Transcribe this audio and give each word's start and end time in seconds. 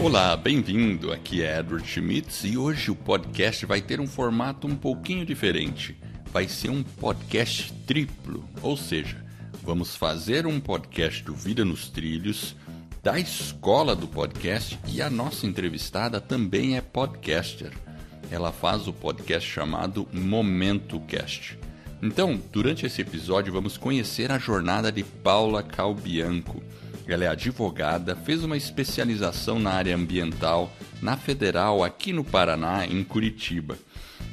Olá, 0.00 0.36
bem-vindo. 0.36 1.12
Aqui 1.12 1.42
é 1.42 1.58
Edward 1.58 1.86
Schmitz 1.86 2.44
e 2.44 2.56
hoje 2.56 2.88
o 2.88 2.94
podcast 2.94 3.66
vai 3.66 3.82
ter 3.82 4.00
um 4.00 4.06
formato 4.06 4.68
um 4.68 4.76
pouquinho 4.76 5.26
diferente. 5.26 5.98
Vai 6.32 6.46
ser 6.46 6.70
um 6.70 6.84
podcast 6.84 7.72
triplo, 7.84 8.48
ou 8.62 8.76
seja, 8.76 9.16
vamos 9.60 9.96
fazer 9.96 10.46
um 10.46 10.60
podcast 10.60 11.24
do 11.24 11.34
Vida 11.34 11.64
nos 11.64 11.88
Trilhos, 11.88 12.54
da 13.02 13.18
escola 13.18 13.96
do 13.96 14.06
podcast 14.06 14.78
e 14.86 15.02
a 15.02 15.10
nossa 15.10 15.46
entrevistada 15.46 16.20
também 16.20 16.76
é 16.76 16.80
podcaster. 16.80 17.72
Ela 18.30 18.52
faz 18.52 18.86
o 18.86 18.92
podcast 18.92 19.50
chamado 19.50 20.06
Momento 20.12 21.00
Cast. 21.00 21.58
Então, 22.00 22.40
durante 22.52 22.86
esse 22.86 23.02
episódio, 23.02 23.52
vamos 23.52 23.76
conhecer 23.76 24.30
a 24.30 24.38
jornada 24.38 24.92
de 24.92 25.02
Paula 25.02 25.60
Calbianco. 25.60 26.62
Ela 27.08 27.24
é 27.24 27.28
advogada, 27.28 28.14
fez 28.14 28.44
uma 28.44 28.56
especialização 28.56 29.58
na 29.58 29.70
área 29.70 29.96
ambiental 29.96 30.70
na 31.00 31.16
Federal 31.16 31.82
aqui 31.82 32.12
no 32.12 32.22
Paraná, 32.22 32.86
em 32.86 33.02
Curitiba. 33.02 33.78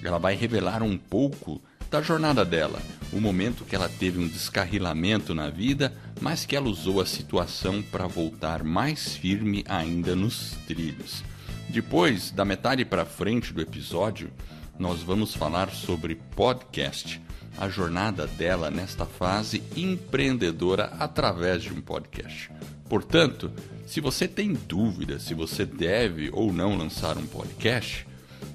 Ela 0.04 0.20
vai 0.20 0.36
revelar 0.36 0.84
um 0.84 0.98
pouco 0.98 1.62
da 1.90 2.02
jornada 2.02 2.44
dela, 2.44 2.82
o 3.14 3.22
momento 3.22 3.64
que 3.64 3.76
ela 3.76 3.88
teve 3.88 4.20
um 4.20 4.28
descarrilamento 4.28 5.34
na 5.34 5.50
vida, 5.50 5.94
mas 6.20 6.46
que 6.46 6.56
ela 6.56 6.68
usou 6.68 7.00
a 7.00 7.06
situação 7.06 7.82
para 7.82 8.08
voltar 8.08 8.64
mais 8.64 9.16
firme 9.16 9.64
ainda 9.70 10.14
nos 10.14 10.58
trilhos. 10.68 11.24
Depois, 11.70 12.32
da 12.32 12.44
metade 12.44 12.84
para 12.84 13.06
frente 13.06 13.54
do 13.54 13.62
episódio, 13.62 14.30
nós 14.78 15.02
vamos 15.02 15.34
falar 15.34 15.70
sobre 15.72 16.16
podcast 16.36 17.22
a 17.58 17.70
jornada 17.70 18.28
dela 18.28 18.70
nesta 18.70 19.06
fase 19.06 19.64
empreendedora 19.76 20.86
através 21.00 21.64
de 21.64 21.74
um 21.74 21.82
podcast. 21.82 22.52
Portanto, 22.90 23.52
se 23.86 24.02
você 24.02 24.28
tem 24.28 24.54
dúvida 24.54 25.20
se 25.20 25.34
você 25.34 25.66
deve 25.66 26.30
ou 26.32 26.52
não 26.52 26.78
lançar 26.78 27.18
um 27.18 27.26
podcast, 27.26 28.08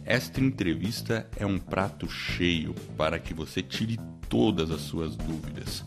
esta 0.05 0.41
entrevista 0.41 1.29
é 1.37 1.47
um 1.47 1.59
prato 1.59 2.09
cheio 2.09 2.75
para 2.97 3.19
que 3.19 3.33
você 3.33 3.63
tire 3.63 3.99
todas 4.29 4.71
as 4.71 4.81
suas 4.83 5.17
dúvidas. 5.17 5.85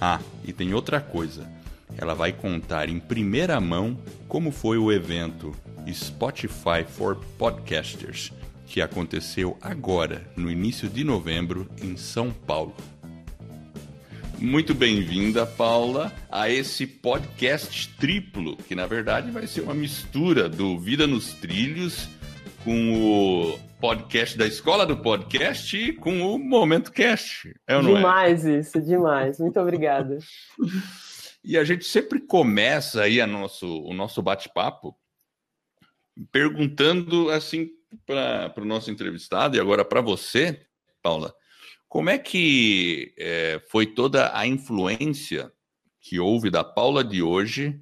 Ah, 0.00 0.20
e 0.44 0.52
tem 0.52 0.74
outra 0.74 1.00
coisa. 1.00 1.50
Ela 1.96 2.14
vai 2.14 2.32
contar 2.32 2.88
em 2.88 2.98
primeira 2.98 3.60
mão 3.60 3.98
como 4.28 4.50
foi 4.50 4.78
o 4.78 4.92
evento 4.92 5.54
Spotify 5.92 6.84
for 6.86 7.16
Podcasters 7.38 8.32
que 8.76 8.82
aconteceu 8.82 9.56
agora, 9.62 10.30
no 10.36 10.50
início 10.50 10.86
de 10.86 11.02
novembro, 11.02 11.66
em 11.80 11.96
São 11.96 12.30
Paulo. 12.30 12.76
Muito 14.38 14.74
bem-vinda, 14.74 15.46
Paula, 15.46 16.12
a 16.30 16.50
esse 16.50 16.86
podcast 16.86 17.88
triplo, 17.96 18.54
que 18.54 18.74
na 18.74 18.86
verdade 18.86 19.30
vai 19.30 19.46
ser 19.46 19.62
uma 19.62 19.72
mistura 19.72 20.46
do 20.46 20.78
Vida 20.78 21.06
nos 21.06 21.32
Trilhos 21.32 22.06
com 22.64 22.92
o 23.02 23.58
podcast 23.80 24.36
da 24.36 24.46
Escola 24.46 24.84
do 24.84 24.98
Podcast 24.98 25.74
e 25.74 25.94
com 25.94 26.20
o 26.20 26.38
Momento 26.38 26.92
Cast. 26.92 27.58
É 27.66 27.78
ou 27.78 27.82
não 27.82 27.92
é? 27.92 27.94
demais 27.94 28.44
é? 28.44 28.58
isso, 28.58 28.78
demais. 28.82 29.40
Muito 29.40 29.58
obrigada. 29.58 30.18
e 31.42 31.56
a 31.56 31.64
gente 31.64 31.86
sempre 31.86 32.20
começa 32.20 33.00
aí 33.00 33.22
a 33.22 33.26
nosso, 33.26 33.66
o 33.84 33.94
nosso 33.94 34.20
bate-papo 34.20 34.94
perguntando 36.30 37.30
assim 37.30 37.70
para 38.04 38.52
o 38.58 38.64
nosso 38.64 38.90
entrevistado 38.90 39.56
e 39.56 39.60
agora 39.60 39.84
para 39.84 40.00
você, 40.00 40.66
Paula, 41.02 41.34
como 41.88 42.10
é 42.10 42.18
que 42.18 43.14
é, 43.16 43.62
foi 43.70 43.86
toda 43.86 44.36
a 44.36 44.46
influência 44.46 45.52
que 46.00 46.18
houve 46.18 46.50
da 46.50 46.64
Paula 46.64 47.02
de 47.02 47.22
hoje 47.22 47.80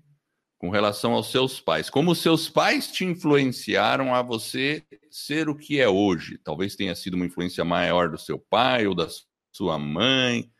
com 0.58 0.70
relação 0.70 1.14
aos 1.14 1.30
seus 1.30 1.58
pais? 1.60 1.88
Como 1.88 2.10
os 2.10 2.18
seus 2.18 2.48
pais 2.48 2.92
te 2.92 3.04
influenciaram 3.04 4.14
a 4.14 4.22
você 4.22 4.82
ser 5.10 5.48
o 5.48 5.56
que 5.56 5.80
é 5.80 5.88
hoje? 5.88 6.38
Talvez 6.38 6.76
tenha 6.76 6.94
sido 6.94 7.14
uma 7.14 7.26
influência 7.26 7.64
maior 7.64 8.10
do 8.10 8.18
seu 8.18 8.38
pai 8.38 8.86
ou 8.86 8.94
da 8.94 9.08
sua 9.50 9.78
mãe. 9.78 10.50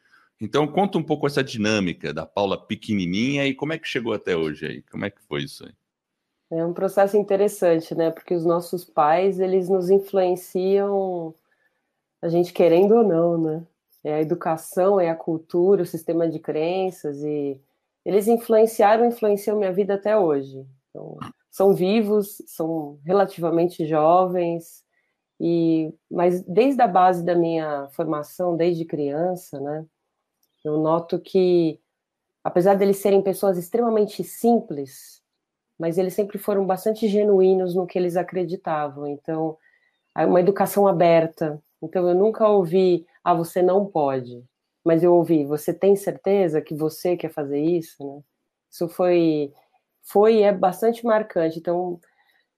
Então, 0.40 0.66
conta 0.66 0.98
um 0.98 1.02
pouco 1.02 1.26
essa 1.26 1.44
dinâmica 1.44 2.12
da 2.12 2.26
Paula 2.26 2.66
pequenininha 2.66 3.46
e 3.46 3.54
como 3.54 3.72
é 3.72 3.78
que 3.78 3.86
chegou 3.86 4.12
até 4.12 4.36
hoje 4.36 4.66
aí? 4.66 4.82
Como 4.82 5.04
é 5.04 5.10
que 5.10 5.22
foi 5.22 5.44
isso 5.44 5.64
aí? 5.64 5.72
É 6.50 6.64
um 6.64 6.72
processo 6.72 7.16
interessante, 7.16 7.94
né? 7.94 8.10
Porque 8.10 8.34
os 8.34 8.44
nossos 8.44 8.84
pais, 8.84 9.40
eles 9.40 9.68
nos 9.68 9.90
influenciam, 9.90 11.34
a 12.22 12.28
gente 12.28 12.52
querendo 12.52 12.96
ou 12.96 13.04
não, 13.04 13.38
né? 13.38 13.66
É 14.04 14.14
a 14.14 14.20
educação, 14.20 15.00
é 15.00 15.10
a 15.10 15.16
cultura, 15.16 15.82
o 15.82 15.86
sistema 15.86 16.28
de 16.28 16.38
crenças 16.38 17.22
e 17.22 17.60
eles 18.04 18.28
influenciaram, 18.28 19.06
influenciam 19.06 19.58
minha 19.58 19.72
vida 19.72 19.94
até 19.94 20.16
hoje. 20.16 20.66
Então, 20.90 21.16
são 21.50 21.74
vivos, 21.74 22.42
são 22.46 22.98
relativamente 23.04 23.86
jovens 23.86 24.84
e 25.40 25.92
mas 26.10 26.42
desde 26.42 26.82
a 26.82 26.88
base 26.88 27.24
da 27.24 27.34
minha 27.34 27.88
formação, 27.92 28.56
desde 28.56 28.84
criança, 28.84 29.58
né? 29.60 29.86
Eu 30.64 30.78
noto 30.78 31.20
que 31.20 31.80
apesar 32.44 32.74
deles 32.74 32.98
serem 32.98 33.22
pessoas 33.22 33.58
extremamente 33.58 34.22
simples, 34.24 35.23
mas 35.78 35.98
eles 35.98 36.14
sempre 36.14 36.38
foram 36.38 36.66
bastante 36.66 37.08
genuínos 37.08 37.74
no 37.74 37.86
que 37.86 37.98
eles 37.98 38.16
acreditavam. 38.16 39.06
Então, 39.06 39.56
uma 40.16 40.40
educação 40.40 40.86
aberta. 40.86 41.60
Então, 41.82 42.08
eu 42.08 42.14
nunca 42.14 42.48
ouvi, 42.48 43.06
ah, 43.22 43.34
você 43.34 43.60
não 43.62 43.84
pode. 43.86 44.44
Mas 44.84 45.02
eu 45.02 45.14
ouvi, 45.14 45.44
você 45.44 45.72
tem 45.72 45.96
certeza 45.96 46.60
que 46.60 46.74
você 46.74 47.16
quer 47.16 47.30
fazer 47.30 47.60
isso? 47.60 48.06
Né? 48.06 48.22
Isso 48.70 48.88
foi, 48.88 49.52
foi 50.02 50.42
é 50.42 50.52
bastante 50.52 51.04
marcante. 51.04 51.58
Então, 51.58 51.98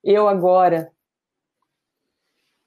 eu 0.03 0.27
agora, 0.27 0.91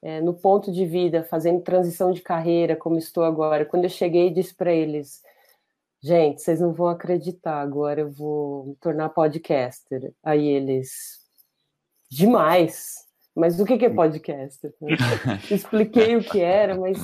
é, 0.01 0.19
no 0.21 0.33
ponto 0.33 0.71
de 0.71 0.85
vida, 0.85 1.23
fazendo 1.23 1.61
transição 1.61 2.11
de 2.11 2.21
carreira, 2.21 2.75
como 2.75 2.97
estou 2.97 3.23
agora, 3.23 3.65
quando 3.65 3.85
eu 3.85 3.89
cheguei 3.89 4.31
disse 4.31 4.53
para 4.53 4.73
eles, 4.73 5.23
Gente, 6.03 6.41
vocês 6.41 6.59
não 6.59 6.73
vão 6.73 6.87
acreditar, 6.87 7.61
agora 7.61 8.01
eu 8.01 8.11
vou 8.11 8.65
me 8.65 8.75
tornar 8.77 9.09
podcaster. 9.09 10.11
Aí 10.23 10.47
eles, 10.47 11.19
demais! 12.09 12.95
Mas 13.35 13.59
o 13.59 13.65
que 13.65 13.85
é 13.85 13.89
podcaster? 13.89 14.73
Expliquei 15.51 16.15
o 16.15 16.23
que 16.23 16.41
era, 16.41 16.75
mas 16.75 16.97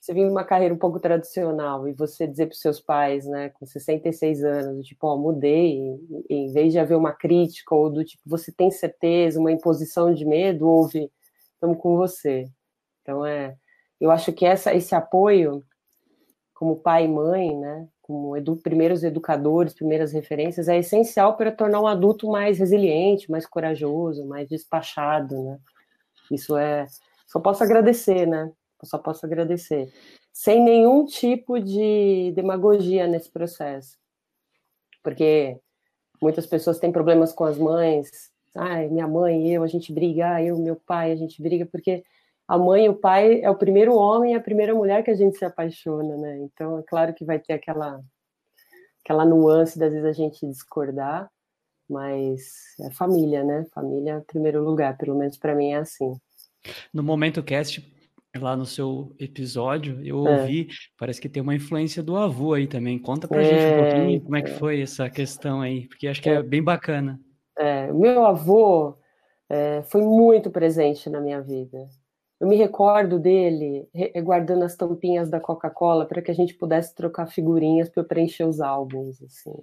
você 0.00 0.12
vem 0.12 0.26
de 0.26 0.32
uma 0.32 0.44
carreira 0.44 0.74
um 0.74 0.78
pouco 0.78 0.98
tradicional 0.98 1.88
e 1.88 1.94
você 1.94 2.26
dizer 2.26 2.46
para 2.46 2.54
os 2.54 2.60
seus 2.60 2.80
pais, 2.80 3.24
né, 3.24 3.50
com 3.50 3.64
66 3.64 4.44
anos, 4.44 4.86
tipo, 4.86 5.06
ó, 5.06 5.16
mudei, 5.16 5.78
em 6.28 6.52
vez 6.52 6.72
de 6.72 6.78
haver 6.80 6.96
uma 6.96 7.12
crítica 7.12 7.72
ou 7.74 7.88
do 7.88 8.04
tipo, 8.04 8.22
você 8.26 8.50
tem 8.52 8.70
certeza, 8.70 9.38
uma 9.40 9.52
imposição 9.52 10.12
de 10.12 10.24
medo, 10.24 10.68
houve, 10.68 11.08
estamos 11.54 11.78
com 11.78 11.96
você. 11.96 12.50
Então, 13.00 13.24
é, 13.24 13.56
eu 14.00 14.10
acho 14.10 14.32
que 14.32 14.44
essa, 14.44 14.74
esse 14.74 14.94
apoio, 14.94 15.64
como 16.52 16.76
pai 16.76 17.04
e 17.04 17.08
mãe, 17.08 17.56
né, 17.56 17.88
como 18.06 18.36
edu 18.36 18.54
primeiros 18.56 19.02
educadores, 19.02 19.72
primeiras 19.72 20.12
referências, 20.12 20.68
é 20.68 20.78
essencial 20.78 21.36
para 21.38 21.50
tornar 21.50 21.80
um 21.80 21.86
adulto 21.86 22.28
mais 22.30 22.58
resiliente, 22.58 23.30
mais 23.30 23.46
corajoso, 23.46 24.26
mais 24.26 24.46
despachado, 24.46 25.42
né? 25.42 25.58
Isso 26.30 26.54
é, 26.56 26.86
só 27.26 27.40
posso 27.40 27.64
agradecer, 27.64 28.26
né? 28.26 28.52
só 28.84 28.98
posso 28.98 29.24
agradecer, 29.24 29.90
sem 30.30 30.62
nenhum 30.62 31.06
tipo 31.06 31.58
de 31.58 32.32
demagogia 32.36 33.06
nesse 33.06 33.30
processo, 33.30 33.96
porque 35.02 35.58
muitas 36.20 36.46
pessoas 36.46 36.78
têm 36.78 36.92
problemas 36.92 37.32
com 37.32 37.44
as 37.44 37.56
mães. 37.56 38.10
Ai, 38.54 38.88
minha 38.88 39.08
mãe 39.08 39.50
eu, 39.50 39.62
a 39.62 39.66
gente 39.66 39.92
briga, 39.92 40.42
eu, 40.42 40.58
meu 40.58 40.76
pai, 40.76 41.12
a 41.12 41.16
gente 41.16 41.40
briga 41.42 41.64
porque 41.64 42.04
a 42.46 42.58
mãe 42.58 42.86
e 42.86 42.88
o 42.88 42.94
pai 42.94 43.40
é 43.40 43.50
o 43.50 43.56
primeiro 43.56 43.94
homem 43.94 44.32
e 44.32 44.36
a 44.36 44.40
primeira 44.40 44.74
mulher 44.74 45.02
que 45.02 45.10
a 45.10 45.14
gente 45.14 45.38
se 45.38 45.44
apaixona, 45.44 46.16
né? 46.16 46.38
Então, 46.38 46.78
é 46.78 46.82
claro 46.82 47.14
que 47.14 47.24
vai 47.24 47.38
ter 47.38 47.54
aquela 47.54 48.00
aquela 49.04 49.24
nuance 49.24 49.78
das 49.78 49.92
vezes 49.92 50.06
a 50.06 50.12
gente 50.12 50.46
discordar, 50.46 51.30
mas 51.88 52.42
é 52.80 52.90
família, 52.90 53.44
né? 53.44 53.66
Família 53.74 54.18
em 54.18 54.24
primeiro 54.24 54.64
lugar, 54.64 54.96
pelo 54.96 55.16
menos 55.16 55.36
para 55.36 55.54
mim 55.54 55.72
é 55.72 55.76
assim. 55.76 56.14
No 56.92 57.02
momento 57.02 57.42
cast, 57.42 57.84
lá 58.34 58.56
no 58.56 58.64
seu 58.64 59.14
episódio, 59.18 60.00
eu 60.04 60.26
é. 60.26 60.40
ouvi, 60.40 60.68
parece 60.98 61.20
que 61.20 61.28
tem 61.28 61.42
uma 61.42 61.54
influência 61.54 62.02
do 62.02 62.16
avô 62.16 62.54
aí 62.54 62.66
também. 62.66 62.98
Conta 62.98 63.28
pra 63.28 63.42
é, 63.42 63.44
gente 63.44 63.74
um 63.74 63.82
pouquinho 63.82 64.20
como 64.22 64.36
é 64.36 64.42
que 64.42 64.50
foi 64.52 64.80
essa 64.80 65.10
questão 65.10 65.60
aí, 65.60 65.86
porque 65.86 66.08
acho 66.08 66.22
que 66.22 66.30
é, 66.30 66.34
é 66.34 66.42
bem 66.42 66.62
bacana. 66.62 67.20
É, 67.58 67.92
meu 67.92 68.24
avô 68.24 68.96
é, 69.50 69.82
foi 69.82 70.02
muito 70.02 70.50
presente 70.50 71.10
na 71.10 71.20
minha 71.20 71.40
vida. 71.42 71.86
Eu 72.44 72.48
me 72.48 72.56
recordo 72.56 73.18
dele 73.18 73.88
guardando 74.22 74.64
as 74.64 74.76
tampinhas 74.76 75.30
da 75.30 75.40
Coca-Cola 75.40 76.04
para 76.04 76.20
que 76.20 76.30
a 76.30 76.34
gente 76.34 76.52
pudesse 76.52 76.94
trocar 76.94 77.26
figurinhas 77.26 77.88
para 77.88 78.04
preencher 78.04 78.44
os 78.44 78.60
álbuns. 78.60 79.22
Assim. 79.22 79.54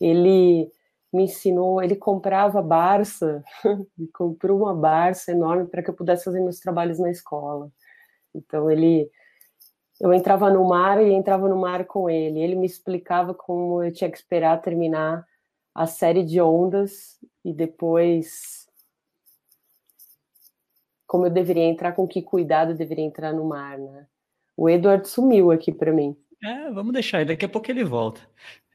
Ele 0.00 0.68
me 1.12 1.22
ensinou, 1.22 1.80
ele 1.80 1.94
comprava 1.94 2.60
Barça, 2.60 3.44
comprou 4.12 4.58
uma 4.58 4.74
Barça 4.74 5.30
enorme 5.30 5.68
para 5.68 5.84
que 5.84 5.90
eu 5.90 5.94
pudesse 5.94 6.24
fazer 6.24 6.40
meus 6.40 6.58
trabalhos 6.58 6.98
na 6.98 7.12
escola. 7.12 7.70
Então 8.34 8.68
ele, 8.68 9.08
eu 10.00 10.12
entrava 10.12 10.50
no 10.50 10.68
mar 10.68 11.00
e 11.00 11.12
entrava 11.12 11.48
no 11.48 11.60
mar 11.60 11.84
com 11.84 12.10
ele. 12.10 12.40
Ele 12.40 12.56
me 12.56 12.66
explicava 12.66 13.32
como 13.32 13.84
eu 13.84 13.92
tinha 13.92 14.10
que 14.10 14.18
esperar 14.18 14.60
terminar 14.60 15.24
a 15.72 15.86
série 15.86 16.24
de 16.24 16.40
ondas 16.40 17.20
e 17.44 17.52
depois 17.52 18.59
como 21.10 21.26
eu 21.26 21.30
deveria 21.30 21.64
entrar, 21.64 21.90
com 21.90 22.06
que 22.06 22.22
cuidado 22.22 22.70
eu 22.70 22.76
deveria 22.76 23.04
entrar 23.04 23.32
no 23.32 23.44
mar, 23.44 23.76
né? 23.76 24.06
O 24.56 24.70
Edward 24.70 25.08
sumiu 25.08 25.50
aqui 25.50 25.72
para 25.72 25.92
mim. 25.92 26.16
É, 26.40 26.70
vamos 26.70 26.92
deixar 26.92 27.24
daqui 27.26 27.44
a 27.44 27.48
pouco 27.48 27.68
ele 27.68 27.82
volta. 27.82 28.20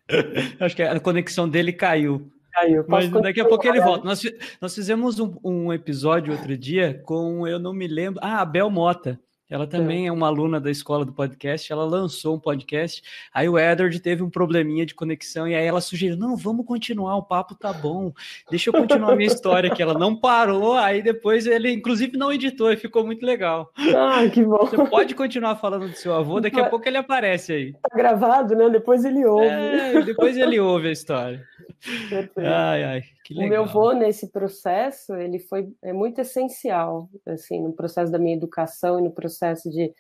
Acho 0.60 0.76
que 0.76 0.84
a 0.84 1.00
conexão 1.00 1.48
dele 1.48 1.72
caiu. 1.72 2.30
Caiu. 2.52 2.84
Mas 2.90 3.10
daqui 3.10 3.40
a 3.40 3.48
pouco 3.48 3.66
ele 3.66 3.80
volta. 3.80 4.04
Nós, 4.04 4.22
nós 4.60 4.76
fizemos 4.76 5.18
um, 5.18 5.34
um, 5.42 5.72
episódio 5.72 6.34
outro 6.34 6.58
dia 6.58 7.02
com, 7.06 7.48
eu 7.48 7.58
não 7.58 7.74
me 7.74 7.88
lembro, 7.88 8.20
ah, 8.22 8.42
a 8.42 8.46
Bel 8.46 8.70
Mota. 8.70 9.18
Ela 9.50 9.68
também 9.68 10.06
é. 10.06 10.07
é 10.07 10.12
uma 10.12 10.27
aluna 10.27 10.59
da 10.59 10.71
escola 10.71 11.06
do 11.06 11.13
podcast, 11.13 11.71
ela 11.71 11.86
lançou 11.86 12.36
um 12.36 12.39
podcast, 12.39 13.01
aí 13.33 13.47
o 13.47 13.59
Edward 13.59 14.00
teve 14.00 14.24
um 14.24 14.30
probleminha 14.30 14.86
de 14.86 14.95
conexão, 14.95 15.47
e 15.47 15.53
aí 15.53 15.65
ela 15.65 15.81
sugeriu, 15.81 16.18
não, 16.18 16.36
vamos 16.36 16.65
continuar, 16.65 17.15
o 17.15 17.24
papo 17.24 17.53
tá 17.53 17.71
bom, 17.71 18.12
deixa 18.50 18.69
eu 18.69 18.74
continuar 18.74 19.13
a 19.13 19.15
minha 19.15 19.27
história, 19.27 19.69
que 19.69 19.81
ela 19.81 19.94
não 19.94 20.15
parou, 20.15 20.74
aí 20.74 21.01
depois 21.01 21.45
ele, 21.45 21.71
inclusive, 21.71 22.18
não 22.18 22.33
editou, 22.33 22.71
e 22.71 22.77
ficou 22.77 23.06
muito 23.06 23.25
legal. 23.25 23.71
Ah, 23.95 24.27
que 24.27 24.44
bom. 24.44 24.65
Você 24.65 24.83
pode 24.88 25.13
continuar 25.13 25.56
falando 25.57 25.89
do 25.89 25.95
seu 25.95 26.13
avô, 26.13 26.39
daqui 26.39 26.59
a 26.59 26.69
pouco 26.69 26.88
ele 26.88 26.98
aparece 26.98 27.53
aí. 27.53 27.74
Tá 27.74 27.95
gravado, 27.95 28.56
né? 28.56 28.69
Depois 28.69 29.06
ele 29.06 29.25
ouve. 29.25 29.45
É, 29.45 30.01
depois 30.01 30.38
ele 30.38 30.59
ouve 30.59 30.88
a 30.88 30.91
história. 30.91 31.44
Ai, 32.38 32.83
ai. 32.83 33.14
O 33.31 33.48
meu 33.48 33.63
avô, 33.63 33.92
nesse 33.94 34.27
processo, 34.27 35.16
ele 35.16 35.39
foi 35.39 35.72
é 35.81 35.92
muito 35.92 36.22
essencial, 36.22 37.10
assim, 37.25 37.60
no 37.60 37.74
processo 37.74 38.12
da 38.12 38.19
minha 38.19 38.36
educação 38.36 39.00
e 39.00 39.01
no 39.01 39.12
processo 39.12 39.69
de... 39.69 39.92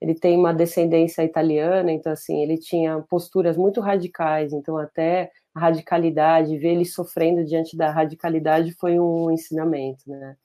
Ele 0.00 0.14
tem 0.14 0.36
uma 0.36 0.54
descendência 0.54 1.24
italiana, 1.24 1.90
então, 1.90 2.12
assim, 2.12 2.40
ele 2.40 2.56
tinha 2.56 3.00
posturas 3.10 3.56
muito 3.56 3.80
radicais, 3.80 4.52
então, 4.52 4.76
até 4.76 5.32
a 5.52 5.58
radicalidade, 5.58 6.56
ver 6.56 6.68
ele 6.74 6.84
sofrendo 6.84 7.44
diante 7.44 7.76
da 7.76 7.90
radicalidade 7.90 8.70
foi 8.72 9.00
um 9.00 9.28
ensinamento, 9.28 10.08
né? 10.08 10.36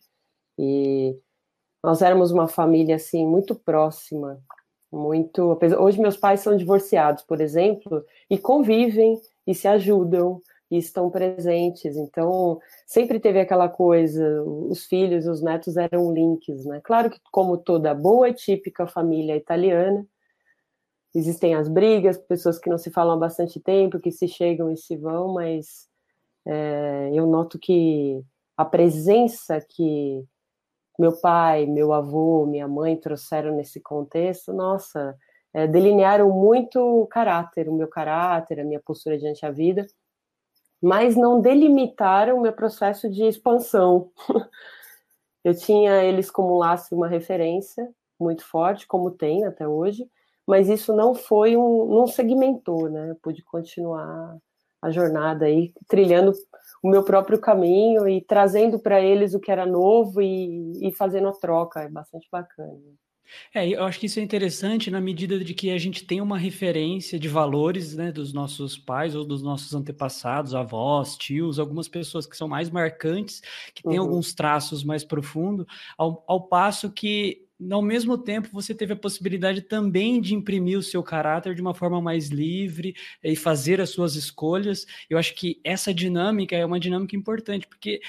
E 0.57 1.15
nós 1.83 2.01
éramos 2.01 2.31
uma 2.31 2.47
família, 2.47 2.95
assim, 2.95 3.27
muito 3.27 3.53
próxima, 3.53 4.41
muito... 4.91 5.56
Hoje 5.80 6.01
meus 6.01 6.18
pais 6.18 6.39
são 6.39 6.57
divorciados, 6.57 7.21
por 7.24 7.39
exemplo, 7.39 8.03
e 8.27 8.39
convivem 8.39 9.21
e 9.45 9.53
se 9.53 9.68
ajudam, 9.68 10.41
e 10.73 10.77
estão 10.79 11.09
presentes. 11.11 11.95
Então, 11.95 12.59
sempre 12.87 13.19
teve 13.19 13.39
aquela 13.39 13.69
coisa, 13.69 14.41
os 14.43 14.85
filhos, 14.85 15.27
os 15.27 15.41
netos 15.41 15.77
eram 15.77 16.11
links, 16.11 16.65
né? 16.65 16.81
Claro 16.83 17.11
que, 17.11 17.19
como 17.31 17.57
toda 17.57 17.93
boa 17.93 18.29
e 18.29 18.33
típica 18.33 18.87
família 18.87 19.37
italiana, 19.37 20.03
existem 21.13 21.53
as 21.53 21.69
brigas, 21.69 22.17
pessoas 22.17 22.57
que 22.57 22.69
não 22.71 22.77
se 22.79 22.89
falam 22.89 23.15
há 23.15 23.19
bastante 23.19 23.59
tempo, 23.59 23.99
que 23.99 24.11
se 24.11 24.27
chegam 24.27 24.71
e 24.71 24.75
se 24.75 24.97
vão, 24.97 25.33
mas 25.35 25.87
é, 26.43 27.11
eu 27.13 27.27
noto 27.27 27.59
que 27.59 28.23
a 28.57 28.65
presença 28.65 29.61
que 29.61 30.25
meu 30.97 31.11
pai, 31.19 31.67
meu 31.67 31.93
avô, 31.93 32.47
minha 32.47 32.67
mãe 32.67 32.95
trouxeram 32.97 33.55
nesse 33.55 33.79
contexto, 33.79 34.51
nossa, 34.53 35.15
é, 35.53 35.67
delinearam 35.67 36.31
muito 36.31 36.79
o 36.79 37.05
caráter, 37.05 37.69
o 37.69 37.73
meu 37.73 37.87
caráter, 37.87 38.59
a 38.59 38.63
minha 38.63 38.79
postura 38.79 39.17
diante 39.19 39.41
da 39.41 39.51
vida, 39.51 39.85
mas 40.83 41.15
não 41.15 41.39
delimitaram 41.39 42.38
o 42.38 42.41
meu 42.41 42.51
processo 42.51 43.09
de 43.09 43.24
expansão. 43.24 44.12
Eu 45.41 45.56
tinha 45.56 46.03
eles 46.03 46.30
como 46.30 46.57
laço, 46.57 46.94
uma 46.94 47.07
referência 47.07 47.89
muito 48.19 48.45
forte, 48.45 48.85
como 48.85 49.09
tem 49.09 49.45
até 49.45 49.65
hoje, 49.65 50.06
mas 50.45 50.68
isso 50.68 50.94
não 50.94 51.15
foi 51.15 51.56
um, 51.56 51.85
não 51.85 52.06
segmentou, 52.06 52.89
né? 52.89 53.12
Eu 53.12 53.15
pude 53.15 53.41
continuar 53.44 54.38
a 54.81 54.91
jornada 54.91 55.45
aí, 55.45 55.74
trilhando 55.88 56.33
o 56.81 56.89
meu 56.89 57.03
próprio 57.03 57.39
caminho 57.39 58.07
e 58.07 58.19
trazendo 58.19 58.77
para 58.77 59.00
eles 59.00 59.33
o 59.33 59.39
que 59.39 59.51
era 59.51 59.65
novo 59.65 60.21
e, 60.21 60.89
e 60.89 60.91
fazendo 60.91 61.30
a 61.30 61.33
troca, 61.33 61.81
é 61.81 61.89
bastante 61.89 62.27
bacana. 62.30 62.77
É, 63.53 63.67
eu 63.67 63.83
acho 63.83 63.99
que 63.99 64.05
isso 64.05 64.19
é 64.19 64.23
interessante 64.23 64.91
na 64.91 65.01
medida 65.01 65.43
de 65.43 65.53
que 65.53 65.71
a 65.71 65.77
gente 65.77 66.05
tem 66.05 66.21
uma 66.21 66.37
referência 66.37 67.19
de 67.19 67.27
valores, 67.27 67.95
né, 67.95 68.11
dos 68.11 68.33
nossos 68.33 68.77
pais 68.77 69.15
ou 69.15 69.25
dos 69.25 69.41
nossos 69.41 69.73
antepassados, 69.73 70.53
avós, 70.53 71.17
tios, 71.17 71.59
algumas 71.59 71.87
pessoas 71.87 72.25
que 72.25 72.37
são 72.37 72.47
mais 72.47 72.69
marcantes, 72.69 73.41
que 73.73 73.83
têm 73.83 73.99
uhum. 73.99 74.05
alguns 74.05 74.33
traços 74.33 74.83
mais 74.83 75.03
profundos, 75.03 75.65
ao, 75.97 76.23
ao 76.27 76.47
passo 76.47 76.91
que 76.91 77.43
ao 77.71 77.81
mesmo 77.81 78.17
tempo 78.17 78.49
você 78.51 78.73
teve 78.73 78.93
a 78.93 78.97
possibilidade 78.97 79.61
também 79.61 80.19
de 80.19 80.35
imprimir 80.35 80.77
o 80.77 80.83
seu 80.83 81.01
caráter 81.01 81.55
de 81.55 81.61
uma 81.61 81.73
forma 81.73 82.01
mais 82.01 82.29
livre 82.29 82.95
e 83.23 83.35
fazer 83.35 83.79
as 83.79 83.91
suas 83.91 84.15
escolhas. 84.15 84.85
Eu 85.09 85.17
acho 85.17 85.33
que 85.35 85.61
essa 85.63 85.93
dinâmica 85.93 86.55
é 86.55 86.65
uma 86.65 86.79
dinâmica 86.79 87.15
importante, 87.15 87.67
porque 87.67 88.01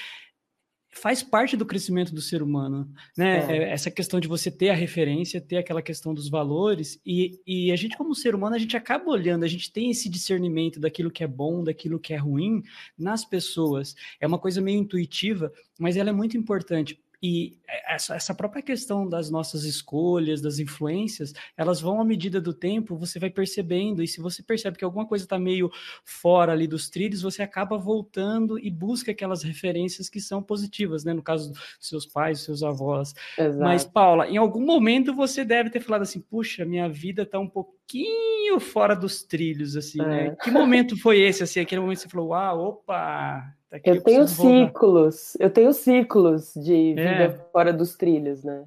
faz 0.95 1.21
parte 1.21 1.57
do 1.57 1.65
crescimento 1.65 2.13
do 2.13 2.21
ser 2.21 2.41
humano, 2.41 2.89
né? 3.17 3.39
É. 3.51 3.57
é. 3.57 3.69
Essa 3.71 3.91
questão 3.91 4.19
de 4.19 4.27
você 4.27 4.49
ter 4.49 4.69
a 4.69 4.73
referência, 4.73 5.41
ter 5.41 5.57
aquela 5.57 5.81
questão 5.81 6.13
dos 6.13 6.29
valores, 6.29 6.99
e, 7.05 7.39
e 7.45 7.71
a 7.71 7.75
gente, 7.75 7.97
como 7.97 8.15
ser 8.15 8.33
humano, 8.33 8.55
a 8.55 8.59
gente 8.59 8.77
acaba 8.77 9.11
olhando, 9.11 9.43
a 9.43 9.47
gente 9.47 9.71
tem 9.71 9.91
esse 9.91 10.09
discernimento 10.09 10.79
daquilo 10.79 11.11
que 11.11 11.23
é 11.23 11.27
bom, 11.27 11.63
daquilo 11.63 11.99
que 11.99 12.13
é 12.13 12.17
ruim 12.17 12.63
nas 12.97 13.25
pessoas. 13.25 13.95
É 14.19 14.25
uma 14.25 14.39
coisa 14.39 14.61
meio 14.61 14.79
intuitiva, 14.79 15.51
mas 15.77 15.97
ela 15.97 16.09
é 16.09 16.13
muito 16.13 16.37
importante. 16.37 16.97
E 17.27 17.57
essa, 17.87 18.13
essa 18.15 18.35
própria 18.35 18.61
questão 18.61 19.09
das 19.09 19.31
nossas 19.31 19.63
escolhas, 19.63 20.41
das 20.41 20.59
influências, 20.59 21.33
elas 21.57 21.81
vão 21.81 21.99
à 21.99 22.05
medida 22.05 22.39
do 22.39 22.53
tempo, 22.53 22.95
você 22.95 23.17
vai 23.17 23.31
percebendo, 23.31 24.03
e 24.03 24.07
se 24.07 24.21
você 24.21 24.43
percebe 24.43 24.77
que 24.77 24.85
alguma 24.85 25.07
coisa 25.07 25.25
está 25.25 25.39
meio 25.39 25.71
fora 26.03 26.51
ali 26.51 26.67
dos 26.67 26.87
trilhos, 26.87 27.23
você 27.23 27.41
acaba 27.41 27.79
voltando 27.79 28.59
e 28.59 28.69
busca 28.69 29.09
aquelas 29.09 29.41
referências 29.41 30.07
que 30.07 30.21
são 30.21 30.43
positivas, 30.43 31.03
né? 31.03 31.13
No 31.13 31.23
caso 31.23 31.51
dos 31.51 31.59
seus 31.79 32.05
pais, 32.05 32.37
dos 32.37 32.45
seus 32.45 32.61
avós. 32.61 33.15
Exato. 33.35 33.59
Mas, 33.59 33.83
Paula, 33.83 34.27
em 34.27 34.37
algum 34.37 34.63
momento 34.63 35.11
você 35.11 35.43
deve 35.43 35.71
ter 35.71 35.79
falado 35.79 36.03
assim, 36.03 36.19
puxa, 36.19 36.63
minha 36.63 36.87
vida 36.87 37.23
está 37.23 37.39
um 37.39 37.49
pouquinho 37.49 38.59
fora 38.59 38.95
dos 38.95 39.23
trilhos, 39.23 39.75
assim, 39.75 39.97
né? 39.97 40.27
é. 40.27 40.29
né? 40.29 40.37
Que 40.43 40.51
momento 40.51 40.95
foi 40.95 41.21
esse, 41.21 41.41
assim? 41.41 41.59
Aquele 41.59 41.81
momento 41.81 41.97
que 41.97 42.03
você 42.03 42.09
falou, 42.09 42.35
ah, 42.35 42.53
opa, 42.53 43.51
Aqui 43.75 43.89
eu, 43.89 43.95
eu 43.95 44.03
tenho 44.03 44.25
ciclos, 44.25 45.35
eu 45.37 45.49
tenho 45.49 45.73
ciclos 45.73 46.53
de 46.53 46.93
vida 46.93 47.25
é. 47.25 47.29
fora 47.51 47.73
dos 47.73 47.97
trilhos, 47.97 48.41
né? 48.41 48.65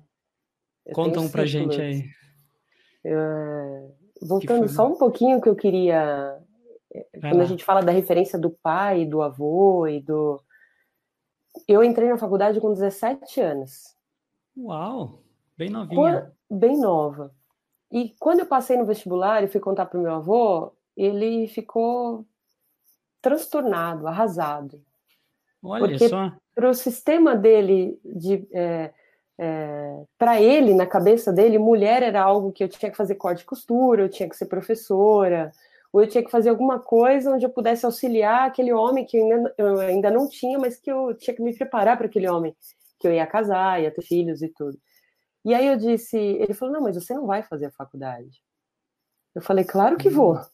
Eu 0.85 0.95
Conta 0.95 1.19
um 1.19 1.31
pra 1.31 1.47
gente 1.47 1.81
aí. 1.81 2.05
Eu, 3.03 3.97
voltando 4.21 4.69
só 4.69 4.87
um 4.87 4.99
pouquinho 4.99 5.41
que 5.41 5.49
eu 5.49 5.57
queria. 5.57 6.39
Vai 7.15 7.31
quando 7.31 7.39
lá. 7.39 7.45
a 7.45 7.47
gente 7.47 7.65
fala 7.65 7.81
da 7.81 7.91
referência 7.91 8.39
do 8.39 8.51
pai, 8.51 9.07
do 9.07 9.23
avô 9.23 9.87
e 9.87 9.99
do. 9.99 10.43
Eu 11.67 11.83
entrei 11.83 12.11
na 12.11 12.19
faculdade 12.19 12.61
com 12.61 12.71
17 12.71 13.41
anos. 13.41 13.97
Uau! 14.55 15.23
Bem 15.57 15.71
novinha. 15.71 16.31
bem 16.51 16.79
nova. 16.79 17.35
E 17.91 18.15
quando 18.21 18.41
eu 18.41 18.47
passei 18.47 18.77
no 18.77 18.85
vestibular 18.85 19.43
e 19.43 19.49
fui 19.49 19.61
contar 19.61 19.87
para 19.87 19.99
o 19.99 20.03
meu 20.03 20.13
avô, 20.13 20.71
ele 20.95 21.49
ficou 21.49 22.27
transtornado, 23.23 24.07
arrasado. 24.07 24.87
Olha 25.63 25.89
Porque 25.89 26.09
só. 26.09 26.33
Para 26.55 26.71
o 26.71 26.75
sistema 26.75 27.37
dele, 27.37 28.01
de, 28.05 28.47
é, 28.53 28.93
é, 29.39 30.05
para 30.19 30.41
ele, 30.41 30.75
na 30.75 30.87
cabeça 30.87 31.33
dele, 31.33 31.59
mulher 31.59 32.03
era 32.03 32.23
algo 32.23 32.53
que 32.53 32.65
eu 32.65 32.69
tinha 32.69 32.91
que 32.91 32.97
fazer 32.97 33.15
corte 33.15 33.43
e 33.43 33.47
costura, 33.47 34.03
eu 34.03 34.09
tinha 34.09 34.29
que 34.29 34.37
ser 34.37 34.47
professora, 34.47 35.53
ou 35.93 36.03
eu 36.03 36.09
tinha 36.09 36.25
que 36.25 36.31
fazer 36.31 36.51
alguma 36.51 36.79
coisa 36.79 37.33
onde 37.33 37.47
eu 37.47 37.51
pudesse 37.51 37.87
auxiliar 37.87 38.49
aquele 38.49 38.73
homem 38.73 39.05
que 39.05 39.17
eu 39.17 39.25
ainda, 39.25 39.55
eu 39.57 39.81
ainda 39.81 40.11
não 40.11 40.29
tinha, 40.29 40.59
mas 40.59 40.77
que 40.79 40.91
eu 40.91 41.15
tinha 41.15 41.35
que 41.35 41.43
me 41.43 41.55
preparar 41.57 41.97
para 41.97 42.07
aquele 42.07 42.29
homem, 42.29 42.55
que 42.99 43.07
eu 43.07 43.13
ia 43.13 43.27
casar, 43.27 43.81
ia 43.81 43.91
ter 43.91 44.03
filhos 44.03 44.43
e 44.43 44.49
tudo. 44.49 44.79
E 45.45 45.55
aí 45.55 45.67
eu 45.67 45.77
disse, 45.77 46.17
ele 46.17 46.53
falou, 46.53 46.75
não, 46.75 46.83
mas 46.83 46.97
você 46.97 47.15
não 47.15 47.27
vai 47.27 47.43
fazer 47.43 47.67
a 47.67 47.71
faculdade. 47.71 48.43
Eu 49.35 49.41
falei, 49.41 49.65
claro 49.65 49.97
que 49.97 50.11
vou. 50.11 50.35
Uhum. 50.35 50.45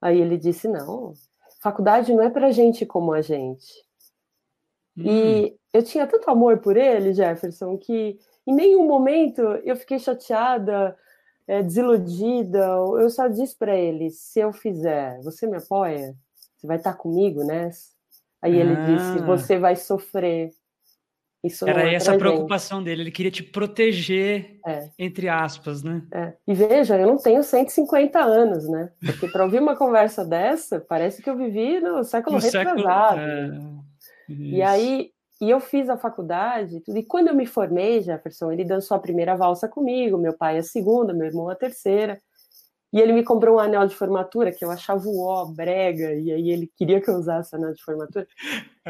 Aí 0.00 0.20
ele 0.20 0.38
disse, 0.38 0.68
não, 0.68 1.12
faculdade 1.60 2.14
não 2.14 2.22
é 2.22 2.30
para 2.30 2.52
gente 2.52 2.86
como 2.86 3.12
a 3.12 3.20
gente. 3.20 3.87
E 4.98 5.52
hum. 5.52 5.56
eu 5.72 5.82
tinha 5.82 6.06
tanto 6.06 6.30
amor 6.30 6.58
por 6.58 6.76
ele, 6.76 7.14
Jefferson, 7.14 7.76
que 7.76 8.18
em 8.46 8.54
nenhum 8.54 8.86
momento 8.86 9.42
eu 9.64 9.76
fiquei 9.76 9.98
chateada, 9.98 10.96
é, 11.46 11.62
desiludida. 11.62 12.66
Eu 12.98 13.08
só 13.10 13.28
disse 13.28 13.56
para 13.56 13.76
ele: 13.76 14.10
se 14.10 14.40
eu 14.40 14.52
fizer, 14.52 15.20
você 15.22 15.46
me 15.46 15.56
apoia? 15.56 16.14
Você 16.56 16.66
vai 16.66 16.76
estar 16.76 16.94
comigo, 16.94 17.44
né? 17.44 17.70
Aí 18.42 18.56
ele 18.56 18.74
ah. 18.74 18.84
disse: 18.84 19.24
você 19.24 19.58
vai 19.58 19.76
sofrer. 19.76 20.50
Isso 21.42 21.68
Era 21.68 21.88
é 21.88 21.94
essa 21.94 22.14
a 22.14 22.18
preocupação 22.18 22.78
gente. 22.78 22.86
dele, 22.86 23.02
ele 23.02 23.10
queria 23.12 23.30
te 23.30 23.44
proteger, 23.44 24.58
é. 24.66 24.90
entre 24.98 25.28
aspas, 25.28 25.84
né? 25.84 26.02
É. 26.10 26.32
E 26.46 26.52
veja, 26.52 26.98
eu 26.98 27.06
não 27.06 27.16
tenho 27.16 27.44
150 27.44 28.18
anos, 28.18 28.68
né? 28.68 28.90
Porque 29.00 29.28
para 29.28 29.44
ouvir 29.44 29.60
uma 29.60 29.76
conversa 29.76 30.24
dessa, 30.24 30.80
parece 30.80 31.22
que 31.22 31.30
eu 31.30 31.36
vivi 31.36 31.78
no 31.78 32.02
século 32.02 32.36
no 32.36 32.42
retrasado. 32.42 33.20
Século, 33.20 33.77
é... 33.77 33.77
E 34.50 34.62
aí, 34.62 35.10
e 35.40 35.50
eu 35.50 35.60
fiz 35.60 35.88
a 35.88 35.96
faculdade, 35.96 36.82
e 36.88 37.02
quando 37.04 37.28
eu 37.28 37.34
me 37.34 37.46
formei, 37.46 38.00
Jefferson, 38.02 38.52
ele 38.52 38.64
dançou 38.64 38.96
a 38.96 39.00
primeira 39.00 39.36
valsa 39.36 39.68
comigo, 39.68 40.18
meu 40.18 40.36
pai 40.36 40.58
a 40.58 40.62
segunda, 40.62 41.14
meu 41.14 41.26
irmão 41.26 41.48
a 41.48 41.54
terceira, 41.56 42.20
e 42.92 43.00
ele 43.00 43.12
me 43.12 43.24
comprou 43.24 43.56
um 43.56 43.60
anel 43.60 43.86
de 43.86 43.94
formatura 43.94 44.52
que 44.52 44.64
eu 44.64 44.70
achava 44.70 45.04
o 45.08 45.20
ó, 45.22 45.46
brega, 45.46 46.14
e 46.14 46.32
aí 46.32 46.50
ele 46.50 46.70
queria 46.76 47.00
que 47.00 47.10
eu 47.10 47.16
usasse 47.16 47.54
anel 47.56 47.72
de 47.74 47.82
formatura. 47.82 48.26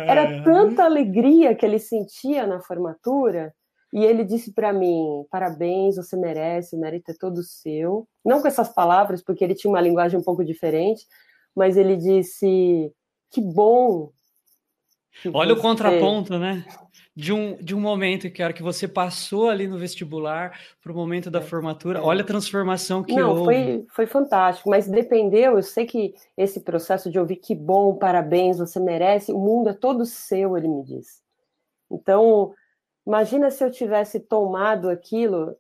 Era 0.07 0.27
tanta 0.43 0.85
alegria 0.85 1.55
que 1.55 1.67
ele 1.67 1.79
sentia 1.79 2.47
na 2.47 2.61
formatura, 2.61 3.55
E 3.93 4.05
ele 4.05 4.25
disse 4.25 4.53
para 4.53 4.73
mim: 4.73 5.25
parabéns, 5.31 5.97
você 5.97 6.17
merece, 6.17 6.77
o 6.77 6.81
mérito 6.81 7.11
é 7.11 7.15
todo 7.19 7.43
seu. 7.43 8.07
Não 8.25 8.41
com 8.43 8.49
essas 8.49 8.69
palavras, 8.69 9.23
porque 9.23 9.43
ele 9.45 9.55
tinha 9.55 9.71
uma 9.71 9.81
linguagem 9.81 10.19
um 10.19 10.23
pouco 10.23 10.45
diferente, 10.45 11.07
mas 11.57 11.77
ele 11.77 11.97
disse: 11.97 12.93
que 13.31 13.41
bom. 13.41 14.11
Olha 15.33 15.55
o 15.55 15.61
contraponto, 15.61 16.39
né? 16.39 16.65
De 17.15 17.33
um, 17.33 17.57
de 17.57 17.75
um 17.75 17.81
momento 17.81 18.31
que 18.31 18.41
era 18.43 18.53
que 18.53 18.63
você 18.63 18.87
passou 18.87 19.49
ali 19.49 19.67
no 19.67 19.77
vestibular 19.77 20.57
para 20.81 20.93
o 20.93 20.95
momento 20.95 21.31
da 21.31 21.41
é, 21.41 21.43
formatura. 21.43 21.99
É. 21.99 22.03
Olha 22.03 22.23
a 22.23 22.27
transformação 22.27 23.03
que 23.03 23.15
Não, 23.15 23.31
houve. 23.31 23.45
Foi, 23.45 23.87
foi 23.89 24.07
fantástico, 24.07 24.71
mas 24.71 24.87
dependeu. 24.87 25.57
Eu 25.57 25.63
sei 25.63 25.85
que 25.85 26.15
esse 26.37 26.61
processo 26.61 27.11
de 27.11 27.19
ouvir 27.19 27.37
que 27.37 27.55
bom, 27.55 27.97
parabéns, 27.97 28.59
você 28.59 28.79
merece, 28.79 29.33
o 29.33 29.39
mundo 29.39 29.71
é 29.71 29.75
todo 29.75 30.07
seu, 30.07 30.57
ele 30.57 30.69
me 30.69 30.85
disse. 30.85 31.21
Então, 31.91 32.55
Imagina 33.09 33.51
se 33.51 33.65
eu 33.65 33.71
tivesse 33.71 34.21
tomado 34.21 34.91
aquilo, 34.91 35.57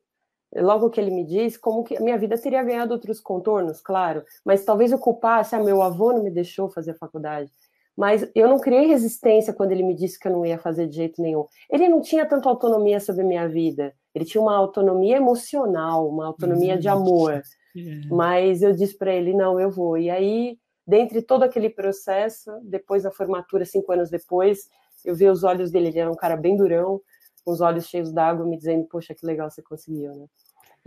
logo 0.54 0.90
que 0.90 1.00
ele 1.00 1.10
me 1.10 1.24
disse, 1.24 1.58
como 1.58 1.82
que 1.82 1.96
a 1.96 2.00
minha 2.00 2.18
vida 2.18 2.36
teria 2.36 2.62
ganhado 2.62 2.92
outros 2.92 3.22
contornos, 3.22 3.80
claro, 3.80 4.22
mas 4.44 4.66
talvez 4.66 4.92
eu 4.92 4.98
culpasse, 4.98 5.56
ah, 5.56 5.64
meu 5.64 5.80
avô 5.80 6.12
não 6.12 6.22
me 6.22 6.30
deixou 6.30 6.68
fazer 6.68 6.92
faculdade. 6.98 7.50
Mas 7.98 8.30
eu 8.32 8.46
não 8.46 8.60
criei 8.60 8.86
resistência 8.86 9.52
quando 9.52 9.72
ele 9.72 9.82
me 9.82 9.92
disse 9.92 10.16
que 10.16 10.28
eu 10.28 10.32
não 10.32 10.46
ia 10.46 10.56
fazer 10.56 10.86
de 10.86 10.94
jeito 10.94 11.20
nenhum. 11.20 11.44
Ele 11.68 11.88
não 11.88 12.00
tinha 12.00 12.24
tanta 12.24 12.48
autonomia 12.48 13.00
sobre 13.00 13.22
a 13.22 13.26
minha 13.26 13.48
vida. 13.48 13.92
Ele 14.14 14.24
tinha 14.24 14.40
uma 14.40 14.56
autonomia 14.56 15.16
emocional, 15.16 16.08
uma 16.08 16.26
autonomia 16.28 16.78
de 16.78 16.86
amor. 16.86 17.42
Mas 18.08 18.62
eu 18.62 18.72
disse 18.72 18.96
para 18.96 19.12
ele, 19.12 19.34
não, 19.34 19.58
eu 19.58 19.68
vou. 19.68 19.98
E 19.98 20.08
aí, 20.10 20.56
dentre 20.86 21.20
todo 21.20 21.42
aquele 21.42 21.68
processo, 21.68 22.52
depois 22.62 23.02
da 23.02 23.10
formatura, 23.10 23.64
cinco 23.64 23.90
anos 23.90 24.10
depois, 24.10 24.68
eu 25.04 25.16
vi 25.16 25.26
os 25.28 25.42
olhos 25.42 25.72
dele, 25.72 25.88
ele 25.88 25.98
era 25.98 26.10
um 26.10 26.14
cara 26.14 26.36
bem 26.36 26.56
durão, 26.56 27.00
com 27.44 27.50
os 27.50 27.60
olhos 27.60 27.86
cheios 27.86 28.12
d'água, 28.12 28.46
me 28.46 28.56
dizendo, 28.56 28.84
poxa, 28.84 29.12
que 29.12 29.26
legal 29.26 29.50
você 29.50 29.60
conseguiu, 29.60 30.14
né? 30.14 30.26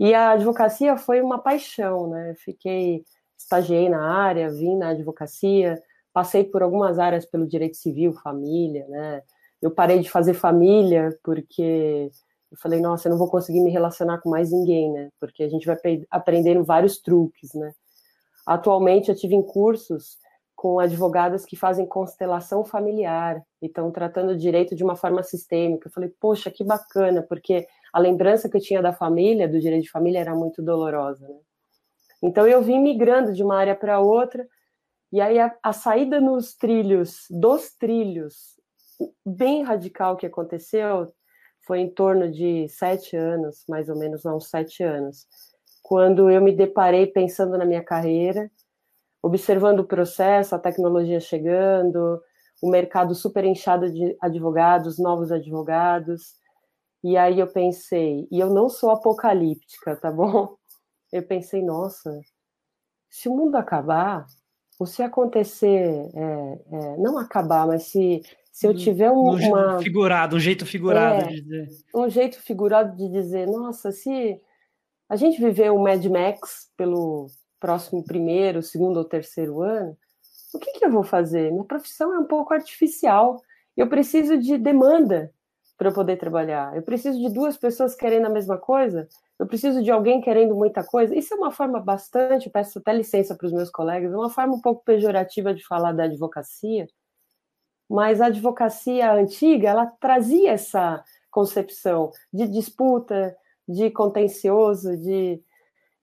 E 0.00 0.14
a 0.14 0.30
advocacia 0.30 0.96
foi 0.96 1.20
uma 1.20 1.38
paixão, 1.38 2.08
né? 2.08 2.34
Fiquei, 2.38 3.04
estagiei 3.36 3.90
na 3.90 4.02
área, 4.02 4.48
vim 4.50 4.76
na 4.76 4.88
advocacia, 4.88 5.78
passei 6.12 6.44
por 6.44 6.62
algumas 6.62 6.98
áreas 6.98 7.26
pelo 7.26 7.46
direito 7.46 7.76
civil, 7.76 8.12
família, 8.12 8.86
né? 8.88 9.22
Eu 9.60 9.70
parei 9.70 10.00
de 10.00 10.10
fazer 10.10 10.34
família 10.34 11.16
porque 11.22 12.10
eu 12.50 12.58
falei, 12.58 12.80
nossa, 12.80 13.08
eu 13.08 13.10
não 13.10 13.18
vou 13.18 13.30
conseguir 13.30 13.60
me 13.60 13.70
relacionar 13.70 14.18
com 14.18 14.28
mais 14.28 14.50
ninguém, 14.52 14.92
né? 14.92 15.08
Porque 15.18 15.42
a 15.42 15.48
gente 15.48 15.66
vai 15.66 15.76
aprendendo 16.10 16.62
vários 16.64 16.98
truques, 16.98 17.54
né? 17.54 17.72
Atualmente 18.46 19.08
eu 19.08 19.14
tive 19.14 19.34
em 19.34 19.42
cursos 19.42 20.18
com 20.54 20.78
advogadas 20.78 21.44
que 21.44 21.56
fazem 21.56 21.86
constelação 21.86 22.64
familiar 22.64 23.42
e 23.60 23.66
estão 23.66 23.90
tratando 23.90 24.30
o 24.30 24.36
direito 24.36 24.76
de 24.76 24.84
uma 24.84 24.94
forma 24.94 25.22
sistêmica. 25.22 25.88
Eu 25.88 25.92
falei, 25.92 26.12
poxa, 26.20 26.50
que 26.50 26.62
bacana, 26.62 27.22
porque 27.22 27.66
a 27.92 27.98
lembrança 27.98 28.48
que 28.48 28.56
eu 28.56 28.60
tinha 28.60 28.82
da 28.82 28.92
família, 28.92 29.48
do 29.48 29.58
direito 29.58 29.84
de 29.84 29.90
família, 29.90 30.20
era 30.20 30.34
muito 30.34 30.62
dolorosa. 30.62 31.26
Né? 31.26 31.34
Então 32.22 32.46
eu 32.46 32.62
vim 32.62 32.78
migrando 32.78 33.32
de 33.32 33.42
uma 33.42 33.56
área 33.56 33.74
para 33.74 33.98
outra, 33.98 34.46
e 35.12 35.20
aí 35.20 35.38
a, 35.38 35.54
a, 35.62 35.72
saída 35.72 36.20
nos 36.20 36.54
trilhos, 36.54 37.26
dos 37.30 37.74
trilhos, 37.76 38.58
bem 39.24 39.62
radical 39.62 40.16
que 40.16 40.26
aconteceu, 40.26 41.12
foi 41.66 41.80
em 41.80 41.90
torno 41.90 42.30
de 42.30 42.68
sete 42.68 43.16
anos, 43.16 43.64
mais 43.68 43.88
ou 43.88 43.96
menos, 43.96 44.24
não, 44.24 44.40
sete 44.40 44.82
anos, 44.82 45.26
quando 45.82 46.30
eu 46.30 46.40
me 46.40 46.52
deparei 46.52 47.06
pensando 47.06 47.58
na 47.58 47.64
minha 47.64 47.84
carreira 47.84 48.50
observando 49.22 49.80
o 49.80 49.86
processo, 49.86 50.54
a 50.54 50.58
tecnologia 50.58 51.20
chegando, 51.20 52.20
o 52.60 52.68
mercado 52.68 53.14
super 53.14 53.44
inchado 53.44 53.90
de 53.90 54.16
advogados, 54.20 54.98
novos 54.98 55.30
advogados. 55.30 56.34
E 57.04 57.16
aí 57.16 57.38
eu 57.38 57.46
pensei, 57.46 58.26
e 58.30 58.40
eu 58.40 58.50
não 58.50 58.68
sou 58.68 58.90
apocalíptica, 58.90 59.96
tá 59.96 60.10
bom? 60.10 60.56
Eu 61.12 61.22
pensei, 61.26 61.62
nossa, 61.62 62.20
se 63.10 63.28
o 63.28 63.36
mundo 63.36 63.56
acabar, 63.56 64.26
ou 64.82 64.86
se 64.86 65.02
acontecer, 65.02 66.10
é, 66.14 66.58
é, 66.72 66.96
não 66.98 67.18
acabar, 67.18 67.66
mas 67.66 67.84
se, 67.84 68.20
se 68.50 68.66
eu 68.66 68.74
tiver 68.74 69.10
um, 69.10 69.30
um 69.30 69.36
uma. 69.36 69.78
Figurado, 69.80 70.36
um 70.36 70.40
jeito 70.40 70.66
figurado 70.66 71.24
é, 71.24 71.28
de 71.28 71.40
dizer. 71.40 71.68
Um 71.94 72.08
jeito 72.08 72.40
figurado 72.40 72.96
de 72.96 73.08
dizer, 73.08 73.46
nossa, 73.46 73.92
se 73.92 74.40
a 75.08 75.16
gente 75.16 75.40
viver 75.40 75.70
o 75.70 75.82
Mad 75.82 76.04
Max 76.06 76.68
pelo, 76.76 77.28
próximo 77.62 78.02
primeiro, 78.02 78.60
segundo 78.60 78.96
ou 78.96 79.04
terceiro 79.04 79.62
ano, 79.62 79.96
o 80.52 80.58
que, 80.58 80.72
que 80.72 80.84
eu 80.84 80.90
vou 80.90 81.04
fazer? 81.04 81.52
Minha 81.52 81.64
profissão 81.64 82.12
é 82.12 82.18
um 82.18 82.26
pouco 82.26 82.52
artificial. 82.52 83.40
Eu 83.76 83.88
preciso 83.88 84.36
de 84.36 84.58
demanda 84.58 85.32
para 85.78 85.88
eu 85.88 85.94
poder 85.94 86.16
trabalhar. 86.16 86.74
Eu 86.74 86.82
preciso 86.82 87.16
de 87.20 87.32
duas 87.32 87.56
pessoas 87.56 87.94
querendo 87.94 88.26
a 88.26 88.30
mesma 88.30 88.58
coisa. 88.58 89.08
Eu 89.42 89.46
preciso 89.48 89.82
de 89.82 89.90
alguém 89.90 90.20
querendo 90.20 90.54
muita 90.54 90.84
coisa. 90.84 91.16
Isso 91.16 91.34
é 91.34 91.36
uma 91.36 91.50
forma 91.50 91.80
bastante, 91.80 92.48
peço 92.48 92.78
até 92.78 92.92
licença 92.92 93.34
para 93.34 93.44
os 93.48 93.52
meus 93.52 93.70
colegas, 93.70 94.12
é 94.12 94.16
uma 94.16 94.30
forma 94.30 94.54
um 94.54 94.60
pouco 94.60 94.84
pejorativa 94.84 95.52
de 95.52 95.66
falar 95.66 95.90
da 95.90 96.04
advocacia. 96.04 96.86
Mas 97.90 98.20
a 98.20 98.26
advocacia 98.26 99.12
antiga, 99.12 99.70
ela 99.70 99.86
trazia 99.98 100.52
essa 100.52 101.02
concepção 101.28 102.12
de 102.32 102.46
disputa, 102.46 103.36
de 103.66 103.90
contencioso, 103.90 104.96
de 104.96 105.42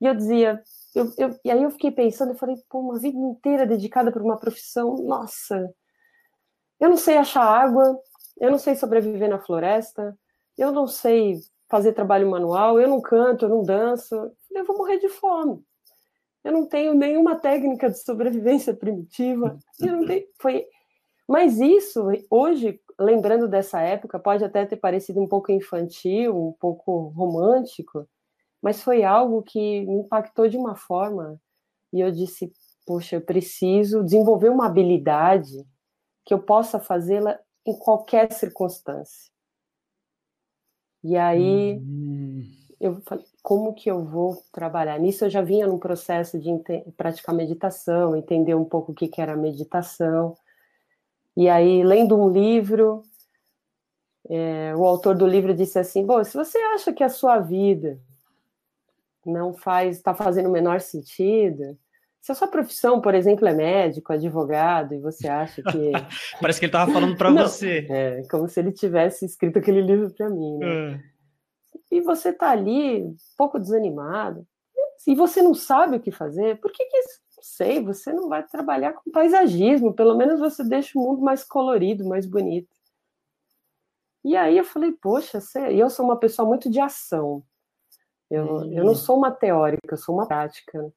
e 0.02 0.06
eu 0.06 0.16
dizia, 0.16 0.62
eu, 0.94 1.14
eu, 1.18 1.40
e 1.46 1.50
aí 1.50 1.64
eu 1.64 1.72
fiquei 1.72 1.92
pensando, 1.92 2.34
eu 2.34 2.38
falei, 2.38 2.58
pô, 2.70 2.80
uma 2.80 3.00
vida 3.00 3.18
inteira 3.18 3.66
dedicada 3.66 4.12
para 4.12 4.22
uma 4.22 4.38
profissão, 4.38 4.98
nossa, 4.98 5.74
eu 6.78 6.90
não 6.90 6.98
sei 6.98 7.16
achar 7.16 7.44
água, 7.44 7.98
eu 8.38 8.52
não 8.52 8.58
sei 8.58 8.76
sobreviver 8.76 9.30
na 9.30 9.40
floresta, 9.40 10.18
eu 10.58 10.74
não 10.74 10.88
sei 10.88 11.40
fazer 11.70 11.94
trabalho 11.94 12.30
manual, 12.30 12.80
eu 12.80 12.88
não 12.88 13.02
canto, 13.02 13.46
eu 13.46 13.50
não 13.50 13.64
danço, 13.64 14.16
eu 14.52 14.66
vou 14.66 14.78
morrer 14.78 14.98
de 14.98 15.10
fome. 15.10 15.64
Eu 16.44 16.52
não 16.52 16.68
tenho 16.68 16.94
nenhuma 16.94 17.36
técnica 17.36 17.90
de 17.90 18.00
sobrevivência 18.00 18.74
primitiva. 18.74 19.58
Eu 19.80 19.98
não 19.98 20.08
tenho, 20.08 20.26
foi, 20.42 20.66
mas 21.28 21.60
isso 21.60 22.08
hoje, 22.30 22.82
lembrando 23.00 23.48
dessa 23.48 23.82
época, 23.82 24.18
pode 24.18 24.44
até 24.44 24.66
ter 24.66 24.78
parecido 24.78 25.22
um 25.22 25.28
pouco 25.28 25.52
infantil, 25.52 26.36
um 26.36 26.54
pouco 26.54 27.10
romântico, 27.16 28.08
mas 28.62 28.82
foi 28.82 29.04
algo 29.04 29.44
que 29.44 29.86
me 29.86 30.00
impactou 30.00 30.48
de 30.48 30.58
uma 30.58 30.76
forma 30.76 31.40
e 31.94 32.00
eu 32.00 32.12
disse, 32.12 32.52
poxa, 32.86 33.18
eu 33.18 33.22
preciso 33.22 34.04
desenvolver 34.04 34.50
uma 34.50 34.66
habilidade 34.66 35.66
que 36.26 36.34
eu 36.34 36.40
possa 36.40 36.80
fazê-la 36.80 37.40
em 37.66 37.78
qualquer 37.78 38.32
circunstância. 38.34 39.32
E 41.04 41.16
aí 41.16 41.78
uhum. 41.78 42.44
eu 42.80 43.02
falei, 43.02 43.26
como 43.42 43.74
que 43.74 43.90
eu 43.90 44.04
vou 44.04 44.44
trabalhar? 44.52 45.00
Nisso 45.00 45.26
eu 45.26 45.30
já 45.30 45.42
vinha 45.42 45.68
num 45.68 45.80
processo 45.80 46.38
de 46.38 46.50
praticar 46.98 47.34
meditação, 47.34 48.16
entender 48.16 48.56
um 48.56 48.66
pouco 48.66 48.92
o 48.92 48.96
que, 48.96 49.08
que 49.08 49.22
era 49.22 49.36
meditação. 49.36 50.36
E 51.36 51.48
aí, 51.48 51.84
lendo 51.84 52.18
um 52.18 52.30
livro, 52.30 53.04
é, 54.30 54.76
o 54.76 54.86
autor 54.86 55.16
do 55.16 55.26
livro 55.26 55.54
disse 55.54 55.80
assim: 55.80 56.06
Bom, 56.06 56.24
se 56.24 56.36
você 56.36 56.58
acha 56.58 56.92
que 56.92 57.04
a 57.04 57.10
sua 57.10 57.40
vida 57.40 58.00
não 59.26 59.54
faz, 59.54 59.98
está 59.98 60.14
fazendo 60.14 60.50
o 60.50 60.52
menor 60.52 60.82
sentido. 60.82 61.78
Se 62.22 62.32
a 62.32 62.36
sua 62.36 62.48
profissão, 62.48 63.00
por 63.00 63.16
exemplo, 63.16 63.48
é 63.48 63.54
médico, 63.54 64.12
advogado, 64.12 64.94
e 64.94 65.00
você 65.00 65.28
acha 65.28 65.62
que. 65.64 65.92
Parece 66.42 66.60
que 66.60 66.66
ele 66.66 66.70
estava 66.70 66.92
falando 66.92 67.18
para 67.18 67.32
você. 67.44 67.88
É, 67.90 68.24
como 68.30 68.48
se 68.48 68.60
ele 68.60 68.72
tivesse 68.72 69.26
escrito 69.26 69.60
aquele 69.60 69.82
livro 69.82 70.14
para 70.14 70.30
mim. 70.30 70.58
Né? 70.58 70.94
É. 70.94 71.00
E 71.92 72.02
você 72.02 72.30
está 72.30 72.52
ali, 72.52 73.04
um 73.04 73.16
pouco 73.38 73.60
desanimado, 73.60 74.46
e 75.08 75.16
você 75.16 75.42
não 75.42 75.54
sabe 75.54 75.98
o 75.98 76.00
que 76.00 76.12
fazer, 76.12 76.60
por 76.60 76.72
que, 76.72 76.84
que 76.86 76.98
não 76.98 77.44
sei, 77.44 77.82
você 77.82 78.12
não 78.12 78.28
vai 78.28 78.46
trabalhar 78.46 78.94
com 78.94 79.12
paisagismo, 79.12 79.94
pelo 79.94 80.16
menos 80.16 80.40
você 80.40 80.64
deixa 80.64 81.00
o 81.00 81.02
mundo 81.02 81.22
mais 81.22 81.44
colorido, 81.44 82.08
mais 82.08 82.26
bonito. 82.26 82.70
E 84.24 84.36
aí 84.36 84.58
eu 84.58 84.66
falei, 84.66 84.92
poxa, 84.92 85.40
eu 85.72 85.90
sou 85.90 86.06
uma 86.06 86.20
pessoa 86.20 86.48
muito 86.48 86.70
de 86.70 86.80
ação. 86.80 87.42
Eu, 88.30 88.46
uhum. 88.46 88.74
eu 88.74 88.84
não 88.84 88.94
sou 88.94 89.18
uma 89.18 89.32
teórica, 89.32 89.94
eu 89.94 89.98
sou 89.98 90.14
uma 90.14 90.28
prática. 90.28 90.94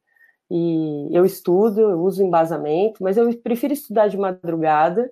E 0.54 1.08
eu 1.16 1.24
estudo, 1.24 1.80
eu 1.80 2.02
uso 2.02 2.22
embasamento, 2.22 3.02
mas 3.02 3.16
eu 3.16 3.34
prefiro 3.38 3.72
estudar 3.72 4.08
de 4.08 4.18
madrugada 4.18 5.10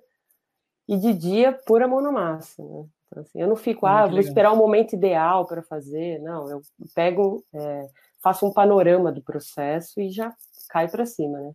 e 0.87 0.95
de 0.95 1.13
dia 1.15 1.51
pôr 1.65 1.81
a 1.81 1.87
mão 1.87 1.99
na 1.99 2.11
massa. 2.11 2.63
Né? 2.63 2.85
Então, 3.07 3.23
assim, 3.23 3.41
eu 3.41 3.47
não 3.47 3.55
fico, 3.55 3.87
ah, 3.87 4.05
vou 4.05 4.19
esperar 4.19 4.51
o 4.51 4.53
um 4.53 4.59
momento 4.59 4.93
ideal 4.93 5.47
para 5.47 5.63
fazer. 5.63 6.19
Não, 6.19 6.47
eu 6.47 6.61
pego, 6.93 7.43
é, 7.55 7.87
faço 8.21 8.45
um 8.45 8.53
panorama 8.53 9.11
do 9.11 9.23
processo 9.23 9.99
e 9.99 10.11
já 10.11 10.31
cai 10.69 10.87
para 10.87 11.07
cima, 11.07 11.39
né? 11.39 11.51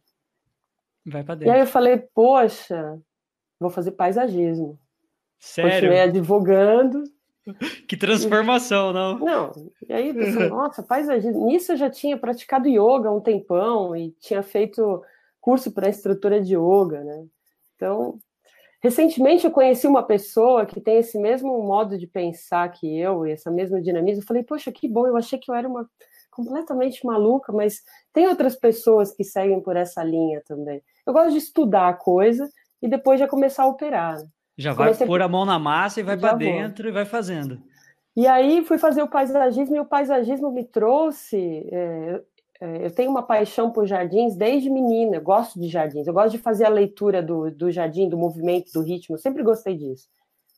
Vai 1.06 1.22
para 1.22 1.36
dentro. 1.36 1.52
E 1.52 1.54
aí 1.54 1.60
eu 1.60 1.66
falei, 1.68 1.98
poxa, 2.12 3.00
vou 3.60 3.70
fazer 3.70 3.92
paisagismo. 3.92 4.76
Sério? 5.38 5.70
Continuei 5.70 6.00
advogando, 6.00 7.04
Que 7.88 7.96
transformação, 7.96 8.92
não? 8.92 9.18
Não, 9.18 9.52
e 9.88 9.92
aí, 9.92 10.12
pensei, 10.12 10.48
nossa, 10.50 10.82
paisagismo. 10.82 11.46
Nisso 11.46 11.72
eu 11.72 11.76
já 11.76 11.88
tinha 11.88 12.18
praticado 12.18 12.68
yoga 12.68 13.08
há 13.08 13.12
um 13.12 13.20
tempão 13.20 13.94
e 13.94 14.10
tinha 14.20 14.42
feito 14.42 15.02
curso 15.40 15.70
para 15.70 15.88
instrutora 15.88 16.40
de 16.40 16.56
yoga, 16.56 17.04
né? 17.04 17.24
Então, 17.76 18.18
Recentemente 18.86 19.44
eu 19.44 19.50
conheci 19.50 19.86
uma 19.86 20.02
pessoa 20.02 20.66
que 20.66 20.80
tem 20.80 20.98
esse 20.98 21.18
mesmo 21.18 21.60
modo 21.62 21.98
de 21.98 22.06
pensar 22.06 22.70
que 22.70 22.86
eu, 22.98 23.26
e 23.26 23.32
essa 23.32 23.50
mesma 23.50 23.80
dinamismo. 23.80 24.22
Eu 24.22 24.26
falei, 24.26 24.42
poxa, 24.42 24.70
que 24.70 24.86
bom, 24.86 25.06
eu 25.06 25.16
achei 25.16 25.38
que 25.38 25.50
eu 25.50 25.54
era 25.54 25.66
uma 25.66 25.88
completamente 26.30 27.04
maluca, 27.04 27.52
mas 27.52 27.82
tem 28.12 28.28
outras 28.28 28.54
pessoas 28.54 29.10
que 29.10 29.24
seguem 29.24 29.60
por 29.60 29.74
essa 29.74 30.04
linha 30.04 30.42
também. 30.46 30.82
Eu 31.06 31.12
gosto 31.12 31.32
de 31.32 31.38
estudar 31.38 31.88
a 31.88 31.94
coisa 31.94 32.48
e 32.80 32.86
depois 32.86 33.18
já 33.18 33.26
começar 33.26 33.64
a 33.64 33.68
operar. 33.68 34.18
Já 34.56 34.72
vai 34.72 34.88
Comecei... 34.88 35.06
pôr 35.06 35.20
a 35.20 35.28
mão 35.28 35.44
na 35.44 35.58
massa 35.58 36.00
e 36.00 36.02
vai 36.02 36.16
para 36.16 36.34
dentro 36.34 36.88
e 36.88 36.92
vai 36.92 37.04
fazendo. 37.04 37.60
E 38.16 38.26
aí 38.26 38.64
fui 38.64 38.78
fazer 38.78 39.02
o 39.02 39.08
paisagismo 39.08 39.76
e 39.76 39.80
o 39.80 39.84
paisagismo 39.84 40.50
me 40.50 40.64
trouxe. 40.64 41.68
É, 41.70 42.22
é, 42.60 42.86
eu 42.86 42.90
tenho 42.90 43.10
uma 43.10 43.22
paixão 43.22 43.70
por 43.70 43.86
jardins 43.86 44.34
desde 44.34 44.70
menina, 44.70 45.16
eu 45.16 45.20
gosto 45.20 45.60
de 45.60 45.68
jardins, 45.68 46.06
eu 46.06 46.14
gosto 46.14 46.30
de 46.30 46.38
fazer 46.38 46.64
a 46.64 46.70
leitura 46.70 47.22
do, 47.22 47.50
do 47.50 47.70
jardim, 47.70 48.08
do 48.08 48.16
movimento, 48.16 48.72
do 48.72 48.80
ritmo, 48.80 49.16
eu 49.16 49.20
sempre 49.20 49.42
gostei 49.42 49.76
disso. 49.76 50.08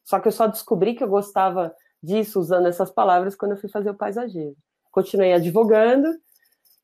Só 0.05 0.21
que 0.21 0.29
eu 0.29 0.33
só 0.33 0.47
descobri 0.47 0.95
que 0.95 1.03
eu 1.03 1.09
gostava 1.09 1.75
disso 2.01 2.39
usando 2.39 2.67
essas 2.67 2.91
palavras 2.91 3.35
quando 3.35 3.53
eu 3.53 3.59
fui 3.59 3.69
fazer 3.69 3.91
o 3.91 3.95
paisagismo. 3.95 4.57
Continuei 4.93 5.33
advogando 5.33 6.09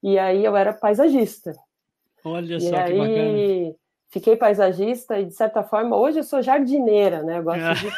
e 0.03 0.19
aí 0.19 0.45
eu 0.45 0.57
era 0.57 0.73
paisagista. 0.73 1.55
Olha 2.25 2.57
e 2.57 2.61
só 2.61 2.77
aí, 2.77 2.93
que 2.93 2.99
bacana. 2.99 3.77
Fiquei 4.15 4.37
paisagista 4.37 5.19
e, 5.19 5.25
de 5.25 5.35
certa 5.35 5.65
forma, 5.65 5.97
hoje 5.97 6.21
eu 6.21 6.23
sou 6.23 6.41
jardineira, 6.41 7.25
né? 7.25 7.39
Eu 7.39 7.43
gosto 7.43 7.75
de 7.75 7.93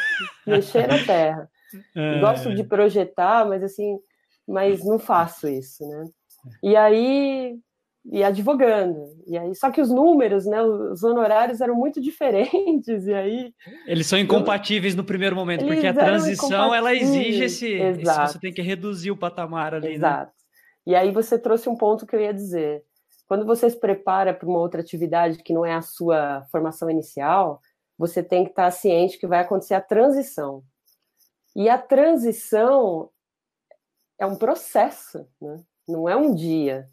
mexer 0.51 0.89
na 0.89 1.05
terra. 1.05 1.49
É. 1.97 2.21
Gosto 2.21 2.55
de 2.55 2.63
projetar, 2.63 3.45
mas 3.45 3.61
assim, 3.61 3.99
mas 4.47 4.85
não 4.85 5.01
faço 5.01 5.49
isso, 5.49 5.85
né? 5.87 6.09
E 6.63 6.77
aí 6.77 7.59
e 8.05 8.23
advogando. 8.23 9.05
E 9.27 9.37
aí, 9.37 9.53
só 9.57 9.69
que 9.69 9.81
os 9.81 9.91
números, 9.91 10.47
né, 10.47 10.63
os 10.63 11.03
honorários 11.03 11.61
eram 11.61 11.75
muito 11.75 12.01
diferentes 12.01 13.05
e 13.05 13.13
aí 13.13 13.53
eles 13.85 14.07
são 14.07 14.17
incompatíveis 14.17 14.95
eu... 14.95 14.99
no 14.99 15.05
primeiro 15.05 15.35
momento, 15.35 15.67
porque 15.67 15.89
a 15.89 15.93
transição 15.93 16.73
ela 16.73 16.95
exige 16.95 17.45
esse, 17.45 17.73
esse, 17.73 18.05
você 18.05 18.39
tem 18.39 18.55
que 18.55 18.63
reduzir 18.63 19.11
o 19.11 19.17
patamar 19.17 19.75
ali, 19.75 19.89
né? 19.89 19.95
Exato. 19.95 20.27
Né? 20.27 20.33
E 20.87 20.95
aí 20.95 21.11
você 21.11 21.37
trouxe 21.37 21.69
um 21.69 21.77
ponto 21.77 22.07
que 22.07 22.15
eu 22.15 22.21
ia 22.21 22.33
dizer. 22.33 22.85
Quando 23.27 23.45
você 23.45 23.69
se 23.69 23.79
prepara 23.79 24.33
para 24.33 24.49
uma 24.49 24.59
outra 24.59 24.81
atividade 24.81 25.43
que 25.43 25.53
não 25.53 25.65
é 25.65 25.75
a 25.75 25.83
sua 25.83 26.47
formação 26.51 26.89
inicial, 26.89 27.61
você 27.99 28.23
tem 28.23 28.45
que 28.45 28.51
estar 28.51 28.71
ciente 28.71 29.19
que 29.19 29.27
vai 29.27 29.41
acontecer 29.41 29.75
a 29.75 29.81
transição. 29.81 30.63
E 31.55 31.69
a 31.69 31.79
transição 31.79 33.11
é 34.19 34.27
um 34.27 34.37
processo, 34.37 35.27
né? 35.41 35.63
não 35.89 36.09
é 36.09 36.17
um 36.17 36.35
dia. 36.35 36.89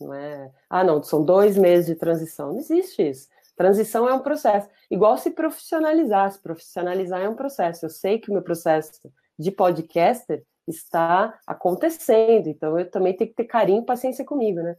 Não 0.00 0.14
é, 0.14 0.52
ah, 0.70 0.84
não, 0.84 1.02
são 1.02 1.24
dois 1.24 1.56
meses 1.56 1.86
de 1.86 1.94
transição. 1.94 2.52
Não 2.52 2.58
existe 2.58 3.08
isso. 3.08 3.28
Transição 3.56 4.08
é 4.08 4.14
um 4.14 4.20
processo. 4.20 4.68
Igual 4.90 5.18
se 5.18 5.30
profissionalizar. 5.30 6.30
Se 6.30 6.40
profissionalizar 6.40 7.20
é 7.20 7.28
um 7.28 7.34
processo. 7.34 7.86
Eu 7.86 7.90
sei 7.90 8.18
que 8.18 8.30
o 8.30 8.32
meu 8.32 8.42
processo 8.42 9.00
de 9.38 9.50
podcaster 9.50 10.44
está 10.66 11.38
acontecendo, 11.46 12.48
então 12.48 12.78
eu 12.78 12.90
também 12.90 13.16
tenho 13.16 13.30
que 13.30 13.36
ter 13.36 13.44
carinho 13.44 13.82
e 13.82 13.86
paciência 13.86 14.24
comigo, 14.24 14.60
né? 14.60 14.76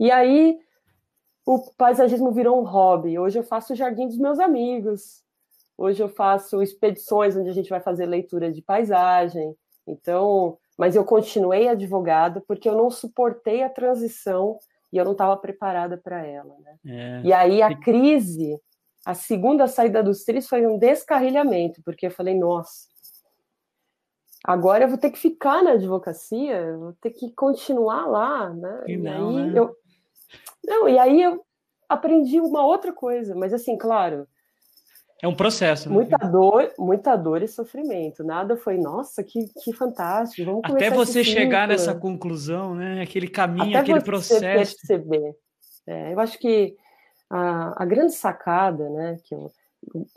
E 0.00 0.10
aí 0.10 0.58
o 1.46 1.60
paisagismo 1.76 2.32
virou 2.32 2.60
um 2.60 2.64
hobby. 2.64 3.18
Hoje 3.18 3.38
eu 3.38 3.44
faço 3.44 3.72
o 3.72 3.76
jardim 3.76 4.08
dos 4.08 4.18
meus 4.18 4.40
amigos, 4.40 5.22
Hoje 5.80 6.02
eu 6.02 6.10
faço 6.10 6.62
expedições 6.62 7.34
onde 7.34 7.48
a 7.48 7.54
gente 7.54 7.70
vai 7.70 7.80
fazer 7.80 8.04
leitura 8.04 8.52
de 8.52 8.60
paisagem. 8.60 9.56
Então, 9.86 10.58
mas 10.76 10.94
eu 10.94 11.02
continuei 11.06 11.68
advogada 11.68 12.42
porque 12.46 12.68
eu 12.68 12.76
não 12.76 12.90
suportei 12.90 13.62
a 13.62 13.70
transição 13.70 14.58
e 14.92 14.98
eu 14.98 15.06
não 15.06 15.12
estava 15.12 15.34
preparada 15.38 15.96
para 15.96 16.22
ela. 16.22 16.54
Né? 16.58 16.76
É. 16.86 17.22
E 17.24 17.32
aí 17.32 17.62
a 17.62 17.74
crise, 17.74 18.60
a 19.06 19.14
segunda 19.14 19.66
saída 19.66 20.02
dos 20.02 20.22
trilhos 20.22 20.46
foi 20.46 20.66
um 20.66 20.76
descarrilhamento, 20.76 21.80
porque 21.82 22.08
eu 22.08 22.10
falei, 22.10 22.38
nossa, 22.38 22.86
agora 24.44 24.84
eu 24.84 24.88
vou 24.90 24.98
ter 24.98 25.08
que 25.08 25.18
ficar 25.18 25.64
na 25.64 25.70
advocacia, 25.70 26.76
vou 26.76 26.92
ter 27.00 27.12
que 27.12 27.30
continuar 27.32 28.04
lá, 28.04 28.50
né? 28.50 28.84
E, 28.86 28.98
não, 28.98 29.30
aí 29.30 29.50
né? 29.50 29.58
eu 29.58 29.74
não, 30.70 30.88
e 30.88 30.98
aí 30.98 31.20
eu 31.20 31.44
aprendi 31.88 32.40
uma 32.40 32.64
outra 32.64 32.92
coisa, 32.92 33.34
mas 33.34 33.52
assim, 33.52 33.76
claro, 33.76 34.26
é 35.22 35.28
um 35.28 35.34
processo. 35.34 35.88
Né? 35.88 35.94
Muita 35.94 36.16
dor, 36.16 36.72
muita 36.78 37.14
dor 37.16 37.42
e 37.42 37.48
sofrimento. 37.48 38.24
Nada 38.24 38.56
foi, 38.56 38.78
nossa, 38.78 39.22
que, 39.22 39.48
que 39.62 39.72
fantástico. 39.72 40.50
Vamos 40.50 40.62
Até 40.64 40.88
você 40.88 41.22
chegar 41.22 41.68
nessa 41.68 41.94
conclusão, 41.94 42.74
né? 42.74 43.02
Aquele 43.02 43.28
caminho, 43.28 43.68
Até 43.68 43.78
aquele 43.78 44.00
processo. 44.00 44.40
perceber. 44.40 45.36
É, 45.86 46.14
eu 46.14 46.20
acho 46.20 46.38
que 46.38 46.74
a, 47.28 47.82
a 47.82 47.84
grande 47.84 48.14
sacada, 48.14 48.88
né? 48.88 49.18
Que 49.22 49.34
eu, 49.34 49.52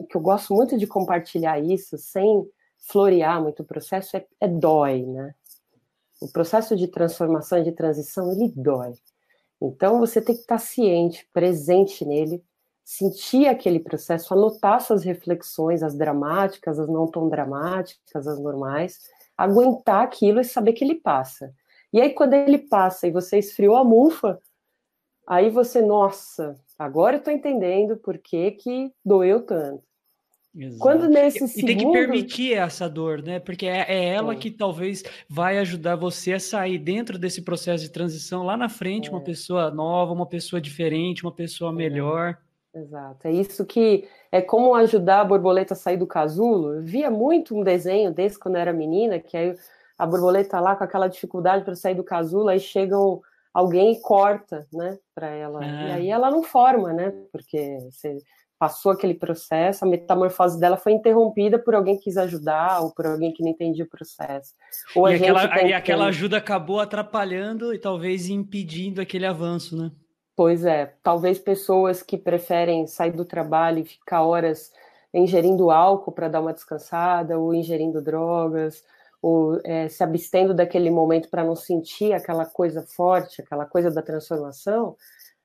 que 0.10 0.16
eu 0.16 0.22
gosto 0.22 0.54
muito 0.54 0.78
de 0.78 0.88
compartilhar 0.88 1.60
isso, 1.60 1.98
sem 1.98 2.48
florear 2.88 3.42
muito 3.42 3.62
o 3.62 3.66
processo, 3.66 4.16
é, 4.16 4.26
é 4.40 4.48
dói, 4.48 5.02
né? 5.06 5.36
O 6.22 6.32
processo 6.32 6.78
de 6.78 6.88
transformação 6.88 7.60
e 7.60 7.64
de 7.64 7.74
transição, 7.74 8.32
ele 8.32 8.54
dói. 8.56 8.94
Então, 9.62 10.00
você 10.00 10.22
tem 10.22 10.36
que 10.36 10.42
estar 10.42 10.58
ciente, 10.58 11.28
presente 11.32 12.06
nele, 12.06 12.44
sentir 12.84 13.48
aquele 13.48 13.80
processo, 13.80 14.34
anotar 14.34 14.82
suas 14.82 15.04
reflexões, 15.04 15.82
as 15.82 15.96
dramáticas, 15.96 16.80
as 16.80 16.88
não 16.88 17.08
tão 17.08 17.30
dramáticas, 17.30 18.28
as 18.28 18.40
normais, 18.40 19.00
aguentar 19.38 20.04
aquilo 20.04 20.40
e 20.40 20.44
saber 20.44 20.74
que 20.74 20.84
ele 20.84 20.96
passa. 20.96 21.54
E 21.92 22.02
aí, 22.02 22.14
quando 22.14 22.34
ele 22.34 22.58
passa 22.58 23.08
e 23.08 23.12
você 23.12 23.38
esfriou 23.38 23.76
a 23.76 23.84
mufa, 23.84 24.42
aí 25.28 25.50
você, 25.50 25.82
nossa, 25.82 26.60
agora 26.78 27.16
eu 27.16 27.20
estou 27.20 27.34
entendendo 27.34 27.98
por 27.98 28.18
que, 28.18 28.52
que 28.52 28.94
doeu 29.06 29.46
tanto. 29.46 29.93
Exato. 30.56 30.80
Quando 30.80 31.10
nesse 31.10 31.44
e, 31.44 31.48
segundo... 31.48 31.64
E 31.64 31.66
tem 31.66 31.78
que 31.78 31.92
permitir 31.92 32.54
essa 32.54 32.88
dor, 32.88 33.24
né? 33.24 33.40
Porque 33.40 33.66
é, 33.66 33.86
é 33.88 34.06
ela 34.10 34.34
é. 34.34 34.36
que 34.36 34.52
talvez 34.52 35.04
vai 35.28 35.58
ajudar 35.58 35.96
você 35.96 36.34
a 36.34 36.40
sair 36.40 36.78
dentro 36.78 37.18
desse 37.18 37.42
processo 37.42 37.84
de 37.84 37.90
transição 37.90 38.44
lá 38.44 38.56
na 38.56 38.70
frente, 38.70 39.10
é. 39.10 39.12
uma 39.12 39.22
pessoa 39.22 39.72
nova, 39.72 40.14
uma 40.14 40.28
pessoa 40.28 40.62
diferente, 40.62 41.24
uma 41.24 41.32
pessoa 41.32 41.72
é. 41.72 41.76
melhor. 41.76 42.38
Exato. 42.74 43.28
É 43.28 43.32
isso 43.32 43.66
que 43.66 44.08
é 44.32 44.42
como 44.42 44.74
ajudar 44.76 45.22
a 45.22 45.26
borboleta 45.26 45.74
a 45.74 45.78
sair 45.78 45.98
do 45.98 46.08
casulo. 46.08 46.76
Eu 46.76 46.82
via 46.82 47.10
muito 47.10 47.56
um 47.58 47.64
desenho 47.64 48.12
desse 48.12 48.38
quando 48.38 48.56
eu 48.56 48.62
era 48.62 48.74
menina, 48.74 49.20
que 49.20 49.38
aí 49.38 49.56
a 49.98 50.06
borboleta 50.06 50.60
lá 50.60 50.76
com 50.76 50.84
aquela 50.84 51.08
dificuldade 51.08 51.64
para 51.64 51.76
sair 51.76 51.96
do 51.96 52.04
casulo, 52.04 52.50
aí 52.50 52.60
chegam 52.60 53.22
alguém 53.54 53.94
e 53.94 54.02
corta, 54.02 54.68
né, 54.74 54.98
para 55.14 55.28
ela. 55.28 55.64
É. 55.64 55.68
E 55.68 55.92
aí 55.92 56.10
ela 56.10 56.32
não 56.32 56.42
forma, 56.42 56.92
né? 56.92 57.14
Porque 57.32 57.78
você 57.92 58.18
passou 58.64 58.94
aquele 58.94 59.14
processo, 59.14 59.84
a 59.84 59.88
metamorfose 59.88 60.58
dela 60.58 60.78
foi 60.78 60.94
interrompida 60.94 61.60
por 61.60 61.76
alguém 61.76 61.98
que 61.98 62.06
quis 62.06 62.16
ajudar 62.16 62.80
ou 62.82 62.94
por 62.94 63.06
alguém 63.06 63.34
que 63.34 63.44
não 63.44 63.50
entendia 63.50 63.84
o 63.84 63.90
processo. 63.90 64.54
Ou 64.96 65.10
e, 65.10 65.16
aquela, 65.16 65.64
e 65.64 65.74
aquela 65.74 66.06
ajuda 66.06 66.38
acabou 66.38 66.80
atrapalhando 66.80 67.74
e 67.74 67.78
talvez 67.78 68.30
impedindo 68.30 69.02
aquele 69.02 69.26
avanço, 69.26 69.76
né? 69.76 69.92
Pois 70.34 70.64
é, 70.64 70.94
talvez 71.04 71.38
pessoas 71.38 72.02
que 72.02 72.18
preferem 72.18 72.88
sair 72.88 73.12
do 73.12 73.26
trabalho 73.26 73.80
e 73.80 73.86
ficar 73.86 74.24
horas 74.24 74.72
ingerindo 75.14 75.70
álcool 75.70 76.14
para 76.14 76.30
dar 76.30 76.40
uma 76.40 76.54
descansada, 76.54 77.38
ou 77.38 77.54
ingerindo 77.54 78.02
drogas, 78.02 78.82
ou 79.22 79.60
é, 79.66 79.90
se 79.90 80.02
abstendo 80.06 80.54
daquele 80.54 80.90
momento 80.90 81.30
para 81.30 81.44
não 81.44 81.58
sentir 81.58 82.14
aquela 82.14 82.46
coisa 82.46 82.82
forte, 82.82 83.42
aquela 83.42 83.66
coisa 83.66 83.92
da 83.92 84.02
transformação, 84.02 84.96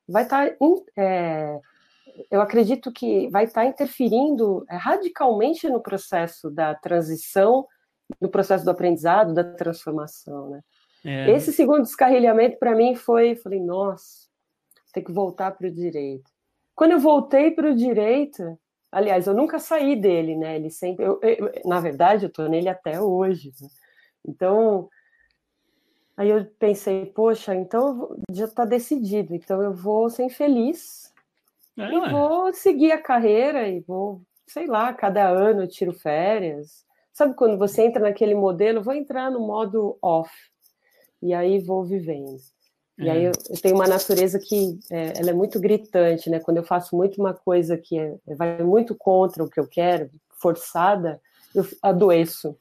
vai 0.09 0.23
estar, 0.23 0.51
tá 0.51 0.57
é, 0.97 1.59
eu 2.31 2.41
acredito 2.41 2.93
que 2.93 3.29
vai 3.29 3.45
estar 3.45 3.63
tá 3.63 3.67
interferindo 3.67 4.65
é, 4.69 4.77
radicalmente 4.77 5.69
no 5.69 5.81
processo 5.81 6.51
da 6.51 6.75
transição, 6.75 7.67
no 8.21 8.29
processo 8.29 8.65
do 8.65 8.71
aprendizado, 8.71 9.35
da 9.35 9.45
transformação, 9.45 10.51
né? 10.51 10.61
É. 11.05 11.31
Esse 11.31 11.53
segundo 11.53 11.83
descarrilhamento 11.83 12.59
para 12.59 12.75
mim 12.75 12.95
foi, 12.95 13.37
falei, 13.37 13.61
nossa, 13.61 14.27
ter 14.93 15.03
que 15.03 15.13
voltar 15.13 15.53
para 15.53 15.69
o 15.69 15.71
direito. 15.71 16.29
Quando 16.75 16.93
eu 16.93 16.99
voltei 16.99 17.51
para 17.51 17.71
o 17.71 17.77
direito, 17.77 18.59
aliás, 18.91 19.27
eu 19.27 19.35
nunca 19.35 19.59
saí 19.59 19.95
dele, 19.95 20.37
né? 20.37 20.57
Ele 20.57 20.71
sempre, 20.71 21.05
eu, 21.05 21.21
eu, 21.23 21.53
na 21.65 21.81
verdade, 21.81 22.25
eu 22.25 22.29
estou 22.29 22.49
nele 22.49 22.69
até 22.69 23.01
hoje. 23.01 23.53
Né? 23.61 23.69
Então, 24.27 24.89
aí 26.17 26.31
eu 26.31 26.45
pensei, 26.59 27.07
poxa, 27.07 27.55
então 27.55 28.17
já 28.31 28.47
está 28.47 28.65
decidido, 28.65 29.35
então 29.35 29.63
eu 29.63 29.73
vou 29.73 30.11
ser 30.11 30.25
infeliz 30.25 31.08
é, 31.79 31.93
e 31.93 32.11
vou 32.11 32.53
seguir 32.53 32.93
a 32.93 33.01
carreira 33.01 33.69
e 33.69 33.81
vou, 33.81 34.23
sei 34.47 34.67
lá, 34.67 34.93
cada 34.93 35.29
ano 35.29 35.62
eu 35.62 35.69
tiro 35.69 35.93
férias. 35.93 36.85
Sabe 37.12 37.35
quando 37.35 37.59
você 37.59 37.83
entra 37.83 38.03
naquele 38.03 38.35
modelo, 38.35 38.83
vou 38.83 38.95
entrar 38.95 39.31
no 39.31 39.41
modo 39.41 39.99
off 40.03 40.31
e 41.23 41.33
aí 41.35 41.59
vou 41.61 41.85
vivendo. 41.85 42.37
E 42.99 43.09
aí 43.09 43.25
é. 43.25 43.29
eu, 43.29 43.33
eu, 43.51 43.61
tenho 43.61 43.77
uma 43.77 43.87
natureza 43.87 44.41
que 44.41 44.79
é, 44.91 45.21
ela 45.21 45.31
é 45.31 45.33
muito 45.33 45.61
gritante, 45.61 46.29
né? 46.29 46.41
Quando 46.41 46.57
eu 46.57 46.64
faço 46.64 46.97
muito 46.97 47.21
uma 47.21 47.33
coisa 47.33 47.79
que 47.79 47.97
é, 47.97 48.17
vai 48.35 48.61
muito 48.62 48.95
contra 48.95 49.45
o 49.45 49.49
que 49.49 49.61
eu 49.61 49.69
quero, 49.69 50.11
forçada, 50.31 51.21
eu 51.55 51.64
adoeço. 51.81 52.57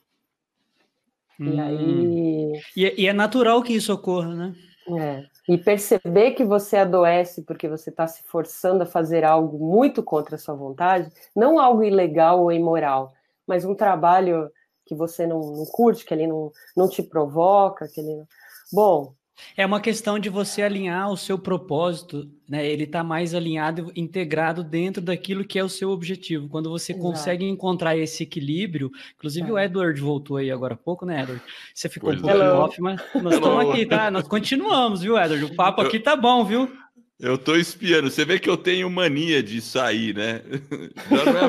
Hum. 1.39 1.53
E 1.53 1.59
aí. 1.59 2.61
E, 2.75 2.85
é, 2.85 3.01
e, 3.01 3.07
é 3.07 3.13
natural 3.13 3.63
que 3.63 3.73
isso 3.73 3.91
ocorra, 3.91 4.35
né? 4.35 4.55
É. 4.89 5.25
E 5.49 5.57
perceber 5.57 6.31
que 6.31 6.45
você 6.45 6.77
adoece 6.77 7.41
porque 7.41 7.67
você 7.67 7.89
está 7.89 8.07
se 8.07 8.23
forçando 8.23 8.83
a 8.83 8.85
fazer 8.85 9.25
algo 9.25 9.59
muito 9.59 10.01
contra 10.01 10.35
a 10.35 10.39
sua 10.39 10.55
vontade, 10.55 11.11
não 11.35 11.59
algo 11.59 11.83
ilegal 11.83 12.41
ou 12.41 12.51
imoral, 12.51 13.13
mas 13.45 13.65
um 13.65 13.75
trabalho 13.75 14.49
que 14.85 14.95
você 14.95 15.27
não, 15.27 15.41
não 15.41 15.65
curte, 15.65 16.05
que 16.05 16.13
ele 16.13 16.27
não, 16.27 16.51
não 16.75 16.87
te 16.87 17.03
provoca, 17.03 17.87
que 17.87 17.99
ele. 17.99 18.23
Bom, 18.71 19.13
é 19.55 19.65
uma 19.65 19.79
questão 19.79 20.19
de 20.19 20.29
você 20.29 20.61
alinhar 20.61 21.11
o 21.11 21.17
seu 21.17 21.37
propósito, 21.37 22.29
né? 22.47 22.65
Ele 22.65 22.83
está 22.83 23.03
mais 23.03 23.33
alinhado, 23.33 23.91
integrado 23.95 24.63
dentro 24.63 25.01
daquilo 25.01 25.45
que 25.45 25.59
é 25.59 25.63
o 25.63 25.69
seu 25.69 25.89
objetivo. 25.89 26.47
Quando 26.47 26.69
você 26.69 26.93
Exato. 26.93 27.07
consegue 27.07 27.45
encontrar 27.45 27.97
esse 27.97 28.23
equilíbrio, 28.23 28.91
inclusive 29.15 29.49
é. 29.49 29.51
o 29.51 29.59
Edward 29.59 29.99
voltou 29.99 30.37
aí 30.37 30.51
agora 30.51 30.73
há 30.73 30.77
pouco, 30.77 31.05
né, 31.05 31.21
Edward? 31.21 31.41
Você 31.73 31.89
ficou 31.89 32.09
pois 32.09 32.19
um 32.19 32.23
pouco 32.23 32.37
é. 32.37 32.51
off, 32.53 32.81
mas 32.81 33.01
nós 33.21 33.35
estamos 33.35 33.69
aqui, 33.69 33.85
tá? 33.85 34.11
Nós 34.11 34.27
continuamos, 34.27 35.01
viu, 35.01 35.17
Edward? 35.17 35.45
O 35.45 35.55
papo 35.55 35.81
aqui 35.81 35.99
tá 35.99 36.15
bom, 36.15 36.43
viu? 36.43 36.71
Eu 37.19 37.35
tô 37.35 37.55
espiando. 37.55 38.11
Você 38.11 38.23
vê 38.23 38.37
que 38.37 38.49
eu 38.49 38.55
tenho 38.55 38.89
mania 38.89 39.41
de 39.41 39.59
sair, 39.59 40.13
né? 40.13 40.41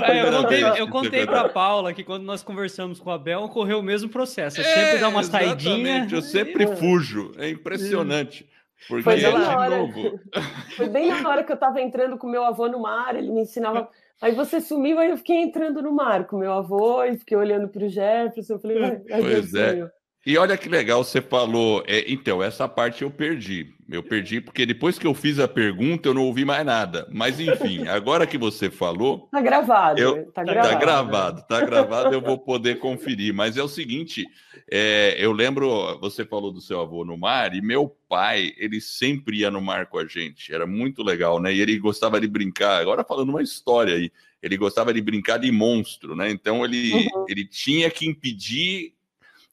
É, 0.08 0.22
eu 0.22 0.32
contei, 0.32 0.64
eu 0.64 0.88
contei 0.88 1.26
pra 1.26 1.48
Paula 1.48 1.92
que 1.92 2.02
quando 2.02 2.22
nós 2.22 2.42
conversamos 2.42 2.98
com 2.98 3.10
a 3.10 3.18
Bel, 3.18 3.42
ocorreu 3.42 3.80
o 3.80 3.82
mesmo 3.82 4.08
processo. 4.08 4.60
Eu 4.60 4.64
é, 4.64 4.74
sempre 4.74 4.98
dá 4.98 5.08
uma 5.08 5.22
saidinha. 5.22 6.06
Eu 6.10 6.22
sempre 6.22 6.66
fujo. 6.76 7.32
É 7.36 7.50
impressionante. 7.50 8.48
Porque 8.86 9.02
Foi 9.02 9.14
é 9.14 9.16
de 9.18 9.26
hora. 9.26 9.76
novo. 9.76 10.20
Foi 10.76 10.88
bem 10.88 11.08
na 11.08 11.28
hora 11.28 11.44
que 11.44 11.52
eu 11.52 11.56
tava 11.56 11.80
entrando 11.82 12.16
com 12.16 12.28
meu 12.28 12.44
avô 12.44 12.68
no 12.68 12.80
mar, 12.80 13.14
ele 13.16 13.30
me 13.30 13.42
ensinava. 13.42 13.88
Aí 14.20 14.32
você 14.32 14.60
sumiu, 14.60 14.98
aí 14.98 15.10
eu 15.10 15.16
fiquei 15.16 15.36
entrando 15.36 15.82
no 15.82 15.92
mar 15.92 16.26
com 16.26 16.38
meu 16.38 16.52
avô 16.52 17.04
e 17.04 17.16
fiquei 17.18 17.36
olhando 17.36 17.68
para 17.68 17.84
o 17.84 17.88
Jefferson. 17.88 18.54
Eu 18.54 18.58
falei, 18.60 19.00
pois 19.06 19.54
é. 19.54 19.90
E 20.24 20.36
olha 20.38 20.56
que 20.56 20.68
legal, 20.68 21.04
você 21.04 21.20
falou. 21.20 21.82
É, 21.86 22.10
então, 22.10 22.42
essa 22.42 22.68
parte 22.68 23.02
eu 23.02 23.10
perdi. 23.10 23.77
Eu 23.90 24.02
perdi 24.02 24.38
porque 24.38 24.66
depois 24.66 24.98
que 24.98 25.06
eu 25.06 25.14
fiz 25.14 25.38
a 25.38 25.48
pergunta, 25.48 26.08
eu 26.08 26.14
não 26.14 26.24
ouvi 26.24 26.44
mais 26.44 26.64
nada. 26.64 27.08
Mas 27.10 27.40
enfim, 27.40 27.86
agora 27.88 28.26
que 28.26 28.36
você 28.36 28.70
falou. 28.70 29.28
Tá 29.32 29.40
gravado. 29.40 29.98
Eu, 29.98 30.26
tá, 30.26 30.44
tá 30.44 30.44
gravado. 30.44 30.68
Tá 30.68 30.78
gravado, 30.78 31.46
tá 31.48 31.60
gravado, 31.64 32.14
eu 32.14 32.20
vou 32.20 32.38
poder 32.38 32.78
conferir. 32.78 33.32
Mas 33.32 33.56
é 33.56 33.62
o 33.62 33.68
seguinte: 33.68 34.26
é, 34.70 35.16
eu 35.18 35.32
lembro, 35.32 35.98
você 36.00 36.22
falou 36.22 36.52
do 36.52 36.60
seu 36.60 36.80
avô 36.80 37.02
no 37.02 37.16
mar, 37.16 37.54
e 37.54 37.62
meu 37.62 37.88
pai, 38.08 38.52
ele 38.58 38.78
sempre 38.78 39.38
ia 39.38 39.50
no 39.50 39.62
mar 39.62 39.86
com 39.86 39.98
a 39.98 40.06
gente. 40.06 40.52
Era 40.52 40.66
muito 40.66 41.02
legal, 41.02 41.40
né? 41.40 41.54
E 41.54 41.60
ele 41.60 41.78
gostava 41.78 42.20
de 42.20 42.28
brincar. 42.28 42.80
Agora 42.82 43.02
falando 43.02 43.30
uma 43.30 43.42
história 43.42 43.94
aí. 43.94 44.12
Ele 44.42 44.56
gostava 44.56 44.92
de 44.94 45.00
brincar 45.00 45.38
de 45.38 45.50
monstro, 45.50 46.14
né? 46.14 46.30
Então 46.30 46.64
ele, 46.64 46.92
uhum. 46.92 47.24
ele 47.28 47.44
tinha 47.44 47.90
que 47.90 48.06
impedir 48.06 48.92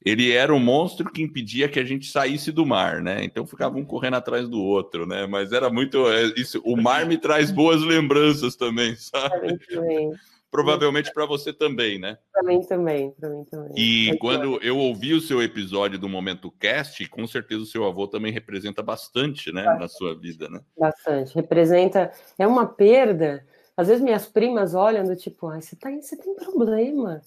ele 0.06 0.32
era 0.32 0.54
um 0.54 0.60
monstro 0.60 1.12
que 1.12 1.24
impedia 1.24 1.68
que 1.68 1.80
a 1.80 1.84
gente 1.84 2.12
saísse 2.12 2.52
do 2.52 2.64
mar, 2.64 3.02
né? 3.02 3.24
Então 3.24 3.44
ficava 3.48 3.76
um 3.76 3.84
correndo 3.84 4.18
atrás 4.18 4.48
do 4.48 4.62
outro, 4.62 5.08
né? 5.08 5.26
Mas 5.26 5.52
era 5.52 5.68
muito 5.68 6.08
é, 6.08 6.26
isso. 6.38 6.62
O 6.64 6.78
mar 6.78 7.08
me 7.08 7.18
traz 7.18 7.50
boas 7.50 7.82
lembranças 7.82 8.56
também, 8.56 8.96
sabe? 8.96 9.58
Também. 9.68 10.12
Provavelmente 10.52 11.12
para 11.12 11.26
você 11.26 11.52
também, 11.52 12.00
né? 12.00 12.20
Para 12.32 12.44
mim 12.44 12.62
também, 12.62 13.12
para 13.20 13.30
mim 13.30 13.44
também. 13.46 13.74
E 13.76 14.12
é 14.12 14.18
quando 14.18 14.62
eu 14.62 14.78
ouvi 14.78 15.14
o 15.14 15.20
seu 15.20 15.42
episódio 15.42 15.98
do 15.98 16.08
Momento 16.08 16.52
Cast, 16.52 17.10
com 17.10 17.26
certeza 17.26 17.64
o 17.64 17.66
seu 17.66 17.84
avô 17.84 18.08
também 18.08 18.32
representa 18.32 18.84
bastante, 18.84 19.52
né, 19.52 19.64
bastante. 19.64 19.82
na 19.82 19.88
sua 19.90 20.16
vida, 20.16 20.48
né? 20.48 20.62
Bastante. 20.78 21.34
Representa. 21.34 22.12
É 22.38 22.46
uma 22.46 22.68
perda. 22.68 23.44
Às 23.76 23.88
vezes 23.88 24.04
minhas 24.04 24.28
primas 24.28 24.76
olham 24.76 25.04
do 25.04 25.16
tipo, 25.16 25.48
ah, 25.48 25.60
você, 25.60 25.76
tá, 25.76 25.90
você 25.90 26.16
tem 26.16 26.36
problema 26.36 27.22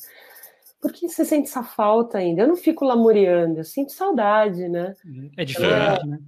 por 0.80 0.92
que 0.92 1.08
você 1.08 1.24
sente 1.24 1.48
essa 1.48 1.62
falta 1.62 2.18
ainda? 2.18 2.42
Eu 2.42 2.48
não 2.48 2.56
fico 2.56 2.84
lamuriando, 2.84 3.58
eu 3.58 3.64
sinto 3.64 3.92
saudade, 3.92 4.68
né? 4.68 4.94
É 5.36 5.44
diferente, 5.44 6.02
é, 6.02 6.06
né? 6.06 6.18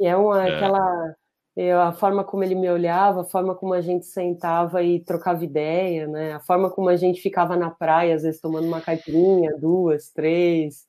É 0.00 0.16
uma, 0.16 0.46
é. 0.46 0.54
aquela. 0.54 1.16
É, 1.56 1.72
a 1.72 1.90
forma 1.90 2.22
como 2.22 2.44
ele 2.44 2.54
me 2.54 2.70
olhava, 2.70 3.22
a 3.22 3.24
forma 3.24 3.52
como 3.52 3.74
a 3.74 3.80
gente 3.80 4.06
sentava 4.06 4.80
e 4.80 5.00
trocava 5.00 5.44
ideia, 5.44 6.06
né? 6.06 6.34
A 6.34 6.40
forma 6.40 6.70
como 6.70 6.88
a 6.88 6.94
gente 6.94 7.20
ficava 7.20 7.56
na 7.56 7.68
praia, 7.68 8.14
às 8.14 8.22
vezes 8.22 8.40
tomando 8.40 8.68
uma 8.68 8.80
caipirinha, 8.80 9.56
duas, 9.58 10.08
três, 10.10 10.86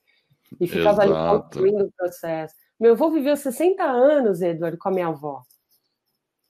e 0.62 0.67
ficava 0.67 1.04
Exato. 1.04 1.19
ali 1.19 1.41
construindo 1.41 1.86
o 1.86 1.91
processo. 1.91 2.54
Meu 2.80 2.93
avô 2.93 3.10
viveu 3.10 3.36
60 3.36 3.84
anos, 3.84 4.41
Eduardo, 4.43 4.78
com 4.78 4.89
a 4.89 4.91
minha 4.91 5.08
avó. 5.08 5.41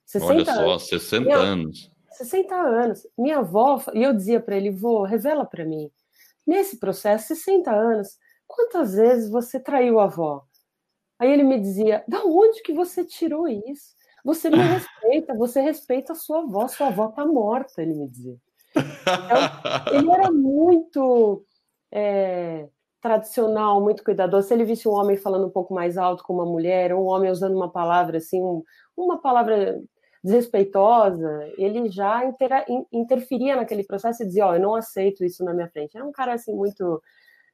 60 0.06 0.34
Olha 0.34 0.46
só, 0.46 0.52
anos. 0.52 0.88
60 0.88 1.24
minha, 1.24 1.38
anos. 1.38 1.92
60 2.12 2.56
anos. 2.56 3.08
Minha 3.18 3.38
avó, 3.38 3.82
e 3.94 4.04
eu 4.04 4.14
dizia 4.14 4.42
para 4.42 4.58
ele, 4.58 4.70
vô, 4.70 5.04
revela 5.04 5.46
para 5.46 5.64
mim. 5.64 5.90
Nesse 6.50 6.80
processo, 6.80 7.28
60 7.28 7.70
anos, 7.72 8.18
quantas 8.48 8.96
vezes 8.96 9.30
você 9.30 9.60
traiu 9.60 10.00
a 10.00 10.06
avó? 10.06 10.44
Aí 11.20 11.32
ele 11.32 11.44
me 11.44 11.60
dizia: 11.60 12.04
da 12.08 12.24
onde 12.26 12.64
que 12.64 12.74
você 12.74 13.06
tirou 13.06 13.48
isso? 13.48 13.94
Você 14.26 14.50
me 14.50 14.58
respeita, 14.58 15.36
você 15.36 15.62
respeita 15.62 16.14
a 16.14 16.16
sua 16.16 16.40
avó, 16.40 16.68
sua 16.68 16.88
avó 16.88 17.10
está 17.10 17.24
morta, 17.24 17.84
ele 17.84 17.94
me 17.94 18.08
dizia. 18.08 18.36
Então, 18.76 20.00
ele 20.00 20.12
era 20.12 20.32
muito 20.32 21.46
é, 21.92 22.68
tradicional, 23.00 23.80
muito 23.80 24.04
cuidadoso. 24.04 24.48
Se 24.48 24.54
ele 24.56 24.66
visse 24.66 24.88
um 24.90 24.94
homem 24.94 25.18
falando 25.18 25.46
um 25.46 25.52
pouco 25.52 25.72
mais 25.72 26.00
alto 26.00 26.24
com 26.24 26.34
uma 26.34 26.48
mulher, 26.48 26.92
ou 26.92 27.04
um 27.06 27.10
homem 27.10 27.30
usando 27.30 27.56
uma 27.56 27.72
palavra 27.72 28.18
assim, 28.18 28.42
um, 28.42 28.64
uma 28.98 29.22
palavra 29.22 29.80
desrespeitosa, 30.24 31.52
ele 31.58 31.90
já 31.90 32.26
intera, 32.26 32.66
interferia 32.92 33.56
naquele 33.56 33.84
processo 33.84 34.24
e 34.24 34.26
dizia, 34.26 34.46
ó, 34.46 34.52
oh, 34.52 34.56
eu 34.56 34.60
não 34.60 34.76
aceito 34.76 35.24
isso 35.24 35.44
na 35.44 35.54
minha 35.54 35.70
frente. 35.70 35.96
Era 35.96 36.06
um 36.06 36.12
cara, 36.12 36.34
assim, 36.34 36.54
muito, 36.54 37.02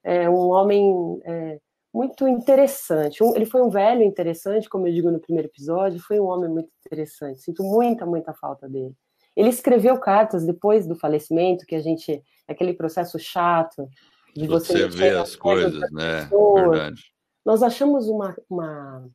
é, 0.04 0.30
um 0.30 0.50
homem 0.50 1.22
é, 1.26 1.60
muito 1.94 2.28
interessante. 2.28 3.24
Um, 3.24 3.36
ele 3.36 3.46
foi 3.46 3.62
um 3.62 3.70
velho 3.70 4.04
interessante, 4.04 4.68
como 4.68 4.88
eu 4.88 4.94
digo 4.94 5.12
no 5.12 5.20
primeiro 5.20 5.48
episódio, 5.48 6.00
foi 6.00 6.20
um 6.20 6.26
homem 6.26 6.50
muito 6.50 6.70
interessante. 6.86 7.42
Sinto 7.42 7.64
muita, 7.64 8.06
muita 8.06 8.34
falta 8.34 8.68
dele. 8.68 8.94
Ele 9.36 9.50
escreveu 9.50 10.00
cartas 10.00 10.46
depois 10.46 10.88
do 10.88 10.96
falecimento, 10.96 11.66
que 11.66 11.76
a 11.76 11.82
gente, 11.82 12.22
aquele 12.48 12.74
processo 12.74 13.20
chato 13.20 13.88
de 14.36 14.48
você, 14.48 14.74
você 14.74 14.88
ver 14.88 15.18
as 15.18 15.36
coisas, 15.36 15.80
né? 15.92 16.30
Verdade. 16.56 17.02
Nós 17.46 17.62
achamos 17.62 18.10
uma, 18.10 18.36
uma 18.50 19.08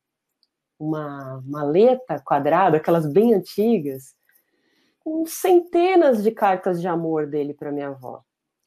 uma 0.80 1.42
maleta 1.46 2.18
quadrada, 2.24 2.78
aquelas 2.78 3.06
bem 3.06 3.34
antigas, 3.34 4.14
com 5.04 5.26
centenas 5.26 6.22
de 6.22 6.30
cartas 6.30 6.80
de 6.80 6.88
amor 6.88 7.26
dele 7.26 7.52
para 7.52 7.70
minha 7.70 7.88
avó. 7.88 8.22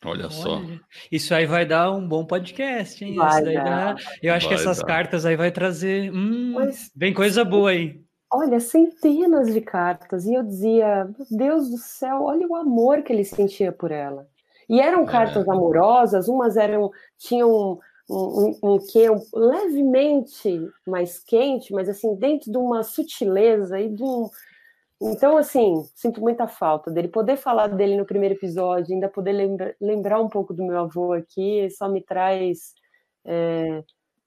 Olha 0.05 0.29
só. 0.29 0.61
isso 1.11 1.33
aí 1.33 1.45
vai 1.45 1.65
dar 1.65 1.91
um 1.91 2.05
bom 2.05 2.25
podcast, 2.25 3.03
hein? 3.03 3.15
Vai 3.15 3.41
dar. 3.53 3.95
Dá... 3.95 4.01
Eu 4.21 4.33
acho 4.33 4.47
vai 4.47 4.55
que 4.55 4.61
essas 4.61 4.77
dar. 4.79 4.85
cartas 4.85 5.25
aí 5.25 5.35
vai 5.35 5.49
trazer. 5.49 6.11
Hum, 6.13 6.53
Mas, 6.55 6.91
bem 6.93 7.13
coisa 7.13 7.43
boa 7.43 7.71
aí. 7.71 8.01
Olha, 8.29 8.59
centenas 8.59 9.53
de 9.53 9.61
cartas. 9.61 10.25
E 10.25 10.33
eu 10.33 10.43
dizia, 10.43 11.05
meu 11.05 11.27
Deus 11.31 11.69
do 11.69 11.77
céu, 11.77 12.23
olha 12.23 12.45
o 12.47 12.55
amor 12.55 13.01
que 13.01 13.13
ele 13.13 13.23
sentia 13.23 13.71
por 13.71 13.91
ela. 13.91 14.27
E 14.69 14.79
eram 14.79 15.03
é. 15.03 15.05
cartas 15.05 15.47
amorosas, 15.47 16.27
umas 16.27 16.57
eram. 16.57 16.91
tinham 17.17 17.79
um, 18.09 18.59
um, 18.63 18.73
um 18.73 18.77
quê 18.79 19.09
um, 19.09 19.21
levemente 19.33 20.59
mais 20.85 21.19
quente, 21.19 21.73
mas 21.73 21.89
assim, 21.89 22.15
dentro 22.15 22.51
de 22.51 22.57
uma 22.57 22.83
sutileza 22.83 23.79
e 23.79 23.89
de 23.89 24.03
um. 24.03 24.29
Então, 25.01 25.37
assim, 25.37 25.83
sinto 25.95 26.21
muita 26.21 26.47
falta 26.47 26.89
dele. 26.89 27.07
Poder 27.09 27.35
falar 27.37 27.67
dele 27.67 27.97
no 27.97 28.05
primeiro 28.05 28.35
episódio, 28.35 28.93
ainda 28.93 29.09
poder 29.09 29.33
lembra, 29.33 29.75
lembrar 29.81 30.21
um 30.21 30.29
pouco 30.29 30.53
do 30.53 30.65
meu 30.65 30.79
avô 30.79 31.13
aqui, 31.13 31.69
só 31.71 31.89
me 31.89 32.01
traz 32.01 32.73
é, 33.25 33.83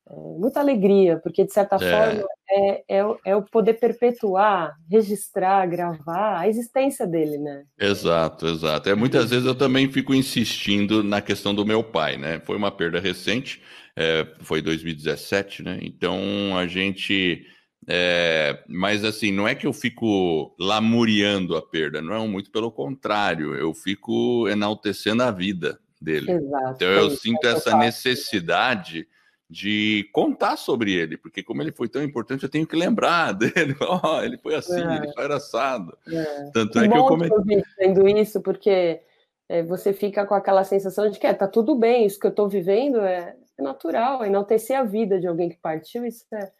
muita 0.09 0.61
alegria, 0.61 1.19
porque 1.19 1.45
de 1.45 1.53
certa 1.53 1.77
é. 1.77 1.79
forma 1.79 2.29
é, 2.49 2.85
é, 2.89 3.05
é, 3.25 3.37
o 3.37 3.43
poder 3.43 3.75
perpetuar, 3.75 4.77
registrar, 4.89 5.67
gravar 5.67 6.39
a 6.41 6.49
existência 6.49 7.07
dele, 7.07 7.39
né? 7.39 7.65
Exato, 7.79 8.47
exato. 8.47 8.89
É, 8.89 8.95
muitas 8.95 9.31
vezes 9.31 9.45
eu 9.45 9.55
também 9.55 9.91
fico 9.91 10.15
insistindo 10.15 11.03
na 11.03 11.21
questão 11.21 11.55
do 11.55 11.67
meu 11.67 11.83
pai, 11.83 12.17
né? 12.17 12.41
Foi 12.45 12.57
uma 12.57 12.71
perda 12.71 13.01
recente, 13.01 13.61
é, 13.97 14.27
foi 14.41 14.63
2017, 14.63 15.63
né? 15.63 15.79
Então 15.83 16.57
a 16.57 16.67
gente. 16.67 17.45
É, 17.89 18.65
mas 18.69 19.05
assim, 19.05 19.31
não 19.31 19.47
é 19.47 19.55
que 19.55 19.67
eu 19.67 19.73
fico 19.73 20.55
lamuriando 20.59 21.57
a 21.57 21.63
perda, 21.63 22.03
não 22.03 22.15
é 22.15 22.27
muito 22.27 22.51
pelo 22.51 22.71
contrário, 22.71 23.55
eu 23.55 23.73
fico 23.75 24.49
enaltecendo 24.49 25.23
a 25.23 25.31
vida 25.31 25.79
dele. 26.01 26.33
Exato, 26.33 26.75
então 26.75 26.89
eu 26.89 27.11
sinto 27.11 27.47
essa 27.47 27.77
necessidade 27.77 29.07
de 29.49 30.09
contar 30.13 30.57
sobre 30.57 30.93
ele, 30.93 31.17
porque 31.17 31.43
como 31.43 31.63
ele 31.63 31.71
foi 31.71 31.89
tão 31.89 32.03
importante, 32.03 32.43
eu 32.43 32.49
tenho 32.49 32.67
que 32.67 32.77
lembrar 32.77 33.33
dele. 33.35 33.77
Oh, 33.81 34.21
ele 34.21 34.37
foi 34.39 34.55
assim, 34.55 34.81
é. 34.81 34.97
ele 34.97 35.13
foi 35.13 35.33
assado. 35.33 35.97
É. 36.09 36.51
Tanto 36.53 36.79
é 36.79 36.89
que 36.89 36.97
eu 36.97 37.05
comentei. 37.05 37.63
vendo 37.79 38.09
isso, 38.09 38.41
porque 38.41 39.01
é, 39.49 39.63
você 39.63 39.93
fica 39.93 40.27
com 40.27 40.35
aquela 40.35 40.65
sensação 40.65 41.09
de 41.09 41.19
que 41.19 41.27
é, 41.27 41.33
tá 41.33 41.47
tudo 41.47 41.77
bem, 41.77 42.05
isso 42.05 42.19
que 42.19 42.27
eu 42.27 42.31
estou 42.31 42.49
vivendo 42.49 43.01
é, 43.01 43.37
é 43.57 43.63
natural, 43.63 44.25
enaltecer 44.25 44.79
a 44.79 44.83
vida 44.83 45.21
de 45.21 45.27
alguém 45.27 45.49
que 45.49 45.57
partiu, 45.57 46.05
isso 46.05 46.25
é 46.33 46.51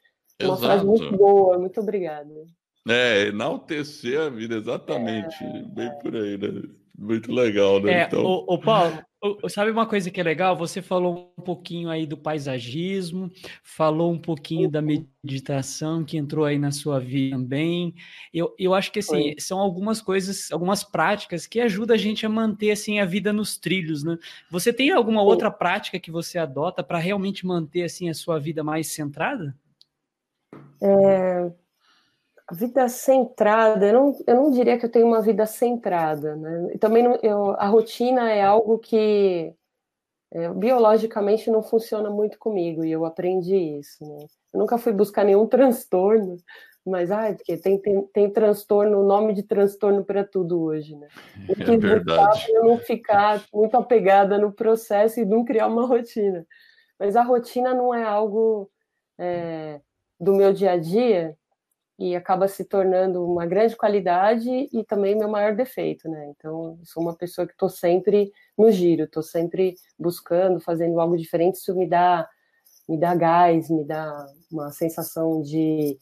uma 0.45 0.55
Exato. 0.55 0.61
frase 0.61 0.87
muito 0.87 1.17
boa, 1.17 1.59
muito 1.59 1.81
obrigada. 1.81 2.31
É, 2.89 3.27
enaltecer 3.29 4.21
a 4.21 4.29
vida, 4.29 4.57
exatamente, 4.57 5.37
bem 5.75 5.91
por 5.99 6.15
aí, 6.15 6.39
né? 6.39 6.63
Muito 6.97 7.33
legal, 7.33 7.81
né? 7.81 7.93
É, 7.93 8.03
então... 8.05 8.25
o, 8.25 8.55
o 8.55 8.59
Paulo, 8.61 8.97
Sabe 9.49 9.71
uma 9.71 9.87
coisa 9.87 10.11
que 10.11 10.21
é 10.21 10.23
legal? 10.23 10.57
Você 10.57 10.83
falou 10.83 11.33
um 11.39 11.43
pouquinho 11.43 11.89
aí 11.89 12.07
do 12.07 12.17
paisagismo, 12.17 13.31
falou 13.63 14.13
um 14.13 14.19
pouquinho 14.19 14.71
da 14.71 14.83
meditação 14.83 16.05
que 16.05 16.19
entrou 16.19 16.45
aí 16.45 16.59
na 16.59 16.71
sua 16.71 17.01
vida 17.01 17.37
também. 17.37 17.95
Eu, 18.33 18.55
eu 18.59 18.75
acho 18.75 18.93
que 18.93 18.99
assim, 18.99 19.35
são 19.39 19.59
algumas 19.59 20.03
coisas, 20.03 20.53
algumas 20.53 20.85
práticas 20.85 21.47
que 21.47 21.61
ajudam 21.61 21.95
a 21.95 21.99
gente 21.99 22.27
a 22.27 22.29
manter 22.29 22.71
assim 22.71 23.01
a 23.01 23.07
vida 23.07 23.33
nos 23.33 23.57
trilhos, 23.57 24.05
né? 24.05 24.19
Você 24.51 24.73
tem 24.73 24.91
alguma 24.91 25.23
outra 25.23 25.51
prática 25.51 25.99
que 25.99 26.11
você 26.11 26.39
adota 26.39 26.85
para 26.85 26.99
realmente 26.99 27.47
manter 27.47 27.85
assim 27.85 28.11
a 28.11 28.15
sua 28.15 28.39
vida 28.39 28.63
mais 28.63 28.89
centrada? 28.89 29.57
É, 30.81 31.51
vida 32.53 32.89
centrada, 32.89 33.87
eu 33.87 33.93
não, 33.93 34.19
eu 34.27 34.35
não 34.37 34.51
diria 34.51 34.79
que 34.79 34.87
eu 34.87 34.91
tenho 34.91 35.07
uma 35.07 35.21
vida 35.21 35.47
centrada, 35.47 36.37
né? 36.37 36.77
Também 36.79 37.03
não, 37.03 37.19
eu, 37.23 37.51
a 37.53 37.67
rotina 37.67 38.31
é 38.31 38.43
algo 38.43 38.79
que 38.79 39.53
é, 40.33 40.49
biologicamente 40.53 41.51
não 41.51 41.63
funciona 41.63 42.09
muito 42.09 42.39
comigo 42.39 42.85
e 42.85 42.93
eu 42.93 43.05
aprendi 43.05 43.57
isso. 43.57 44.05
Né? 44.05 44.27
Eu 44.53 44.61
nunca 44.61 44.79
fui 44.79 44.93
buscar 44.93 45.25
nenhum 45.25 45.47
transtorno, 45.49 46.37
mas 46.85 47.11
ai, 47.11 47.35
porque 47.35 47.57
tem, 47.57 47.81
tem, 47.81 48.07
tem 48.09 48.31
transtorno, 48.31 49.03
nome 49.03 49.35
de 49.35 49.43
transtorno 49.43 50.05
para 50.05 50.25
tudo 50.25 50.63
hoje, 50.63 50.95
né? 50.95 51.09
Eu 51.69 51.75
é 51.75 51.79
verdade. 51.79 52.47
Eu 52.53 52.65
não 52.65 52.79
ficar 52.79 53.43
muito 53.53 53.77
apegada 53.77 54.39
no 54.39 54.53
processo 54.53 55.19
e 55.19 55.25
não 55.25 55.45
criar 55.45 55.67
uma 55.67 55.83
rotina. 55.87 56.47
Mas 56.97 57.17
a 57.17 57.23
rotina 57.23 57.75
não 57.75 57.93
é 57.93 58.05
algo 58.05 58.71
é, 59.19 59.81
do 60.19 60.33
meu 60.33 60.53
dia 60.53 60.73
a 60.73 60.77
dia 60.77 61.37
e 61.99 62.15
acaba 62.15 62.47
se 62.47 62.65
tornando 62.65 63.25
uma 63.25 63.47
grande 63.47 63.75
qualidade 63.75 64.51
e 64.71 64.85
também 64.85 65.17
meu 65.17 65.29
maior 65.29 65.55
defeito, 65.55 66.09
né? 66.09 66.33
Então, 66.37 66.79
sou 66.85 67.03
uma 67.03 67.15
pessoa 67.15 67.47
que 67.47 67.55
estou 67.55 67.71
sempre 67.71 68.33
no 68.57 68.71
giro, 68.71 69.05
estou 69.05 69.23
sempre 69.23 69.77
buscando, 69.99 70.61
fazendo 70.61 71.01
algo 71.01 71.17
diferente, 71.17 71.57
isso 71.57 71.75
me 71.75 71.89
dá, 71.89 72.29
me 72.87 72.99
dá 72.99 73.15
gás, 73.15 73.71
me 73.71 73.83
dá 73.83 74.27
uma 74.53 74.71
sensação 74.73 75.41
de 75.41 75.99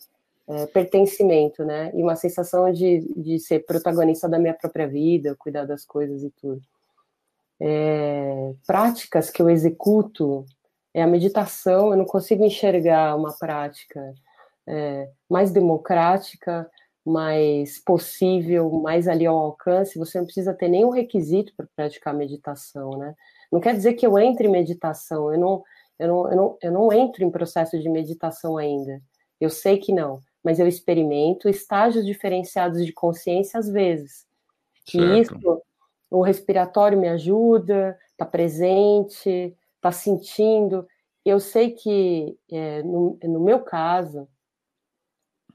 é, 0.48 0.66
pertencimento, 0.66 1.64
né? 1.64 1.92
E 1.94 2.02
uma 2.02 2.16
sensação 2.16 2.72
de, 2.72 3.00
de 3.16 3.38
ser 3.38 3.64
protagonista 3.64 4.28
da 4.28 4.38
minha 4.38 4.54
própria 4.54 4.88
vida, 4.88 5.37
cuidar 5.38 5.64
das 5.64 5.85
coisas 5.85 6.24
e 6.24 6.30
tudo. 6.30 6.61
É, 7.61 8.52
práticas 8.66 9.30
que 9.30 9.40
eu 9.40 9.48
executo 9.48 10.44
é 10.92 11.02
a 11.02 11.07
meditação, 11.07 11.92
eu 11.92 11.96
não 11.96 12.04
consigo 12.04 12.44
enxergar 12.44 13.16
uma 13.16 13.33
prática 13.33 14.12
é, 14.66 15.09
mais 15.29 15.50
democrática, 15.50 16.68
mais 17.05 17.79
possível, 17.79 18.70
mais 18.70 19.07
ali 19.07 19.27
ao 19.27 19.37
alcance, 19.37 19.98
você 19.98 20.18
não 20.18 20.24
precisa 20.24 20.55
ter 20.55 20.68
nenhum 20.68 20.90
requisito 20.90 21.53
para 21.57 21.66
praticar 21.77 22.14
meditação, 22.14 22.90
né? 22.96 23.14
Não 23.53 23.61
quer 23.61 23.74
dizer 23.74 23.94
que 23.94 24.07
eu 24.07 24.18
entre 24.18 24.48
em 24.48 24.50
meditação, 24.50 25.33
eu 25.33 25.38
não, 25.38 25.62
eu 25.98 26.09
não, 26.09 26.31
eu 26.31 26.37
não, 26.37 26.59
eu 26.62 26.72
não 26.72 26.92
entro 26.92 27.22
em 27.22 27.31
processo 27.31 27.79
de 27.79 27.88
meditação 27.88 28.57
ainda. 28.57 29.00
Eu 29.40 29.50
sei 29.50 29.79
que 29.79 29.92
não, 29.92 30.20
mas 30.42 30.59
eu 30.59 30.66
experimento 30.66 31.48
estágios 31.48 32.07
diferenciados 32.07 32.85
de 32.85 32.92
consciência 32.92 33.61
às 33.61 33.68
vezes. 33.68 34.27
E 34.94 35.20
isso, 35.20 35.35
o 36.11 36.22
respiratório 36.22 36.98
me 36.98 37.09
ajuda, 37.09 37.98
tá 38.16 38.24
presente, 38.24 39.55
tá 39.81 39.92
sentindo. 39.92 40.87
Eu 41.24 41.40
sei 41.40 41.70
que, 41.70 42.38
é, 42.50 42.83
no, 42.83 43.18
no 43.22 43.40
meu 43.40 43.61
caso, 43.61 44.29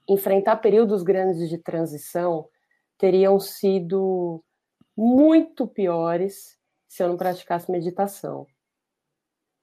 enfrentar 0.09 0.57
períodos 0.57 1.03
grandes 1.03 1.47
de 1.47 1.57
transição 1.57 2.47
teriam 2.97 3.39
sido 3.39 4.43
muito 4.97 5.67
piores 5.67 6.57
se 6.87 7.03
eu 7.03 7.07
não 7.07 7.17
praticasse 7.17 7.71
meditação. 7.71 8.47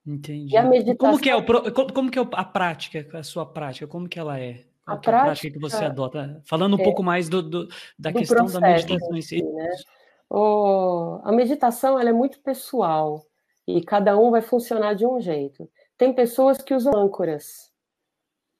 Entendi. 0.06 0.54
E 0.54 0.56
a 0.56 0.62
meditação... 0.62 1.10
Como 1.10 1.20
que 1.20 1.28
é, 1.28 1.36
o, 1.36 1.92
como 1.92 2.10
que 2.10 2.18
é 2.18 2.22
a 2.32 2.44
prática, 2.44 3.06
a 3.18 3.22
sua 3.22 3.44
prática? 3.44 3.86
Como 3.86 4.08
que 4.08 4.18
ela 4.18 4.38
é? 4.38 4.64
A, 4.86 4.96
prática, 4.96 5.10
é 5.10 5.20
a 5.20 5.24
prática 5.24 5.50
que 5.50 5.58
você 5.58 5.84
adota? 5.84 6.40
Falando 6.44 6.76
um 6.76 6.80
é, 6.80 6.84
pouco 6.84 7.02
mais 7.02 7.28
do, 7.28 7.42
do 7.42 7.68
da 7.98 8.10
do 8.10 8.18
questão 8.18 8.46
da 8.46 8.60
meditação 8.60 9.16
em 9.16 9.22
si. 9.22 9.42
Né? 9.42 9.68
O, 10.30 11.20
a 11.24 11.32
meditação 11.32 11.98
ela 11.98 12.10
é 12.10 12.12
muito 12.12 12.40
pessoal 12.40 13.26
e 13.66 13.82
cada 13.82 14.16
um 14.16 14.30
vai 14.30 14.40
funcionar 14.40 14.94
de 14.94 15.04
um 15.04 15.20
jeito. 15.20 15.68
Tem 15.98 16.12
pessoas 16.14 16.58
que 16.58 16.72
usam 16.72 16.96
âncoras 16.96 17.72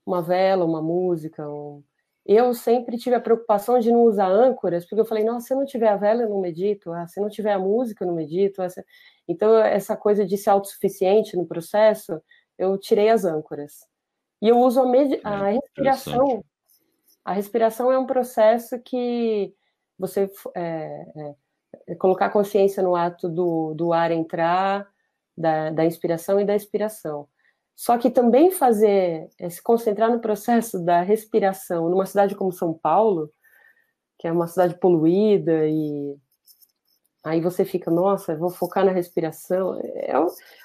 uma 0.06 0.22
vela, 0.22 0.64
uma 0.64 0.80
música. 0.80 1.48
Um... 1.50 1.82
Eu 2.24 2.54
sempre 2.54 2.96
tive 2.96 3.16
a 3.16 3.20
preocupação 3.20 3.78
de 3.78 3.90
não 3.90 4.04
usar 4.04 4.28
âncoras, 4.28 4.84
porque 4.84 5.00
eu 5.00 5.04
falei, 5.04 5.24
nossa, 5.24 5.48
se 5.48 5.54
não 5.54 5.66
tiver 5.66 5.88
a 5.88 5.96
vela, 5.96 6.22
eu 6.22 6.28
não 6.28 6.40
medito. 6.40 6.92
Ah, 6.92 7.06
se 7.06 7.20
não 7.20 7.28
tiver 7.28 7.52
a 7.52 7.58
música, 7.58 8.04
eu 8.04 8.08
não 8.08 8.14
medito. 8.14 8.62
Essa... 8.62 8.84
Então, 9.28 9.56
essa 9.58 9.96
coisa 9.96 10.24
de 10.24 10.38
ser 10.38 10.50
autossuficiente 10.50 11.36
no 11.36 11.46
processo, 11.46 12.22
eu 12.56 12.78
tirei 12.78 13.10
as 13.10 13.24
âncoras. 13.24 13.86
E 14.40 14.48
eu 14.48 14.58
uso 14.58 14.80
a, 14.80 14.86
med... 14.86 15.20
a 15.24 15.50
respiração. 15.50 16.44
A 17.24 17.32
respiração 17.32 17.90
é 17.90 17.98
um 17.98 18.06
processo 18.06 18.78
que 18.78 19.52
você 19.98 20.30
é, 20.54 21.06
é, 21.16 21.34
é 21.88 21.94
colocar 21.96 22.30
consciência 22.30 22.82
no 22.82 22.94
ato 22.94 23.28
do, 23.28 23.74
do 23.74 23.92
ar 23.92 24.12
entrar, 24.12 24.88
da, 25.36 25.70
da 25.70 25.84
inspiração 25.84 26.40
e 26.40 26.44
da 26.44 26.54
expiração. 26.54 27.28
Só 27.76 27.98
que 27.98 28.10
também 28.10 28.50
fazer, 28.50 29.28
é, 29.38 29.50
se 29.50 29.62
concentrar 29.62 30.10
no 30.10 30.20
processo 30.20 30.82
da 30.82 31.02
respiração 31.02 31.90
numa 31.90 32.06
cidade 32.06 32.34
como 32.34 32.50
São 32.50 32.72
Paulo, 32.72 33.30
que 34.18 34.26
é 34.26 34.32
uma 34.32 34.48
cidade 34.48 34.78
poluída 34.80 35.66
e 35.68 36.16
aí 37.22 37.40
você 37.40 37.64
fica, 37.64 37.90
nossa, 37.90 38.36
vou 38.36 38.50
focar 38.50 38.84
na 38.84 38.92
respiração. 38.92 39.78
É, 39.80 40.12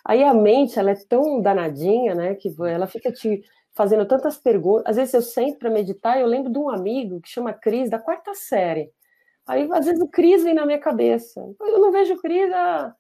aí 0.06 0.24
a 0.24 0.34
mente, 0.34 0.80
ela 0.80 0.92
é 0.92 0.96
tão 0.96 1.42
danadinha, 1.42 2.16
né, 2.16 2.36
que 2.36 2.50
ela 2.66 2.88
fica 2.88 3.12
te 3.12 3.44
fazendo 3.74 4.06
tantas 4.06 4.38
perguntas. 4.38 4.86
Às 4.88 4.96
vezes 4.96 5.14
eu 5.14 5.22
sento 5.22 5.60
para 5.60 5.70
meditar 5.70 6.18
e 6.18 6.22
eu 6.22 6.28
lembro 6.28 6.52
de 6.52 6.60
um 6.60 6.70
amigo 6.70 7.20
que 7.22 7.30
chama 7.30 7.54
Cris, 7.54 7.90
da 7.90 8.00
quarta 8.00 8.34
série. 8.34 8.92
Aí, 9.48 9.68
às 9.74 9.86
vezes, 9.86 10.02
o 10.02 10.08
Cris 10.08 10.44
vem 10.44 10.54
na 10.54 10.66
minha 10.66 10.80
cabeça. 10.80 11.42
Eu 11.60 11.80
não 11.80 11.92
vejo 11.92 12.14
o 12.14 12.22
Cris 12.22 12.52
há 12.54 12.96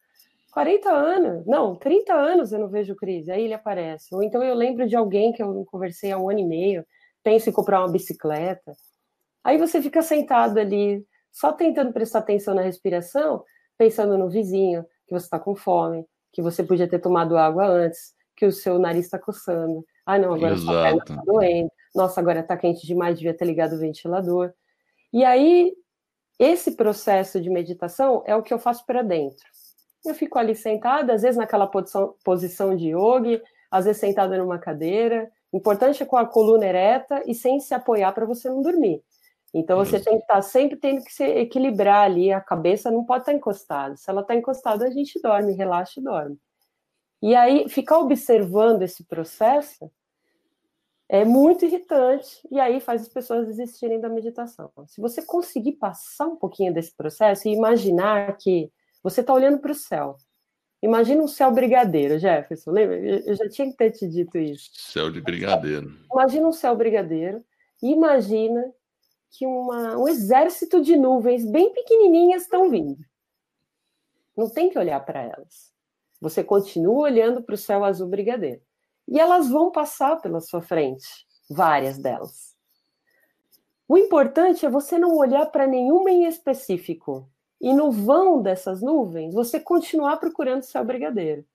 40 0.51 0.89
anos, 0.89 1.45
não, 1.45 1.75
30 1.75 2.13
anos 2.13 2.51
eu 2.51 2.59
não 2.59 2.67
vejo 2.67 2.95
crise, 2.95 3.31
aí 3.31 3.45
ele 3.45 3.53
aparece. 3.53 4.13
Ou 4.13 4.21
então 4.21 4.43
eu 4.43 4.53
lembro 4.53 4.87
de 4.87 4.95
alguém 4.95 5.31
que 5.31 5.41
eu 5.41 5.65
conversei 5.65 6.11
há 6.11 6.17
um 6.17 6.29
ano 6.29 6.39
e 6.39 6.45
meio, 6.45 6.85
penso 7.23 7.49
em 7.49 7.53
comprar 7.53 7.79
uma 7.79 7.91
bicicleta. 7.91 8.73
Aí 9.43 9.57
você 9.57 9.81
fica 9.81 10.01
sentado 10.01 10.59
ali, 10.59 11.05
só 11.31 11.53
tentando 11.53 11.93
prestar 11.93 12.19
atenção 12.19 12.53
na 12.53 12.61
respiração, 12.61 13.43
pensando 13.77 14.17
no 14.17 14.29
vizinho, 14.29 14.85
que 15.07 15.13
você 15.13 15.25
está 15.25 15.39
com 15.39 15.55
fome, 15.55 16.05
que 16.33 16.41
você 16.41 16.63
podia 16.63 16.87
ter 16.87 16.99
tomado 16.99 17.37
água 17.37 17.65
antes, 17.65 18.13
que 18.35 18.45
o 18.45 18.51
seu 18.51 18.77
nariz 18.77 19.05
está 19.05 19.17
coçando. 19.17 19.85
Ah, 20.05 20.19
não, 20.19 20.33
agora 20.33 20.57
sua 20.57 20.83
perna 20.83 20.99
está 20.99 21.15
doendo. 21.23 21.71
Nossa, 21.95 22.19
agora 22.19 22.41
está 22.41 22.57
quente 22.57 22.85
demais, 22.85 23.17
devia 23.17 23.33
ter 23.33 23.45
ligado 23.45 23.73
o 23.73 23.79
ventilador. 23.79 24.53
E 25.13 25.23
aí, 25.23 25.73
esse 26.39 26.71
processo 26.71 27.39
de 27.39 27.49
meditação 27.49 28.23
é 28.25 28.35
o 28.35 28.43
que 28.43 28.53
eu 28.53 28.59
faço 28.59 28.85
para 28.85 29.01
dentro. 29.01 29.45
Eu 30.05 30.15
fico 30.15 30.37
ali 30.39 30.55
sentada, 30.55 31.13
às 31.13 31.21
vezes 31.21 31.37
naquela 31.37 31.67
posição, 31.67 32.15
posição 32.23 32.75
de 32.75 32.89
yoga, 32.89 33.41
às 33.69 33.85
vezes 33.85 33.99
sentada 33.99 34.37
numa 34.37 34.57
cadeira. 34.57 35.31
Importante 35.53 36.01
é 36.01 36.05
com 36.05 36.17
a 36.17 36.25
coluna 36.25 36.65
ereta 36.65 37.21
e 37.25 37.35
sem 37.35 37.59
se 37.59 37.73
apoiar 37.73 38.11
para 38.13 38.25
você 38.25 38.49
não 38.49 38.61
dormir. 38.61 39.03
Então 39.53 39.77
você 39.77 39.99
tem 39.99 40.15
que 40.15 40.23
estar 40.23 40.35
tá 40.35 40.41
sempre 40.41 40.77
tendo 40.77 41.03
que 41.03 41.13
se 41.13 41.23
equilibrar 41.23 42.05
ali, 42.05 42.31
a 42.31 42.39
cabeça 42.39 42.89
não 42.89 43.03
pode 43.03 43.23
estar 43.23 43.33
tá 43.33 43.37
encostada. 43.37 43.97
Se 43.97 44.09
ela 44.09 44.21
está 44.21 44.33
encostada, 44.33 44.85
a 44.85 44.89
gente 44.89 45.19
dorme, 45.21 45.53
relaxa 45.53 45.99
e 45.99 46.03
dorme. 46.03 46.37
E 47.21 47.35
aí, 47.35 47.69
ficar 47.69 47.99
observando 47.99 48.81
esse 48.81 49.03
processo 49.03 49.91
é 51.07 51.23
muito 51.23 51.65
irritante 51.65 52.41
e 52.49 52.59
aí 52.59 52.79
faz 52.79 53.01
as 53.01 53.09
pessoas 53.09 53.45
desistirem 53.45 53.99
da 53.99 54.09
meditação. 54.09 54.71
Se 54.87 55.01
você 55.01 55.21
conseguir 55.21 55.73
passar 55.73 56.25
um 56.27 56.37
pouquinho 56.37 56.73
desse 56.73 56.95
processo 56.95 57.47
e 57.47 57.53
imaginar 57.53 58.37
que 58.37 58.71
você 59.03 59.21
está 59.21 59.33
olhando 59.33 59.59
para 59.59 59.71
o 59.71 59.75
céu. 59.75 60.17
Imagina 60.81 61.21
um 61.21 61.27
céu 61.27 61.51
brigadeiro, 61.51 62.17
Jefferson. 62.17 62.71
Lembra? 62.71 62.97
Eu 62.97 63.35
já 63.35 63.47
tinha 63.49 63.69
que 63.69 63.77
ter 63.77 63.91
te 63.91 64.07
dito 64.07 64.37
isso. 64.37 64.71
Céu 64.73 65.11
de 65.11 65.21
brigadeiro. 65.21 65.95
Imagina 66.11 66.47
um 66.47 66.51
céu 66.51 66.75
brigadeiro. 66.75 67.43
E 67.81 67.91
imagina 67.91 68.73
que 69.29 69.45
uma, 69.45 69.97
um 69.97 70.07
exército 70.07 70.81
de 70.81 70.95
nuvens 70.95 71.45
bem 71.45 71.71
pequenininhas 71.71 72.43
estão 72.43 72.69
vindo. 72.69 73.03
Não 74.35 74.49
tem 74.49 74.69
que 74.69 74.79
olhar 74.79 74.99
para 75.01 75.21
elas. 75.21 75.71
Você 76.19 76.43
continua 76.43 77.03
olhando 77.03 77.43
para 77.43 77.55
o 77.55 77.57
céu 77.57 77.83
azul 77.83 78.07
brigadeiro. 78.07 78.61
E 79.07 79.19
elas 79.19 79.49
vão 79.49 79.71
passar 79.71 80.17
pela 80.17 80.39
sua 80.39 80.61
frente, 80.61 81.27
várias 81.49 81.97
delas. 81.97 82.55
O 83.87 83.97
importante 83.97 84.65
é 84.65 84.69
você 84.69 84.97
não 84.97 85.15
olhar 85.15 85.45
para 85.47 85.67
nenhuma 85.67 86.09
em 86.09 86.25
específico 86.25 87.30
e 87.61 87.73
no 87.73 87.91
vão 87.91 88.41
dessas 88.41 88.81
nuvens 88.81 89.33
você 89.33 89.59
continuar 89.59 90.17
procurando 90.17 90.63
céu 90.63 90.83
brigadeiro. 90.83 91.45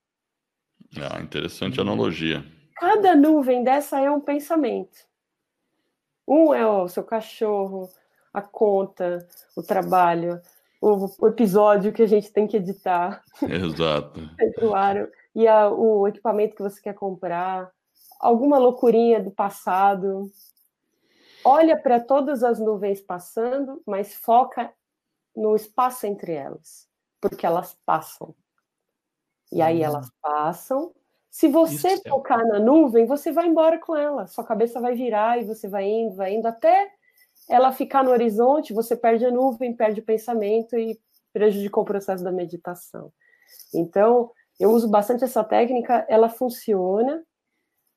Ah, 0.96 1.20
interessante 1.20 1.80
analogia. 1.80 2.44
Cada 2.76 3.16
nuvem 3.16 3.64
dessa 3.64 4.00
é 4.00 4.10
um 4.10 4.20
pensamento. 4.20 4.98
Um 6.26 6.54
é 6.54 6.66
o 6.66 6.88
seu 6.88 7.02
cachorro, 7.02 7.90
a 8.32 8.40
conta, 8.40 9.26
o 9.56 9.62
trabalho, 9.62 10.40
o, 10.80 11.08
o, 11.18 11.28
episódio 11.28 11.92
que 11.92 12.02
a 12.02 12.06
gente 12.06 12.32
tem 12.32 12.46
que 12.46 12.56
editar. 12.56 13.22
Exato. 13.42 14.20
e 15.34 15.46
a, 15.46 15.68
o 15.68 16.06
equipamento 16.06 16.54
que 16.54 16.62
você 16.62 16.80
quer 16.80 16.94
comprar, 16.94 17.70
alguma 18.20 18.58
loucurinha 18.58 19.22
do 19.22 19.30
passado. 19.30 20.30
Olha 21.44 21.76
para 21.76 22.00
todas 22.00 22.42
as 22.42 22.58
nuvens 22.58 23.00
passando, 23.00 23.80
mas 23.86 24.14
foca 24.14 24.72
no 25.37 25.55
espaço 25.55 26.07
entre 26.07 26.33
elas, 26.33 26.88
porque 27.20 27.44
elas 27.44 27.77
passam. 27.85 28.35
E 29.53 29.61
aí 29.62 29.83
elas 29.83 30.11
passam. 30.20 30.92
Se 31.31 31.49
você 31.49 31.88
é. 31.88 32.44
na 32.44 32.59
nuvem, 32.59 33.07
você 33.07 33.31
vai 33.31 33.46
embora 33.46 33.79
com 33.79 33.94
ela. 33.94 34.27
Sua 34.27 34.42
cabeça 34.42 34.81
vai 34.81 34.94
virar 34.94 35.40
e 35.40 35.44
você 35.44 35.68
vai 35.68 35.85
indo, 35.85 36.16
vai 36.16 36.35
indo 36.35 36.46
até 36.46 36.90
ela 37.49 37.70
ficar 37.72 38.03
no 38.03 38.11
horizonte, 38.11 38.72
você 38.72 38.96
perde 38.96 39.25
a 39.27 39.31
nuvem, 39.31 39.77
perde 39.77 40.01
o 40.01 40.05
pensamento 40.05 40.77
e 40.77 40.99
prejudicou 41.33 41.83
o 41.83 41.87
processo 41.87 42.25
da 42.25 42.33
meditação. 42.33 43.12
Então, 43.75 44.33
eu 44.59 44.70
uso 44.70 44.88
bastante 44.88 45.22
essa 45.22 45.44
técnica, 45.44 46.07
ela 46.09 46.29
funciona 46.29 47.22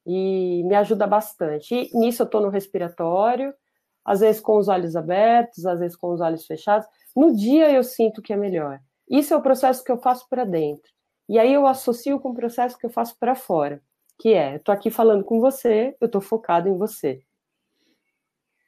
e 0.06 0.64
me 0.66 0.76
ajuda 0.76 1.08
bastante. 1.08 1.74
E 1.74 1.98
nisso 1.98 2.22
eu 2.22 2.26
estou 2.26 2.42
no 2.42 2.50
respiratório, 2.50 3.54
às 4.04 4.20
vezes 4.22 4.42
com 4.42 4.58
os 4.58 4.68
olhos 4.68 4.96
abertos, 4.96 5.66
às 5.66 5.80
vezes 5.80 5.96
com 5.96 6.12
os 6.12 6.22
olhos 6.22 6.46
fechados. 6.46 6.88
No 7.16 7.36
dia 7.36 7.72
eu 7.72 7.84
sinto 7.84 8.22
que 8.22 8.34
é 8.34 8.38
melhor. 8.38 8.80
Isso 9.10 9.34
é 9.34 9.38
o 9.38 9.42
processo 9.42 9.84
que 9.84 9.92
eu 9.92 9.98
faço 9.98 10.28
para 10.30 10.44
dentro. 10.44 10.92
E 11.28 11.38
aí 11.38 11.54
eu 11.54 11.68
associo 11.68 12.20
com 12.20 12.30
o 12.30 12.36
processo 12.36 12.78
que 12.78 12.86
eu 12.86 12.90
faço 12.90 13.16
para 13.20 13.36
fora, 13.36 13.82
que 14.20 14.34
é, 14.34 14.56
eu 14.56 14.60
tô 14.60 14.72
aqui 14.72 14.90
falando 14.90 15.24
com 15.24 15.40
você, 15.40 15.96
eu 16.02 16.08
estou 16.08 16.22
focado 16.22 16.68
em 16.68 16.78
você. 16.78 17.22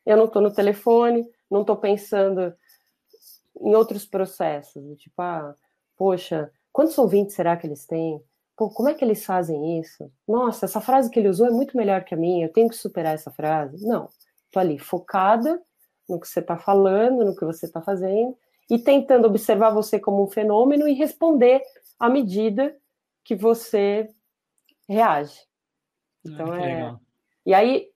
Eu 0.06 0.18
não 0.18 0.26
estou 0.26 0.42
no 0.42 0.54
telefone, 0.54 1.28
não 1.50 1.62
estou 1.62 1.76
pensando 1.76 2.54
em 3.60 3.76
outros 3.76 4.06
processos, 4.06 4.84
tipo, 5.00 5.22
ah, 5.22 5.56
poxa, 5.98 6.52
quantos 6.72 6.98
ouvintes 6.98 7.36
será 7.36 7.58
que 7.58 7.68
eles 7.68 7.86
têm? 7.86 8.24
Pô, 8.56 8.70
como 8.70 8.90
é 8.90 8.94
que 8.94 9.04
eles 9.04 9.26
fazem 9.26 9.80
isso? 9.80 10.12
Nossa, 10.28 10.66
essa 10.66 10.80
frase 10.80 11.10
que 11.10 11.20
ele 11.20 11.30
usou 11.30 11.48
é 11.48 11.52
muito 11.52 11.76
melhor 11.76 12.04
que 12.04 12.14
a 12.14 12.18
minha, 12.18 12.46
eu 12.46 12.52
tenho 12.52 12.70
que 12.70 12.76
superar 12.76 13.16
essa 13.16 13.32
frase. 13.32 13.86
Não, 13.88 14.08
estou 14.52 14.60
ali 14.60 14.78
focada 14.78 15.62
no 16.08 16.20
que 16.20 16.28
você 16.28 16.42
está 16.42 16.58
falando, 16.58 17.24
no 17.24 17.36
que 17.36 17.46
você 17.46 17.66
está 17.66 17.82
fazendo, 17.82 18.38
e 18.70 18.78
tentando 18.78 19.28
observar 19.28 19.72
você 19.72 19.98
como 20.00 20.24
um 20.24 20.28
fenômeno 20.28 20.88
e 20.88 20.94
responder 20.94 21.62
à 21.98 22.10
medida 22.10 22.76
que 23.24 23.36
você 23.36 24.10
reage. 24.88 25.40
Ah, 25.40 26.30
então 26.30 26.52
ah, 26.52 26.62
é. 26.62 26.76
Legal. 26.76 27.02
E 27.46 27.54
aí 27.54 27.88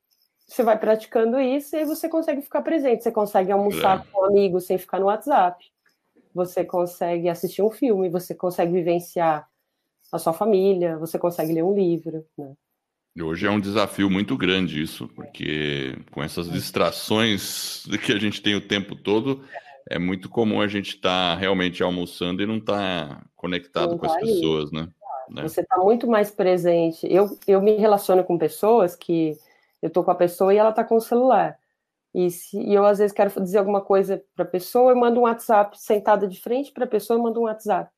você 0.48 0.64
vai 0.64 0.80
praticando 0.80 1.40
isso 1.40 1.76
e 1.76 1.86
você 1.86 2.08
consegue 2.08 2.42
ficar 2.42 2.62
presente. 2.62 3.04
Você 3.04 3.12
consegue 3.12 3.52
almoçar 3.52 4.00
é. 4.00 4.12
com 4.12 4.22
um 4.22 4.26
amigo 4.26 4.60
sem 4.62 4.78
ficar 4.78 5.00
no 5.00 5.08
WhatsApp. 5.08 5.66
Você 6.34 6.64
consegue 6.64 7.30
assistir 7.30 7.62
um 7.62 7.72
filme, 7.72 8.10
você 8.10 8.36
consegue 8.36 8.72
vivenciar 8.72 9.50
a 10.12 10.20
sua 10.20 10.34
família, 10.34 10.98
você 10.98 11.18
consegue 11.18 11.54
ler 11.54 11.64
um 11.64 11.74
livro. 11.74 12.26
Né? 12.38 12.54
Hoje 13.22 13.48
é 13.48 13.50
um 13.50 13.60
desafio 13.60 14.10
muito 14.10 14.38
grande 14.38 14.82
isso, 14.82 15.08
porque 15.10 15.98
com 16.12 16.22
essas 16.22 16.50
distrações 16.50 17.86
que 18.06 18.12
a 18.12 18.20
gente 18.20 18.42
tem 18.42 18.56
o 18.56 18.68
tempo 18.68 18.96
todo, 18.96 19.42
é 19.90 19.98
muito 19.98 20.30
comum 20.30 20.62
a 20.62 20.68
gente 20.68 20.96
estar 20.96 21.36
tá 21.36 21.40
realmente 21.40 21.82
almoçando 21.82 22.44
e 22.44 22.46
não 22.46 22.58
estar 22.58 23.08
tá 23.08 23.26
conectado 23.36 23.92
não 23.92 23.98
com 23.98 24.06
as 24.06 24.18
pessoas, 24.18 24.72
né? 24.72 24.90
né? 25.30 25.44
Você 25.44 25.62
está 25.62 25.78
muito 25.78 26.08
mais 26.08 26.30
presente. 26.30 27.08
Eu, 27.10 27.38
eu 27.48 27.62
me 27.62 27.76
relaciono 27.78 28.24
com 28.24 28.38
pessoas 28.38 28.96
que 28.96 29.38
eu 29.82 29.88
estou 29.88 30.04
com 30.04 30.12
a 30.12 30.16
pessoa 30.16 30.54
e 30.54 30.58
ela 30.58 30.72
está 30.72 30.84
com 30.84 30.96
o 30.96 31.02
celular. 31.02 31.58
E, 32.14 32.32
se, 32.32 32.58
e 32.58 32.74
eu, 32.74 32.86
às 32.86 32.98
vezes, 32.98 33.14
quero 33.14 33.30
dizer 33.42 33.60
alguma 33.60 33.82
coisa 33.82 34.24
para 34.36 34.44
a 34.44 34.48
pessoa, 34.48 34.92
eu 34.92 34.96
mando 34.96 35.20
um 35.20 35.24
WhatsApp 35.24 35.80
sentada 35.80 36.28
de 36.28 36.40
frente 36.40 36.72
para 36.72 36.86
a 36.86 36.88
pessoa, 36.88 37.18
eu 37.18 37.24
mando 37.24 37.40
um 37.40 37.44
WhatsApp. 37.44 37.92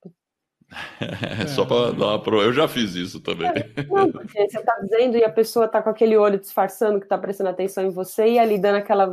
É, 0.99 1.47
só 1.47 1.65
para 1.65 1.93
dar 1.93 2.07
uma 2.07 2.21
pro... 2.21 2.41
Eu 2.41 2.51
já 2.51 2.67
fiz 2.67 2.93
isso 2.95 3.21
também. 3.21 3.47
É, 3.47 3.83
não, 3.89 4.11
porque 4.11 4.49
você 4.49 4.59
está 4.59 4.75
dizendo 4.81 5.17
e 5.17 5.23
a 5.23 5.31
pessoa 5.31 5.65
está 5.65 5.81
com 5.81 5.89
aquele 5.89 6.17
olho 6.17 6.39
disfarçando 6.39 6.99
que 6.99 7.05
está 7.05 7.17
prestando 7.17 7.49
atenção 7.49 7.85
em 7.85 7.89
você 7.89 8.31
e 8.31 8.39
ali 8.39 8.59
dando 8.59 8.75
aquela 8.75 9.07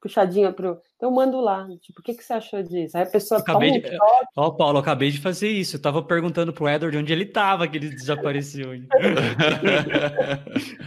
puxadinha 0.00 0.52
pro. 0.52 0.80
Então 0.96 1.10
mando 1.10 1.40
lá. 1.40 1.66
Tipo, 1.80 2.00
o 2.00 2.02
que, 2.02 2.14
que 2.14 2.22
você 2.22 2.34
achou 2.34 2.62
disso? 2.62 2.96
Aí 2.96 3.02
a 3.02 3.06
pessoa 3.06 3.40
acabei 3.40 3.80
toma 3.80 3.90
de... 3.90 3.98
Ó, 4.36 4.50
Paulo, 4.52 4.78
acabei 4.78 5.10
de 5.10 5.20
fazer 5.20 5.48
isso. 5.48 5.76
Eu 5.76 5.82
tava 5.82 6.02
perguntando 6.02 6.52
pro 6.52 6.68
Edward 6.68 6.96
onde 6.96 7.12
ele 7.12 7.26
tava, 7.26 7.66
que 7.66 7.76
ele 7.76 7.90
desapareceu. 7.90 8.72
é, 8.72 8.78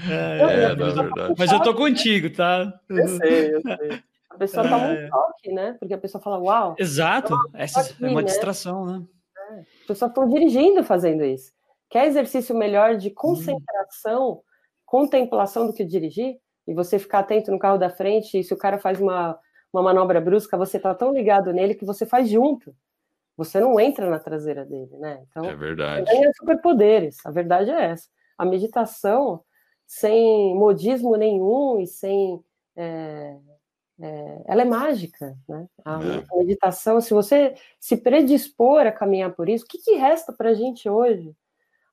é, 0.09 0.63
é 0.63 0.75
verdade. 0.75 1.35
Mas 1.38 1.51
eu 1.51 1.59
tô 1.62 1.73
contigo, 1.73 2.29
tá? 2.29 2.73
Eu 2.89 3.07
sei, 3.07 3.55
eu 3.55 3.62
sei. 3.77 3.99
A 4.29 4.38
pessoa 4.38 4.63
toma 4.63 4.88
um 4.88 4.91
é. 4.91 5.09
toque, 5.09 5.51
né? 5.51 5.75
Porque 5.79 5.93
a 5.93 5.97
pessoa 5.97 6.21
fala, 6.21 6.39
uau. 6.39 6.75
Exato. 6.79 7.35
Essa 7.53 7.81
aqui, 7.81 8.05
é 8.05 8.07
uma 8.07 8.21
né? 8.21 8.27
distração, 8.27 8.85
né? 8.85 9.03
É. 9.49 9.59
As 9.59 9.88
pessoas 9.88 10.12
estão 10.12 10.27
dirigindo 10.27 10.83
fazendo 10.83 11.23
isso. 11.23 11.51
Quer 11.89 12.07
exercício 12.07 12.55
melhor 12.55 12.97
de 12.97 13.09
concentração, 13.09 14.33
hum. 14.33 14.41
contemplação 14.85 15.65
do 15.65 15.73
que 15.73 15.83
dirigir? 15.83 16.39
e 16.69 16.73
você 16.73 16.99
ficar 16.99 17.19
atento 17.19 17.49
no 17.49 17.57
carro 17.57 17.79
da 17.79 17.89
frente, 17.89 18.38
e 18.38 18.43
se 18.43 18.53
o 18.53 18.57
cara 18.57 18.77
faz 18.77 19.01
uma, 19.01 19.39
uma 19.73 19.81
manobra 19.81 20.21
brusca, 20.21 20.55
você 20.55 20.77
está 20.77 20.93
tão 20.93 21.12
ligado 21.12 21.51
nele 21.51 21.73
que 21.73 21.83
você 21.83 22.05
faz 22.05 22.29
junto. 22.29 22.75
Você 23.35 23.59
não 23.59 23.79
entra 23.79 24.07
na 24.07 24.19
traseira 24.19 24.63
dele, 24.63 24.95
né? 24.99 25.25
Então, 25.31 25.45
é 25.45 25.55
verdade. 25.55 26.05
Ganha 26.05 26.31
superpoderes. 26.38 27.25
A 27.25 27.31
verdade 27.31 27.71
é 27.71 27.85
essa. 27.85 28.07
A 28.38 28.45
meditação, 28.45 29.43
sem 29.88 30.53
modismo 30.53 31.15
nenhum 31.15 31.79
e 31.79 31.88
sem. 31.88 32.39
É, 32.75 33.35
é, 33.99 34.43
ela 34.47 34.62
é 34.62 34.65
mágica, 34.65 35.38
né? 35.47 35.67
A, 35.83 35.99
é. 36.03 36.23
a, 36.31 36.38
meditação, 36.38 37.01
se 37.01 37.13
você 37.13 37.55
se 37.79 37.97
predispor 37.97 38.88
a 38.88 38.91
caminhar 38.91 39.33
por 39.33 39.49
isso, 39.49 39.65
o 39.65 39.67
que, 39.67 39.77
que 39.77 39.95
resta 39.95 40.31
para 40.33 40.51
a 40.51 40.53
gente 40.53 40.89
hoje? 40.89 41.35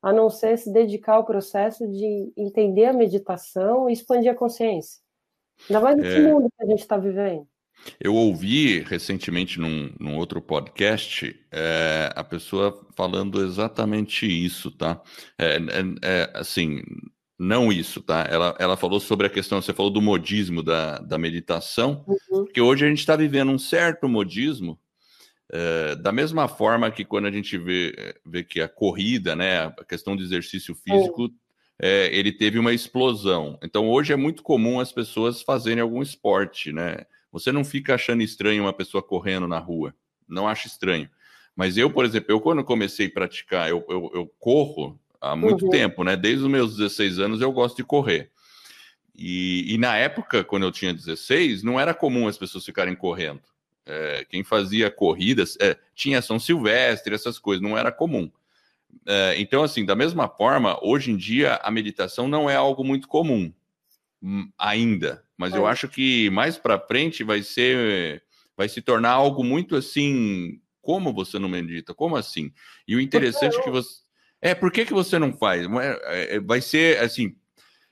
a 0.03 0.13
não 0.13 0.31
ser 0.31 0.57
se 0.57 0.73
dedicar 0.73 1.15
ao 1.15 1.25
processo 1.25 1.85
de 1.89 2.33
entender 2.37 2.85
a 2.85 2.93
meditação 2.93 3.91
e 3.91 3.93
expandir 3.93 4.31
a 4.31 4.37
consciência. 4.37 5.01
Ainda 5.69 5.81
mais 5.81 5.97
nesse 5.97 6.17
é... 6.19 6.21
mundo 6.21 6.49
que 6.49 6.65
a 6.65 6.67
gente 6.67 6.81
está 6.81 6.97
vivendo. 6.97 7.45
Eu 8.01 8.15
ouvi 8.15 8.81
recentemente 8.81 9.59
num, 9.59 9.93
num 9.99 10.17
outro 10.17 10.41
podcast 10.41 11.39
é, 11.53 12.11
a 12.15 12.25
pessoa 12.25 12.87
falando 12.97 13.45
exatamente 13.45 14.27
isso, 14.27 14.71
tá? 14.71 15.03
É, 15.39 15.57
é, 15.57 15.61
é, 16.03 16.31
assim, 16.35 16.81
não 17.39 17.71
isso, 17.71 18.01
tá? 18.01 18.27
Ela, 18.31 18.57
ela 18.59 18.77
falou 18.77 18.99
sobre 18.99 19.27
a 19.27 19.31
questão, 19.31 19.61
você 19.61 19.73
falou 19.73 19.91
do 19.91 20.01
modismo 20.01 20.63
da, 20.63 20.99
da 20.99 21.19
meditação, 21.19 22.05
uhum. 22.07 22.45
porque 22.45 22.61
hoje 22.61 22.85
a 22.85 22.89
gente 22.89 22.99
está 22.99 23.15
vivendo 23.17 23.51
um 23.51 23.59
certo 23.59 24.09
modismo 24.09 24.79
é, 25.53 25.95
da 25.97 26.11
mesma 26.11 26.49
forma 26.49 26.91
que 26.91 27.05
quando 27.05 27.27
a 27.27 27.31
gente 27.31 27.57
vê, 27.57 28.15
vê 28.25 28.43
que 28.43 28.61
a 28.61 28.69
corrida, 28.69 29.37
né, 29.37 29.67
a 29.67 29.85
questão 29.85 30.17
do 30.17 30.23
exercício 30.23 30.75
físico, 30.75 31.31
é, 31.81 32.09
ele 32.13 32.33
teve 32.33 32.59
uma 32.59 32.73
explosão. 32.73 33.59
Então 33.63 33.89
hoje 33.89 34.13
é 34.13 34.17
muito 34.17 34.43
comum 34.43 34.81
as 34.81 34.93
pessoas 34.93 35.43
fazerem 35.43 35.83
algum 35.83 36.03
esporte, 36.03 36.73
né? 36.73 37.05
Você 37.31 37.53
não 37.53 37.65
fica 37.65 37.95
achando 37.95 38.23
estranho 38.23 38.65
uma 38.65 38.73
pessoa 38.73 39.03
correndo 39.03 39.47
na 39.47 39.59
rua, 39.59 39.95
não 40.29 40.49
acha 40.49 40.67
estranho. 40.67 41.09
Mas 41.55 41.77
eu, 41.77 41.91
por 41.91 42.05
exemplo, 42.05 42.31
eu 42.31 42.41
quando 42.41 42.65
comecei 42.65 43.07
a 43.07 43.11
praticar, 43.11 43.69
eu, 43.69 43.85
eu, 43.89 44.11
eu 44.15 44.27
corro 44.39 44.99
há 45.33 45.37
muito 45.37 45.65
uhum. 45.67 45.71
tempo, 45.71 46.05
né? 46.05 46.17
Desde 46.17 46.45
os 46.45 46.51
meus 46.51 46.77
16 46.77 47.19
anos 47.19 47.41
eu 47.41 47.53
gosto 47.53 47.77
de 47.77 47.85
correr. 47.85 48.31
E, 49.15 49.75
e 49.75 49.79
na 49.79 49.97
época, 49.97 50.45
quando 50.45 50.65
eu 50.65 50.73
tinha 50.73 50.93
16, 50.93 51.63
não 51.63 51.81
era 51.81 51.95
comum 51.95 52.29
as 52.29 52.37
pessoas 52.37 52.65
ficarem 52.65 52.95
correndo. 52.95 53.41
É, 53.87 54.27
quem 54.29 54.43
fazia 54.45 54.91
corridas 54.91 55.57
é, 55.61 55.77
tinha 55.95 56.21
São 56.21 56.39
Silvestre, 56.39 57.15
essas 57.15 57.39
coisas, 57.39 57.63
não 57.63 57.79
era 57.79 57.91
comum. 57.91 58.31
É, 59.07 59.35
então, 59.39 59.63
assim, 59.63 59.85
da 59.85 59.95
mesma 59.95 60.29
forma, 60.29 60.79
hoje 60.83 61.11
em 61.11 61.17
dia 61.17 61.55
a 61.63 61.71
meditação 61.71 62.29
não 62.29 62.51
é 62.51 62.57
algo 62.57 62.85
muito 62.85 63.09
comum 63.09 63.53
hum, 64.23 64.51
ainda, 64.59 65.25
mas 65.37 65.55
é. 65.55 65.59
eu 65.59 65.67
acho 65.67 65.89
que 65.89 66.29
mais 66.31 66.59
para 66.59 66.79
frente 66.79 67.23
vai 67.23 67.43
ser, 67.43 68.23
vai 68.57 68.69
se 68.69 68.83
tornar 68.83 69.11
algo 69.11 69.45
muito 69.45 69.77
assim. 69.77 70.61
Como 70.83 71.13
você 71.13 71.39
não 71.39 71.49
medita? 71.49 71.93
Como 71.93 72.17
assim? 72.17 72.53
E 72.87 72.95
o 72.95 73.01
interessante 73.01 73.57
é 73.57 73.63
que 73.63 73.71
você 73.71 74.06
é 74.41 74.55
por 74.55 74.71
que, 74.71 74.85
que 74.85 74.93
você 74.93 75.19
não 75.19 75.33
faz? 75.33 75.67
É, 75.67 76.37
é, 76.37 76.41
vai 76.41 76.61
ser 76.61 76.99
assim, 77.01 77.35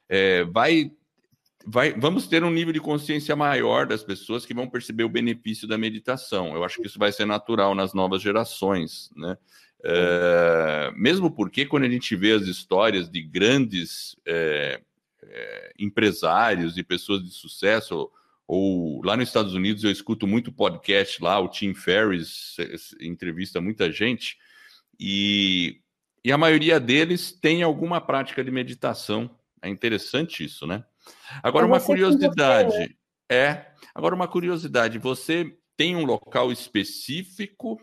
é, 0.09 0.45
vai 0.45 0.91
vai, 1.67 1.93
vamos 1.93 2.27
ter 2.27 2.45
um 2.45 2.51
nível 2.51 2.73
de 2.73 2.81
consciência 2.81 3.35
maior 3.35 3.87
das 3.87 4.03
pessoas 4.03 4.45
que 4.45 4.55
vão 4.55 4.69
perceber 4.69 5.05
o 5.05 5.09
benefício 5.09 5.67
da 5.67 5.79
meditação. 5.79 6.55
Eu 6.55 6.63
acho 6.63 6.81
que 6.81 6.87
isso 6.87 6.99
vai 6.99 7.11
ser 7.11 7.25
natural 7.25 7.75
nas 7.75 7.95
novas 7.95 8.21
gerações, 8.23 9.11
né? 9.17 9.37
É, 9.87 10.93
mesmo 10.97 11.31
porque 11.31 11.67
quando 11.67 11.85
a 11.85 11.89
gente 11.89 12.17
vê 12.17 12.33
as 12.33 12.47
histórias 12.47 13.11
de 13.11 13.21
grandes 13.21 14.17
é, 14.25 14.81
é, 15.23 15.73
empresários 15.79 16.79
e 16.79 16.83
pessoas 16.83 17.23
de 17.23 17.31
sucesso, 17.31 18.11
ou, 18.47 19.03
lá 19.05 19.15
nos 19.15 19.29
Estados 19.29 19.53
Unidos 19.53 19.85
eu 19.85 19.91
escuto 19.91 20.27
muito 20.27 20.53
podcast 20.53 21.23
lá, 21.23 21.39
o 21.39 21.49
Tim 21.49 21.75
Ferriss 21.75 22.57
entrevista 22.99 23.61
muita 23.61 23.93
gente, 23.93 24.39
e, 24.99 25.81
e 26.25 26.33
a 26.33 26.39
maioria 26.39 26.81
deles 26.81 27.31
tem 27.33 27.63
alguma 27.63 28.01
prática 28.01 28.43
de 28.43 28.51
meditação. 28.51 29.31
É 29.61 29.69
interessante 29.69 30.45
isso, 30.45 30.67
né? 30.67 30.83
Agora, 31.43 31.67
uma 31.67 31.81
curiosidade. 31.81 32.73
Você? 32.73 32.97
É. 33.31 33.67
Agora, 33.95 34.15
uma 34.15 34.27
curiosidade. 34.27 34.99
Você 34.99 35.57
tem 35.77 35.95
um 35.95 36.05
local 36.05 36.51
específico 36.51 37.81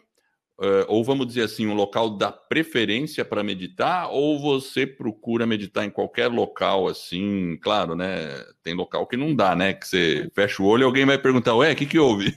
ou 0.88 1.03
vamos 1.03 1.26
dizer 1.28 1.43
assim, 1.43 1.66
um 1.66 1.74
local 1.74 2.09
da 2.09 2.32
preferência 2.32 3.26
para 3.26 3.43
meditar, 3.43 4.09
ou 4.12 4.39
você 4.39 4.86
procura 4.86 5.45
meditar 5.45 5.86
em 5.86 5.89
qualquer 5.89 6.28
local, 6.28 6.88
assim, 6.88 7.57
claro, 7.62 7.95
né? 7.95 8.28
Tem 8.64 8.74
local 8.74 9.07
que 9.07 9.18
não 9.18 9.36
dá, 9.36 9.55
né? 9.55 9.74
Que 9.74 9.88
você 9.88 10.30
fecha 10.34 10.62
o 10.62 10.66
olho 10.66 10.84
e 10.84 10.86
alguém 10.86 11.05
vai 11.05 11.18
perguntar, 11.18 11.55
ué, 11.55 11.72
o 11.72 11.76
que, 11.76 11.86
que 11.86 11.97
houve? 11.99 12.32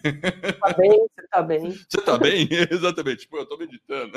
Tá 0.60 0.72
bem, 0.72 0.90
você 0.90 1.28
tá 1.30 1.42
bem. 1.42 1.70
Você 1.70 2.00
tá 2.02 2.18
bem? 2.18 2.48
Exatamente, 2.70 3.20
tipo, 3.20 3.36
eu 3.36 3.46
tô 3.46 3.56
meditando. 3.58 4.12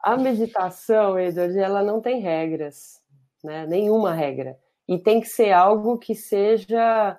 A 0.00 0.16
meditação, 0.16 1.18
Edward, 1.18 1.58
ela 1.58 1.82
não 1.82 2.00
tem 2.00 2.20
regras, 2.20 3.00
né? 3.42 3.66
Nenhuma 3.66 4.12
regra. 4.12 4.58
E 4.88 4.98
tem 4.98 5.20
que 5.20 5.28
ser 5.28 5.52
algo 5.52 5.98
que 5.98 6.14
seja 6.14 7.18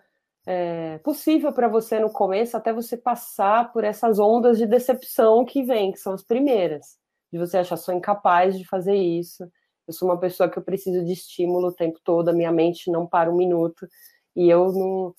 é, 0.49 0.97
possível 0.99 1.51
para 1.51 1.67
você 1.67 1.99
no 1.99 2.09
começo, 2.09 2.55
até 2.55 2.71
você 2.71 2.95
passar 2.95 3.73
por 3.73 3.83
essas 3.83 4.17
ondas 4.17 4.57
de 4.57 4.65
decepção 4.65 5.43
que 5.43 5.61
vem, 5.61 5.91
que 5.91 5.99
são 5.99 6.13
as 6.13 6.23
primeiras, 6.23 6.97
de 7.29 7.37
você 7.37 7.57
achar 7.57 7.75
sou 7.75 7.93
incapaz 7.93 8.57
de 8.57 8.65
fazer 8.65 8.95
isso. 8.95 9.43
Eu 9.85 9.93
sou 9.93 10.07
uma 10.07 10.17
pessoa 10.17 10.49
que 10.49 10.57
eu 10.57 10.63
preciso 10.63 11.03
de 11.03 11.11
estímulo 11.11 11.67
o 11.67 11.73
tempo 11.73 11.99
todo, 12.01 12.29
a 12.29 12.33
minha 12.33 12.51
mente 12.51 12.89
não 12.89 13.05
para 13.05 13.29
um 13.29 13.35
minuto 13.35 13.85
e 14.33 14.49
eu 14.49 14.71
não, 14.71 15.13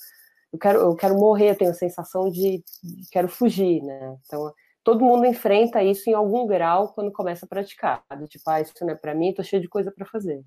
eu 0.50 0.58
quero, 0.58 0.78
eu 0.78 0.96
quero 0.96 1.14
morrer, 1.14 1.50
eu 1.50 1.58
tenho 1.58 1.72
a 1.72 1.74
sensação 1.74 2.30
de, 2.30 2.64
de 2.82 3.08
quero 3.10 3.28
fugir, 3.28 3.82
né? 3.82 4.16
Então 4.24 4.50
todo 4.82 5.04
mundo 5.04 5.26
enfrenta 5.26 5.82
isso 5.84 6.08
em 6.08 6.14
algum 6.14 6.46
grau 6.46 6.94
quando 6.94 7.12
começa 7.12 7.44
a 7.44 7.48
praticar. 7.48 8.02
Do 8.18 8.26
tipo, 8.26 8.48
ah, 8.48 8.62
isso 8.62 8.72
não 8.80 8.90
é 8.90 8.94
para 8.94 9.14
mim, 9.14 9.34
tô 9.34 9.42
cheio 9.42 9.60
de 9.60 9.68
coisa 9.68 9.92
para 9.92 10.06
fazer. 10.06 10.42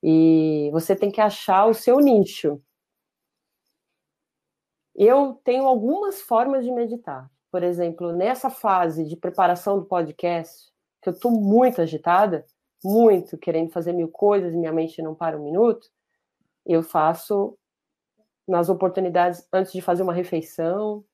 E 0.00 0.70
você 0.72 0.94
tem 0.94 1.10
que 1.10 1.20
achar 1.20 1.66
o 1.66 1.74
seu 1.74 1.98
nicho. 1.98 2.62
Eu 5.00 5.40
tenho 5.44 5.64
algumas 5.64 6.20
formas 6.20 6.64
de 6.64 6.72
meditar. 6.72 7.30
Por 7.52 7.62
exemplo, 7.62 8.10
nessa 8.10 8.50
fase 8.50 9.04
de 9.04 9.16
preparação 9.16 9.78
do 9.78 9.86
podcast, 9.86 10.72
que 11.00 11.08
eu 11.08 11.12
estou 11.12 11.30
muito 11.30 11.80
agitada, 11.80 12.44
muito 12.82 13.38
querendo 13.38 13.70
fazer 13.70 13.92
mil 13.92 14.08
coisas 14.08 14.52
e 14.52 14.56
minha 14.56 14.72
mente 14.72 15.00
não 15.00 15.14
para 15.14 15.38
um 15.38 15.44
minuto, 15.44 15.88
eu 16.66 16.82
faço 16.82 17.56
nas 18.46 18.68
oportunidades 18.68 19.46
antes 19.52 19.72
de 19.72 19.80
fazer 19.80 20.02
uma 20.02 20.12
refeição, 20.12 21.04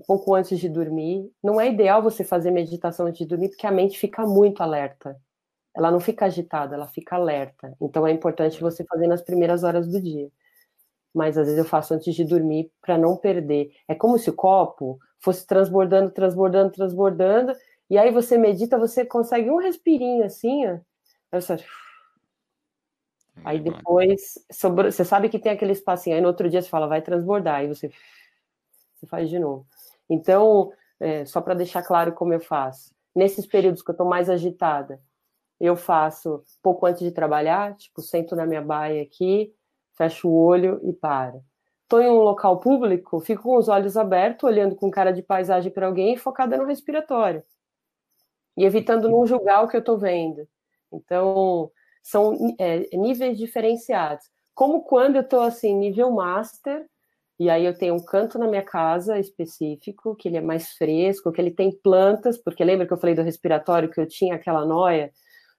um 0.00 0.04
pouco 0.06 0.34
antes 0.34 0.58
de 0.58 0.66
dormir. 0.66 1.30
Não 1.42 1.60
é 1.60 1.68
ideal 1.68 2.02
você 2.02 2.24
fazer 2.24 2.50
meditação 2.50 3.04
antes 3.04 3.18
de 3.18 3.26
dormir, 3.26 3.50
porque 3.50 3.66
a 3.66 3.70
mente 3.70 3.98
fica 3.98 4.22
muito 4.26 4.62
alerta. 4.62 5.20
Ela 5.76 5.90
não 5.90 6.00
fica 6.00 6.24
agitada, 6.24 6.74
ela 6.74 6.88
fica 6.88 7.16
alerta. 7.16 7.76
Então 7.78 8.06
é 8.06 8.10
importante 8.12 8.58
você 8.58 8.84
fazer 8.86 9.06
nas 9.06 9.20
primeiras 9.20 9.64
horas 9.64 9.86
do 9.86 10.00
dia 10.00 10.30
mas 11.16 11.38
às 11.38 11.46
vezes 11.46 11.58
eu 11.58 11.64
faço 11.64 11.94
antes 11.94 12.14
de 12.14 12.24
dormir 12.24 12.70
para 12.82 12.98
não 12.98 13.16
perder. 13.16 13.72
É 13.88 13.94
como 13.94 14.18
se 14.18 14.28
o 14.28 14.34
copo 14.34 14.98
fosse 15.18 15.46
transbordando, 15.46 16.10
transbordando, 16.10 16.70
transbordando, 16.70 17.54
e 17.88 17.96
aí 17.96 18.10
você 18.10 18.36
medita, 18.36 18.76
você 18.78 19.02
consegue 19.02 19.50
um 19.50 19.56
respirinho 19.56 20.24
assim, 20.26 20.66
ó. 20.66 20.78
Aí, 21.32 21.40
você... 21.40 21.64
aí 23.42 23.60
depois 23.60 24.34
sobre... 24.52 24.92
você 24.92 25.06
sabe 25.06 25.30
que 25.30 25.38
tem 25.38 25.52
aquele 25.52 25.72
espacinho, 25.72 26.16
aí 26.16 26.20
no 26.20 26.28
outro 26.28 26.50
dia 26.50 26.60
você 26.60 26.68
fala, 26.68 26.86
vai 26.86 27.00
transbordar, 27.00 27.56
aí 27.56 27.66
você, 27.66 27.90
você 28.94 29.06
faz 29.06 29.30
de 29.30 29.38
novo. 29.38 29.66
Então, 30.10 30.70
é, 31.00 31.24
só 31.24 31.40
para 31.40 31.54
deixar 31.54 31.82
claro 31.82 32.12
como 32.12 32.34
eu 32.34 32.40
faço, 32.40 32.94
nesses 33.14 33.46
períodos 33.46 33.80
que 33.80 33.90
eu 33.90 33.94
estou 33.94 34.06
mais 34.06 34.28
agitada, 34.28 35.00
eu 35.58 35.76
faço 35.76 36.44
pouco 36.62 36.84
antes 36.84 37.02
de 37.02 37.10
trabalhar, 37.10 37.74
tipo, 37.76 38.02
sento 38.02 38.36
na 38.36 38.44
minha 38.44 38.60
baia 38.60 39.02
aqui, 39.02 39.55
fecho 39.96 40.28
o 40.28 40.36
olho 40.36 40.80
e 40.82 40.92
para. 40.92 41.40
Estou 41.82 42.00
em 42.00 42.08
um 42.08 42.18
local 42.18 42.58
público, 42.58 43.20
fico 43.20 43.44
com 43.44 43.56
os 43.56 43.68
olhos 43.68 43.96
abertos, 43.96 44.42
olhando 44.42 44.74
com 44.74 44.90
cara 44.90 45.12
de 45.12 45.22
paisagem 45.22 45.70
para 45.70 45.86
alguém 45.86 46.16
focada 46.16 46.56
no 46.56 46.64
respiratório. 46.64 47.44
E 48.56 48.64
evitando 48.64 49.08
não 49.08 49.26
julgar 49.26 49.62
o 49.62 49.68
que 49.68 49.76
eu 49.76 49.80
estou 49.80 49.96
vendo. 49.96 50.48
Então, 50.92 51.70
são 52.02 52.54
é, 52.58 52.88
níveis 52.96 53.38
diferenciados. 53.38 54.26
Como 54.54 54.82
quando 54.82 55.16
eu 55.16 55.22
estou 55.22 55.40
assim, 55.40 55.76
nível 55.76 56.10
master, 56.10 56.86
e 57.38 57.50
aí 57.50 57.64
eu 57.64 57.76
tenho 57.76 57.94
um 57.94 58.04
canto 58.04 58.38
na 58.38 58.48
minha 58.48 58.64
casa 58.64 59.18
específico, 59.20 60.16
que 60.16 60.26
ele 60.26 60.38
é 60.38 60.40
mais 60.40 60.72
fresco, 60.72 61.30
que 61.30 61.40
ele 61.40 61.50
tem 61.50 61.70
plantas, 61.70 62.38
porque 62.38 62.64
lembra 62.64 62.86
que 62.86 62.92
eu 62.92 62.98
falei 62.98 63.14
do 63.14 63.22
respiratório, 63.22 63.90
que 63.90 64.00
eu 64.00 64.08
tinha 64.08 64.34
aquela 64.34 64.64
noia 64.64 65.12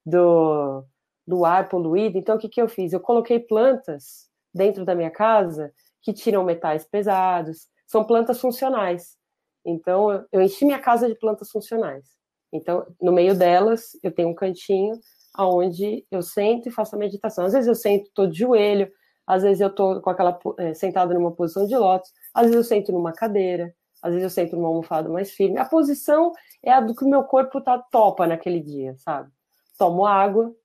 do, 0.05 0.83
do 1.25 1.45
ar 1.45 1.69
poluído? 1.69 2.17
Então, 2.17 2.35
o 2.35 2.39
que, 2.39 2.49
que 2.49 2.61
eu 2.61 2.67
fiz? 2.67 2.91
Eu 2.91 2.99
coloquei 2.99 3.39
plantas 3.39 4.26
dentro 4.54 4.86
da 4.86 4.95
minha 4.95 5.12
casa 5.12 5.72
que 6.02 6.14
tiram 6.14 6.43
metais 6.43 6.86
pesados, 6.86 7.68
são 7.86 8.04
plantas 8.04 8.39
funcionais. 8.39 9.18
Então, 9.66 10.26
eu 10.32 10.41
enchi 10.41 10.66
minha 10.66 10.80
casa 10.80 11.08
de 11.08 11.16
plantas 11.16 11.50
funcionais. 11.52 12.06
Então, 12.52 12.86
no 13.02 13.12
meio 13.12 13.36
delas, 13.36 13.91
eu 14.02 14.12
tenho 14.12 14.30
um 14.30 14.36
cantinho 14.36 14.95
aonde 15.34 16.06
eu 16.10 16.22
sento 16.22 16.68
e 16.68 16.72
faço 16.72 16.95
a 16.95 17.00
meditação. 17.00 17.45
Às 17.45 17.54
vezes 17.54 17.68
eu 17.68 17.76
sento 17.76 18.10
todo 18.14 18.32
de 18.32 18.39
joelho, 18.39 18.89
às 19.26 19.43
vezes 19.43 19.62
eu 19.62 19.68
estou 19.68 20.02
com 20.02 20.10
aquela 20.10 20.39
é, 20.58 20.74
sentada 20.74 21.14
numa 21.14 21.32
posição 21.32 21.68
de 21.68 21.78
lótus, 21.78 22.12
às 22.34 22.43
vezes 22.43 22.56
eu 22.56 22.64
sento 22.64 22.91
numa 22.91 23.12
cadeira, 23.12 23.74
às 24.02 24.12
vezes 24.12 24.24
eu 24.24 24.30
sento 24.30 24.56
numa 24.56 24.70
almofada 24.70 25.10
mais 25.10 25.32
firme. 25.32 25.60
A 25.60 25.66
posição 25.66 26.32
é 26.64 26.72
a 26.72 26.80
do 26.80 26.95
que 26.95 27.04
o 27.04 27.10
meu 27.10 27.24
corpo 27.24 27.62
tá 27.62 27.78
topa 27.91 28.26
naquele 28.26 28.62
dia, 28.62 28.95
sabe? 28.98 29.30
Tomo 29.78 30.06
água, 30.06 30.56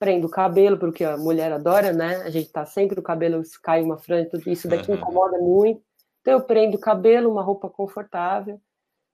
prendo 0.00 0.26
o 0.26 0.30
cabelo, 0.30 0.78
porque 0.78 1.04
a 1.04 1.18
mulher 1.18 1.52
adora, 1.52 1.92
né? 1.92 2.22
A 2.22 2.30
gente 2.30 2.50
tá 2.50 2.64
sempre 2.64 2.98
o 2.98 3.02
cabelo 3.02 3.42
cai 3.62 3.82
uma 3.82 3.98
franja, 3.98 4.30
tudo 4.30 4.48
isso 4.48 4.66
daqui 4.66 4.90
incomoda 4.90 5.38
muito. 5.38 5.82
Então 6.22 6.32
eu 6.32 6.40
prendo 6.40 6.76
o 6.76 6.80
cabelo, 6.80 7.30
uma 7.30 7.42
roupa 7.42 7.68
confortável, 7.68 8.58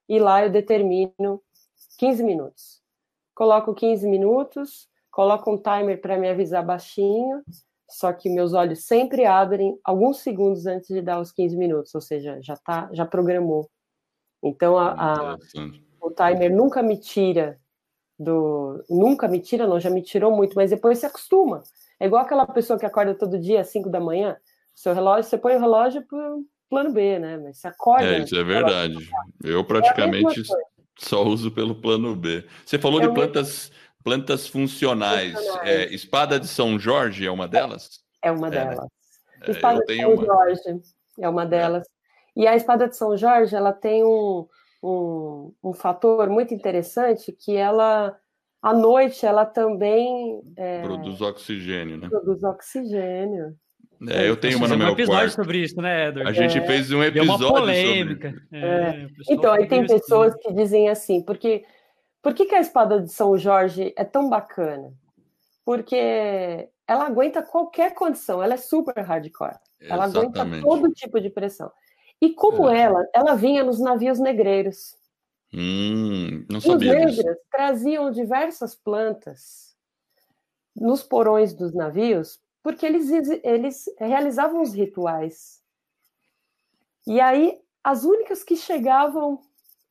e 0.08 0.20
lá 0.20 0.44
eu 0.44 0.50
determino 0.50 1.42
15 1.98 2.22
minutos. 2.22 2.80
Coloco 3.34 3.74
15 3.74 4.08
minutos, 4.08 4.88
coloco 5.10 5.50
um 5.50 5.58
timer 5.58 6.00
para 6.00 6.16
me 6.16 6.30
avisar 6.30 6.64
baixinho, 6.64 7.42
só 7.90 8.12
que 8.12 8.30
meus 8.30 8.54
olhos 8.54 8.84
sempre 8.84 9.26
abrem 9.26 9.78
alguns 9.84 10.18
segundos 10.18 10.66
antes 10.66 10.88
de 10.88 11.02
dar 11.02 11.20
os 11.20 11.32
15 11.32 11.56
minutos, 11.56 11.94
ou 11.94 12.00
seja, 12.00 12.40
já 12.40 12.56
tá, 12.56 12.88
já 12.92 13.04
programou. 13.04 13.68
Então 14.42 14.78
a, 14.78 15.32
a 15.32 15.36
o 16.00 16.10
timer 16.12 16.54
nunca 16.54 16.80
me 16.80 16.96
tira 16.96 17.60
do. 18.18 18.84
Nunca 18.88 19.28
me 19.28 19.40
tira, 19.40 19.66
não, 19.66 19.78
já 19.78 19.90
me 19.90 20.02
tirou 20.02 20.34
muito, 20.34 20.54
mas 20.54 20.70
depois 20.70 20.98
se 20.98 21.06
acostuma. 21.06 21.62
É 21.98 22.06
igual 22.06 22.22
aquela 22.22 22.46
pessoa 22.46 22.78
que 22.78 22.86
acorda 22.86 23.14
todo 23.14 23.38
dia 23.38 23.60
às 23.60 23.68
5 23.68 23.88
da 23.88 24.00
manhã, 24.00 24.36
seu 24.74 24.92
relógio, 24.92 25.28
você 25.28 25.38
põe 25.38 25.56
o 25.56 25.60
relógio 25.60 26.02
para 26.06 26.36
plano 26.68 26.92
B, 26.92 27.18
né? 27.18 27.38
Mas 27.38 27.58
você 27.58 27.68
acorda. 27.68 28.04
É, 28.04 28.18
isso 28.18 28.36
é 28.36 28.44
verdade. 28.44 29.08
Eu 29.42 29.64
praticamente 29.64 30.40
é 30.40 30.44
só 30.98 31.22
uso 31.24 31.50
pelo 31.50 31.74
plano 31.74 32.14
B. 32.14 32.46
Você 32.64 32.78
falou 32.78 33.00
é 33.00 33.06
de 33.06 33.14
plantas, 33.14 33.70
plantas 34.04 34.46
funcionais. 34.46 35.32
funcionais. 35.32 35.68
É, 35.68 35.94
espada 35.94 36.38
de 36.38 36.48
São 36.48 36.78
Jorge 36.78 37.26
é 37.26 37.30
uma 37.30 37.48
delas? 37.48 38.00
É 38.22 38.30
uma 38.30 38.48
é, 38.48 38.50
né? 38.50 38.64
delas. 38.66 38.88
É, 39.42 39.50
espada 39.50 39.84
de 39.84 39.96
São 39.96 40.14
uma. 40.14 40.24
Jorge 40.24 40.82
é 41.18 41.28
uma 41.28 41.46
delas. 41.46 41.86
E 42.36 42.46
a 42.46 42.54
espada 42.54 42.86
de 42.86 42.96
São 42.96 43.16
Jorge, 43.16 43.56
ela 43.56 43.72
tem 43.72 44.04
um, 44.04 44.46
um, 44.82 45.52
um 45.62 45.72
fator 45.72 46.28
muito 46.28 46.54
interessante 46.54 47.32
que 47.32 47.56
ela 47.56 48.16
à 48.62 48.72
noite 48.72 49.24
ela 49.24 49.44
também 49.44 50.40
é, 50.56 50.82
produz 50.82 51.20
oxigênio, 51.20 51.96
né? 51.98 52.08
Produz 52.08 52.42
oxigênio. 52.42 53.54
É, 54.08 54.28
eu 54.28 54.36
tenho 54.36 54.58
uma 54.58 54.68
no 54.68 54.76
meu 54.76 54.88
um 54.88 54.92
episódio 54.92 55.20
quarto. 55.20 55.34
sobre 55.36 55.58
isso, 55.58 55.80
né, 55.80 56.08
Edward? 56.08 56.28
A 56.28 56.32
gente 56.32 56.58
é. 56.58 56.66
fez 56.66 56.92
um 56.92 57.02
episódio 57.02 57.48
polêmica. 57.48 58.30
sobre 58.30 58.58
é. 58.58 59.08
Então, 59.30 59.52
aí 59.52 59.66
tem 59.66 59.86
pessoas 59.86 60.34
que 60.34 60.52
dizem 60.52 60.88
assim, 60.90 61.22
porque 61.22 61.64
por 62.20 62.34
que, 62.34 62.44
que 62.44 62.54
a 62.54 62.60
espada 62.60 63.00
de 63.00 63.10
São 63.10 63.38
Jorge 63.38 63.94
é 63.96 64.04
tão 64.04 64.28
bacana? 64.28 64.92
Porque 65.64 66.68
ela 66.86 67.06
aguenta 67.06 67.42
qualquer 67.42 67.94
condição, 67.94 68.42
ela 68.42 68.54
é 68.54 68.58
super 68.58 69.02
hardcore. 69.02 69.56
Ela 69.80 70.06
Exatamente. 70.06 70.40
aguenta 70.40 70.62
todo 70.62 70.92
tipo 70.92 71.20
de 71.20 71.30
pressão. 71.30 71.70
E 72.20 72.32
como 72.32 72.68
é. 72.68 72.80
ela, 72.80 73.06
ela 73.12 73.34
vinha 73.34 73.62
nos 73.62 73.78
navios 73.78 74.18
negreiros. 74.18 74.96
Hum, 75.52 76.44
não 76.50 76.60
sabia 76.60 77.06
Os 77.06 77.16
negros 77.16 77.36
traziam 77.50 78.10
diversas 78.10 78.74
plantas 78.74 79.76
nos 80.74 81.02
porões 81.02 81.54
dos 81.54 81.72
navios, 81.72 82.40
porque 82.62 82.84
eles, 82.84 83.10
eles 83.42 83.84
realizavam 83.98 84.62
os 84.62 84.74
rituais. 84.74 85.62
E 87.06 87.20
aí, 87.20 87.58
as 87.82 88.04
únicas 88.04 88.42
que 88.42 88.56
chegavam 88.56 89.40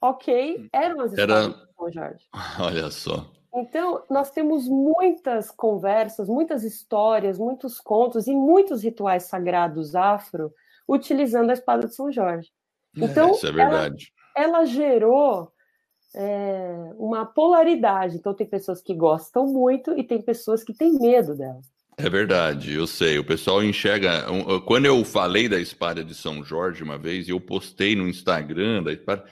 ok 0.01 0.69
eram 0.71 1.01
as 1.01 1.17
Era... 1.17 1.47
de 1.47 1.55
São 1.75 1.91
Jorge. 1.91 2.25
Olha 2.59 2.91
só. 2.91 3.31
Então, 3.55 4.03
nós 4.09 4.31
temos 4.31 4.67
muitas 4.67 5.49
conversas, 5.49 6.27
muitas 6.27 6.63
histórias, 6.65 7.39
muitos 7.39 7.79
contos 7.79 8.27
e 8.27 8.35
muitos 8.35 8.83
rituais 8.83 9.23
sagrados 9.23 9.95
afro 9.95 10.53
utilizando 10.87 11.49
a 11.49 11.53
espada 11.53 11.87
de 11.87 11.95
São 11.95 12.11
Jorge. 12.11 12.49
É, 12.97 13.05
então, 13.05 13.31
Isso 13.31 13.47
é 13.47 13.51
verdade. 13.51 14.11
Ela, 14.35 14.47
ela 14.47 14.65
gerou 14.65 15.51
é, 16.15 16.91
uma 16.97 17.25
polaridade. 17.25 18.17
Então, 18.17 18.33
tem 18.33 18.47
pessoas 18.47 18.81
que 18.81 18.93
gostam 18.93 19.45
muito 19.45 19.97
e 19.97 20.03
tem 20.03 20.21
pessoas 20.21 20.63
que 20.63 20.73
têm 20.73 20.93
medo 20.99 21.35
dela. 21.35 21.59
É 21.97 22.09
verdade, 22.09 22.73
eu 22.73 22.85
sei. 22.85 23.17
O 23.17 23.25
pessoal 23.25 23.63
enxerga. 23.63 24.25
Quando 24.65 24.85
eu 24.85 25.03
falei 25.05 25.47
da 25.47 25.59
espada 25.59 26.03
de 26.03 26.13
São 26.13 26.43
Jorge 26.43 26.83
uma 26.83 26.97
vez, 26.97 27.29
eu 27.29 27.39
postei 27.39 27.95
no 27.95 28.07
Instagram 28.07 28.83
da 28.83 28.91
espada. 28.91 29.23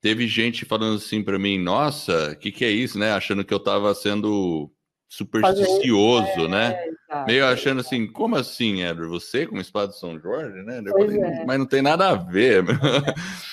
Teve 0.00 0.26
gente 0.26 0.64
falando 0.64 0.96
assim 0.96 1.22
para 1.22 1.38
mim: 1.38 1.58
Nossa, 1.58 2.32
o 2.32 2.36
que, 2.36 2.50
que 2.50 2.64
é 2.64 2.70
isso, 2.70 2.98
né? 2.98 3.12
Achando 3.12 3.44
que 3.44 3.52
eu 3.52 3.58
estava 3.58 3.94
sendo 3.94 4.70
supersticioso, 5.08 6.46
é, 6.46 6.48
né? 6.48 6.84
É, 7.10 7.24
Meio 7.26 7.46
achando 7.46 7.80
assim, 7.80 8.06
como 8.06 8.36
assim, 8.36 8.82
Edward? 8.82 9.08
Você 9.08 9.46
com 9.46 9.58
espada 9.58 9.92
de 9.92 9.98
São 9.98 10.18
Jorge, 10.18 10.62
né? 10.62 10.82
Falei, 10.90 11.20
é. 11.20 11.44
Mas 11.44 11.58
não 11.58 11.66
tem 11.66 11.82
nada 11.82 12.10
a 12.10 12.14
ver. 12.14 12.64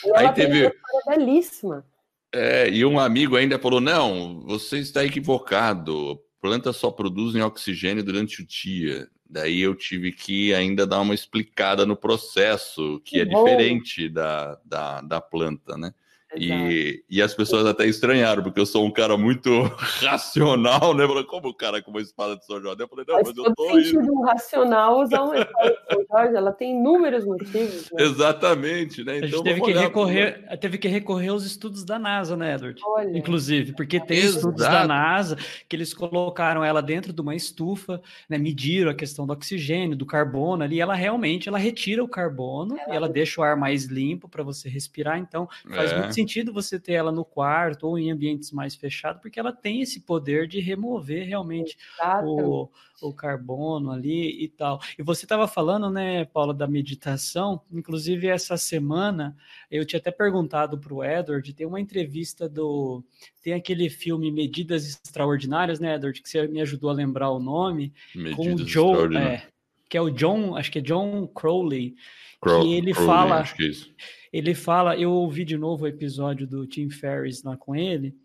É. 0.06 0.20
Aí 0.20 0.34
teve. 0.34 0.70
belíssima. 1.08 1.86
É, 2.34 2.70
e 2.70 2.84
um 2.86 3.00
amigo 3.00 3.38
ainda 3.38 3.58
falou: 3.58 3.80
Não, 3.80 4.42
você 4.46 4.80
está 4.80 5.06
equivocado 5.06 6.20
planta 6.44 6.74
só 6.74 6.92
produzem 6.92 7.42
oxigênio 7.42 8.04
durante 8.04 8.42
o 8.42 8.46
dia. 8.46 9.08
Daí 9.26 9.62
eu 9.62 9.74
tive 9.74 10.12
que 10.12 10.54
ainda 10.54 10.86
dar 10.86 11.00
uma 11.00 11.16
explicada 11.16 11.86
no 11.86 11.96
processo, 11.96 13.00
que, 13.06 13.12
que 13.12 13.20
é 13.22 13.26
bom. 13.26 13.46
diferente 13.46 14.10
da, 14.10 14.60
da, 14.66 15.00
da 15.00 15.22
planta, 15.22 15.78
né? 15.78 15.94
E, 16.36 17.04
e 17.10 17.22
as 17.22 17.34
pessoas 17.34 17.66
até 17.66 17.86
estranharam, 17.86 18.44
porque 18.44 18.60
eu 18.60 18.66
sou 18.66 18.86
um 18.86 18.92
cara 18.92 19.18
muito 19.18 19.50
racional, 20.02 20.94
né? 20.94 21.08
Falei, 21.08 21.24
como 21.24 21.50
o 21.50 21.54
cara 21.54 21.82
com 21.82 21.92
uma 21.92 22.02
espada 22.02 22.36
de 22.36 22.46
São 22.46 22.62
Jorge? 22.62 22.82
Eu 22.82 22.88
falei, 22.88 23.06
não, 23.08 23.16
mas, 23.16 23.28
mas 23.28 23.38
eu 23.38 23.54
tô 23.54 23.72
sentido 23.72 24.04
indo. 24.04 24.22
racional 24.22 25.02
usar 25.02 25.22
uma 25.22 25.38
espada 25.38 25.70
de 25.70 25.94
São 25.94 26.06
Jorge, 26.12 26.36
ela 26.36 26.52
tem 26.52 26.72
inúmeros 26.72 27.26
motivos. 27.26 27.90
Né? 27.92 28.04
Exatamente, 28.04 29.04
né? 29.04 29.18
Então, 29.18 29.28
a 29.28 29.32
gente 29.32 29.44
teve 29.44 29.62
que, 29.62 29.72
recorrer, 29.72 30.58
teve 30.60 30.78
que 30.78 30.88
recorrer 30.88 31.30
aos 31.30 31.46
estudos 31.46 31.84
da 31.84 32.00
NASA, 32.00 32.36
né, 32.36 32.56
Edward? 32.56 32.82
Olha. 32.86 33.18
Inclusive, 33.18 33.74
porque 33.74 34.00
tem 34.00 34.18
Exato. 34.18 34.38
estudos 34.38 34.64
da 34.64 34.88
NASA 34.88 35.38
que 35.70 35.76
eles 35.76 35.94
colocaram 35.94 36.64
ela 36.64 36.82
dentro 36.82 37.14
de 37.14 37.22
uma 37.22 37.36
estufa, 37.36 38.02
né? 38.28 38.38
Mediram 38.38 38.92
a 38.92 38.96
questão 38.96 39.26
do 39.28 39.34
oxigênio, 39.34 39.96
do 39.96 40.06
carbono 40.06 40.64
ali, 40.64 40.82
ela 40.82 40.96
realmente 40.96 41.48
ela 41.48 41.58
retira 41.58 42.04
o 42.04 42.08
carbono 42.08 42.78
é. 42.78 42.92
e 42.92 42.96
ela 42.96 43.08
deixa 43.08 43.40
o 43.40 43.44
ar 43.44 43.56
mais 43.56 43.86
limpo 43.86 44.28
para 44.28 44.44
você 44.44 44.68
respirar, 44.68 45.20
então 45.20 45.48
faz 45.70 45.92
é. 45.92 46.00
muito 46.00 46.14
sentido 46.14 46.23
sentido 46.24 46.54
você 46.54 46.80
ter 46.80 46.94
ela 46.94 47.12
no 47.12 47.26
quarto 47.26 47.88
ou 47.88 48.00
em 48.00 48.12
ambientes 48.12 48.52
mais 48.52 48.76
fechados, 48.76 49.22
porque 49.22 49.40
ela 49.40 49.52
tem 49.52 49.82
esse 49.82 50.00
poder 50.00 50.48
de 50.48 50.60
remover 50.60 51.28
realmente 51.28 51.78
o, 52.24 52.70
o 53.02 53.14
carbono 53.14 53.92
ali 53.92 54.44
e 54.44 54.48
tal. 54.48 54.82
E 54.98 55.04
você 55.04 55.26
estava 55.26 55.48
falando, 55.48 55.90
né, 55.90 56.26
Paula, 56.26 56.54
da 56.54 56.68
meditação. 56.68 57.62
Inclusive, 57.72 58.28
essa 58.28 58.58
semana 58.58 59.36
eu 59.70 59.86
tinha 59.86 60.00
até 60.00 60.12
perguntado 60.12 60.78
para 60.78 60.94
o 60.94 61.04
Edward, 61.04 61.54
tem 61.54 61.68
uma 61.68 61.82
entrevista 61.82 62.48
do. 62.48 63.04
Tem 63.42 63.54
aquele 63.54 63.90
filme 63.90 64.32
Medidas 64.32 64.86
Extraordinárias, 64.86 65.80
né, 65.80 65.96
Edward, 65.96 66.22
que 66.22 66.30
você 66.30 66.48
me 66.48 66.62
ajudou 66.62 66.90
a 66.90 66.94
lembrar 66.94 67.30
o 67.32 67.40
nome, 67.40 67.94
Medidas 68.16 68.36
com 68.36 68.54
o 68.54 68.68
Joe. 68.68 69.18
É, 69.18 69.48
que 69.90 69.98
é 69.98 70.02
o 70.02 70.10
John, 70.10 70.56
acho 70.56 70.72
que 70.72 70.80
é 70.80 70.82
John 70.82 71.28
Crowley, 71.28 71.96
Crow, 72.44 72.62
que 72.62 72.74
ele 72.74 72.94
Crowley, 72.94 73.08
fala. 73.08 73.40
Acho 73.40 73.56
que 73.56 73.64
é 73.64 73.68
isso 73.68 73.94
ele 74.34 74.56
fala, 74.56 74.98
eu 74.98 75.12
ouvi 75.12 75.46
de 75.46 75.56
novo 75.56 75.86
o 75.86 75.88
episódio 75.88 76.48
do 76.48 76.66
Tim 76.66 76.90
Ferriss 76.90 77.44
lá 77.44 77.56
com 77.56 77.76
ele, 77.76 78.18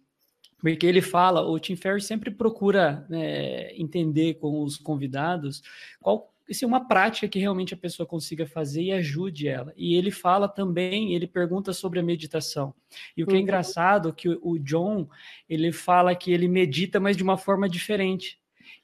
porque 0.58 0.86
ele 0.86 1.02
fala, 1.02 1.42
o 1.42 1.58
Tim 1.60 1.76
Ferriss 1.76 2.06
sempre 2.06 2.30
procura 2.30 3.06
né, 3.10 3.70
entender 3.76 4.34
com 4.34 4.62
os 4.62 4.78
convidados 4.78 5.62
qual 6.00 6.32
se 6.50 6.64
é 6.64 6.66
uma 6.66 6.88
prática 6.88 7.28
que 7.28 7.38
realmente 7.38 7.74
a 7.74 7.76
pessoa 7.76 8.06
consiga 8.06 8.46
fazer 8.46 8.80
e 8.84 8.90
ajude 8.90 9.46
ela. 9.46 9.70
E 9.76 9.94
ele 9.96 10.10
fala 10.10 10.48
também, 10.48 11.12
ele 11.12 11.26
pergunta 11.26 11.74
sobre 11.74 12.00
a 12.00 12.02
meditação. 12.02 12.74
E 13.14 13.22
o 13.22 13.26
que 13.26 13.32
é 13.32 13.34
uhum. 13.34 13.40
é 13.40 13.42
engraçado 13.42 14.14
que 14.14 14.30
o 14.30 14.58
John, 14.58 15.06
ele 15.46 15.70
fala 15.72 16.14
que 16.14 16.32
ele 16.32 16.48
medita, 16.48 16.98
mas 16.98 17.18
de 17.18 17.22
uma 17.22 17.36
forma 17.36 17.68
diferente 17.68 18.38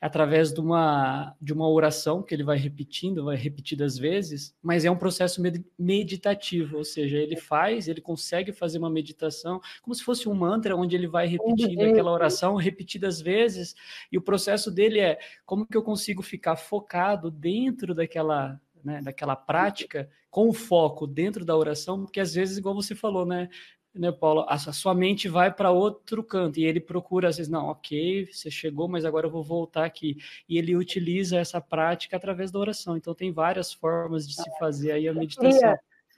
através 0.05 0.53
de 0.53 0.61
uma, 0.61 1.35
de 1.41 1.51
uma 1.51 1.67
oração 1.67 2.23
que 2.23 2.35
ele 2.35 2.45
vai 2.45 2.59
repetindo, 2.59 3.25
vai 3.25 3.37
repetidas 3.37 3.97
vezes, 3.97 4.55
mas 4.63 4.85
é 4.85 4.91
um 4.91 4.99
processo 4.99 5.41
meditativo, 5.79 6.77
ou 6.77 6.85
seja, 6.85 7.17
ele 7.17 7.37
faz, 7.37 7.89
ele 7.89 8.03
consegue 8.03 8.53
fazer 8.53 8.77
uma 8.77 8.91
meditação 8.91 9.63
como 9.81 9.95
se 9.95 10.05
fosse 10.05 10.29
um 10.29 10.35
mantra, 10.35 10.77
onde 10.77 10.95
ele 10.95 11.07
vai 11.07 11.27
repetindo 11.27 11.81
aquela 11.81 12.13
oração 12.13 12.55
repetidas 12.57 13.19
vezes, 13.19 13.75
e 14.13 14.19
o 14.19 14.21
processo 14.21 14.71
dele 14.71 15.01
é 15.01 15.19
como 15.47 15.67
que 15.67 15.75
eu 15.75 15.83
consigo 15.83 16.23
ficar 16.23 16.57
focado 16.57 17.31
dentro 17.31 17.95
daquela 17.95 18.61
né, 18.85 19.01
daquela 19.01 19.35
prática 19.35 20.11
com 20.31 20.51
o 20.51 20.53
foco 20.53 21.07
dentro 21.07 21.47
da 21.47 21.57
oração, 21.57 22.03
porque 22.03 22.21
às 22.21 22.35
vezes, 22.35 22.59
igual 22.59 22.75
você 22.75 22.95
falou, 22.95 23.25
né, 23.25 23.49
né, 23.95 24.11
Paulo? 24.11 24.45
A 24.49 24.59
sua 24.59 24.95
mente 24.95 25.29
vai 25.29 25.53
para 25.53 25.71
outro 25.71 26.23
canto 26.23 26.59
e 26.59 26.65
ele 26.65 26.81
procura, 26.81 27.29
às 27.29 27.37
vezes, 27.37 27.51
não, 27.51 27.69
ok, 27.69 28.27
você 28.27 28.51
chegou, 28.51 28.89
mas 28.89 29.05
agora 29.05 29.27
eu 29.27 29.31
vou 29.31 29.43
voltar 29.43 29.85
aqui. 29.85 30.17
E 30.49 30.59
ele 30.59 30.75
utiliza 30.75 31.39
essa 31.39 31.61
prática 31.61 32.17
através 32.17 32.51
da 32.51 32.59
oração. 32.59 32.97
Então, 32.97 33.15
tem 33.15 33.33
várias 33.33 33.73
formas 33.73 34.27
de 34.27 34.35
se 34.35 34.59
fazer 34.59 34.93
aí 34.93 35.07
a 35.07 35.15
meditação. 35.15 35.77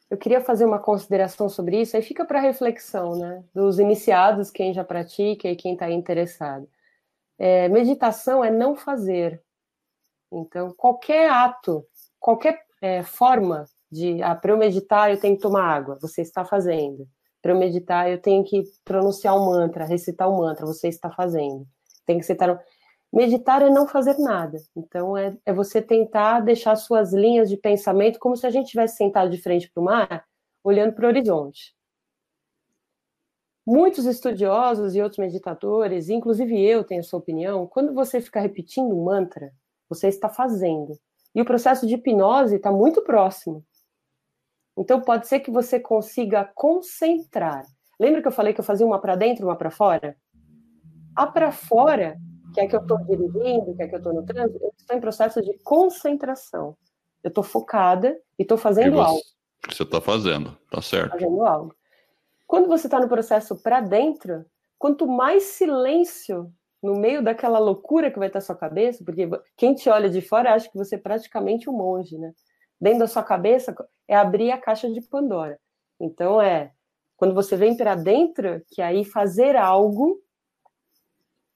Eu 0.08 0.16
queria, 0.16 0.40
fazer 0.40 0.64
uma 0.64 0.78
consideração 0.78 1.48
sobre 1.48 1.80
isso, 1.80 1.96
aí 1.96 2.02
fica 2.02 2.24
para 2.24 2.40
reflexão, 2.40 3.16
né? 3.16 3.44
Dos 3.52 3.80
iniciados, 3.80 4.52
quem 4.52 4.72
já 4.72 4.84
pratica 4.84 5.48
e 5.48 5.56
quem 5.56 5.72
está 5.72 5.90
interessado. 5.90 6.68
É, 7.36 7.68
meditação 7.68 8.44
é 8.44 8.50
não 8.50 8.76
fazer. 8.76 9.42
Então, 10.32 10.72
qualquer 10.76 11.28
ato, 11.28 11.84
qualquer 12.20 12.64
é, 12.80 13.02
forma 13.02 13.64
de, 13.90 14.22
ah, 14.22 14.34
para 14.36 14.52
eu 14.52 14.56
meditar, 14.56 15.10
eu 15.10 15.18
tenho 15.18 15.34
que 15.34 15.42
tomar 15.42 15.64
água, 15.64 15.98
você 16.00 16.22
está 16.22 16.44
fazendo 16.44 17.08
para 17.46 17.52
eu 17.52 17.58
meditar, 17.60 18.10
eu 18.10 18.20
tenho 18.20 18.42
que 18.42 18.64
pronunciar 18.84 19.36
um 19.36 19.46
mantra, 19.46 19.84
recitar 19.84 20.28
um 20.28 20.38
mantra, 20.38 20.66
você 20.66 20.88
está 20.88 21.08
fazendo. 21.08 21.64
Tem 22.04 22.18
que 22.18 22.26
citar. 22.26 22.60
Meditar 23.12 23.62
é 23.62 23.70
não 23.70 23.86
fazer 23.86 24.18
nada. 24.18 24.58
Então, 24.74 25.16
é, 25.16 25.36
é 25.46 25.52
você 25.52 25.80
tentar 25.80 26.40
deixar 26.40 26.74
suas 26.74 27.12
linhas 27.12 27.48
de 27.48 27.56
pensamento 27.56 28.18
como 28.18 28.36
se 28.36 28.44
a 28.48 28.50
gente 28.50 28.70
tivesse 28.70 28.96
sentado 28.96 29.30
de 29.30 29.40
frente 29.40 29.70
para 29.70 29.80
o 29.80 29.84
mar, 29.84 30.24
olhando 30.64 30.92
para 30.92 31.04
o 31.04 31.08
horizonte. 31.08 31.72
Muitos 33.64 34.06
estudiosos 34.06 34.96
e 34.96 35.00
outros 35.00 35.20
meditadores, 35.20 36.08
inclusive 36.08 36.60
eu 36.60 36.82
tenho 36.82 37.00
a 37.00 37.04
sua 37.04 37.20
opinião, 37.20 37.64
quando 37.68 37.94
você 37.94 38.20
fica 38.20 38.40
repetindo 38.40 38.92
um 38.92 39.04
mantra, 39.04 39.52
você 39.88 40.08
está 40.08 40.28
fazendo. 40.28 40.98
E 41.32 41.40
o 41.40 41.44
processo 41.44 41.86
de 41.86 41.94
hipnose 41.94 42.56
está 42.56 42.72
muito 42.72 43.04
próximo. 43.04 43.64
Então 44.76 45.00
pode 45.00 45.26
ser 45.26 45.40
que 45.40 45.50
você 45.50 45.80
consiga 45.80 46.44
concentrar. 46.54 47.64
Lembra 47.98 48.20
que 48.20 48.28
eu 48.28 48.32
falei 48.32 48.52
que 48.52 48.60
eu 48.60 48.64
fazia 48.64 48.86
uma 48.86 49.00
para 49.00 49.16
dentro, 49.16 49.46
uma 49.46 49.56
para 49.56 49.70
fora? 49.70 50.16
A 51.14 51.26
para 51.26 51.50
fora, 51.50 52.18
que 52.52 52.60
é 52.60 52.66
que 52.66 52.76
eu 52.76 52.80
estou 52.80 52.98
dirigindo, 53.04 53.74
que 53.74 53.82
é 53.82 53.88
que 53.88 53.94
eu 53.94 53.98
estou 53.98 54.12
no 54.12 54.24
trânsito, 54.24 54.62
eu 54.62 54.72
estou 54.76 54.96
em 54.96 55.00
processo 55.00 55.40
de 55.40 55.58
concentração. 55.64 56.76
Eu 57.24 57.28
estou 57.28 57.42
focada 57.42 58.16
e 58.38 58.42
estou 58.42 58.58
fazendo 58.58 58.96
você, 58.96 59.00
algo. 59.00 59.22
Você 59.68 59.82
está 59.82 60.00
fazendo, 60.00 60.56
tá 60.70 60.82
certo. 60.82 61.12
Fazendo 61.12 61.42
algo. 61.42 61.74
Quando 62.46 62.68
você 62.68 62.86
está 62.86 63.00
no 63.00 63.08
processo 63.08 63.56
para 63.56 63.80
dentro, 63.80 64.44
quanto 64.78 65.08
mais 65.08 65.42
silêncio 65.44 66.52
no 66.82 66.94
meio 66.94 67.22
daquela 67.22 67.58
loucura 67.58 68.10
que 68.10 68.18
vai 68.18 68.28
estar 68.28 68.40
sua 68.40 68.54
cabeça, 68.54 69.02
porque 69.04 69.28
quem 69.56 69.74
te 69.74 69.88
olha 69.88 70.08
de 70.08 70.20
fora 70.20 70.54
acha 70.54 70.70
que 70.70 70.76
você 70.76 70.94
é 70.94 70.98
praticamente 70.98 71.68
um 71.68 71.72
monge, 71.72 72.16
né? 72.16 72.32
Dentro 72.80 73.00
da 73.00 73.06
sua 73.06 73.22
cabeça 73.22 73.74
é 74.06 74.16
abrir 74.16 74.50
a 74.50 74.58
caixa 74.58 74.90
de 74.90 75.00
Pandora. 75.00 75.58
Então 75.98 76.40
é 76.40 76.72
quando 77.16 77.34
você 77.34 77.56
vem 77.56 77.76
para 77.76 77.94
dentro 77.94 78.62
que 78.68 78.82
aí 78.82 79.04
fazer 79.04 79.56
algo 79.56 80.20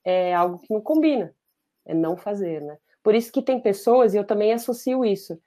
é 0.03 0.33
algo 0.33 0.57
que 0.57 0.73
não 0.73 0.81
combina, 0.81 1.33
é 1.85 1.93
não 1.93 2.17
fazer, 2.17 2.61
né? 2.61 2.77
Por 3.03 3.13
isso 3.13 3.31
que 3.31 3.41
tem 3.41 3.59
pessoas 3.59 4.13
e 4.13 4.17
eu 4.17 4.25
também 4.25 4.51
associo 4.51 5.05
isso. 5.05 5.39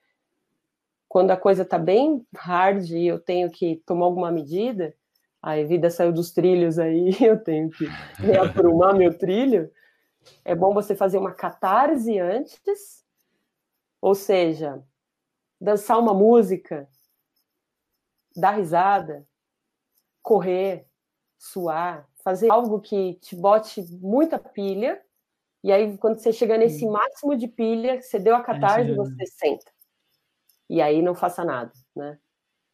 Quando 1.08 1.30
a 1.30 1.36
coisa 1.36 1.62
está 1.62 1.78
bem 1.78 2.24
hard 2.34 2.90
e 2.90 3.06
eu 3.06 3.18
tenho 3.18 3.50
que 3.50 3.82
tomar 3.86 4.06
alguma 4.06 4.30
medida, 4.30 4.94
a 5.42 5.62
vida 5.62 5.90
saiu 5.90 6.12
dos 6.12 6.32
trilhos 6.32 6.78
aí, 6.78 7.10
eu 7.22 7.38
tenho 7.42 7.70
que 7.70 7.84
reaprumar 8.16 8.96
meu 8.96 9.16
trilho. 9.16 9.70
É 10.44 10.54
bom 10.54 10.72
você 10.72 10.94
fazer 10.94 11.18
uma 11.18 11.32
catarse 11.32 12.18
antes, 12.18 13.04
ou 14.00 14.14
seja, 14.14 14.82
dançar 15.64 15.98
uma 15.98 16.12
música, 16.12 16.86
dar 18.36 18.50
risada, 18.50 19.26
correr, 20.22 20.86
suar, 21.38 22.06
fazer 22.22 22.50
algo 22.50 22.80
que 22.80 23.14
te 23.14 23.34
bote 23.34 23.82
muita 24.00 24.38
pilha. 24.38 25.00
E 25.62 25.72
aí, 25.72 25.96
quando 25.96 26.18
você 26.18 26.32
chega 26.32 26.58
nesse 26.58 26.86
máximo 26.86 27.34
de 27.34 27.48
pilha, 27.48 28.02
você 28.02 28.18
deu 28.18 28.36
a 28.36 28.42
catarse, 28.42 28.90
é, 28.90 28.94
você 28.94 29.26
senta. 29.26 29.72
E 30.68 30.82
aí 30.82 31.00
não 31.00 31.14
faça 31.14 31.42
nada, 31.42 31.72
né? 31.96 32.18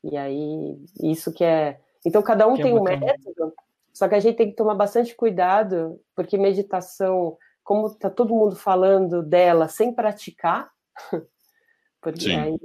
E 0.02 0.16
aí, 0.16 0.84
isso 1.00 1.32
que 1.32 1.44
é. 1.44 1.80
Então, 2.04 2.22
cada 2.22 2.48
um 2.48 2.54
que 2.54 2.62
é 2.62 2.64
tem 2.64 2.76
é 2.76 2.80
um 2.80 2.82
método, 2.82 3.54
só 3.92 4.08
que 4.08 4.16
a 4.16 4.20
gente 4.20 4.36
tem 4.36 4.50
que 4.50 4.56
tomar 4.56 4.74
bastante 4.74 5.14
cuidado, 5.14 6.00
porque 6.16 6.36
meditação, 6.36 7.38
como 7.62 7.86
está 7.86 8.10
todo 8.10 8.34
mundo 8.34 8.56
falando 8.56 9.22
dela 9.22 9.68
sem 9.68 9.94
praticar, 9.94 10.72
porque 12.00 12.30
aí 12.30 12.58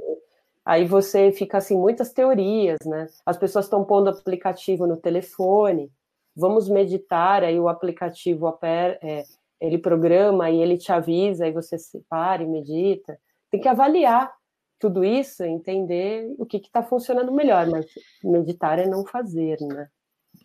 Aí 0.66 0.86
você 0.86 1.32
fica 1.32 1.60
assim, 1.60 1.78
muitas 1.78 2.12
teorias, 2.12 2.80
né? 2.86 3.08
As 3.24 3.38
pessoas 3.38 3.66
estão 3.66 3.86
pondo 3.86 4.10
aplicativo 4.10 4.88
no 4.88 4.98
telefone, 4.98 5.92
vamos 6.36 6.68
meditar, 6.68 7.44
aí 7.44 7.60
o 7.60 7.70
aplicativo 7.70 8.58
é, 8.64 9.24
ele 9.62 9.78
programa 9.78 10.50
e 10.50 10.60
ele 10.60 10.78
te 10.78 10.92
avisa, 10.92 11.48
e 11.48 11.52
você 11.52 11.78
se 11.78 12.04
para 12.10 12.42
e 12.42 12.48
medita. 12.48 13.18
Tem 13.52 13.62
que 13.62 13.68
avaliar 13.68 14.34
tudo 14.80 15.06
isso, 15.06 15.44
entender 15.44 16.34
o 16.38 16.46
que 16.46 16.58
está 16.58 16.82
funcionando 16.82 17.32
melhor, 17.32 17.68
mas 17.68 17.86
meditar 18.24 18.80
é 18.80 18.88
não 18.88 19.06
fazer, 19.06 19.58
né? 19.62 19.88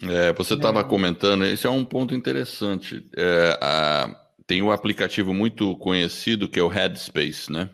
É, 0.02 0.32
você 0.34 0.54
estava 0.54 0.80
é. 0.80 0.84
comentando, 0.84 1.44
esse 1.44 1.66
é 1.66 1.70
um 1.70 1.84
ponto 1.84 2.14
interessante. 2.14 3.08
É, 3.16 3.58
a, 3.60 4.16
tem 4.46 4.62
um 4.62 4.70
aplicativo 4.70 5.34
muito 5.34 5.76
conhecido 5.78 6.48
que 6.48 6.60
é 6.60 6.62
o 6.62 6.68
Headspace, 6.68 7.50
né? 7.50 7.70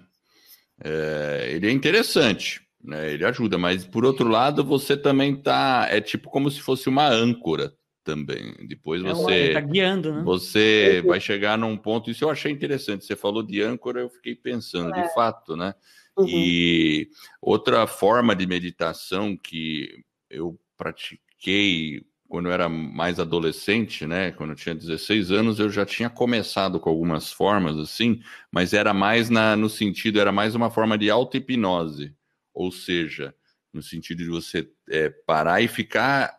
É, 0.83 1.51
ele 1.53 1.68
é 1.68 1.70
interessante, 1.70 2.61
né? 2.83 3.12
Ele 3.12 3.24
ajuda, 3.24 3.57
mas 3.57 3.87
por 3.87 4.05
outro 4.05 4.29
lado, 4.29 4.64
você 4.64 4.97
também 4.97 5.35
tá. 5.35 5.87
É 5.91 6.01
tipo 6.01 6.31
como 6.31 6.51
se 6.51 6.61
fosse 6.61 6.89
uma 6.89 7.09
âncora 7.09 7.72
também. 8.05 8.55
Depois 8.66 9.05
é 9.05 9.12
você. 9.12 9.53
Tá 9.53 9.61
guiando, 9.61 10.12
né? 10.12 10.22
Você 10.22 11.03
vai 11.07 11.20
chegar 11.20 11.59
num 11.59 11.77
ponto. 11.77 12.11
Isso 12.11 12.24
eu 12.24 12.31
achei 12.31 12.53
interessante. 12.53 13.05
Você 13.05 13.16
falou 13.16 13.43
de 13.43 13.61
âncora, 13.62 14.01
eu 14.01 14.09
fiquei 14.09 14.35
pensando, 14.35 14.93
de 14.93 15.01
é. 15.01 15.09
fato, 15.14 15.57
né? 15.57 15.74
Uhum. 16.16 16.27
E 16.29 17.11
outra 17.43 17.87
forma 17.87 18.35
de 18.35 18.47
meditação 18.47 19.37
que 19.37 19.91
eu 20.31 20.59
pratiquei 20.77 22.03
quando 22.29 22.47
eu 22.47 22.53
era 22.53 22.68
mais 22.68 23.18
adolescente, 23.20 24.07
né, 24.07 24.33
quando 24.33 24.51
eu 24.51 24.57
tinha 24.57 24.74
16 24.74 25.31
anos, 25.31 25.59
eu 25.59 25.70
já 25.70 25.87
tinha 25.87 26.11
começado 26.11 26.81
com 26.81 26.91
algumas 26.91 27.33
formas 27.33 27.77
assim, 27.79 28.20
mas 28.51 28.72
era 28.72 28.93
mais 28.93 29.31
na, 29.31 29.57
no 29.57 29.68
sentido, 29.68 30.20
era 30.20 30.33
mais 30.33 30.55
uma 30.55 30.70
forma 30.70 30.99
de 30.99 31.11
auto-hipnose, 31.11 32.14
ou 32.53 32.72
seja, 32.72 33.35
no 33.72 33.83
sentido 33.83 34.24
de 34.24 34.29
você 34.29 34.68
é, 34.91 35.11
parar 35.11 35.61
e 35.61 35.68
ficar 35.68 36.35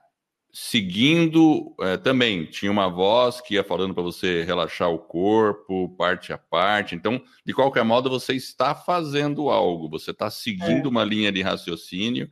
seguindo 0.51 1.75
é, 1.81 1.97
também. 1.97 2.45
Tinha 2.45 2.71
uma 2.71 2.89
voz 2.89 3.39
que 3.39 3.53
ia 3.53 3.63
falando 3.63 3.93
para 3.93 4.01
você 4.01 4.43
relaxar 4.43 4.89
o 4.89 4.97
corpo, 4.97 5.95
parte 5.95 6.33
a 6.33 6.37
parte. 6.37 6.95
Então, 6.95 7.21
de 7.45 7.53
qualquer 7.53 7.83
modo, 7.83 8.09
você 8.09 8.33
está 8.33 8.73
fazendo 8.73 9.49
algo, 9.49 9.87
você 9.87 10.09
está 10.09 10.31
seguindo 10.31 10.87
é. 10.87 10.89
uma 10.89 11.03
linha 11.03 11.31
de 11.31 11.43
raciocínio 11.43 12.27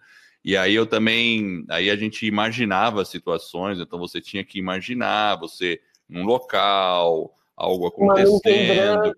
e 0.45 0.55
aí 0.55 0.75
eu 0.75 0.85
também, 0.85 1.65
aí 1.71 1.89
a 1.89 1.95
gente 1.95 2.23
imaginava 2.27 3.03
situações, 3.03 3.79
então 3.79 3.97
você 3.97 4.21
tinha 4.21 4.45
que 4.45 4.59
imaginar 4.59 5.39
você 5.39 5.81
num 6.07 6.23
local, 6.23 7.35
algo 7.57 7.87
acontecendo, 7.87 9.11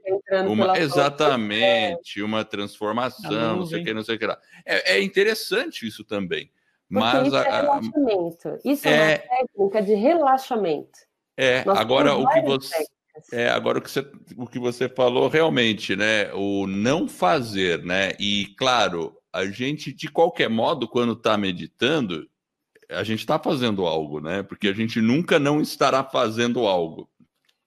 uma, 0.45 0.67
uma 0.67 0.79
exatamente, 0.79 2.21
uma 2.21 2.45
transformação, 2.45 3.57
não 3.57 3.65
sei 3.65 3.81
o 3.81 3.83
que, 3.83 3.93
não 3.93 4.03
sei 4.05 4.15
o 4.15 4.19
que 4.19 4.25
lá. 4.25 4.39
É, 4.65 4.95
é 4.95 5.03
interessante 5.03 5.85
isso 5.85 6.05
também. 6.05 6.49
Porque 6.89 7.03
mas 7.03 7.27
isso 7.27 7.35
é 7.35 7.61
relaxamento. 7.61 8.59
Isso 8.63 8.87
é, 8.87 8.91
é 8.91 9.05
uma 9.05 9.17
técnica 9.17 9.81
de 9.81 9.93
relaxamento. 9.95 10.99
É, 11.35 11.65
Nós 11.65 11.77
agora 11.77 12.15
o 12.15 12.25
que 12.29 12.41
você 12.41 12.85
é, 13.33 13.49
agora 13.49 13.79
o 13.79 13.81
que, 13.81 13.89
você, 13.91 14.07
o 14.37 14.47
que 14.47 14.59
você 14.59 14.87
falou 14.87 15.27
realmente, 15.27 15.93
né? 15.93 16.31
O 16.33 16.67
não 16.67 17.05
fazer, 17.05 17.83
né? 17.83 18.13
E 18.19 18.53
claro, 18.57 19.16
a 19.37 19.45
gente, 19.45 19.93
de 19.93 20.07
qualquer 20.07 20.49
modo, 20.49 20.87
quando 20.87 21.13
está 21.13 21.37
meditando, 21.37 22.27
a 22.89 23.03
gente 23.03 23.19
está 23.19 23.37
fazendo 23.37 23.85
algo, 23.85 24.19
né? 24.19 24.41
Porque 24.41 24.67
a 24.67 24.73
gente 24.73 24.99
nunca 24.99 25.37
não 25.37 25.61
estará 25.61 26.03
fazendo 26.03 26.65
algo. 26.65 27.07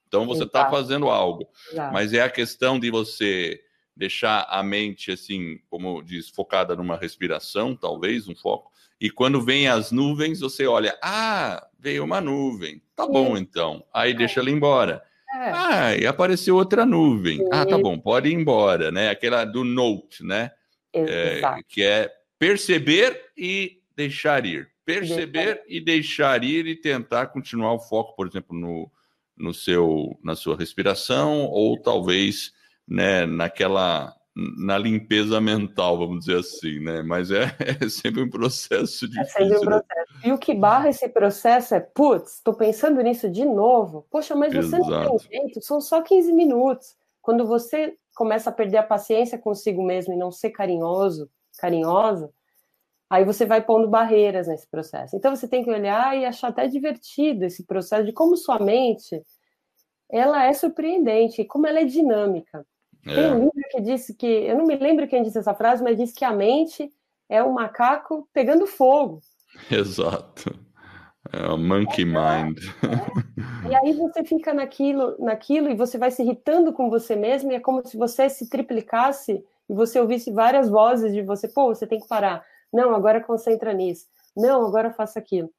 Então 0.08 0.26
você 0.26 0.42
está 0.42 0.68
fazendo 0.68 1.08
algo. 1.08 1.46
Exato. 1.70 1.92
Mas 1.92 2.12
é 2.12 2.22
a 2.22 2.28
questão 2.28 2.80
de 2.80 2.90
você 2.90 3.60
deixar 3.94 4.48
a 4.50 4.64
mente, 4.64 5.12
assim, 5.12 5.60
como 5.70 6.02
diz, 6.02 6.28
focada 6.28 6.74
numa 6.74 6.96
respiração, 6.96 7.76
talvez, 7.76 8.26
um 8.26 8.34
foco. 8.34 8.72
E 9.00 9.08
quando 9.08 9.40
vem 9.40 9.68
as 9.68 9.92
nuvens, 9.92 10.40
você 10.40 10.66
olha, 10.66 10.98
ah, 11.00 11.64
veio 11.78 12.02
uma 12.02 12.20
nuvem. 12.20 12.82
Tá 12.96 13.06
bom, 13.06 13.36
então. 13.36 13.84
Aí 13.94 14.10
é. 14.10 14.14
deixa 14.14 14.40
ela 14.40 14.50
embora. 14.50 15.04
É. 15.32 15.50
Ah, 15.52 15.96
e 15.96 16.04
apareceu 16.04 16.56
outra 16.56 16.84
nuvem. 16.84 17.46
Ah, 17.52 17.64
tá 17.64 17.78
bom, 17.78 17.96
pode 17.96 18.28
ir 18.28 18.34
embora, 18.34 18.90
né? 18.90 19.08
Aquela 19.10 19.44
do 19.44 19.62
note, 19.62 20.24
né? 20.24 20.50
É, 20.92 21.40
que 21.68 21.82
é 21.82 22.10
perceber 22.38 23.30
e 23.36 23.80
deixar 23.94 24.44
ir. 24.44 24.68
Perceber 24.84 25.62
e 25.68 25.80
deixar 25.80 26.42
ir 26.42 26.66
e 26.66 26.74
tentar 26.74 27.26
continuar 27.26 27.74
o 27.74 27.78
foco, 27.78 28.16
por 28.16 28.26
exemplo, 28.26 28.58
no, 28.58 28.90
no 29.36 29.54
seu, 29.54 30.18
na 30.22 30.34
sua 30.34 30.56
respiração 30.56 31.46
ou 31.46 31.80
talvez 31.80 32.52
né, 32.88 33.24
naquela 33.24 34.14
na 34.56 34.78
limpeza 34.78 35.40
mental, 35.40 35.98
vamos 35.98 36.20
dizer 36.20 36.38
assim, 36.38 36.80
né? 36.80 37.02
Mas 37.02 37.30
é, 37.30 37.54
é 37.82 37.88
sempre 37.88 38.22
um 38.22 38.30
processo 38.30 39.08
difícil. 39.08 39.22
É 39.22 39.24
sempre 39.24 39.58
um 39.58 39.60
né? 39.60 39.66
processo. 39.66 40.14
Né? 40.14 40.20
E 40.24 40.32
o 40.32 40.38
que 40.38 40.54
barra 40.54 40.88
esse 40.88 41.08
processo 41.08 41.74
é, 41.74 41.80
putz, 41.80 42.36
estou 42.36 42.54
pensando 42.54 43.02
nisso 43.02 43.28
de 43.28 43.44
novo. 43.44 44.06
Poxa, 44.10 44.34
mas 44.34 44.52
você 44.52 44.76
Exato. 44.76 44.90
não 44.90 45.18
tem 45.18 45.40
jeito, 45.40 45.60
são 45.60 45.80
só 45.80 46.00
15 46.00 46.32
minutos. 46.32 46.96
Quando 47.20 47.46
você 47.46 47.94
começa 48.14 48.50
a 48.50 48.52
perder 48.52 48.78
a 48.78 48.82
paciência 48.82 49.38
consigo 49.38 49.82
mesmo 49.82 50.12
e 50.12 50.16
não 50.16 50.30
ser 50.30 50.50
carinhoso, 50.50 51.30
carinhosa, 51.58 52.30
aí 53.08 53.24
você 53.24 53.44
vai 53.44 53.62
pondo 53.62 53.88
barreiras 53.88 54.46
nesse 54.46 54.68
processo. 54.68 55.16
Então 55.16 55.34
você 55.34 55.48
tem 55.48 55.64
que 55.64 55.70
olhar 55.70 56.16
e 56.16 56.24
achar 56.24 56.48
até 56.48 56.66
divertido 56.66 57.44
esse 57.44 57.64
processo 57.64 58.04
de 58.04 58.12
como 58.12 58.36
sua 58.36 58.58
mente 58.58 59.22
ela 60.12 60.44
é 60.44 60.52
surpreendente, 60.52 61.44
como 61.44 61.66
ela 61.66 61.80
é 61.80 61.84
dinâmica. 61.84 62.66
É. 63.06 63.14
Tem 63.14 63.32
um 63.32 63.38
livro 63.44 63.68
que 63.70 63.80
disse 63.80 64.14
que, 64.14 64.26
eu 64.26 64.58
não 64.58 64.66
me 64.66 64.76
lembro 64.76 65.08
quem 65.08 65.22
disse 65.22 65.38
essa 65.38 65.54
frase, 65.54 65.82
mas 65.82 65.96
disse 65.96 66.14
que 66.14 66.24
a 66.24 66.32
mente 66.32 66.92
é 67.28 67.42
um 67.42 67.52
macaco 67.52 68.28
pegando 68.32 68.66
fogo. 68.66 69.20
Exato. 69.70 70.52
É 71.32 71.46
o 71.48 71.56
monkey 71.56 72.04
mind. 72.04 72.58
É. 72.84 73.30
E 73.70 73.74
aí 73.74 73.92
você 73.92 74.24
fica 74.24 74.52
naquilo, 74.52 75.16
naquilo 75.20 75.70
e 75.70 75.76
você 75.76 75.96
vai 75.96 76.10
se 76.10 76.22
irritando 76.22 76.72
com 76.72 76.90
você 76.90 77.14
mesmo, 77.14 77.52
e 77.52 77.54
é 77.54 77.60
como 77.60 77.86
se 77.86 77.96
você 77.96 78.28
se 78.28 78.48
triplicasse 78.48 79.44
e 79.68 79.74
você 79.74 80.00
ouvisse 80.00 80.32
várias 80.32 80.68
vozes 80.68 81.12
de 81.12 81.22
você, 81.22 81.46
pô, 81.46 81.72
você 81.72 81.86
tem 81.86 82.00
que 82.00 82.08
parar. 82.08 82.44
Não, 82.72 82.94
agora 82.94 83.20
concentra 83.20 83.72
nisso. 83.72 84.06
Não, 84.36 84.66
agora 84.66 84.92
faça 84.92 85.20
aquilo. 85.20 85.50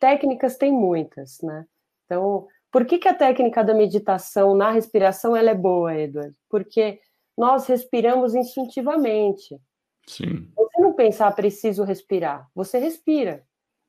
Técnicas 0.00 0.56
tem 0.56 0.72
muitas, 0.72 1.40
né? 1.40 1.64
Então, 2.04 2.48
por 2.72 2.84
que, 2.84 2.98
que 2.98 3.06
a 3.06 3.14
técnica 3.14 3.62
da 3.62 3.74
meditação 3.74 4.54
na 4.54 4.72
respiração 4.72 5.36
ela 5.36 5.50
é 5.50 5.54
boa, 5.54 5.94
Edward? 5.94 6.34
Porque 6.48 6.98
nós 7.38 7.66
respiramos 7.66 8.34
instintivamente. 8.34 9.60
Sim. 10.06 10.50
Você 10.56 10.80
não 10.80 10.92
pensar, 10.94 11.28
ah, 11.28 11.32
preciso 11.32 11.84
respirar. 11.84 12.48
Você 12.54 12.78
respira. 12.78 13.44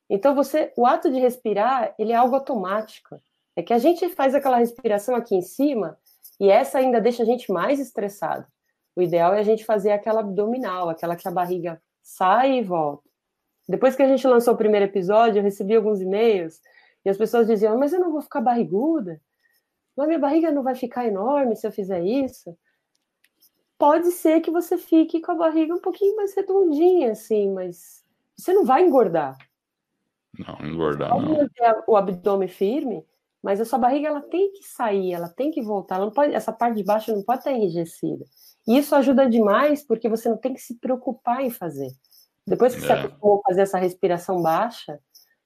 Então 0.10 0.36
você, 0.36 0.72
o 0.78 0.86
ato 0.86 1.10
de 1.10 1.20
respirar, 1.20 1.94
ele 1.98 2.12
é 2.12 2.16
algo 2.16 2.36
automático. 2.36 3.22
É 3.56 3.64
que 3.64 3.74
a 3.74 3.78
gente 3.78 4.10
faz 4.10 4.34
aquela 4.34 4.58
respiração 4.58 5.16
aqui 5.16 5.36
em 5.36 5.42
cima 5.42 5.98
e 6.40 6.50
essa 6.50 6.80
ainda 6.80 7.00
deixa 7.00 7.24
a 7.24 7.26
gente 7.26 7.52
mais 7.52 7.80
estressado. 7.80 8.46
O 8.96 9.02
ideal 9.02 9.34
é 9.34 9.40
a 9.40 9.44
gente 9.44 9.66
fazer 9.66 9.92
aquela 9.92 10.22
abdominal, 10.22 10.90
aquela 10.90 11.16
que 11.16 11.28
a 11.28 11.32
barriga 11.32 11.82
sai 12.02 12.60
e 12.60 12.64
volta. 12.64 13.10
Depois 13.68 13.96
que 13.96 14.04
a 14.04 14.08
gente 14.08 14.28
lançou 14.28 14.54
o 14.54 14.58
primeiro 14.58 14.86
episódio, 14.86 15.40
eu 15.40 15.44
recebi 15.44 15.76
alguns 15.76 16.02
e-mails 16.02 16.60
e 17.06 17.10
as 17.10 17.18
pessoas 17.18 17.48
diziam: 17.48 17.78
"Mas 17.78 17.94
eu 17.94 18.00
não 18.00 18.12
vou 18.12 18.22
ficar 18.22 18.42
barriguda? 18.42 19.22
Mas 19.96 20.08
minha 20.08 20.20
barriga 20.20 20.52
não 20.52 20.64
vai 20.64 20.76
ficar 20.76 21.08
enorme 21.08 21.56
se 21.56 21.66
eu 21.66 21.72
fizer 21.72 22.02
isso?" 22.02 22.56
Pode 23.78 24.12
ser 24.12 24.42
que 24.42 24.52
você 24.52 24.78
fique 24.78 25.22
com 25.22 25.32
a 25.32 25.36
barriga 25.36 25.74
um 25.74 25.82
pouquinho 25.82 26.16
mais 26.16 26.34
redondinha 26.34 27.12
assim, 27.12 27.52
mas 27.52 28.04
você 28.38 28.54
não 28.54 28.64
vai 28.64 28.84
engordar. 28.84 29.38
Não, 30.38 30.68
engordar 30.68 31.10
pode 31.10 31.26
não. 31.26 31.38
manter 31.38 31.84
o 31.88 31.96
abdômen 31.96 32.48
firme, 32.48 33.06
mas 33.42 33.60
a 33.62 33.66
sua 33.66 33.78
barriga 33.78 34.08
ela 34.08 34.22
tem 34.22 34.52
que 34.52 34.64
sair, 34.64 35.14
ela 35.14 35.30
tem 35.30 35.52
que 35.52 35.62
voltar, 35.62 35.96
ela 35.96 36.06
não 36.06 36.14
pode, 36.14 36.34
essa 36.34 36.52
parte 36.52 36.78
de 36.78 36.84
baixo 36.84 37.14
não 37.14 37.24
pode 37.24 37.40
estar 37.40 37.52
enrijecida. 37.52 38.26
E 38.68 38.78
isso 38.78 38.96
ajuda 38.96 39.30
demais 39.30 39.86
porque 39.86 40.08
você 40.08 40.30
não 40.30 40.38
tem 40.38 40.54
que 40.54 40.62
se 40.62 40.80
preocupar 40.80 41.42
em 41.42 41.50
fazer. 41.50 41.90
Depois 42.48 42.74
que 42.74 42.84
é. 42.84 42.88
você 42.88 42.94
acostumou 42.94 43.40
a 43.40 43.50
fazer 43.50 43.62
essa 43.62 43.78
respiração 43.78 44.42
baixa, 44.42 45.00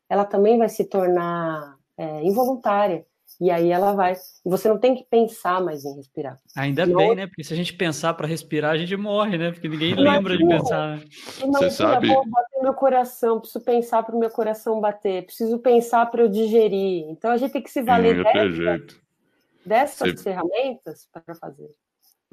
ela 0.09 0.25
também 0.25 0.57
vai 0.57 0.69
se 0.69 0.85
tornar 0.85 1.77
é, 1.97 2.23
involuntária. 2.23 3.05
E 3.39 3.51
aí 3.51 3.69
ela 3.69 3.93
vai. 3.93 4.15
Você 4.43 4.67
não 4.67 4.79
tem 4.79 4.95
que 4.95 5.03
pensar 5.03 5.61
mais 5.61 5.85
em 5.85 5.95
respirar. 5.95 6.39
Ainda 6.55 6.87
não... 6.87 6.97
bem, 6.97 7.15
né? 7.15 7.27
Porque 7.27 7.43
se 7.43 7.53
a 7.53 7.55
gente 7.55 7.73
pensar 7.73 8.15
para 8.15 8.25
respirar, 8.25 8.71
a 8.71 8.77
gente 8.77 8.95
morre, 8.97 9.37
né? 9.37 9.51
Porque 9.51 9.69
ninguém 9.69 9.93
lembra 9.93 10.35
de 10.35 10.45
pensar. 10.45 10.97
Né? 10.97 11.05
Você 11.39 11.69
sabe. 11.69 12.07
Vou 12.07 12.27
bater 12.27 12.61
meu 12.63 12.73
coração, 12.73 13.39
preciso 13.39 13.63
pensar 13.63 14.01
para 14.01 14.15
o 14.15 14.19
meu 14.19 14.31
coração 14.31 14.81
bater, 14.81 15.25
preciso 15.25 15.59
pensar 15.59 16.07
para 16.07 16.23
eu 16.23 16.27
digerir. 16.27 17.05
Então 17.09 17.29
a 17.29 17.37
gente 17.37 17.51
tem 17.51 17.61
que 17.61 17.69
se 17.69 17.83
valer 17.83 18.23
dessa, 18.23 18.97
dessas 19.65 20.11
você... 20.13 20.23
ferramentas 20.23 21.07
para 21.11 21.35
fazer. 21.35 21.69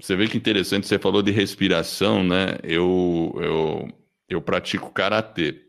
Você 0.00 0.16
vê 0.16 0.26
que 0.26 0.38
interessante, 0.38 0.86
você 0.86 0.98
falou 0.98 1.22
de 1.22 1.30
respiração, 1.30 2.24
né? 2.24 2.56
Eu, 2.62 3.32
eu, 3.36 3.88
eu 4.28 4.42
pratico 4.42 4.90
karatê. 4.90 5.60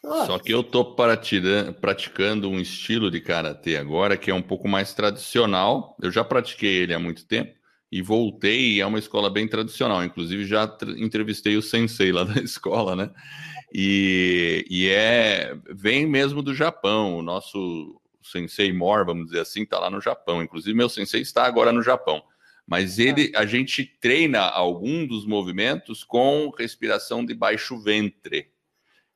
Só 0.00 0.38
que 0.38 0.52
eu 0.52 0.60
estou 0.60 0.94
praticando 0.94 2.48
um 2.48 2.60
estilo 2.60 3.10
de 3.10 3.20
karatê 3.20 3.76
agora 3.76 4.16
que 4.16 4.30
é 4.30 4.34
um 4.34 4.42
pouco 4.42 4.68
mais 4.68 4.94
tradicional. 4.94 5.96
Eu 6.00 6.10
já 6.10 6.22
pratiquei 6.22 6.76
ele 6.76 6.94
há 6.94 6.98
muito 6.98 7.26
tempo 7.26 7.58
e 7.90 8.00
voltei 8.00 8.74
e 8.74 8.80
é 8.80 8.86
uma 8.86 8.98
escola 8.98 9.28
bem 9.28 9.48
tradicional. 9.48 10.04
Inclusive 10.04 10.44
já 10.44 10.76
entrevistei 10.96 11.56
o 11.56 11.62
sensei 11.62 12.12
lá 12.12 12.22
da 12.24 12.40
escola, 12.40 12.94
né? 12.94 13.10
E, 13.74 14.64
e 14.70 14.88
é 14.88 15.56
vem 15.70 16.06
mesmo 16.06 16.42
do 16.42 16.54
Japão. 16.54 17.16
O 17.16 17.22
nosso 17.22 18.00
sensei 18.22 18.72
Mor, 18.72 19.04
vamos 19.04 19.26
dizer 19.26 19.40
assim, 19.40 19.62
está 19.62 19.78
lá 19.78 19.90
no 19.90 20.00
Japão. 20.00 20.42
Inclusive, 20.42 20.76
meu 20.76 20.88
sensei 20.88 21.22
está 21.22 21.44
agora 21.44 21.72
no 21.72 21.82
Japão. 21.82 22.22
Mas 22.66 22.98
ele, 22.98 23.32
a 23.34 23.46
gente 23.46 23.84
treina 23.84 24.40
algum 24.40 25.06
dos 25.06 25.26
movimentos 25.26 26.04
com 26.04 26.50
respiração 26.56 27.24
de 27.24 27.34
baixo 27.34 27.78
ventre. 27.82 28.50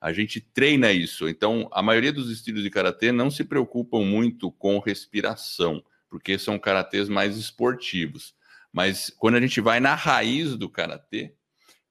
A 0.03 0.13
gente 0.13 0.41
treina 0.41 0.91
isso. 0.91 1.29
Então, 1.29 1.69
a 1.71 1.81
maioria 1.81 2.13
dos 2.13 2.29
estilos 2.29 2.65
de 2.65 2.71
karatê 2.71 3.13
não 3.13 3.31
se 3.31 3.45
preocupam 3.45 4.01
muito 4.01 4.51
com 4.51 4.81
respiração, 4.81 5.81
porque 6.11 6.37
são 6.37 6.59
karatês 6.59 7.09
mais 7.09 7.37
esportivos. 7.37 8.35
Mas 8.73 9.15
quando 9.17 9.37
a 9.37 9.41
gente 9.41 9.61
vai 9.61 9.79
na 9.79 9.95
raiz 9.95 10.57
do 10.57 10.69
karatê, 10.69 11.33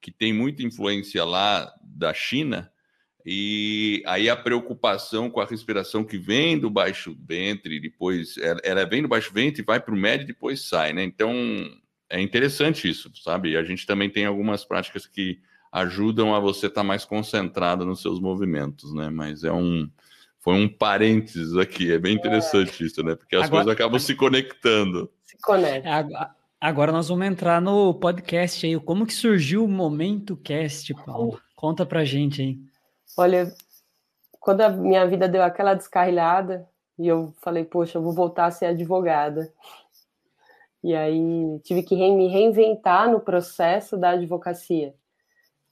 que 0.02 0.12
tem 0.12 0.34
muita 0.34 0.62
influência 0.62 1.24
lá 1.24 1.74
da 1.82 2.14
China, 2.14 2.70
e 3.26 4.04
aí 4.06 4.30
a 4.30 4.36
preocupação 4.36 5.30
com 5.30 5.40
a 5.40 5.46
respiração 5.46 6.04
que 6.04 6.18
vem 6.18 6.60
do 6.60 6.70
baixo 6.70 7.18
ventre, 7.26 7.80
depois 7.80 8.36
ela, 8.38 8.84
vem 8.84 9.04
do 9.04 9.08
baixo 9.08 9.32
ventre, 9.34 9.64
vai 9.64 9.80
para 9.80 9.94
o 9.94 9.98
médio 9.98 10.26
e 10.26 10.28
depois 10.28 10.68
sai, 10.68 10.92
né? 10.92 11.02
Então 11.02 11.34
é 12.10 12.20
interessante 12.20 12.90
isso, 12.90 13.10
sabe? 13.24 13.56
A 13.56 13.64
gente 13.64 13.86
também 13.86 14.10
tem 14.10 14.26
algumas 14.26 14.66
práticas 14.66 15.08
que 15.08 15.40
ajudam 15.72 16.36
a 16.36 16.40
você 16.40 16.68
estar 16.68 16.82
tá 16.82 16.84
mais 16.84 17.06
concentrado 17.06 17.86
nos 17.86 18.02
seus 18.02 18.20
movimentos, 18.20 18.94
né? 18.94 19.10
Mas 19.10 19.44
é 19.44 19.52
um 19.52 19.90
foi 20.40 20.56
um 20.56 20.68
parênteses 20.68 21.56
aqui, 21.56 21.94
é 21.94 22.00
bem 22.00 22.16
interessante 22.16 22.84
é. 22.84 22.88
isso, 22.88 23.04
né? 23.04 23.16
Porque 23.16 23.36
as 23.36 23.46
agora, 23.46 23.64
coisas 23.64 23.74
acabam 23.74 24.00
se 24.00 24.16
conectando. 24.16 25.12
Se 25.24 25.38
conecta. 25.38 25.88
É, 25.88 26.30
agora 26.60 26.92
nós 26.92 27.10
vamos 27.10 27.28
entrar 27.28 27.62
no 27.62 27.94
podcast 27.94 28.66
aí. 28.66 28.80
Como 28.80 29.06
que 29.06 29.14
surgiu 29.14 29.64
o 29.64 29.68
Momento 29.68 30.36
Cast, 30.36 30.94
Paulo? 31.06 31.40
Conta 31.56 31.86
pra 31.86 32.04
gente 32.04 32.42
aí. 32.42 32.60
Olha, 33.16 33.54
quando 34.40 34.62
a 34.62 34.70
minha 34.70 35.06
vida 35.06 35.30
deu 35.30 35.44
aquela 35.44 35.76
descarrilhada, 35.76 36.68
e 36.98 37.08
eu 37.08 37.34
falei, 37.42 37.64
poxa, 37.64 38.00
eu 38.00 38.02
vou 38.02 38.14
voltar 38.14 38.46
a 38.46 38.52
ser 38.52 38.66
advogada. 38.66 39.54
E 40.84 40.96
aí 40.96 41.60
tive 41.64 41.84
que 41.84 41.96
me 41.96 42.28
reinventar 42.28 43.12
no 43.12 43.20
processo 43.20 43.96
da 43.96 44.12
advocacia. 44.12 44.96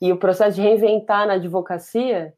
E 0.02 0.12
o 0.12 0.18
processo 0.18 0.56
de 0.56 0.62
reinventar 0.62 1.28
na 1.28 1.34
advocacia 1.34 2.34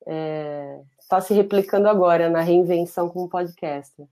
está 0.00 0.12
é, 0.12 0.80
tá 1.08 1.20
se 1.20 1.34
replicando 1.34 1.88
agora 1.88 2.30
na 2.30 2.40
reinvenção 2.40 3.08
como 3.08 3.28
podcaster. 3.28 4.06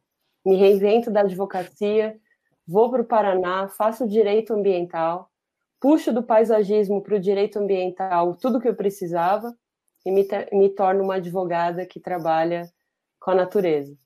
Me 0.44 0.56
reinvento 0.56 1.10
da 1.10 1.20
advocacia, 1.20 2.18
vou 2.66 2.90
para 2.90 3.02
o 3.02 3.06
Paraná, 3.06 3.68
faço 3.68 4.06
direito 4.06 4.52
ambiental, 4.52 5.30
puxo 5.80 6.12
do 6.12 6.22
paisagismo 6.22 7.02
para 7.02 7.16
o 7.16 7.20
direito 7.20 7.58
ambiental 7.58 8.34
tudo 8.36 8.60
que 8.60 8.68
eu 8.68 8.74
precisava 8.74 9.56
e 10.04 10.10
me, 10.10 10.26
me 10.52 10.68
torno 10.68 11.02
uma 11.02 11.16
advogada 11.16 11.84
que 11.86 11.98
trabalha 11.98 12.70
com 13.18 13.30
a 13.30 13.34
natureza. 13.34 13.96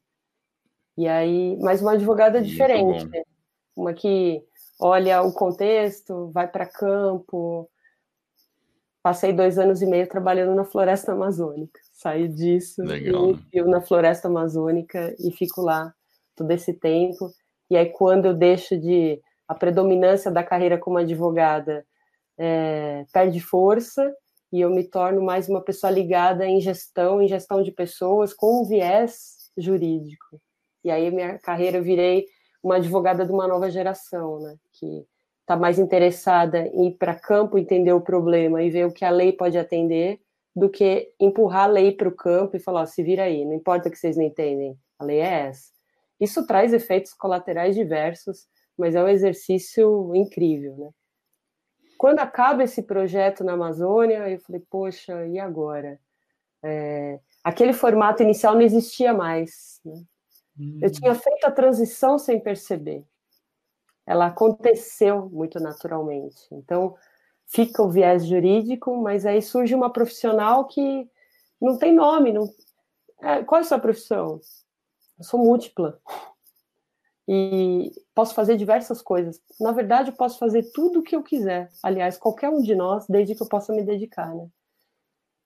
E 0.97 1.09
aí, 1.09 1.57
mas 1.61 1.83
uma 1.83 1.93
advogada 1.93 2.43
diferente, 2.43 3.07
né? 3.09 3.23
uma 3.77 3.93
que 3.95 4.43
olha 4.79 5.23
o 5.23 5.33
contexto, 5.33 6.31
vai 6.33 6.49
para 6.49 6.67
campo. 6.67 7.71
Passei 9.03 9.33
dois 9.33 9.59
anos 9.59 9.81
e 9.81 9.87
meio 9.87 10.07
trabalhando 10.09 10.55
na 10.55 10.65
floresta 10.65 11.13
amazônica. 11.13 11.81
Saí 11.95 12.29
disso 12.29 12.83
Legal. 12.83 13.35
e 13.53 13.63
na 13.63 13.81
floresta 13.81 14.29
amazônica 14.29 15.15
e 15.19 15.31
fico 15.33 15.63
lá 15.63 15.93
todo 16.37 16.51
esse 16.51 16.75
tempo. 16.75 17.31
E 17.71 17.77
aí, 17.77 17.87
quando 17.87 18.27
eu 18.27 18.35
deixo 18.35 18.79
de. 18.79 19.21
A 19.49 19.55
predominância 19.55 20.31
da 20.31 20.45
carreira 20.45 20.79
como 20.79 20.99
advogada 20.99 21.85
é, 22.39 23.05
perde 23.13 23.41
força 23.41 24.09
e 24.53 24.61
eu 24.61 24.71
me 24.71 24.85
torno 24.85 25.23
mais 25.23 25.49
uma 25.49 25.61
pessoa 25.63 25.91
ligada 25.91 26.47
em 26.47 26.61
gestão, 26.61 27.21
em 27.21 27.29
gestão 27.29 27.63
de 27.63 27.71
pessoas, 27.71 28.33
com 28.33 28.63
um 28.63 28.69
viés 28.69 29.51
jurídico. 29.57 30.41
E 30.85 30.91
aí 30.91 31.11
minha 31.11 31.39
carreira 31.39 31.79
eu 31.79 31.83
virei 31.83 32.27
uma 32.63 32.77
advogada 32.77 33.25
de 33.25 33.33
uma 33.33 33.47
nova 33.47 33.71
geração, 33.71 34.39
né, 34.41 34.57
que 34.73 35.05
está 35.51 35.57
mais 35.57 35.81
interessada 35.81 36.69
em 36.69 36.89
ir 36.89 36.93
para 36.93 37.13
campo, 37.13 37.59
entender 37.59 37.93
o 37.93 38.01
problema 38.01 38.63
e 38.63 38.71
ver 38.71 38.87
o 38.87 38.93
que 38.93 39.05
a 39.05 39.11
lei 39.11 39.33
pode 39.33 39.59
atender, 39.59 40.21
do 40.55 40.71
que 40.71 41.13
empurrar 41.19 41.65
a 41.65 41.67
lei 41.67 41.91
para 41.91 42.09
o 42.09 42.15
campo 42.15 42.57
e 42.57 42.61
falar, 42.61 42.87
se 42.87 43.03
vira 43.03 43.25
aí, 43.25 43.45
não 43.45 43.55
importa 43.55 43.91
que 43.91 43.97
vocês 43.97 44.17
não 44.17 44.25
entendem, 44.25 44.79
a 44.97 45.05
lei 45.05 45.19
é 45.19 45.49
essa. 45.49 45.73
Isso 46.21 46.47
traz 46.47 46.73
efeitos 46.73 47.13
colaterais 47.13 47.75
diversos, 47.75 48.47
mas 48.79 48.95
é 48.95 49.03
um 49.03 49.09
exercício 49.09 50.15
incrível, 50.15 50.77
né? 50.77 50.91
Quando 51.99 52.21
acaba 52.21 52.63
esse 52.63 52.83
projeto 52.83 53.45
na 53.45 53.53
Amazônia, 53.53 54.29
eu 54.31 54.39
falei, 54.39 54.63
poxa, 54.71 55.27
e 55.27 55.39
agora? 55.39 55.99
É, 56.63 57.19
aquele 57.43 57.73
formato 57.73 58.23
inicial 58.23 58.55
não 58.55 58.63
existia 58.63 59.13
mais. 59.13 59.81
Né? 59.85 59.95
Hum. 60.59 60.79
Eu 60.81 60.91
tinha 60.91 61.15
feito 61.15 61.45
a 61.45 61.51
transição 61.51 62.19
sem 62.19 62.41
perceber. 62.41 63.05
Ela 64.11 64.27
aconteceu 64.27 65.31
muito 65.31 65.61
naturalmente. 65.61 66.45
Então, 66.51 66.97
fica 67.47 67.81
o 67.81 67.89
viés 67.89 68.27
jurídico, 68.27 69.01
mas 69.01 69.25
aí 69.25 69.41
surge 69.41 69.73
uma 69.73 69.89
profissional 69.89 70.67
que 70.67 71.09
não 71.63 71.79
tem 71.79 71.95
nome. 71.95 72.33
Não... 72.33 72.51
É, 73.23 73.45
qual 73.45 73.61
é 73.61 73.63
a 73.63 73.65
sua 73.65 73.79
profissão? 73.79 74.41
Eu 75.17 75.25
sou 75.25 75.39
múltipla 75.39 76.01
e 77.29 77.93
posso 78.13 78.35
fazer 78.35 78.57
diversas 78.57 79.01
coisas. 79.01 79.41
Na 79.61 79.71
verdade, 79.71 80.11
eu 80.11 80.17
posso 80.17 80.41
fazer 80.41 80.65
tudo 80.73 80.99
o 80.99 81.03
que 81.05 81.15
eu 81.15 81.23
quiser. 81.23 81.71
Aliás, 81.81 82.19
qualquer 82.19 82.49
um 82.49 82.61
de 82.61 82.75
nós, 82.75 83.07
desde 83.09 83.37
que 83.37 83.43
eu 83.45 83.49
possa 83.49 83.73
me 83.73 83.85
dedicar, 83.85 84.35
né? 84.35 84.49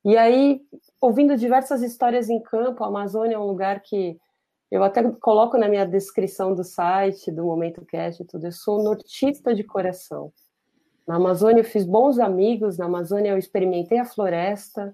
E 0.06 0.16
aí, 0.16 0.62
ouvindo 1.02 1.36
diversas 1.36 1.82
histórias 1.82 2.30
em 2.30 2.40
campo, 2.40 2.82
a 2.82 2.86
Amazônia 2.86 3.34
é 3.34 3.38
um 3.38 3.46
lugar 3.46 3.80
que 3.80 4.18
eu 4.74 4.82
até 4.82 5.08
coloco 5.20 5.56
na 5.56 5.68
minha 5.68 5.86
descrição 5.86 6.52
do 6.52 6.64
site, 6.64 7.30
do 7.30 7.44
Momento 7.44 7.86
Cast 7.86 8.20
e 8.20 8.26
tudo. 8.26 8.46
Eu 8.48 8.50
sou 8.50 8.82
nortista 8.82 9.54
de 9.54 9.62
coração. 9.62 10.32
Na 11.06 11.14
Amazônia 11.14 11.60
eu 11.60 11.64
fiz 11.64 11.84
bons 11.84 12.18
amigos, 12.18 12.76
na 12.76 12.86
Amazônia 12.86 13.30
eu 13.30 13.38
experimentei 13.38 13.98
a 13.98 14.04
floresta, 14.04 14.92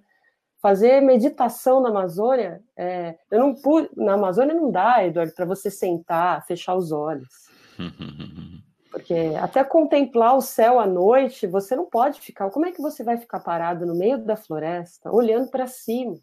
fazer 0.60 1.00
meditação 1.00 1.80
na 1.80 1.88
Amazônia, 1.88 2.62
é, 2.76 3.16
eu 3.30 3.40
não 3.40 3.54
pude, 3.54 3.88
na 3.96 4.14
Amazônia 4.14 4.54
não 4.54 4.70
dá, 4.70 5.02
Eduardo, 5.02 5.32
para 5.32 5.46
você 5.46 5.70
sentar, 5.70 6.44
fechar 6.44 6.74
os 6.74 6.92
olhos. 6.92 7.48
Porque 8.92 9.14
até 9.40 9.64
contemplar 9.64 10.36
o 10.36 10.42
céu 10.42 10.78
à 10.78 10.86
noite, 10.86 11.46
você 11.46 11.74
não 11.74 11.86
pode 11.86 12.20
ficar. 12.20 12.50
Como 12.50 12.66
é 12.66 12.72
que 12.72 12.82
você 12.82 13.02
vai 13.02 13.16
ficar 13.16 13.40
parado 13.40 13.86
no 13.86 13.94
meio 13.94 14.18
da 14.18 14.36
floresta, 14.36 15.10
olhando 15.10 15.48
para 15.48 15.66
cima? 15.66 16.18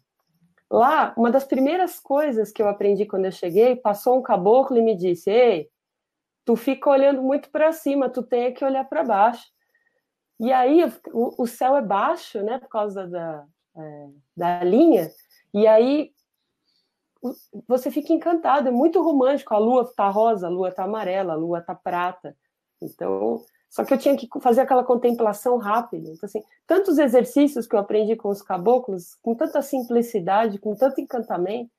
Lá, 0.70 1.14
uma 1.16 1.30
das 1.30 1.44
primeiras 1.44 1.98
coisas 1.98 2.52
que 2.52 2.60
eu 2.60 2.68
aprendi 2.68 3.06
quando 3.06 3.24
eu 3.24 3.32
cheguei, 3.32 3.74
passou 3.74 4.18
um 4.18 4.22
caboclo 4.22 4.76
e 4.76 4.82
me 4.82 4.94
disse: 4.94 5.30
"Ei, 5.30 5.70
tu 6.44 6.56
fica 6.56 6.90
olhando 6.90 7.22
muito 7.22 7.50
para 7.50 7.72
cima, 7.72 8.10
tu 8.10 8.22
tem 8.22 8.52
que 8.52 8.64
olhar 8.64 8.84
para 8.84 9.04
baixo". 9.04 9.46
E 10.40 10.52
aí 10.52 10.84
o, 11.12 11.42
o, 11.42 11.46
céu 11.46 11.76
é 11.76 11.82
baixo, 11.82 12.42
né, 12.42 12.58
por 12.58 12.68
causa 12.68 13.06
da, 13.06 13.44
é, 13.76 14.08
da 14.36 14.64
linha, 14.64 15.10
e 15.52 15.66
aí 15.66 16.12
você 17.66 17.90
fica 17.90 18.12
encantado, 18.12 18.68
é 18.68 18.70
muito 18.70 19.02
romântico, 19.02 19.54
a 19.54 19.58
lua 19.58 19.92
tá 19.96 20.08
rosa, 20.08 20.46
a 20.46 20.50
lua 20.50 20.70
tá 20.70 20.84
amarela, 20.84 21.32
a 21.32 21.36
lua 21.36 21.60
tá 21.60 21.74
prata. 21.74 22.36
Então, 22.80 23.44
só 23.68 23.84
que 23.84 23.92
eu 23.92 23.98
tinha 23.98 24.16
que 24.16 24.28
fazer 24.40 24.62
aquela 24.62 24.82
contemplação 24.82 25.58
rápida. 25.58 26.10
Então, 26.10 26.26
assim, 26.26 26.42
tantos 26.66 26.98
exercícios 26.98 27.66
que 27.66 27.76
eu 27.76 27.80
aprendi 27.80 28.16
com 28.16 28.28
os 28.28 28.40
caboclos, 28.40 29.14
com 29.22 29.34
tanta 29.34 29.60
simplicidade, 29.60 30.58
com 30.58 30.74
tanto 30.74 31.00
encantamento. 31.00 31.70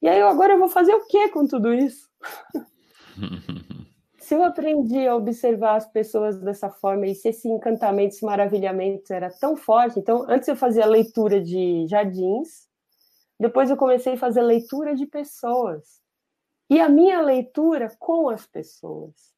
E 0.00 0.08
aí, 0.08 0.20
agora 0.22 0.52
eu 0.52 0.58
vou 0.58 0.68
fazer 0.68 0.94
o 0.94 1.06
que 1.06 1.28
com 1.30 1.46
tudo 1.46 1.74
isso? 1.74 2.08
se 4.18 4.34
eu 4.34 4.42
aprendi 4.42 5.06
a 5.06 5.14
observar 5.14 5.76
as 5.76 5.86
pessoas 5.86 6.40
dessa 6.40 6.68
forma 6.68 7.06
e 7.06 7.14
se 7.14 7.28
esse 7.28 7.48
encantamento, 7.48 8.14
esse 8.14 8.24
maravilhamento 8.24 9.12
era 9.12 9.30
tão 9.30 9.56
forte, 9.56 10.00
então 10.00 10.26
antes 10.28 10.48
eu 10.48 10.56
fazia 10.56 10.84
leitura 10.84 11.40
de 11.40 11.86
jardins, 11.88 12.66
depois 13.38 13.70
eu 13.70 13.76
comecei 13.76 14.14
a 14.14 14.18
fazer 14.18 14.42
leitura 14.42 14.94
de 14.94 15.06
pessoas. 15.06 16.00
E 16.68 16.80
a 16.80 16.88
minha 16.88 17.20
leitura 17.20 17.88
com 17.98 18.28
as 18.28 18.46
pessoas. 18.46 19.35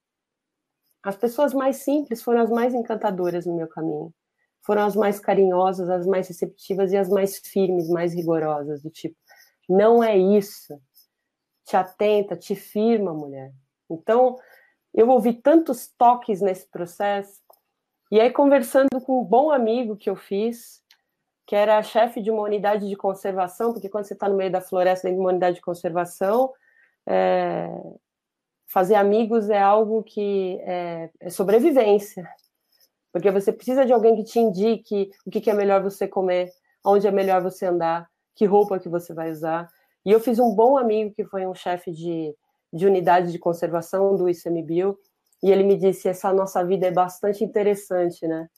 As 1.08 1.16
pessoas 1.16 1.54
mais 1.54 1.76
simples 1.76 2.22
foram 2.22 2.42
as 2.42 2.50
mais 2.50 2.74
encantadoras 2.74 3.46
no 3.46 3.56
meu 3.56 3.66
caminho. 3.66 4.12
Foram 4.60 4.84
as 4.84 4.94
mais 4.94 5.18
carinhosas, 5.18 5.88
as 5.88 6.06
mais 6.06 6.28
receptivas 6.28 6.92
e 6.92 6.98
as 6.98 7.08
mais 7.08 7.38
firmes, 7.38 7.88
mais 7.88 8.12
rigorosas, 8.12 8.82
do 8.82 8.90
tipo, 8.90 9.16
não 9.66 10.04
é 10.04 10.18
isso. 10.18 10.78
Te 11.64 11.78
atenta, 11.78 12.36
te 12.36 12.54
firma, 12.54 13.14
mulher. 13.14 13.54
Então, 13.88 14.36
eu 14.92 15.08
ouvi 15.08 15.32
tantos 15.32 15.88
toques 15.96 16.42
nesse 16.42 16.68
processo. 16.68 17.40
E 18.12 18.20
aí, 18.20 18.30
conversando 18.30 19.00
com 19.00 19.22
um 19.22 19.24
bom 19.24 19.50
amigo 19.50 19.96
que 19.96 20.10
eu 20.10 20.16
fiz, 20.16 20.82
que 21.46 21.56
era 21.56 21.82
chefe 21.82 22.20
de 22.20 22.30
uma 22.30 22.42
unidade 22.42 22.86
de 22.86 22.96
conservação, 22.96 23.72
porque 23.72 23.88
quando 23.88 24.04
você 24.04 24.12
está 24.12 24.28
no 24.28 24.36
meio 24.36 24.52
da 24.52 24.60
floresta, 24.60 25.08
dentro 25.08 25.20
de 25.20 25.24
uma 25.24 25.30
unidade 25.30 25.56
de 25.56 25.62
conservação, 25.62 26.52
é... 27.06 27.66
fazer 28.68 28.94
amigos 28.94 29.50
é 29.50 29.60
algo 29.60 30.02
que 30.02 30.58
é... 30.62 31.10
é, 31.20 31.30
sobrevivência. 31.30 32.28
Porque 33.12 33.30
você 33.30 33.52
precisa 33.52 33.84
de 33.84 33.92
alguém 33.92 34.14
que 34.14 34.24
te 34.24 34.38
indique 34.38 35.10
o 35.26 35.30
que 35.30 35.50
é 35.50 35.54
melhor 35.54 35.82
você 35.82 36.06
comer, 36.06 36.50
onde 36.84 37.06
é 37.06 37.10
melhor 37.10 37.42
você 37.42 37.66
andar, 37.66 38.08
que 38.36 38.44
roupa 38.44 38.78
que 38.78 38.88
você 38.88 39.12
vai 39.12 39.30
usar. 39.30 39.68
E 40.04 40.12
eu 40.12 40.20
fiz 40.20 40.38
um 40.38 40.54
bom 40.54 40.76
amigo 40.76 41.14
que 41.14 41.24
foi 41.24 41.46
um 41.46 41.54
chefe 41.54 41.90
de, 41.90 42.34
de 42.72 42.86
unidade 42.86 43.32
de 43.32 43.38
conservação 43.38 44.14
do 44.14 44.28
ICMBio, 44.28 44.96
e 45.42 45.50
ele 45.50 45.64
me 45.64 45.76
disse: 45.76 46.08
essa 46.08 46.32
nossa 46.32 46.64
vida 46.64 46.86
é 46.86 46.90
bastante 46.90 47.44
interessante, 47.44 48.26
né? 48.26 48.48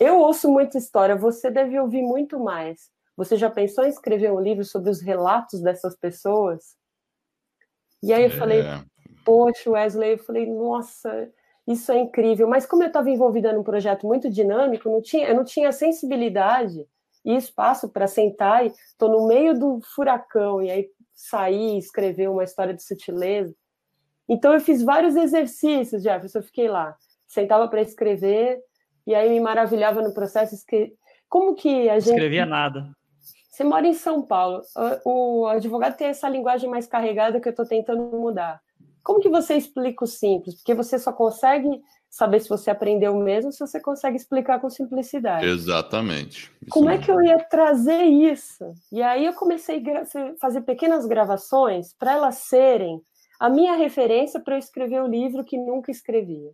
Eu 0.00 0.18
ouço 0.18 0.50
muita 0.50 0.78
história, 0.78 1.14
você 1.14 1.50
deve 1.50 1.78
ouvir 1.78 2.02
muito 2.02 2.38
mais. 2.38 2.90
Você 3.16 3.36
já 3.36 3.50
pensou 3.50 3.84
em 3.84 3.88
escrever 3.88 4.32
um 4.32 4.40
livro 4.40 4.64
sobre 4.64 4.90
os 4.90 5.00
relatos 5.00 5.60
dessas 5.60 5.96
pessoas? 5.96 6.74
E 8.02 8.12
aí 8.12 8.22
eu 8.22 8.28
é. 8.28 8.36
falei, 8.38 8.62
poxa, 9.24 9.70
Wesley, 9.70 10.12
eu 10.12 10.18
falei, 10.18 10.46
nossa, 10.46 11.30
isso 11.66 11.90
é 11.90 11.98
incrível. 11.98 12.46
Mas 12.46 12.66
como 12.66 12.82
eu 12.82 12.88
estava 12.88 13.10
envolvida 13.10 13.52
num 13.52 13.62
projeto 13.62 14.06
muito 14.06 14.30
dinâmico, 14.30 14.90
não 14.90 15.00
tinha, 15.00 15.28
eu 15.28 15.34
não 15.34 15.44
tinha 15.44 15.72
sensibilidade 15.72 16.86
e 17.24 17.34
espaço 17.34 17.88
para 17.88 18.06
sentar 18.06 18.66
e 18.66 18.68
estou 18.68 19.08
no 19.08 19.26
meio 19.26 19.58
do 19.58 19.80
furacão 19.94 20.62
e 20.62 20.70
aí 20.70 20.88
sair 21.12 21.74
e 21.74 21.78
escrever 21.78 22.28
uma 22.28 22.44
história 22.44 22.74
de 22.74 22.82
sutileza. 22.82 23.54
Então 24.28 24.52
eu 24.52 24.60
fiz 24.60 24.82
vários 24.82 25.16
exercícios, 25.16 26.02
Jefferson, 26.02 26.38
eu 26.38 26.42
fiquei 26.42 26.68
lá, 26.68 26.96
sentava 27.26 27.68
para 27.68 27.82
escrever 27.82 28.60
e 29.06 29.14
aí 29.14 29.28
me 29.28 29.40
maravilhava 29.40 30.02
no 30.02 30.12
processo. 30.12 30.54
Escre... 30.54 30.94
Como 31.28 31.54
que 31.54 31.88
a 31.88 31.98
gente. 31.98 32.14
Escrevia 32.14 32.46
nada. 32.46 32.90
Você 33.50 33.62
mora 33.62 33.86
em 33.86 33.94
São 33.94 34.20
Paulo, 34.20 34.62
o 35.04 35.46
advogado 35.46 35.96
tem 35.96 36.08
essa 36.08 36.28
linguagem 36.28 36.68
mais 36.68 36.88
carregada 36.88 37.40
que 37.40 37.46
eu 37.46 37.50
estou 37.50 37.64
tentando 37.64 38.02
mudar. 38.18 38.60
Como 39.04 39.20
que 39.20 39.28
você 39.28 39.54
explica 39.54 40.04
o 40.04 40.08
simples? 40.08 40.56
Porque 40.56 40.74
você 40.74 40.98
só 40.98 41.12
consegue 41.12 41.80
saber 42.08 42.40
se 42.40 42.48
você 42.48 42.70
aprendeu 42.70 43.14
mesmo 43.16 43.52
se 43.52 43.58
você 43.58 43.80
consegue 43.80 44.16
explicar 44.16 44.60
com 44.60 44.70
simplicidade. 44.70 45.46
Exatamente. 45.46 46.50
Isso 46.62 46.70
Como 46.70 46.88
é 46.88 46.96
que 46.96 47.10
eu 47.10 47.20
ia 47.20 47.38
trazer 47.38 48.04
isso? 48.04 48.72
E 48.90 49.02
aí 49.02 49.26
eu 49.26 49.34
comecei 49.34 49.82
a 49.90 50.36
fazer 50.40 50.62
pequenas 50.62 51.06
gravações 51.06 51.92
para 51.92 52.12
elas 52.12 52.36
serem 52.36 53.00
a 53.38 53.50
minha 53.50 53.74
referência 53.74 54.40
para 54.40 54.54
eu 54.54 54.58
escrever 54.58 55.02
o 55.02 55.08
livro 55.08 55.44
que 55.44 55.58
nunca 55.58 55.90
escrevia. 55.90 56.50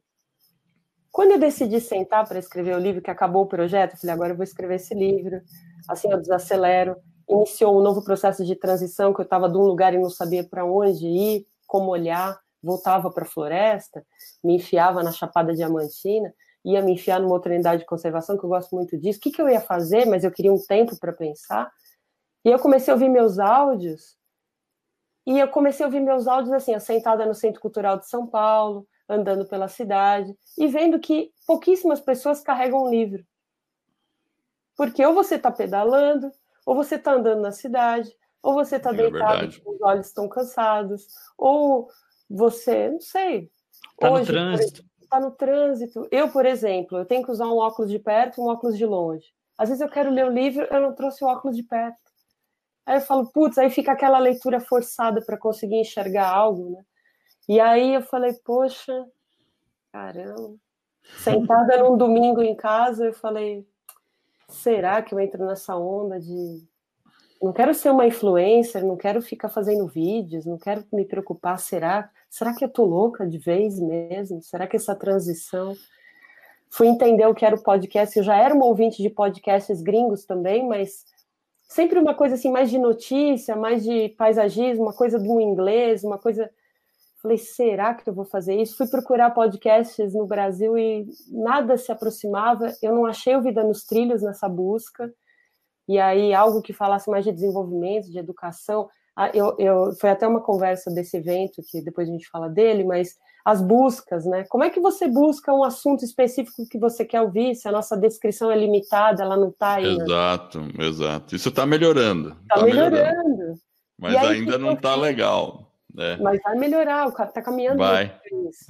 Quando 1.12 1.32
eu 1.32 1.38
decidi 1.38 1.78
sentar 1.80 2.26
para 2.26 2.38
escrever 2.38 2.74
o 2.74 2.80
livro, 2.80 3.02
que 3.02 3.10
acabou 3.10 3.42
o 3.42 3.48
projeto, 3.48 3.92
eu 3.92 3.98
falei, 3.98 4.14
agora 4.14 4.32
eu 4.32 4.36
vou 4.36 4.44
escrever 4.44 4.76
esse 4.76 4.94
livro. 4.94 5.42
Assim, 5.88 6.10
eu 6.10 6.18
desacelero. 6.18 6.96
Iniciou 7.28 7.78
um 7.78 7.82
novo 7.82 8.02
processo 8.02 8.44
de 8.44 8.56
transição, 8.56 9.12
que 9.12 9.20
eu 9.20 9.24
estava 9.24 9.48
de 9.48 9.58
um 9.58 9.62
lugar 9.62 9.92
e 9.92 9.98
não 9.98 10.08
sabia 10.08 10.42
para 10.42 10.64
onde 10.64 11.06
ir, 11.06 11.46
como 11.70 11.92
olhar. 11.92 12.36
Voltava 12.62 13.10
para 13.10 13.24
a 13.24 13.26
floresta, 13.26 14.04
me 14.44 14.56
enfiava 14.56 15.02
na 15.02 15.12
Chapada 15.12 15.54
Diamantina, 15.54 16.30
ia 16.62 16.82
me 16.82 16.92
enfiar 16.92 17.18
numa 17.18 17.32
outra 17.32 17.54
unidade 17.54 17.80
de 17.80 17.86
conservação, 17.86 18.36
que 18.36 18.44
eu 18.44 18.50
gosto 18.50 18.74
muito 18.76 18.98
disso. 18.98 19.18
O 19.18 19.22
que, 19.22 19.30
que 19.30 19.40
eu 19.40 19.48
ia 19.48 19.62
fazer? 19.62 20.04
Mas 20.04 20.24
eu 20.24 20.30
queria 20.30 20.52
um 20.52 20.62
tempo 20.68 20.98
para 21.00 21.10
pensar. 21.10 21.72
E 22.44 22.50
eu 22.50 22.58
comecei 22.58 22.92
a 22.92 22.94
ouvir 22.94 23.08
meus 23.08 23.38
áudios, 23.38 24.18
e 25.26 25.38
eu 25.38 25.48
comecei 25.48 25.84
a 25.84 25.86
ouvir 25.86 26.00
meus 26.00 26.26
áudios 26.26 26.52
assim, 26.52 26.78
sentada 26.80 27.24
no 27.24 27.34
Centro 27.34 27.60
Cultural 27.60 27.98
de 27.98 28.08
São 28.08 28.26
Paulo, 28.26 28.86
andando 29.08 29.46
pela 29.46 29.68
cidade 29.68 30.34
e 30.58 30.66
vendo 30.66 30.98
que 30.98 31.30
pouquíssimas 31.46 32.00
pessoas 32.00 32.42
carregam 32.42 32.84
um 32.84 32.90
livro. 32.90 33.24
Porque 34.76 35.04
ou 35.04 35.14
você 35.14 35.36
está 35.36 35.50
pedalando, 35.50 36.30
ou 36.66 36.74
você 36.74 36.96
está 36.96 37.12
andando 37.12 37.42
na 37.42 37.52
cidade, 37.52 38.10
ou 38.42 38.54
você 38.54 38.76
está 38.76 38.90
é 38.90 38.94
deitado, 38.94 39.44
é 39.44 39.48
os 39.48 39.82
olhos 39.82 40.06
estão 40.06 40.28
cansados, 40.28 41.06
ou 41.36 41.88
você, 42.28 42.90
não 42.90 43.00
sei. 43.00 43.50
Está 43.92 44.10
no 44.10 44.24
trânsito. 44.24 44.84
Está 45.02 45.20
no 45.20 45.30
trânsito. 45.32 46.08
Eu, 46.10 46.30
por 46.30 46.46
exemplo, 46.46 46.98
eu 46.98 47.04
tenho 47.04 47.24
que 47.24 47.30
usar 47.30 47.46
um 47.46 47.56
óculos 47.56 47.90
de 47.90 47.98
perto 47.98 48.38
e 48.38 48.40
um 48.40 48.48
óculos 48.48 48.78
de 48.78 48.86
longe. 48.86 49.26
Às 49.58 49.68
vezes 49.68 49.82
eu 49.82 49.88
quero 49.88 50.10
ler 50.10 50.26
o 50.26 50.32
livro, 50.32 50.66
eu 50.70 50.80
não 50.80 50.94
trouxe 50.94 51.24
o 51.24 51.26
óculos 51.26 51.56
de 51.56 51.62
perto. 51.62 51.98
Aí 52.86 52.96
eu 52.96 53.00
falo, 53.00 53.30
putz, 53.30 53.58
aí 53.58 53.68
fica 53.70 53.92
aquela 53.92 54.18
leitura 54.18 54.58
forçada 54.60 55.20
para 55.24 55.36
conseguir 55.36 55.76
enxergar 55.76 56.28
algo, 56.28 56.70
né? 56.70 56.82
E 57.48 57.60
aí 57.60 57.94
eu 57.94 58.02
falei, 58.02 58.32
poxa, 58.44 59.06
caramba. 59.92 60.56
Sentada 61.18 61.82
num 61.82 61.96
domingo 61.96 62.40
em 62.40 62.54
casa, 62.54 63.06
eu 63.06 63.12
falei, 63.12 63.66
será 64.48 65.02
que 65.02 65.14
eu 65.14 65.20
entro 65.20 65.44
nessa 65.46 65.76
onda 65.76 66.18
de. 66.18 66.68
Não 67.40 67.52
quero 67.52 67.74
ser 67.74 67.90
uma 67.90 68.06
influencer, 68.06 68.84
não 68.84 68.96
quero 68.96 69.22
ficar 69.22 69.48
fazendo 69.48 69.86
vídeos, 69.86 70.44
não 70.44 70.58
quero 70.58 70.84
me 70.92 71.04
preocupar. 71.04 71.58
Será? 71.58 72.10
Será 72.28 72.54
que 72.54 72.64
eu 72.64 72.68
tô 72.68 72.84
louca 72.84 73.26
de 73.26 73.38
vez 73.38 73.80
mesmo? 73.80 74.42
Será 74.42 74.66
que 74.66 74.76
essa 74.76 74.94
transição. 74.94 75.74
Fui 76.68 76.86
entender 76.86 77.26
o 77.26 77.34
que 77.34 77.44
era 77.44 77.56
o 77.56 77.62
podcast. 77.62 78.16
Eu 78.16 78.22
já 78.24 78.36
era 78.36 78.54
uma 78.54 78.66
ouvinte 78.66 79.02
de 79.02 79.10
podcasts 79.10 79.82
gringos 79.82 80.24
também, 80.24 80.68
mas 80.68 81.04
sempre 81.68 81.98
uma 81.98 82.14
coisa 82.14 82.34
assim, 82.34 82.50
mais 82.50 82.70
de 82.70 82.78
notícia, 82.78 83.56
mais 83.56 83.82
de 83.82 84.10
paisagismo, 84.10 84.84
uma 84.84 84.92
coisa 84.92 85.18
do 85.18 85.40
inglês, 85.40 86.04
uma 86.04 86.18
coisa 86.18 86.50
Falei, 87.22 87.36
será 87.36 87.92
que 87.92 88.08
eu 88.08 88.14
vou 88.14 88.24
fazer 88.24 88.54
isso? 88.54 88.78
Fui 88.78 88.88
procurar 88.88 89.30
podcasts 89.30 90.14
no 90.14 90.26
Brasil 90.26 90.76
e 90.78 91.06
nada 91.28 91.76
se 91.76 91.92
aproximava. 91.92 92.72
Eu 92.82 92.94
não 92.94 93.04
achei 93.04 93.36
o 93.36 93.42
Vida 93.42 93.62
nos 93.62 93.84
Trilhos 93.84 94.22
nessa 94.22 94.48
busca. 94.48 95.12
E 95.90 95.98
aí, 95.98 96.32
algo 96.32 96.62
que 96.62 96.72
falasse 96.72 97.10
mais 97.10 97.24
de 97.24 97.32
desenvolvimento, 97.32 98.12
de 98.12 98.16
educação. 98.16 98.88
Eu, 99.34 99.56
eu, 99.58 99.92
foi 100.00 100.10
até 100.10 100.24
uma 100.24 100.40
conversa 100.40 100.88
desse 100.88 101.16
evento, 101.16 101.60
que 101.68 101.82
depois 101.82 102.08
a 102.08 102.12
gente 102.12 102.28
fala 102.28 102.48
dele, 102.48 102.84
mas 102.84 103.18
as 103.44 103.60
buscas, 103.60 104.24
né? 104.24 104.44
Como 104.48 104.62
é 104.62 104.70
que 104.70 104.78
você 104.78 105.08
busca 105.08 105.52
um 105.52 105.64
assunto 105.64 106.04
específico 106.04 106.64
que 106.70 106.78
você 106.78 107.04
quer 107.04 107.20
ouvir? 107.22 107.56
Se 107.56 107.66
a 107.66 107.72
nossa 107.72 107.96
descrição 107.96 108.52
é 108.52 108.56
limitada, 108.56 109.24
ela 109.24 109.36
não 109.36 109.48
está 109.48 109.74
aí. 109.74 109.98
Né? 109.98 110.04
Exato, 110.04 110.60
né? 110.60 110.86
exato. 110.86 111.34
Isso 111.34 111.48
está 111.48 111.66
melhorando. 111.66 112.36
Está 112.42 112.54
tá 112.54 112.62
melhorando. 112.62 112.96
melhorando. 112.96 113.60
Mas 113.98 114.14
aí, 114.14 114.28
ainda 114.28 114.58
não 114.58 114.74
está 114.74 114.94
legal. 114.94 115.72
É. 115.98 116.16
Mas 116.18 116.40
vai 116.40 116.56
melhorar, 116.56 117.08
o 117.08 117.12
cara 117.12 117.32
tá 117.32 117.42
caminhando. 117.42 117.78
Vai. 117.78 118.16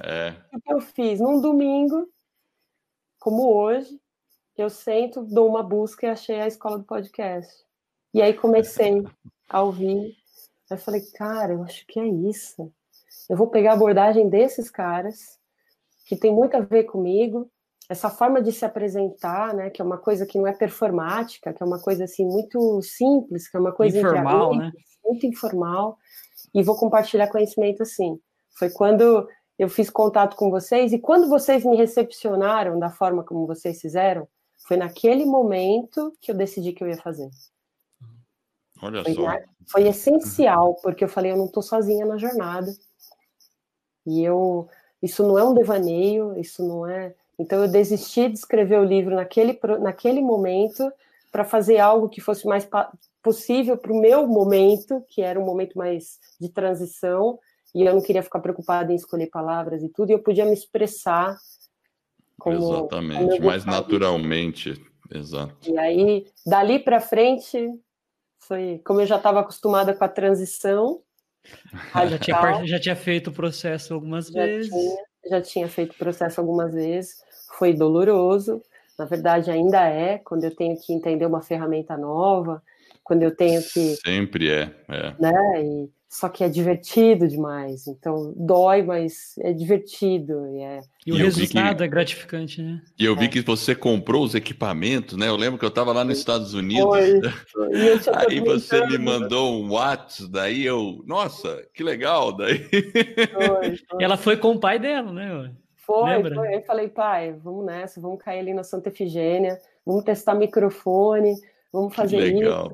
É. 0.03 0.33
O 0.51 0.59
que 0.59 0.73
eu 0.73 0.81
fiz? 0.81 1.19
Num 1.19 1.39
domingo, 1.39 2.07
como 3.19 3.53
hoje, 3.53 4.00
eu 4.61 4.69
sento, 4.69 5.23
dou 5.23 5.47
uma 5.47 5.63
busca 5.63 6.05
e 6.05 6.09
achei 6.09 6.39
a 6.39 6.47
escola 6.47 6.77
do 6.77 6.83
podcast. 6.83 7.53
E 8.13 8.21
aí 8.21 8.33
comecei 8.33 9.03
a 9.49 9.61
ouvir. 9.61 10.15
Aí 10.69 10.77
falei, 10.77 11.01
cara, 11.15 11.53
eu 11.53 11.63
acho 11.63 11.85
que 11.87 11.99
é 11.99 12.05
isso. 12.05 12.71
Eu 13.29 13.37
vou 13.37 13.47
pegar 13.47 13.71
a 13.71 13.75
abordagem 13.75 14.29
desses 14.29 14.69
caras, 14.69 15.37
que 16.05 16.15
tem 16.15 16.33
muito 16.33 16.55
a 16.55 16.59
ver 16.59 16.83
comigo, 16.85 17.49
essa 17.89 18.09
forma 18.09 18.41
de 18.41 18.53
se 18.53 18.63
apresentar, 18.63 19.53
né, 19.53 19.69
que 19.69 19.81
é 19.81 19.85
uma 19.85 19.97
coisa 19.97 20.25
que 20.25 20.37
não 20.37 20.47
é 20.47 20.53
performática, 20.53 21.53
que 21.53 21.61
é 21.61 21.65
uma 21.65 21.81
coisa 21.81 22.05
assim 22.05 22.25
muito 22.25 22.81
simples, 22.81 23.49
que 23.49 23.57
é 23.57 23.59
uma 23.59 23.73
coisa 23.73 23.99
informal, 23.99 24.55
né? 24.55 24.71
muito 25.03 25.25
informal 25.25 25.97
e 26.53 26.63
vou 26.63 26.77
compartilhar 26.77 27.27
conhecimento 27.27 27.83
assim. 27.83 28.17
Foi 28.57 28.69
quando 28.69 29.27
eu 29.59 29.69
fiz 29.69 29.89
contato 29.89 30.35
com 30.35 30.49
vocês 30.49 30.93
e 30.93 30.99
quando 30.99 31.27
vocês 31.27 31.65
me 31.65 31.75
recepcionaram 31.75 32.79
da 32.79 32.89
forma 32.89 33.23
como 33.23 33.45
vocês 33.45 33.79
fizeram, 33.79 34.27
foi 34.67 34.77
naquele 34.77 35.25
momento 35.25 36.13
que 36.21 36.31
eu 36.31 36.35
decidi 36.35 36.73
que 36.73 36.83
eu 36.83 36.87
ia 36.87 36.97
fazer. 36.97 37.29
Olha 38.81 39.03
foi, 39.03 39.13
só. 39.13 39.37
foi 39.67 39.87
essencial, 39.87 40.75
porque 40.81 41.03
eu 41.03 41.09
falei, 41.09 41.31
eu 41.31 41.37
não 41.37 41.45
estou 41.45 41.61
sozinha 41.61 42.05
na 42.05 42.17
jornada. 42.17 42.73
E 44.05 44.23
eu, 44.23 44.67
isso 45.01 45.23
não 45.23 45.37
é 45.37 45.43
um 45.43 45.53
devaneio, 45.53 46.37
isso 46.39 46.67
não 46.67 46.87
é. 46.87 47.13
Então 47.37 47.61
eu 47.61 47.67
desisti 47.67 48.27
de 48.27 48.35
escrever 48.35 48.79
o 48.79 48.85
livro 48.85 49.15
naquele, 49.15 49.59
naquele 49.79 50.21
momento 50.21 50.91
para 51.31 51.45
fazer 51.45 51.77
algo 51.77 52.09
que 52.09 52.19
fosse 52.19 52.45
mais 52.45 52.67
possível 53.21 53.77
para 53.77 53.93
o 53.93 53.99
meu 53.99 54.27
momento, 54.27 55.03
que 55.07 55.21
era 55.21 55.39
um 55.39 55.45
momento 55.45 55.77
mais 55.77 56.19
de 56.39 56.49
transição, 56.49 57.39
e 57.73 57.83
eu 57.83 57.93
não 57.93 58.01
queria 58.01 58.23
ficar 58.23 58.39
preocupada 58.39 58.91
em 58.91 58.95
escolher 58.95 59.27
palavras 59.27 59.81
e 59.81 59.89
tudo, 59.89 60.09
e 60.09 60.13
eu 60.13 60.19
podia 60.19 60.45
me 60.45 60.53
expressar 60.53 61.37
como, 62.41 62.57
Exatamente, 62.57 63.35
como 63.37 63.45
mais 63.45 63.65
naturalmente, 63.65 64.73
exato. 65.13 65.69
E 65.69 65.77
aí, 65.77 66.25
dali 66.43 66.79
para 66.79 66.99
frente, 66.99 67.69
foi 68.39 68.81
como 68.83 68.99
eu 68.99 69.05
já 69.05 69.17
estava 69.17 69.41
acostumada 69.41 69.93
com 69.93 70.03
a 70.03 70.09
transição. 70.09 71.01
já, 72.09 72.17
tinha, 72.17 72.65
já 72.65 72.79
tinha 72.79 72.95
feito 72.95 73.29
o 73.29 73.33
processo 73.33 73.93
algumas 73.93 74.27
já 74.27 74.43
vezes. 74.43 74.71
Tinha, 74.71 74.97
já 75.29 75.41
tinha 75.41 75.69
feito 75.69 75.91
o 75.91 75.97
processo 75.97 76.41
algumas 76.41 76.73
vezes, 76.73 77.17
foi 77.59 77.73
doloroso, 77.73 78.59
na 78.97 79.05
verdade 79.05 79.51
ainda 79.51 79.87
é, 79.87 80.17
quando 80.17 80.43
eu 80.43 80.55
tenho 80.55 80.75
que 80.81 80.91
entender 80.91 81.27
uma 81.27 81.43
ferramenta 81.43 81.95
nova, 81.95 82.63
quando 83.03 83.21
eu 83.21 83.35
tenho 83.35 83.61
que. 83.61 83.97
Sempre 83.97 84.49
é. 84.49 84.75
é. 84.89 85.15
Né? 85.19 85.63
E, 85.63 85.89
só 86.11 86.27
que 86.27 86.43
é 86.43 86.49
divertido 86.49 87.25
demais. 87.25 87.87
Então, 87.87 88.33
dói, 88.35 88.83
mas 88.83 89.33
é 89.39 89.53
divertido. 89.53 90.45
E, 90.49 90.59
é... 90.59 90.81
e 91.07 91.13
o 91.13 91.15
e 91.15 91.21
resultado 91.21 91.77
que... 91.77 91.83
é 91.83 91.87
gratificante, 91.87 92.61
né? 92.61 92.81
E 92.99 93.05
eu 93.05 93.15
vi 93.15 93.25
é. 93.25 93.27
que 93.29 93.39
você 93.39 93.73
comprou 93.73 94.25
os 94.25 94.35
equipamentos, 94.35 95.17
né? 95.17 95.29
Eu 95.29 95.37
lembro 95.37 95.57
que 95.57 95.63
eu 95.63 95.69
estava 95.69 95.93
lá 95.93 96.03
nos 96.03 96.17
Estados 96.17 96.53
Unidos. 96.53 96.83
Foi. 97.49 97.71
Aí 98.27 98.41
você 98.41 98.85
me 98.87 98.97
mandou 98.97 99.63
um 99.63 99.71
WhatsApp, 99.71 100.29
daí 100.29 100.65
eu. 100.65 101.01
Nossa, 101.07 101.65
que 101.73 101.81
legal! 101.81 102.35
Daí. 102.35 102.57
Foi, 102.59 103.77
foi. 103.89 104.03
Ela 104.03 104.17
foi 104.17 104.35
com 104.35 104.51
o 104.51 104.59
pai 104.59 104.79
dela, 104.79 105.13
né? 105.13 105.49
Foi, 105.77 106.35
foi. 106.35 106.55
Eu 106.55 106.61
falei, 106.63 106.89
pai, 106.89 107.33
vamos 107.41 107.65
nessa, 107.65 108.01
vamos 108.01 108.21
cair 108.21 108.39
ali 108.39 108.53
na 108.53 108.65
Santa 108.65 108.89
Efigênia, 108.89 109.57
vamos 109.85 110.03
testar 110.03 110.35
microfone, 110.35 111.35
vamos 111.71 111.95
fazer 111.95 112.35
isso. 112.35 112.69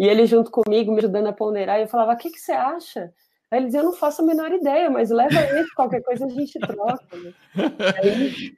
E 0.00 0.08
ele 0.08 0.24
junto 0.24 0.50
comigo, 0.50 0.90
me 0.90 0.98
ajudando 0.98 1.26
a 1.26 1.32
ponderar, 1.32 1.78
e 1.78 1.82
eu 1.82 1.88
falava, 1.88 2.14
o 2.14 2.16
que, 2.16 2.30
que 2.30 2.40
você 2.40 2.52
acha? 2.52 3.12
Aí 3.50 3.58
ele 3.58 3.66
dizia, 3.66 3.80
eu 3.80 3.84
não 3.84 3.92
faço 3.92 4.22
a 4.22 4.24
menor 4.24 4.50
ideia, 4.50 4.88
mas 4.88 5.10
leva 5.10 5.38
ele, 5.38 5.68
qualquer 5.76 6.02
coisa 6.02 6.24
a 6.24 6.28
gente 6.30 6.58
troca. 6.58 7.04
Né? 7.12 7.34
Aí... 8.02 8.54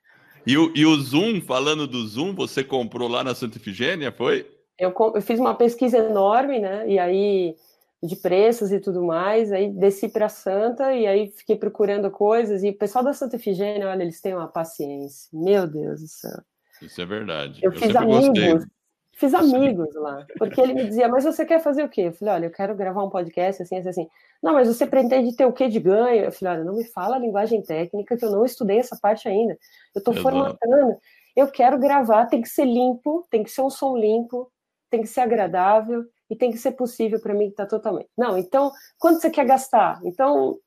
E, 0.46 0.56
o, 0.56 0.72
e 0.72 0.86
o 0.86 0.94
Zoom, 1.00 1.40
falando 1.40 1.88
do 1.88 2.06
Zoom, 2.06 2.32
você 2.32 2.62
comprou 2.62 3.08
lá 3.08 3.24
na 3.24 3.34
Santa 3.34 3.58
Efigênia, 3.58 4.12
foi? 4.12 4.48
Eu, 4.78 4.94
eu 5.16 5.20
fiz 5.20 5.40
uma 5.40 5.56
pesquisa 5.56 5.98
enorme, 5.98 6.60
né? 6.60 6.88
E 6.88 6.96
aí, 6.96 7.56
de 8.00 8.14
preços 8.14 8.70
e 8.70 8.78
tudo 8.78 9.02
mais, 9.02 9.50
aí 9.50 9.68
desci 9.68 10.08
para 10.08 10.28
Santa 10.28 10.94
e 10.94 11.08
aí 11.08 11.32
fiquei 11.36 11.56
procurando 11.56 12.08
coisas. 12.08 12.62
E 12.62 12.70
o 12.70 12.78
pessoal 12.78 13.04
da 13.04 13.12
Santa 13.12 13.34
Efigênia, 13.34 13.88
olha, 13.88 14.02
eles 14.02 14.20
têm 14.20 14.34
uma 14.34 14.48
paciência. 14.48 15.28
Meu 15.32 15.66
Deus 15.66 16.00
do 16.00 16.08
céu. 16.08 16.40
Isso 16.80 17.00
é 17.00 17.06
verdade. 17.06 17.60
Eu, 17.62 17.72
eu 17.72 17.78
fiz 17.78 17.96
amigos. 17.96 18.28
Gostei. 18.28 18.81
Fiz 19.14 19.34
amigos 19.34 19.94
lá, 19.94 20.26
porque 20.38 20.60
ele 20.60 20.74
me 20.74 20.86
dizia, 20.86 21.06
mas 21.06 21.24
você 21.24 21.44
quer 21.44 21.60
fazer 21.60 21.84
o 21.84 21.88
quê? 21.88 22.02
Eu 22.02 22.12
falei, 22.12 22.34
olha, 22.34 22.46
eu 22.46 22.50
quero 22.50 22.74
gravar 22.74 23.04
um 23.04 23.10
podcast 23.10 23.62
assim, 23.62 23.76
assim, 23.76 23.88
assim. 23.88 24.08
Não, 24.42 24.54
mas 24.54 24.66
você 24.66 24.86
pretende 24.86 25.36
ter 25.36 25.44
o 25.44 25.52
quê 25.52 25.68
de 25.68 25.78
ganho? 25.78 26.24
Eu 26.24 26.32
falei, 26.32 26.54
olha, 26.54 26.64
não 26.64 26.74
me 26.74 26.84
fala 26.84 27.16
a 27.16 27.18
linguagem 27.18 27.62
técnica, 27.62 28.16
que 28.16 28.24
eu 28.24 28.30
não 28.30 28.44
estudei 28.44 28.78
essa 28.78 28.98
parte 29.00 29.28
ainda. 29.28 29.56
Eu 29.94 29.98
estou 29.98 30.14
formatando. 30.14 30.96
Eu 31.36 31.46
quero 31.48 31.78
gravar, 31.78 32.26
tem 32.26 32.42
que 32.42 32.48
ser 32.48 32.64
limpo, 32.64 33.26
tem 33.30 33.42
que 33.42 33.50
ser 33.50 33.62
um 33.62 33.70
som 33.70 33.96
limpo, 33.96 34.50
tem 34.90 35.02
que 35.02 35.08
ser 35.08 35.20
agradável 35.20 36.04
e 36.28 36.36
tem 36.36 36.50
que 36.50 36.58
ser 36.58 36.72
possível 36.72 37.20
para 37.20 37.34
mim 37.34 37.48
estar 37.48 37.64
tá 37.64 37.70
totalmente. 37.70 38.08
Não, 38.16 38.36
então, 38.38 38.72
quanto 38.98 39.20
você 39.20 39.30
quer 39.30 39.44
gastar? 39.46 40.00
Então. 40.04 40.58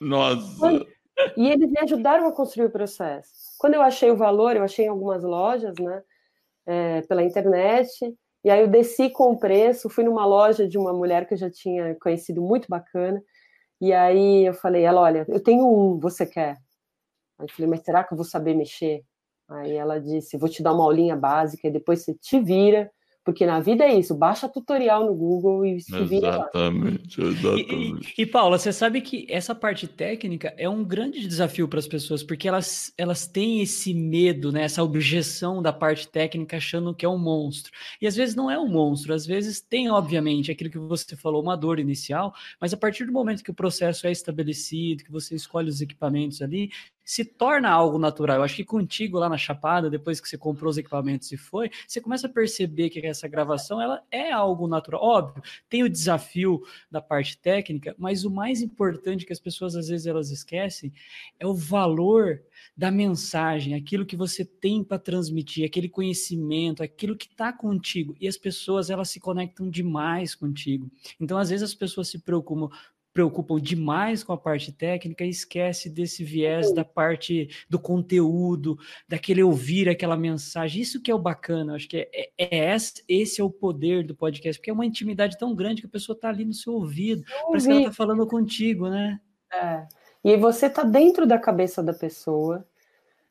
Nossa! 0.00 0.58
Quando... 0.58 0.86
E 1.36 1.48
eles 1.48 1.70
me 1.70 1.78
ajudaram 1.80 2.26
a 2.26 2.32
construir 2.32 2.66
o 2.66 2.70
processo. 2.70 3.30
Quando 3.58 3.74
eu 3.74 3.82
achei 3.82 4.10
o 4.10 4.16
valor, 4.16 4.56
eu 4.56 4.62
achei 4.62 4.86
em 4.86 4.88
algumas 4.88 5.22
lojas, 5.22 5.74
né? 5.78 6.02
É, 6.66 7.02
pela 7.02 7.22
internet. 7.22 8.14
E 8.44 8.50
aí 8.50 8.60
eu 8.60 8.68
desci 8.68 9.10
com 9.10 9.32
o 9.32 9.38
preço, 9.38 9.88
fui 9.88 10.04
numa 10.04 10.26
loja 10.26 10.68
de 10.68 10.78
uma 10.78 10.92
mulher 10.92 11.26
que 11.26 11.34
eu 11.34 11.38
já 11.38 11.50
tinha 11.50 11.94
conhecido 12.00 12.42
muito 12.42 12.68
bacana. 12.68 13.22
E 13.80 13.92
aí 13.92 14.46
eu 14.46 14.54
falei, 14.54 14.84
ela, 14.84 15.00
olha, 15.00 15.24
eu 15.28 15.42
tenho 15.42 15.66
um, 15.66 15.98
você 15.98 16.26
quer? 16.26 16.58
Aí 17.38 17.46
eu 17.46 17.48
falei, 17.54 17.70
mas 17.70 17.82
será 17.84 18.04
que 18.04 18.12
eu 18.14 18.16
vou 18.16 18.24
saber 18.24 18.54
mexer? 18.54 19.04
Aí 19.48 19.72
ela 19.72 20.00
disse, 20.00 20.38
vou 20.38 20.48
te 20.48 20.62
dar 20.62 20.72
uma 20.72 20.84
aulinha 20.84 21.16
básica 21.16 21.68
e 21.68 21.70
depois 21.70 22.02
você 22.04 22.14
te 22.14 22.40
vira 22.40 22.90
porque 23.24 23.46
na 23.46 23.60
vida 23.60 23.84
é 23.84 23.98
isso, 23.98 24.14
baixa 24.14 24.48
tutorial 24.48 25.06
no 25.06 25.14
Google 25.14 25.64
e 25.64 25.80
se 25.80 26.04
vira 26.04 26.28
Exatamente, 26.28 27.20
exatamente. 27.20 28.14
E, 28.18 28.20
e, 28.20 28.22
e, 28.22 28.26
Paula, 28.26 28.58
você 28.58 28.72
sabe 28.72 29.00
que 29.00 29.26
essa 29.28 29.54
parte 29.54 29.86
técnica 29.86 30.52
é 30.56 30.68
um 30.68 30.84
grande 30.84 31.26
desafio 31.26 31.68
para 31.68 31.78
as 31.78 31.86
pessoas, 31.86 32.22
porque 32.22 32.48
elas, 32.48 32.92
elas 32.98 33.26
têm 33.26 33.60
esse 33.60 33.94
medo, 33.94 34.50
né, 34.50 34.64
essa 34.64 34.82
objeção 34.82 35.62
da 35.62 35.72
parte 35.72 36.08
técnica, 36.08 36.56
achando 36.56 36.94
que 36.94 37.04
é 37.04 37.08
um 37.08 37.18
monstro. 37.18 37.72
E 38.00 38.06
às 38.06 38.16
vezes 38.16 38.34
não 38.34 38.50
é 38.50 38.58
um 38.58 38.68
monstro, 38.68 39.14
às 39.14 39.24
vezes 39.24 39.60
tem, 39.60 39.90
obviamente, 39.90 40.50
aquilo 40.50 40.70
que 40.70 40.78
você 40.78 41.16
falou, 41.16 41.42
uma 41.42 41.56
dor 41.56 41.78
inicial, 41.78 42.34
mas 42.60 42.72
a 42.72 42.76
partir 42.76 43.04
do 43.04 43.12
momento 43.12 43.44
que 43.44 43.50
o 43.50 43.54
processo 43.54 44.06
é 44.06 44.12
estabelecido, 44.12 45.04
que 45.04 45.12
você 45.12 45.34
escolhe 45.34 45.68
os 45.68 45.80
equipamentos 45.80 46.42
ali, 46.42 46.70
se 47.04 47.24
torna 47.24 47.70
algo 47.70 47.98
natural. 47.98 48.36
Eu 48.36 48.42
acho 48.42 48.56
que 48.56 48.64
contigo 48.64 49.18
lá 49.18 49.28
na 49.28 49.36
Chapada, 49.36 49.90
depois 49.90 50.20
que 50.20 50.28
você 50.28 50.38
comprou 50.38 50.70
os 50.70 50.78
equipamentos 50.78 51.30
e 51.32 51.36
foi, 51.36 51.70
você 51.86 52.00
começa 52.00 52.26
a 52.26 52.30
perceber 52.30 52.90
que 52.90 53.04
essa 53.04 53.28
gravação 53.28 53.80
ela 53.80 54.02
é 54.10 54.30
algo 54.30 54.68
natural. 54.68 55.02
Óbvio, 55.02 55.42
tem 55.68 55.82
o 55.82 55.88
desafio 55.88 56.62
da 56.90 57.00
parte 57.00 57.36
técnica, 57.38 57.94
mas 57.98 58.24
o 58.24 58.30
mais 58.30 58.62
importante 58.62 59.26
que 59.26 59.32
as 59.32 59.40
pessoas 59.40 59.74
às 59.74 59.88
vezes 59.88 60.06
elas 60.06 60.30
esquecem 60.30 60.92
é 61.38 61.46
o 61.46 61.54
valor 61.54 62.40
da 62.76 62.90
mensagem, 62.90 63.74
aquilo 63.74 64.06
que 64.06 64.16
você 64.16 64.44
tem 64.44 64.82
para 64.84 64.98
transmitir, 64.98 65.64
aquele 65.64 65.88
conhecimento, 65.88 66.82
aquilo 66.82 67.16
que 67.16 67.26
está 67.26 67.52
contigo. 67.52 68.16
E 68.20 68.28
as 68.28 68.36
pessoas 68.36 68.90
elas 68.90 69.10
se 69.10 69.20
conectam 69.20 69.68
demais 69.68 70.34
contigo. 70.34 70.90
Então, 71.20 71.38
às 71.38 71.50
vezes 71.50 71.70
as 71.70 71.74
pessoas 71.74 72.08
se 72.08 72.18
preocupam 72.18 72.70
preocupam 73.12 73.60
demais 73.60 74.24
com 74.24 74.32
a 74.32 74.38
parte 74.38 74.72
técnica 74.72 75.24
e 75.24 75.28
esquece 75.28 75.90
desse 75.90 76.24
viés 76.24 76.72
da 76.72 76.84
parte 76.84 77.48
do 77.68 77.78
conteúdo, 77.78 78.78
daquele 79.06 79.42
ouvir 79.42 79.88
aquela 79.88 80.16
mensagem. 80.16 80.80
Isso 80.80 81.00
que 81.00 81.10
é 81.10 81.14
o 81.14 81.18
bacana, 81.18 81.74
acho 81.74 81.88
que 81.88 81.98
é, 81.98 82.30
é, 82.38 82.68
é 82.68 82.76
esse, 83.08 83.40
é 83.40 83.44
o 83.44 83.50
poder 83.50 84.04
do 84.04 84.14
podcast, 84.14 84.58
porque 84.58 84.70
é 84.70 84.74
uma 84.74 84.86
intimidade 84.86 85.38
tão 85.38 85.54
grande 85.54 85.82
que 85.82 85.86
a 85.86 85.90
pessoa 85.90 86.16
está 86.16 86.28
ali 86.28 86.44
no 86.44 86.54
seu 86.54 86.74
ouvido, 86.74 87.22
parece 87.46 87.66
que 87.66 87.72
ela 87.72 87.80
está 87.82 87.92
falando 87.92 88.26
contigo, 88.26 88.88
né? 88.88 89.20
É. 89.52 89.86
E 90.24 90.36
você 90.36 90.66
está 90.66 90.82
dentro 90.82 91.26
da 91.26 91.38
cabeça 91.38 91.82
da 91.82 91.92
pessoa, 91.92 92.64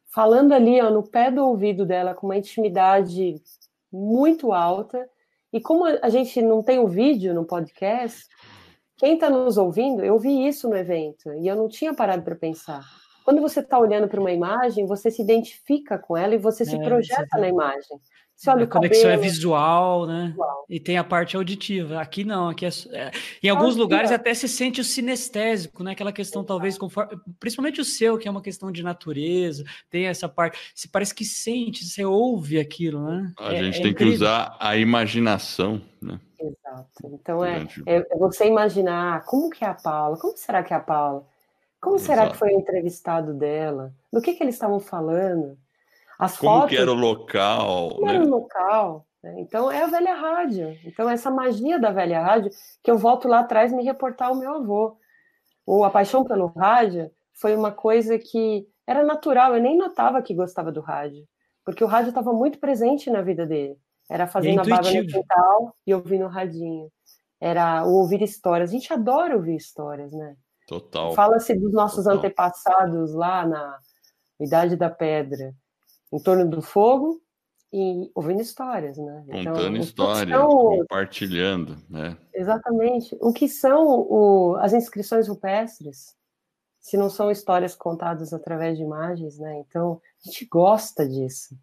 falando 0.08 0.54
ali 0.54 0.82
ó, 0.82 0.90
no 0.90 1.04
pé 1.04 1.32
do 1.32 1.44
ouvido 1.46 1.86
dela 1.86 2.14
com 2.14 2.28
uma 2.28 2.38
intimidade 2.38 3.42
muito 3.92 4.52
alta. 4.52 5.10
E 5.54 5.60
como 5.60 5.86
a 5.86 6.10
gente 6.10 6.42
não 6.42 6.62
tem 6.62 6.80
o 6.80 6.86
um 6.86 6.88
vídeo 6.88 7.34
no 7.34 7.46
podcast, 7.46 8.28
quem 9.02 9.16
está 9.16 9.32
nos 9.32 9.58
ouvindo, 9.58 10.06
eu 10.06 10.20
vi 10.20 10.48
isso 10.48 10.70
no 10.70 10.78
evento 10.78 11.34
e 11.34 11.48
eu 11.48 11.56
não 11.56 11.68
tinha 11.68 11.92
parado 11.92 12.22
para 12.22 12.36
pensar. 12.36 12.86
Quando 13.26 13.42
você 13.42 13.60
está 13.60 13.80
olhando 13.80 14.08
para 14.08 14.20
uma 14.20 14.32
imagem, 14.32 14.86
você 14.86 15.10
se 15.10 15.24
identifica 15.24 15.98
com 15.98 16.16
ela 16.16 16.36
e 16.36 16.38
você 16.38 16.64
se 16.64 16.76
é, 16.76 16.84
projeta 16.84 17.26
você 17.32 17.42
na 17.42 17.50
imagem. 17.50 17.98
Você 18.36 18.50
olha 18.52 18.66
a 18.66 18.68
conexão 18.68 19.10
é 19.10 19.14
cabelo, 19.14 19.24
é 19.24 19.28
visual, 19.28 20.06
né? 20.06 20.28
Visual. 20.28 20.66
E 20.70 20.80
tem 20.80 21.00
a 21.00 21.04
parte 21.04 21.36
auditiva. 21.36 22.00
Aqui 22.00 22.24
não, 22.24 22.50
aqui 22.50 22.64
é, 22.64 22.70
é 22.92 23.12
em 23.42 23.50
alguns 23.50 23.76
lugares 23.76 24.12
até 24.12 24.36
se 24.36 24.48
sente 24.48 24.80
o 24.80 24.84
sinestésico, 24.84 25.84
né? 25.84 25.94
Aquela 25.94 26.12
questão 26.12 26.44
talvez 26.44 26.78
conforme, 26.78 27.18
principalmente 27.40 27.82
o 27.82 27.86
seu, 27.86 28.20
que 28.20 28.28
é 28.28 28.32
uma 28.32 28.42
questão 28.42 28.72
de 28.72 28.84
natureza, 28.84 29.64
tem 29.90 30.06
essa 30.06 30.30
parte, 30.30 30.60
se 30.76 30.88
parece 30.88 31.16
que 31.16 31.26
sente, 31.26 31.84
você 31.86 32.06
ouve 32.06 32.60
aquilo, 32.60 33.04
né? 33.04 33.34
A 33.40 33.52
é, 33.52 33.64
gente 33.64 33.80
é 33.80 33.82
tem 33.82 33.92
incrível. 33.92 34.14
que 34.14 34.24
usar 34.24 34.56
a 34.60 34.78
imaginação, 34.78 35.82
né? 36.00 36.20
Exato. 36.42 36.90
Então 37.06 37.46
é, 37.46 37.68
é, 37.86 37.98
é, 37.98 38.18
você 38.18 38.48
imaginar 38.48 39.24
como 39.26 39.50
que 39.50 39.64
é 39.64 39.68
a 39.68 39.74
Paula, 39.74 40.18
como 40.18 40.36
será 40.36 40.64
que 40.64 40.74
é 40.74 40.78
a 40.78 40.80
Paula? 40.80 41.26
Como 41.80 41.96
Exato. 41.96 42.08
será 42.08 42.30
que 42.30 42.38
foi 42.38 42.50
o 42.50 42.60
entrevistado 42.60 43.34
dela? 43.34 43.94
Do 44.12 44.22
que 44.22 44.34
que 44.34 44.44
eles 44.44 44.56
estavam 44.56 44.80
falando? 44.80 45.58
As 46.18 46.38
como 46.38 46.54
fotos, 46.54 46.70
que 46.70 46.78
era 46.78 46.92
o 46.92 46.96
local? 46.96 47.90
Como 47.90 48.06
né? 48.06 48.16
era 48.16 48.24
o 48.24 48.30
local? 48.30 49.06
Né? 49.24 49.36
Então 49.40 49.72
é 49.72 49.84
a 49.84 49.88
velha 49.88 50.14
rádio. 50.14 50.78
Então 50.84 51.10
essa 51.10 51.30
magia 51.30 51.80
da 51.80 51.92
velha 51.92 52.22
rádio 52.22 52.52
que 52.84 52.90
eu 52.90 52.98
volto 52.98 53.28
lá 53.28 53.40
atrás 53.40 53.72
me 53.72 53.84
reportar 53.84 54.32
o 54.32 54.38
meu 54.38 54.56
avô. 54.56 54.98
O 55.66 55.84
a 55.84 55.90
paixão 55.90 56.24
pelo 56.24 56.48
rádio 56.48 57.12
foi 57.34 57.56
uma 57.56 57.72
coisa 57.72 58.18
que 58.18 58.68
era 58.86 59.04
natural. 59.04 59.56
Eu 59.56 59.62
nem 59.62 59.78
notava 59.78 60.22
que 60.22 60.34
gostava 60.34 60.72
do 60.72 60.82
rádio, 60.82 61.28
porque 61.64 61.84
o 61.84 61.88
rádio 61.88 62.10
estava 62.10 62.34
muito 62.34 62.60
presente 62.60 63.10
na 63.10 63.22
vida 63.22 63.46
dele. 63.46 63.78
Era 64.12 64.28
fazendo 64.28 64.60
é 64.60 64.62
a 64.62 64.66
barba 64.66 64.92
no 64.92 65.08
quintal 65.08 65.76
e 65.88 65.94
ouvindo 65.94 66.26
o 66.26 66.28
radinho. 66.28 66.92
Era 67.40 67.86
o 67.86 67.94
ouvir 67.94 68.22
histórias. 68.22 68.70
A 68.70 68.74
gente 68.74 68.92
adora 68.92 69.38
ouvir 69.38 69.56
histórias, 69.56 70.12
né? 70.12 70.36
Total. 70.68 71.14
Fala-se 71.14 71.58
dos 71.58 71.72
nossos 71.72 72.04
Total. 72.04 72.18
antepassados 72.18 73.14
lá 73.14 73.48
na 73.48 73.80
Idade 74.38 74.76
da 74.76 74.90
Pedra, 74.90 75.54
em 76.12 76.22
torno 76.22 76.50
do 76.50 76.62
fogo 76.62 77.22
e 77.72 78.12
ouvindo 78.14 78.42
histórias, 78.42 78.98
né? 78.98 79.24
Então, 79.30 79.54
Contando 79.54 79.78
histórias, 79.78 80.38
são... 80.38 80.50
compartilhando, 80.50 81.78
né? 81.90 82.18
Exatamente. 82.34 83.18
O 83.22 83.32
que 83.32 83.48
são 83.48 83.88
o... 83.88 84.58
as 84.60 84.74
inscrições 84.74 85.30
rupestres? 85.30 86.18
Se 86.82 86.98
não 86.98 87.10
são 87.10 87.32
histórias 87.32 87.76
contadas 87.76 88.34
através 88.34 88.78
de 88.78 88.84
imagens, 88.84 89.40
né? 89.40 89.60
Então, 89.60 90.02
a 90.22 90.28
gente 90.28 90.46
gosta 90.48 91.08
disso. 91.08 91.56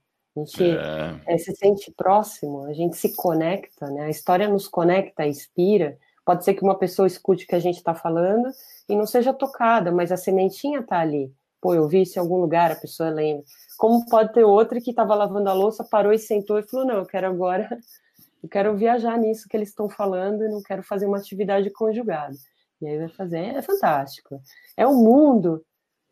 A 0.43 0.45
gente 0.45 0.70
é. 0.70 1.34
É, 1.34 1.39
se 1.39 1.55
sente 1.55 1.93
próximo, 1.93 2.64
a 2.64 2.72
gente 2.72 2.97
se 2.97 3.14
conecta, 3.14 3.91
né? 3.91 4.05
A 4.05 4.11
história 4.11 4.49
nos 4.49 4.68
conecta, 4.68 5.26
inspira. 5.26 5.99
Pode 6.24 6.45
ser 6.45 6.55
que 6.55 6.62
uma 6.62 6.78
pessoa 6.78 7.07
escute 7.07 7.45
o 7.45 7.49
que 7.49 7.55
a 7.55 7.61
gente 7.61 7.76
está 7.76 7.95
falando 7.95 8.51
e 8.89 8.95
não 8.95 9.07
seja 9.07 9.32
tocada, 9.32 9.91
mas 9.91 10.12
a 10.12 10.16
sementinha 10.16 10.80
está 10.80 10.99
ali. 10.99 11.32
Pô, 11.61 11.74
eu 11.74 11.89
vi 11.89 12.03
isso 12.03 12.18
em 12.18 12.22
algum 12.22 12.36
lugar, 12.36 12.70
a 12.70 12.76
pessoa 12.76 13.11
lembra. 13.11 13.45
Como 13.76 14.07
pode 14.09 14.32
ter 14.32 14.45
outra 14.45 14.80
que 14.80 14.91
estava 14.91 15.14
lavando 15.14 15.49
a 15.49 15.53
louça, 15.53 15.84
parou 15.84 16.12
e 16.12 16.18
sentou 16.18 16.59
e 16.59 16.62
falou: 16.62 16.86
Não, 16.86 16.97
eu 16.97 17.07
quero 17.07 17.26
agora, 17.26 17.68
eu 18.43 18.49
quero 18.49 18.76
viajar 18.76 19.18
nisso 19.18 19.49
que 19.49 19.57
eles 19.57 19.70
estão 19.70 19.89
falando 19.89 20.45
e 20.45 20.49
não 20.49 20.62
quero 20.62 20.82
fazer 20.82 21.07
uma 21.07 21.18
atividade 21.18 21.70
conjugada. 21.70 22.36
E 22.80 22.86
aí 22.86 22.99
vai 22.99 23.09
fazer, 23.09 23.39
é 23.39 23.62
fantástico. 23.62 24.41
É 24.76 24.86
um 24.86 24.95
mundo 24.95 25.64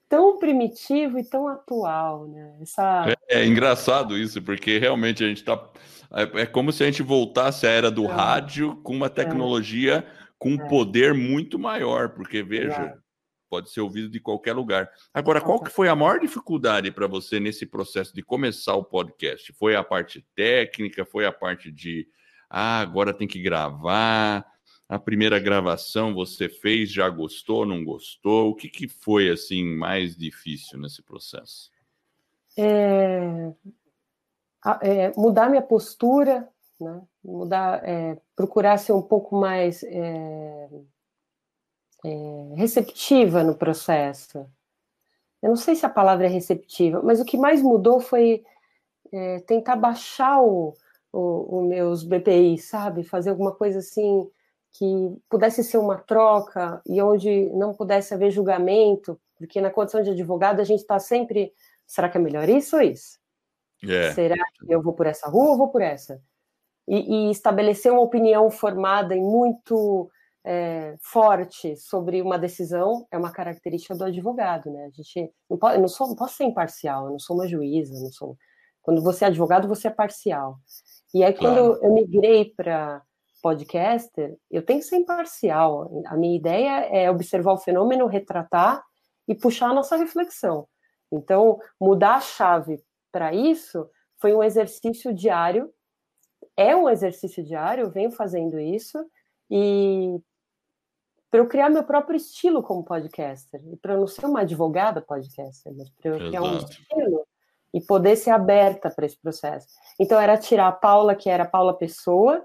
tão 0.08 0.38
primitivo 0.38 1.18
e 1.18 1.24
tão 1.24 1.48
atual, 1.48 2.28
né? 2.28 2.56
Essa... 2.60 3.14
É, 3.28 3.40
é 3.40 3.46
engraçado 3.46 4.16
isso, 4.16 4.40
porque 4.42 4.78
realmente 4.78 5.24
a 5.24 5.28
gente 5.28 5.38
está. 5.38 5.70
É, 6.12 6.42
é, 6.42 6.46
como 6.46 6.72
se 6.72 6.82
a 6.82 6.86
gente 6.86 7.02
voltasse 7.02 7.66
à 7.66 7.70
era 7.70 7.90
do 7.90 8.04
é. 8.04 8.08
rádio 8.08 8.76
com 8.82 8.94
uma 8.94 9.06
é. 9.06 9.10
tecnologia 9.10 10.06
com 10.38 10.50
um 10.50 10.62
é. 10.62 10.68
poder 10.68 11.14
muito 11.14 11.58
maior, 11.58 12.10
porque 12.10 12.42
veja, 12.42 12.96
pode 13.48 13.70
ser 13.70 13.80
ouvido 13.80 14.08
de 14.08 14.20
qualquer 14.20 14.52
lugar. 14.52 14.88
Agora, 15.12 15.40
qual 15.40 15.60
que 15.62 15.70
foi 15.70 15.88
a 15.88 15.96
maior 15.96 16.18
dificuldade 16.20 16.90
para 16.90 17.06
você 17.06 17.40
nesse 17.40 17.66
processo 17.66 18.14
de 18.14 18.22
começar 18.22 18.74
o 18.74 18.84
podcast? 18.84 19.52
Foi 19.54 19.74
a 19.74 19.82
parte 19.82 20.24
técnica? 20.34 21.04
Foi 21.04 21.24
a 21.24 21.32
parte 21.32 21.70
de 21.70 22.06
ah, 22.48 22.80
agora 22.80 23.12
tem 23.12 23.26
que 23.26 23.42
gravar? 23.42 24.44
A 24.88 24.98
primeira 24.98 25.38
gravação 25.38 26.14
você 26.14 26.48
fez, 26.48 26.90
já 26.92 27.08
gostou, 27.08 27.66
não 27.66 27.84
gostou? 27.84 28.50
O 28.50 28.54
que, 28.54 28.68
que 28.68 28.88
foi 28.88 29.30
assim 29.30 29.64
mais 29.64 30.16
difícil 30.16 30.78
nesse 30.78 31.02
processo? 31.02 31.70
É, 32.56 33.52
é, 34.82 35.12
mudar 35.16 35.50
minha 35.50 35.62
postura 35.62 36.48
né? 36.80 37.02
Mudar, 37.24 37.82
é, 37.88 38.18
procurar 38.34 38.78
ser 38.78 38.92
um 38.92 39.02
pouco 39.02 39.36
mais 39.36 39.82
é, 39.82 40.68
é, 42.04 42.54
receptiva 42.54 43.42
no 43.42 43.54
processo. 43.54 44.46
Eu 45.42 45.50
não 45.50 45.56
sei 45.56 45.74
se 45.74 45.86
a 45.86 45.90
palavra 45.90 46.26
é 46.26 46.28
receptiva, 46.28 47.02
mas 47.02 47.20
o 47.20 47.24
que 47.24 47.36
mais 47.36 47.62
mudou 47.62 48.00
foi 48.00 48.44
é, 49.12 49.40
tentar 49.40 49.76
baixar 49.76 50.40
o, 50.42 50.74
o, 51.12 51.58
o, 51.58 51.62
meus 51.66 52.04
BPI, 52.04 52.58
sabe? 52.58 53.04
Fazer 53.04 53.30
alguma 53.30 53.54
coisa 53.54 53.78
assim 53.78 54.28
que 54.78 55.16
pudesse 55.28 55.64
ser 55.64 55.78
uma 55.78 55.96
troca 55.96 56.82
e 56.86 57.00
onde 57.00 57.50
não 57.50 57.72
pudesse 57.72 58.12
haver 58.12 58.30
julgamento, 58.30 59.18
porque 59.36 59.60
na 59.60 59.70
condição 59.70 60.02
de 60.02 60.10
advogado 60.10 60.60
a 60.60 60.64
gente 60.64 60.80
está 60.80 60.98
sempre, 60.98 61.52
será 61.86 62.08
que 62.08 62.18
é 62.18 62.20
melhor 62.20 62.48
isso 62.48 62.76
ou 62.76 62.82
isso? 62.82 63.18
Yeah. 63.82 64.08
É. 64.08 64.12
Será 64.14 64.36
que 64.36 64.72
eu 64.72 64.82
vou 64.82 64.92
por 64.92 65.06
essa 65.06 65.28
rua 65.28 65.50
ou 65.50 65.56
vou 65.56 65.68
por 65.68 65.82
essa? 65.82 66.20
E, 66.86 67.28
e 67.28 67.30
estabelecer 67.30 67.90
uma 67.90 68.02
opinião 68.02 68.50
formada 68.50 69.14
e 69.14 69.20
muito 69.20 70.10
é, 70.44 70.96
forte 71.00 71.76
sobre 71.76 72.22
uma 72.22 72.38
decisão 72.38 73.06
é 73.10 73.18
uma 73.18 73.32
característica 73.32 73.96
do 73.96 74.04
advogado, 74.04 74.70
né? 74.70 74.84
A 74.84 74.90
gente 74.90 75.32
não 75.50 75.58
pode, 75.58 75.76
eu 75.76 75.80
não, 75.80 75.88
sou, 75.88 76.06
não 76.08 76.14
posso 76.14 76.36
ser 76.36 76.44
imparcial, 76.44 77.06
eu 77.06 77.12
não 77.12 77.18
sou 77.18 77.36
uma 77.36 77.48
juíza, 77.48 77.92
não 78.00 78.12
sou. 78.12 78.36
Quando 78.80 79.02
você 79.02 79.24
é 79.24 79.28
advogado, 79.28 79.66
você 79.66 79.88
é 79.88 79.90
parcial. 79.90 80.58
E 81.12 81.24
aí, 81.24 81.34
quando 81.34 81.56
claro. 81.56 81.80
eu 81.82 81.92
migrei 81.92 82.44
para 82.56 83.02
podcaster, 83.42 84.36
eu 84.50 84.64
tenho 84.64 84.80
que 84.80 84.86
ser 84.86 84.96
imparcial. 84.96 85.90
A 86.06 86.16
minha 86.16 86.36
ideia 86.36 86.86
é 86.86 87.10
observar 87.10 87.52
o 87.52 87.58
fenômeno, 87.58 88.06
retratar 88.06 88.82
e 89.28 89.34
puxar 89.34 89.70
a 89.70 89.74
nossa 89.74 89.96
reflexão. 89.96 90.66
Então, 91.10 91.58
mudar 91.80 92.16
a 92.16 92.20
chave 92.20 92.82
para 93.12 93.32
isso 93.34 93.88
foi 94.18 94.34
um 94.34 94.42
exercício 94.42 95.14
diário, 95.14 95.72
é 96.56 96.74
um 96.74 96.88
exercício 96.88 97.44
diário, 97.44 97.84
eu 97.84 97.90
venho 97.90 98.10
fazendo 98.10 98.58
isso, 98.58 98.98
e 99.50 100.18
para 101.30 101.40
eu 101.40 101.48
criar 101.48 101.68
meu 101.68 101.84
próprio 101.84 102.16
estilo 102.16 102.62
como 102.62 102.84
podcaster, 102.84 103.60
e 103.72 103.76
para 103.76 103.94
eu 103.94 104.00
não 104.00 104.06
ser 104.06 104.26
uma 104.26 104.40
advogada 104.40 105.02
podcaster, 105.02 105.72
mas 105.76 105.90
para 105.90 106.10
eu 106.10 106.18
criar 106.18 106.42
um 106.42 106.56
estilo 106.56 107.26
e 107.74 107.80
poder 107.80 108.16
ser 108.16 108.30
aberta 108.30 108.90
para 108.90 109.04
esse 109.04 109.18
processo. 109.18 109.68
Então, 110.00 110.18
era 110.18 110.38
tirar 110.38 110.68
a 110.68 110.72
Paula, 110.72 111.14
que 111.14 111.28
era 111.28 111.42
a 111.42 111.48
Paula 111.48 111.76
Pessoa, 111.76 112.42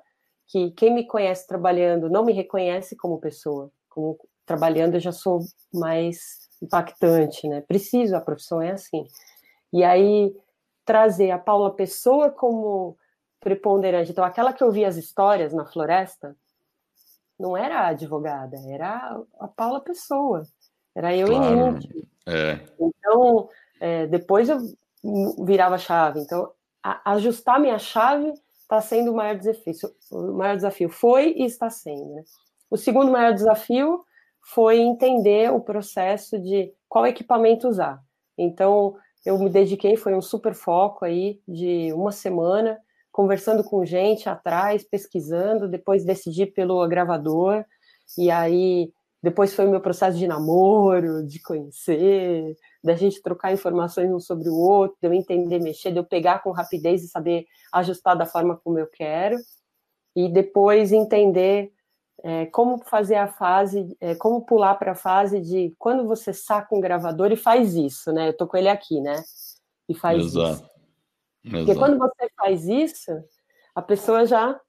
que 0.51 0.71
quem 0.71 0.93
me 0.93 1.07
conhece 1.07 1.47
trabalhando 1.47 2.09
não 2.09 2.25
me 2.25 2.33
reconhece 2.33 2.95
como 2.95 3.21
pessoa, 3.21 3.71
como 3.87 4.19
trabalhando 4.45 4.95
eu 4.95 4.99
já 4.99 5.13
sou 5.13 5.39
mais 5.73 6.49
impactante, 6.61 7.47
né? 7.47 7.61
Preciso, 7.61 8.15
a 8.17 8.21
profissão 8.21 8.61
é 8.61 8.71
assim. 8.71 9.05
E 9.71 9.81
aí 9.81 10.35
trazer 10.83 11.31
a 11.31 11.39
Paula 11.39 11.73
Pessoa 11.73 12.29
como 12.29 12.97
preponderante. 13.39 14.11
Então, 14.11 14.25
aquela 14.25 14.51
que 14.51 14.63
ouvia 14.63 14.89
as 14.89 14.97
histórias 14.97 15.53
na 15.53 15.65
floresta 15.65 16.35
não 17.39 17.55
era 17.55 17.79
a 17.79 17.87
advogada, 17.87 18.57
era 18.67 19.21
a 19.39 19.47
Paula 19.47 19.79
Pessoa. 19.79 20.43
Era 20.93 21.15
eu 21.15 21.27
claro. 21.27 21.77
em 21.77 22.07
é. 22.25 22.59
Então, 22.77 23.49
é, 23.79 24.05
depois 24.05 24.49
eu 24.49 24.59
virava 25.45 25.75
a 25.75 25.79
chave. 25.79 26.19
Então, 26.19 26.51
a, 26.83 27.13
ajustar 27.13 27.57
minha 27.57 27.79
chave 27.79 28.33
está 28.71 28.79
sendo 28.81 29.11
o 29.11 29.15
maior 29.15 29.35
desafio. 29.35 29.73
O 30.11 30.31
maior 30.31 30.55
desafio 30.55 30.89
foi 30.89 31.33
e 31.37 31.43
está 31.43 31.69
sendo. 31.69 32.15
Né? 32.15 32.23
O 32.69 32.77
segundo 32.77 33.11
maior 33.11 33.33
desafio 33.33 34.01
foi 34.41 34.79
entender 34.79 35.51
o 35.51 35.59
processo 35.59 36.39
de 36.39 36.73
qual 36.87 37.05
equipamento 37.05 37.67
usar. 37.67 38.01
Então, 38.37 38.95
eu 39.25 39.37
me 39.37 39.49
dediquei, 39.49 39.97
foi 39.97 40.15
um 40.15 40.21
super 40.21 40.55
foco 40.55 41.03
aí 41.03 41.41
de 41.45 41.91
uma 41.93 42.13
semana, 42.13 42.79
conversando 43.11 43.61
com 43.61 43.85
gente 43.85 44.29
atrás, 44.29 44.83
pesquisando, 44.83 45.67
depois 45.67 46.05
decidi 46.05 46.45
pelo 46.45 46.87
gravador, 46.87 47.65
e 48.17 48.31
aí 48.31 48.91
depois 49.21 49.53
foi 49.53 49.67
o 49.67 49.69
meu 49.69 49.81
processo 49.81 50.17
de 50.17 50.27
namoro, 50.27 51.25
de 51.27 51.39
conhecer, 51.41 52.55
da 52.83 52.95
gente 52.95 53.21
trocar 53.21 53.53
informações 53.53 54.11
um 54.11 54.19
sobre 54.19 54.49
o 54.49 54.55
outro, 54.55 54.97
de 55.01 55.07
eu 55.07 55.13
entender 55.13 55.59
mexer, 55.59 55.91
de 55.91 55.97
eu 55.97 56.03
pegar 56.03 56.39
com 56.39 56.51
rapidez 56.51 57.03
e 57.03 57.07
saber 57.07 57.45
ajustar 57.71 58.17
da 58.17 58.25
forma 58.25 58.59
como 58.63 58.79
eu 58.79 58.87
quero, 58.87 59.37
e 60.15 60.27
depois 60.27 60.91
entender 60.91 61.71
é, 62.23 62.45
como 62.47 62.79
fazer 62.85 63.15
a 63.15 63.27
fase, 63.27 63.95
é, 63.99 64.15
como 64.15 64.45
pular 64.45 64.75
para 64.75 64.91
a 64.91 64.95
fase 64.95 65.39
de 65.39 65.73
quando 65.77 66.07
você 66.07 66.33
saca 66.33 66.75
um 66.75 66.79
gravador 66.79 67.31
e 67.31 67.35
faz 67.35 67.75
isso, 67.75 68.11
né? 68.11 68.29
Eu 68.29 68.37
tô 68.37 68.47
com 68.47 68.57
ele 68.57 68.69
aqui, 68.69 68.99
né? 68.99 69.23
E 69.87 69.95
faz 69.95 70.23
Exato. 70.23 70.53
isso. 70.53 70.71
Porque 71.43 71.71
Exato. 71.71 71.79
quando 71.79 71.97
você 71.97 72.29
faz 72.35 72.67
isso, 72.67 73.11
a 73.73 73.81
pessoa 73.81 74.25
já 74.25 74.59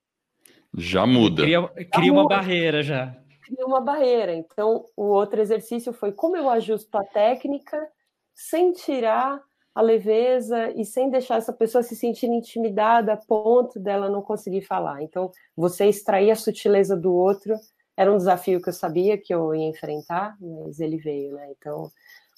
já 0.74 1.06
muda. 1.06 1.42
Cria, 1.42 1.68
cria 1.92 2.12
uma 2.12 2.26
barreira 2.26 2.82
já. 2.82 3.14
Cria 3.42 3.66
uma 3.66 3.80
barreira. 3.80 4.34
Então, 4.34 4.86
o 4.96 5.04
outro 5.04 5.40
exercício 5.40 5.92
foi 5.92 6.12
como 6.12 6.36
eu 6.36 6.48
ajusto 6.48 6.96
a 6.96 7.04
técnica 7.04 7.86
sem 8.34 8.72
tirar 8.72 9.40
a 9.74 9.80
leveza 9.80 10.70
e 10.72 10.84
sem 10.84 11.10
deixar 11.10 11.38
essa 11.38 11.52
pessoa 11.52 11.82
se 11.82 11.96
sentir 11.96 12.26
intimidada 12.26 13.14
a 13.14 13.16
ponto 13.16 13.80
dela 13.80 14.10
não 14.10 14.20
conseguir 14.20 14.62
falar. 14.62 15.02
Então, 15.02 15.30
você 15.56 15.86
extrair 15.86 16.30
a 16.30 16.36
sutileza 16.36 16.96
do 16.96 17.12
outro 17.12 17.54
era 17.96 18.12
um 18.12 18.16
desafio 18.16 18.60
que 18.60 18.68
eu 18.68 18.72
sabia 18.72 19.18
que 19.18 19.32
eu 19.34 19.54
ia 19.54 19.68
enfrentar, 19.68 20.36
mas 20.40 20.80
ele 20.80 20.98
veio, 20.98 21.34
né? 21.34 21.50
Então, 21.56 21.90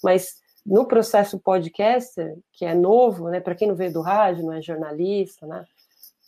mas 0.03 0.41
no 0.65 0.85
processo 0.87 1.39
podcaster, 1.39 2.37
que 2.53 2.65
é 2.65 2.73
novo, 2.73 3.29
né? 3.29 3.39
Para 3.39 3.55
quem 3.55 3.67
não 3.67 3.75
veio 3.75 3.93
do 3.93 4.01
rádio, 4.01 4.45
não 4.45 4.53
é 4.53 4.61
jornalista, 4.61 5.45
né? 5.45 5.65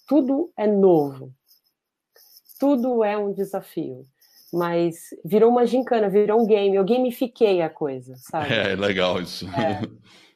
Tudo 0.07 0.51
é 0.55 0.67
novo. 0.67 1.31
Tudo 2.59 3.03
é 3.03 3.17
um 3.17 3.33
desafio. 3.33 4.05
Mas 4.53 4.95
virou 5.25 5.49
uma 5.49 5.65
gincana, 5.65 6.09
virou 6.09 6.41
um 6.41 6.47
game. 6.47 6.75
Eu 6.75 6.85
gamifiquei 6.85 7.61
a 7.61 7.69
coisa, 7.69 8.15
sabe? 8.17 8.53
É, 8.53 8.75
legal 8.75 9.21
isso. 9.21 9.47
É. 9.49 9.81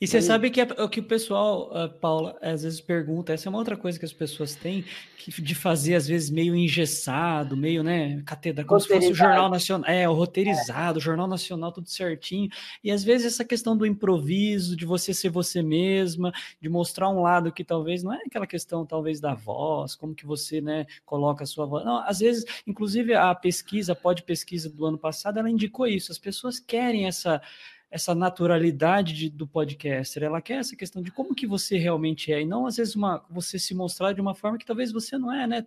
E 0.00 0.06
você 0.06 0.22
sabe 0.22 0.48
que 0.48 0.60
é 0.60 0.64
o 0.78 0.88
que 0.88 1.00
o 1.00 1.02
pessoal, 1.02 1.72
uh, 1.72 1.88
Paula, 1.88 2.38
às 2.40 2.62
vezes 2.62 2.80
pergunta, 2.80 3.32
essa 3.32 3.48
é 3.48 3.50
uma 3.50 3.58
outra 3.58 3.76
coisa 3.76 3.98
que 3.98 4.04
as 4.04 4.12
pessoas 4.12 4.54
têm, 4.54 4.84
que, 5.16 5.42
de 5.42 5.56
fazer, 5.56 5.96
às 5.96 6.06
vezes, 6.06 6.30
meio 6.30 6.54
engessado, 6.54 7.56
meio, 7.56 7.82
né, 7.82 8.22
catedra, 8.24 8.64
como 8.64 8.78
se 8.78 8.86
fosse 8.86 9.10
o 9.10 9.14
Jornal 9.14 9.50
Nacional, 9.50 9.90
é, 9.90 10.08
o 10.08 10.12
roteirizado, 10.12 10.98
é. 10.98 11.00
o 11.00 11.02
Jornal 11.02 11.26
Nacional, 11.26 11.72
tudo 11.72 11.88
certinho. 11.88 12.48
E 12.82 12.92
às 12.92 13.02
vezes 13.02 13.26
essa 13.26 13.44
questão 13.44 13.76
do 13.76 13.84
improviso, 13.84 14.76
de 14.76 14.86
você 14.86 15.12
ser 15.12 15.30
você 15.30 15.62
mesma, 15.62 16.32
de 16.60 16.68
mostrar 16.68 17.08
um 17.08 17.20
lado 17.20 17.50
que 17.50 17.64
talvez 17.64 18.04
não 18.04 18.14
é 18.14 18.20
aquela 18.24 18.46
questão, 18.46 18.86
talvez, 18.86 19.18
da 19.18 19.34
voz, 19.34 19.96
como 19.96 20.14
que 20.14 20.24
você, 20.24 20.60
né, 20.60 20.86
coloca 21.04 21.42
a 21.42 21.46
sua 21.46 21.66
voz. 21.66 21.84
Não, 21.84 21.98
às 22.06 22.20
vezes, 22.20 22.44
inclusive 22.64 23.14
a 23.14 23.34
pesquisa, 23.34 23.94
a 23.94 23.96
pode 23.96 24.22
pesquisa 24.22 24.70
do 24.70 24.86
ano 24.86 24.96
passado, 24.96 25.40
ela 25.40 25.50
indicou 25.50 25.88
isso. 25.88 26.12
As 26.12 26.18
pessoas 26.18 26.60
querem 26.60 27.08
essa 27.08 27.42
essa 27.90 28.14
naturalidade 28.14 29.14
de, 29.14 29.30
do 29.30 29.46
podcaster, 29.46 30.22
ela 30.22 30.42
quer 30.42 30.58
essa 30.58 30.76
questão 30.76 31.00
de 31.00 31.10
como 31.10 31.34
que 31.34 31.46
você 31.46 31.78
realmente 31.78 32.32
é, 32.32 32.42
e 32.42 32.46
não 32.46 32.66
às 32.66 32.76
vezes 32.76 32.94
uma, 32.94 33.24
você 33.30 33.58
se 33.58 33.74
mostrar 33.74 34.12
de 34.12 34.20
uma 34.20 34.34
forma 34.34 34.58
que 34.58 34.66
talvez 34.66 34.92
você 34.92 35.16
não 35.16 35.32
é, 35.32 35.46
né? 35.46 35.66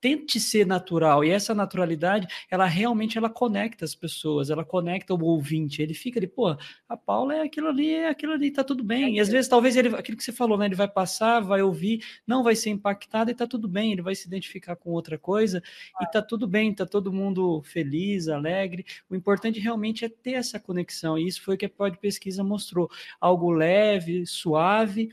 Tente 0.00 0.40
ser 0.40 0.66
natural 0.66 1.24
e 1.24 1.30
essa 1.30 1.54
naturalidade 1.54 2.26
ela 2.50 2.66
realmente 2.66 3.18
ela 3.18 3.28
conecta 3.30 3.84
as 3.84 3.94
pessoas 3.94 4.50
ela 4.50 4.64
conecta 4.64 5.14
o 5.14 5.22
ouvinte 5.22 5.82
ele 5.82 5.94
fica 5.94 6.18
ali 6.18 6.26
pô 6.26 6.56
a 6.88 6.96
Paula 6.96 7.34
é 7.34 7.42
aquilo 7.42 7.68
ali 7.68 7.90
é 7.94 8.08
aquilo 8.08 8.32
ali 8.32 8.50
tá 8.50 8.64
tudo 8.64 8.82
bem. 8.84 9.16
E 9.16 9.20
às 9.20 9.28
vezes 9.28 9.48
talvez 9.48 9.76
ele 9.76 9.94
aquilo 9.94 10.16
que 10.16 10.24
você 10.24 10.32
falou 10.32 10.58
né 10.58 10.66
ele 10.66 10.74
vai 10.74 10.88
passar 10.88 11.40
vai 11.40 11.62
ouvir 11.62 12.04
não 12.26 12.42
vai 12.42 12.54
ser 12.56 12.70
impactado 12.70 13.30
e 13.30 13.34
tá 13.34 13.46
tudo 13.46 13.68
bem 13.68 13.92
ele 13.92 14.02
vai 14.02 14.14
se 14.14 14.26
identificar 14.26 14.76
com 14.76 14.90
outra 14.90 15.18
coisa 15.18 15.62
e 16.00 16.06
tá 16.06 16.22
tudo 16.22 16.46
bem 16.46 16.74
tá 16.74 16.86
todo 16.86 17.12
mundo 17.12 17.62
feliz 17.62 18.28
alegre. 18.28 18.84
O 19.08 19.14
importante 19.14 19.60
realmente 19.60 20.04
é 20.04 20.08
ter 20.08 20.32
essa 20.32 20.58
conexão 20.58 21.18
e 21.18 21.26
isso 21.26 21.42
foi 21.42 21.54
o 21.54 21.58
que 21.58 21.66
a 21.66 21.70
Pod 21.70 21.98
Pesquisa 21.98 22.42
mostrou. 22.44 22.90
Algo 23.20 23.50
leve 23.50 24.26
suave 24.26 25.10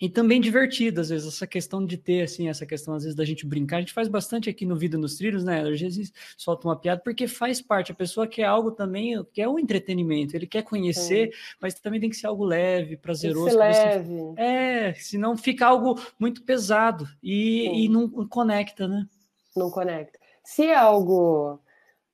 e 0.00 0.08
também 0.08 0.40
divertido, 0.40 1.00
às 1.00 1.10
vezes, 1.10 1.28
essa 1.28 1.46
questão 1.46 1.84
de 1.84 1.98
ter, 1.98 2.22
assim, 2.22 2.48
essa 2.48 2.64
questão, 2.64 2.94
às 2.94 3.02
vezes, 3.02 3.14
da 3.14 3.24
gente 3.24 3.46
brincar. 3.46 3.76
A 3.76 3.80
gente 3.80 3.92
faz 3.92 4.08
bastante 4.08 4.48
aqui 4.48 4.64
no 4.64 4.74
Vida 4.74 4.96
nos 4.96 5.16
Trilhos, 5.16 5.44
né? 5.44 5.60
Às 5.60 5.78
vezes 5.78 6.10
solta 6.38 6.66
uma 6.66 6.74
piada, 6.74 7.02
porque 7.04 7.28
faz 7.28 7.60
parte. 7.60 7.92
A 7.92 7.94
pessoa 7.94 8.26
quer 8.26 8.44
algo 8.44 8.70
também, 8.70 9.22
quer 9.32 9.46
o 9.46 9.54
um 9.54 9.58
entretenimento, 9.58 10.34
ele 10.34 10.46
quer 10.46 10.62
conhecer, 10.62 11.28
é. 11.28 11.30
mas 11.60 11.74
também 11.74 12.00
tem 12.00 12.08
que 12.08 12.16
ser 12.16 12.28
algo 12.28 12.44
leve, 12.44 12.96
prazeroso. 12.96 13.58
leve. 13.58 14.08
Você... 14.08 14.40
É, 14.40 14.94
senão 14.94 15.36
fica 15.36 15.66
algo 15.66 16.00
muito 16.18 16.42
pesado 16.44 17.06
e, 17.22 17.84
e 17.84 17.88
não 17.90 18.08
conecta, 18.08 18.88
né? 18.88 19.06
Não 19.54 19.70
conecta. 19.70 20.18
Se 20.42 20.64
é 20.64 20.74
algo, 20.74 21.60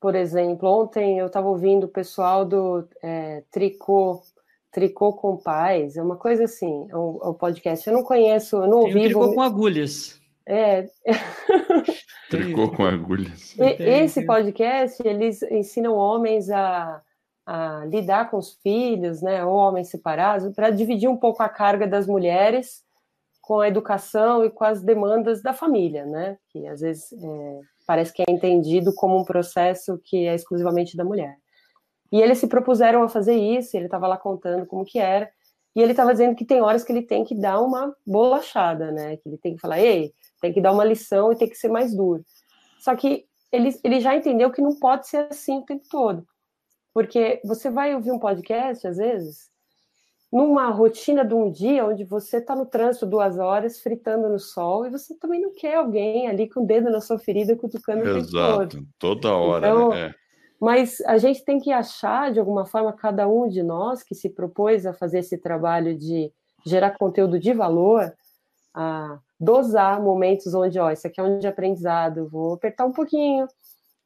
por 0.00 0.16
exemplo, 0.16 0.68
ontem 0.68 1.18
eu 1.18 1.28
estava 1.28 1.46
ouvindo 1.46 1.84
o 1.84 1.88
pessoal 1.88 2.44
do 2.44 2.88
é, 3.00 3.44
Tricô 3.52 4.22
Tricô 4.76 5.14
com 5.14 5.38
Paz, 5.38 5.96
é 5.96 6.02
uma 6.02 6.16
coisa 6.16 6.44
assim, 6.44 6.86
o, 6.92 7.18
é 7.24 7.28
o 7.28 7.30
é 7.30 7.38
podcast. 7.38 7.88
Eu 7.88 7.94
não 7.94 8.02
conheço, 8.02 8.56
eu 8.56 8.68
não 8.68 8.80
ouvi. 8.80 9.04
Tricô 9.04 9.32
com 9.32 9.40
agulhas. 9.40 10.20
É. 10.46 10.86
tricô 12.28 12.70
com 12.70 12.84
agulhas. 12.84 13.56
E, 13.58 13.82
esse 13.82 14.26
podcast, 14.26 15.02
eles 15.02 15.40
ensinam 15.44 15.94
homens 15.94 16.50
a, 16.50 17.00
a 17.46 17.86
lidar 17.86 18.30
com 18.30 18.36
os 18.36 18.52
filhos, 18.62 19.22
né, 19.22 19.42
ou 19.42 19.54
homens 19.54 19.88
separados, 19.88 20.54
para 20.54 20.68
dividir 20.68 21.08
um 21.08 21.16
pouco 21.16 21.42
a 21.42 21.48
carga 21.48 21.86
das 21.86 22.06
mulheres 22.06 22.84
com 23.40 23.60
a 23.60 23.68
educação 23.68 24.44
e 24.44 24.50
com 24.50 24.64
as 24.64 24.82
demandas 24.82 25.40
da 25.40 25.54
família, 25.54 26.04
né? 26.04 26.36
Que 26.50 26.66
às 26.66 26.82
vezes 26.82 27.14
é, 27.14 27.60
parece 27.86 28.12
que 28.12 28.22
é 28.22 28.30
entendido 28.30 28.94
como 28.94 29.18
um 29.18 29.24
processo 29.24 29.98
que 30.04 30.26
é 30.26 30.34
exclusivamente 30.34 30.98
da 30.98 31.04
mulher. 31.04 31.34
E 32.12 32.20
eles 32.20 32.38
se 32.38 32.46
propuseram 32.46 33.02
a 33.02 33.08
fazer 33.08 33.34
isso, 33.34 33.76
ele 33.76 33.86
estava 33.86 34.06
lá 34.06 34.16
contando 34.16 34.66
como 34.66 34.84
que 34.84 34.98
era, 34.98 35.30
e 35.74 35.82
ele 35.82 35.90
estava 35.90 36.12
dizendo 36.12 36.34
que 36.34 36.44
tem 36.44 36.62
horas 36.62 36.82
que 36.82 36.92
ele 36.92 37.02
tem 37.02 37.24
que 37.24 37.34
dar 37.34 37.60
uma 37.60 37.94
bolachada, 38.06 38.90
né? 38.90 39.16
Que 39.18 39.28
ele 39.28 39.38
tem 39.38 39.54
que 39.54 39.60
falar, 39.60 39.78
ei, 39.78 40.12
tem 40.40 40.52
que 40.52 40.60
dar 40.60 40.72
uma 40.72 40.84
lição 40.84 41.30
e 41.30 41.36
tem 41.36 41.48
que 41.48 41.56
ser 41.56 41.68
mais 41.68 41.94
duro. 41.94 42.24
Só 42.78 42.96
que 42.96 43.26
ele, 43.52 43.78
ele 43.84 44.00
já 44.00 44.16
entendeu 44.16 44.50
que 44.50 44.62
não 44.62 44.78
pode 44.78 45.06
ser 45.06 45.28
assim 45.30 45.58
o 45.58 45.64
tempo 45.64 45.84
todo. 45.90 46.26
Porque 46.94 47.42
você 47.44 47.68
vai 47.68 47.94
ouvir 47.94 48.10
um 48.10 48.18
podcast, 48.18 48.86
às 48.86 48.96
vezes, 48.96 49.50
numa 50.32 50.70
rotina 50.70 51.24
de 51.24 51.34
um 51.34 51.50
dia 51.50 51.84
onde 51.84 52.04
você 52.04 52.38
está 52.38 52.56
no 52.56 52.64
trânsito 52.64 53.04
duas 53.04 53.38
horas, 53.38 53.80
fritando 53.80 54.30
no 54.30 54.38
sol, 54.38 54.86
e 54.86 54.90
você 54.90 55.14
também 55.18 55.40
não 55.40 55.52
quer 55.52 55.74
alguém 55.74 56.26
ali 56.26 56.48
com 56.48 56.62
o 56.62 56.66
dedo 56.66 56.90
na 56.90 57.00
sua 57.00 57.18
ferida, 57.18 57.54
cutucando 57.54 58.00
o 58.00 58.14
tempo 58.14 58.30
todo. 58.30 58.86
toda 58.98 59.34
hora, 59.34 59.68
então, 59.68 59.88
né? 59.90 60.06
É. 60.06 60.25
Mas 60.60 61.00
a 61.02 61.18
gente 61.18 61.44
tem 61.44 61.58
que 61.58 61.70
achar, 61.70 62.32
de 62.32 62.40
alguma 62.40 62.64
forma, 62.64 62.92
cada 62.92 63.28
um 63.28 63.48
de 63.48 63.62
nós 63.62 64.02
que 64.02 64.14
se 64.14 64.30
propôs 64.30 64.86
a 64.86 64.94
fazer 64.94 65.18
esse 65.18 65.36
trabalho 65.36 65.96
de 65.96 66.32
gerar 66.64 66.96
conteúdo 66.98 67.38
de 67.38 67.52
valor, 67.52 68.12
a 68.74 69.18
dosar 69.38 70.02
momentos 70.02 70.54
onde, 70.54 70.78
ó, 70.78 70.90
isso 70.90 71.06
aqui 71.06 71.20
é 71.20 71.22
um 71.22 71.38
de 71.38 71.46
aprendizado, 71.46 72.28
vou 72.28 72.54
apertar 72.54 72.86
um 72.86 72.92
pouquinho, 72.92 73.46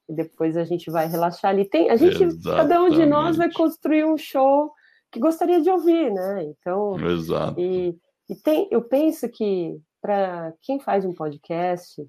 e 0.07 0.13
depois 0.13 0.57
a 0.57 0.63
gente 0.63 0.91
vai 0.91 1.07
relaxar 1.07 1.51
ali. 1.51 1.65
Tem, 1.65 1.89
a 1.89 1.95
gente, 1.95 2.21
Exatamente. 2.21 2.69
cada 2.69 2.83
um 2.83 2.89
de 2.89 3.05
nós 3.05 3.37
vai 3.37 3.51
construir 3.51 4.05
um 4.05 4.17
show 4.17 4.71
que 5.11 5.19
gostaria 5.19 5.61
de 5.61 5.69
ouvir, 5.69 6.11
né? 6.11 6.43
Então, 6.43 6.99
Exato. 6.99 7.59
E, 7.59 7.97
e 8.29 8.35
tem, 8.35 8.67
eu 8.71 8.81
penso 8.81 9.27
que 9.29 9.79
para 10.01 10.53
quem 10.61 10.79
faz 10.79 11.05
um 11.05 11.13
podcast 11.13 12.05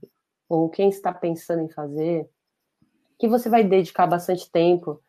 ou 0.48 0.69
quem 0.69 0.89
está 0.89 1.12
pensando 1.12 1.62
em 1.62 1.70
fazer, 1.70 2.28
que 3.23 3.28
você 3.28 3.49
vai 3.49 3.62
dedicar 3.62 4.05
bastante 4.05 4.51
tempo 4.51 5.01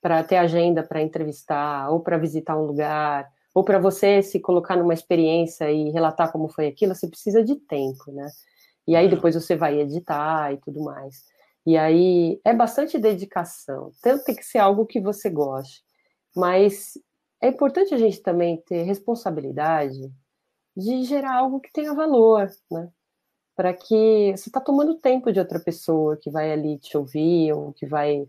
para 0.00 0.22
ter 0.22 0.36
agenda 0.36 0.80
para 0.80 1.02
entrevistar 1.02 1.90
ou 1.90 1.98
para 1.98 2.16
visitar 2.16 2.56
um 2.56 2.64
lugar 2.64 3.28
ou 3.52 3.64
para 3.64 3.80
você 3.80 4.22
se 4.22 4.38
colocar 4.38 4.76
numa 4.76 4.94
experiência 4.94 5.68
e 5.68 5.90
relatar 5.90 6.30
como 6.30 6.48
foi 6.48 6.68
aquilo, 6.68 6.94
você 6.94 7.08
precisa 7.08 7.42
de 7.42 7.56
tempo, 7.56 8.12
né? 8.12 8.28
E 8.86 8.94
aí 8.94 9.08
depois 9.08 9.34
você 9.34 9.56
vai 9.56 9.80
editar 9.80 10.52
e 10.52 10.58
tudo 10.58 10.80
mais. 10.84 11.24
E 11.66 11.76
aí 11.76 12.40
é 12.44 12.54
bastante 12.54 12.96
dedicação. 12.96 13.90
Tanto 14.00 14.22
tem 14.22 14.36
que 14.36 14.44
ser 14.44 14.58
algo 14.58 14.86
que 14.86 15.00
você 15.00 15.28
goste, 15.28 15.82
mas 16.36 16.92
é 17.42 17.48
importante 17.48 17.92
a 17.92 17.98
gente 17.98 18.22
também 18.22 18.62
ter 18.68 18.84
responsabilidade 18.84 19.98
de 20.76 21.02
gerar 21.02 21.38
algo 21.38 21.58
que 21.58 21.72
tenha 21.72 21.92
valor, 21.92 22.48
né? 22.70 22.88
Para 23.58 23.74
que 23.74 24.32
você 24.36 24.48
está 24.48 24.60
tomando 24.60 25.00
tempo 25.00 25.32
de 25.32 25.40
outra 25.40 25.58
pessoa 25.58 26.16
que 26.16 26.30
vai 26.30 26.52
ali 26.52 26.78
te 26.78 26.96
ouvir 26.96 27.52
ou 27.52 27.72
que 27.72 27.86
vai 27.86 28.24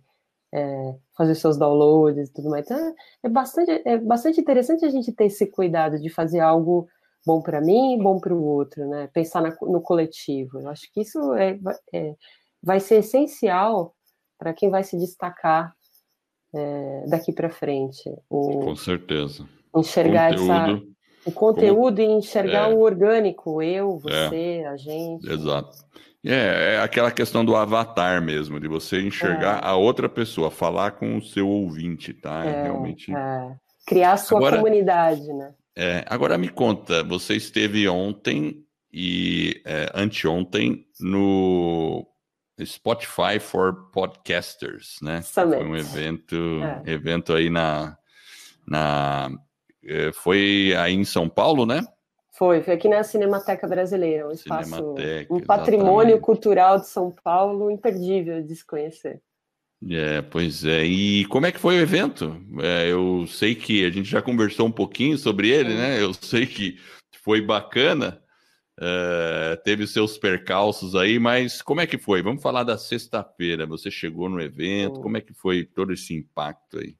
é, 0.51 0.95
fazer 1.15 1.35
seus 1.35 1.55
downloads 1.55 2.29
e 2.29 2.33
tudo 2.33 2.49
mais. 2.49 2.65
Então, 2.65 2.95
é 3.21 3.29
bastante, 3.29 3.69
é 3.85 3.97
bastante 3.99 4.41
interessante 4.41 4.85
a 4.85 4.89
gente 4.89 5.11
ter 5.11 5.25
esse 5.25 5.45
cuidado 5.45 5.99
de 5.99 6.09
fazer 6.09 6.39
algo 6.39 6.87
bom 7.23 7.43
para 7.43 7.61
mim 7.61 7.93
e 7.93 8.01
bom 8.01 8.19
para 8.19 8.33
o 8.33 8.43
outro, 8.43 8.87
né? 8.87 9.07
Pensar 9.13 9.43
na, 9.43 9.55
no 9.61 9.81
coletivo. 9.81 10.61
Eu 10.61 10.69
acho 10.69 10.91
que 10.91 11.01
isso 11.01 11.35
é, 11.35 11.59
é 11.93 12.15
vai 12.63 12.79
ser 12.79 12.95
essencial 12.95 13.95
para 14.39 14.51
quem 14.51 14.71
vai 14.71 14.83
se 14.83 14.97
destacar 14.97 15.75
é, 16.55 17.05
daqui 17.07 17.31
para 17.31 17.51
frente. 17.51 18.09
O, 18.27 18.61
Com 18.61 18.75
certeza. 18.75 19.47
Enxergar 19.75 20.31
conteúdo, 20.31 20.51
essa, 20.51 20.81
o 21.25 21.31
conteúdo 21.31 21.97
como, 21.97 22.11
e 22.11 22.17
enxergar 22.17 22.69
é, 22.69 22.73
o 22.73 22.79
orgânico, 22.79 23.61
eu, 23.61 23.97
você, 23.99 24.61
é, 24.63 24.67
a 24.67 24.77
gente. 24.77 25.29
Exato. 25.29 25.77
É, 26.25 26.75
é 26.75 26.79
aquela 26.81 27.11
questão 27.11 27.45
do 27.45 27.55
avatar 27.55 28.21
mesmo, 28.21 28.59
de 28.59 28.67
você 28.67 29.01
enxergar 29.01 29.63
é. 29.63 29.67
a 29.67 29.75
outra 29.75 30.09
pessoa, 30.09 30.51
falar 30.51 30.91
com 30.91 31.17
o 31.17 31.21
seu 31.21 31.47
ouvinte, 31.47 32.13
tá? 32.13 32.43
É, 32.45 32.63
realmente. 32.63 33.13
É. 33.13 33.55
Criar 33.85 34.13
a 34.13 34.17
sua 34.17 34.37
agora, 34.39 34.57
comunidade, 34.57 35.33
né? 35.33 35.53
É, 35.75 36.03
agora 36.07 36.37
me 36.37 36.49
conta, 36.49 37.03
você 37.03 37.35
esteve 37.35 37.87
ontem 37.87 38.65
e 38.91 39.61
anteontem 39.93 40.85
no 40.99 42.05
Spotify 42.65 43.39
for 43.39 43.89
Podcasters, 43.91 44.97
né? 45.01 45.21
Summit. 45.21 45.57
Foi 45.57 45.67
um 45.67 45.75
evento, 45.75 46.35
é. 46.85 46.91
evento 46.91 47.33
aí 47.33 47.49
na, 47.49 47.97
na, 48.67 49.29
é, 49.31 49.48
foi 50.13 50.73
aí 50.77 50.93
em 50.93 51.05
São 51.05 51.29
Paulo, 51.29 51.65
né? 51.65 51.81
Foi, 52.37 52.61
foi 52.61 52.75
aqui 52.75 52.87
na 52.87 53.03
Cinemateca 53.03 53.67
Brasileira, 53.67 54.27
um 54.27 54.31
espaço, 54.31 54.69
Cinemateca, 54.69 55.33
um 55.33 55.39
patrimônio 55.41 56.13
exatamente. 56.13 56.21
cultural 56.21 56.79
de 56.79 56.87
São 56.87 57.11
Paulo 57.23 57.69
imperdível 57.69 58.41
de 58.41 58.55
se 58.55 58.65
conhecer. 58.65 59.21
É, 59.89 60.21
pois 60.21 60.65
é. 60.65 60.83
E 60.83 61.25
como 61.25 61.45
é 61.45 61.51
que 61.51 61.59
foi 61.59 61.77
o 61.77 61.81
evento? 61.81 62.41
É, 62.61 62.91
eu 62.91 63.25
sei 63.27 63.55
que 63.55 63.85
a 63.85 63.89
gente 63.89 64.09
já 64.09 64.21
conversou 64.21 64.67
um 64.67 64.71
pouquinho 64.71 65.17
sobre 65.17 65.49
ele, 65.49 65.73
né? 65.73 66.01
Eu 66.01 66.13
sei 66.13 66.45
que 66.45 66.77
foi 67.23 67.41
bacana. 67.41 68.21
Uh, 68.77 69.61
teve 69.65 69.85
seus 69.85 70.17
percalços 70.17 70.95
aí, 70.95 71.19
mas 71.19 71.61
como 71.61 71.81
é 71.81 71.87
que 71.87 71.97
foi? 71.97 72.21
Vamos 72.21 72.41
falar 72.41 72.63
da 72.63 72.77
sexta-feira. 72.77 73.65
Você 73.67 73.91
chegou 73.91 74.29
no 74.29 74.39
evento, 74.39 75.01
como 75.01 75.17
é 75.17 75.21
que 75.21 75.33
foi 75.33 75.65
todo 75.65 75.91
esse 75.91 76.13
impacto 76.13 76.79
aí? 76.79 76.95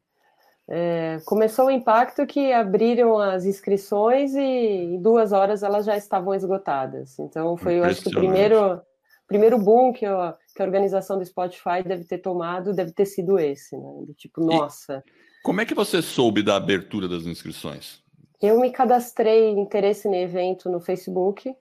É, 0.72 1.18
começou 1.26 1.66
o 1.66 1.72
impacto 1.72 2.28
que 2.28 2.54
abriram 2.54 3.18
as 3.18 3.44
inscrições 3.44 4.36
e 4.36 4.40
em 4.40 5.02
duas 5.02 5.32
horas 5.32 5.64
elas 5.64 5.84
já 5.84 5.98
estavam 5.98 6.36
esgotadas. 6.36 7.18
Então 7.18 7.58
foi, 7.58 7.80
eu 7.80 7.84
acho 7.84 8.04
que 8.04 8.10
o 8.10 8.12
primeiro, 8.12 8.80
primeiro 9.28 9.58
boom 9.58 9.92
que, 9.92 10.06
eu, 10.06 10.16
que 10.56 10.62
a 10.62 10.66
organização 10.66 11.18
do 11.18 11.26
Spotify 11.26 11.82
deve 11.84 12.04
ter 12.04 12.20
tomado 12.20 12.72
deve 12.72 12.92
ter 12.92 13.08
sido 13.08 13.40
esse, 13.40 13.76
né? 13.76 13.90
Do 14.06 14.14
tipo, 14.14 14.42
nossa. 14.42 15.04
E 15.06 15.42
como 15.42 15.60
é 15.60 15.66
que 15.66 15.74
você 15.74 16.04
soube 16.04 16.44
da 16.44 16.56
abertura 16.56 17.08
das 17.08 17.24
inscrições? 17.26 18.04
Eu 18.40 18.60
me 18.60 18.72
cadastrei 18.72 19.50
interesse 19.50 20.08
no 20.08 20.16
evento 20.16 20.70
no 20.70 20.80
Facebook 20.80 21.52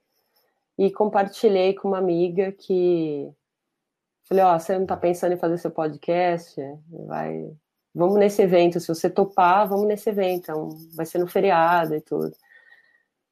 e 0.77 0.91
compartilhei 0.91 1.73
com 1.73 1.87
uma 1.87 1.97
amiga 1.97 2.51
que 2.51 3.27
falei, 4.25 4.43
ó, 4.43 4.55
oh, 4.55 4.59
você 4.59 4.75
não 4.75 4.83
está 4.83 4.95
pensando 4.95 5.33
em 5.33 5.39
fazer 5.39 5.57
seu 5.57 5.71
podcast? 5.71 6.55
Vai, 7.07 7.51
vamos 7.93 8.17
nesse 8.17 8.41
evento, 8.41 8.79
se 8.79 8.87
você 8.87 9.09
topar, 9.09 9.67
vamos 9.67 9.87
nesse 9.87 10.09
evento, 10.09 10.51
então, 10.51 10.69
vai 10.95 11.05
ser 11.05 11.17
no 11.19 11.27
feriado 11.27 11.95
e 11.95 12.01
tudo. 12.01 12.35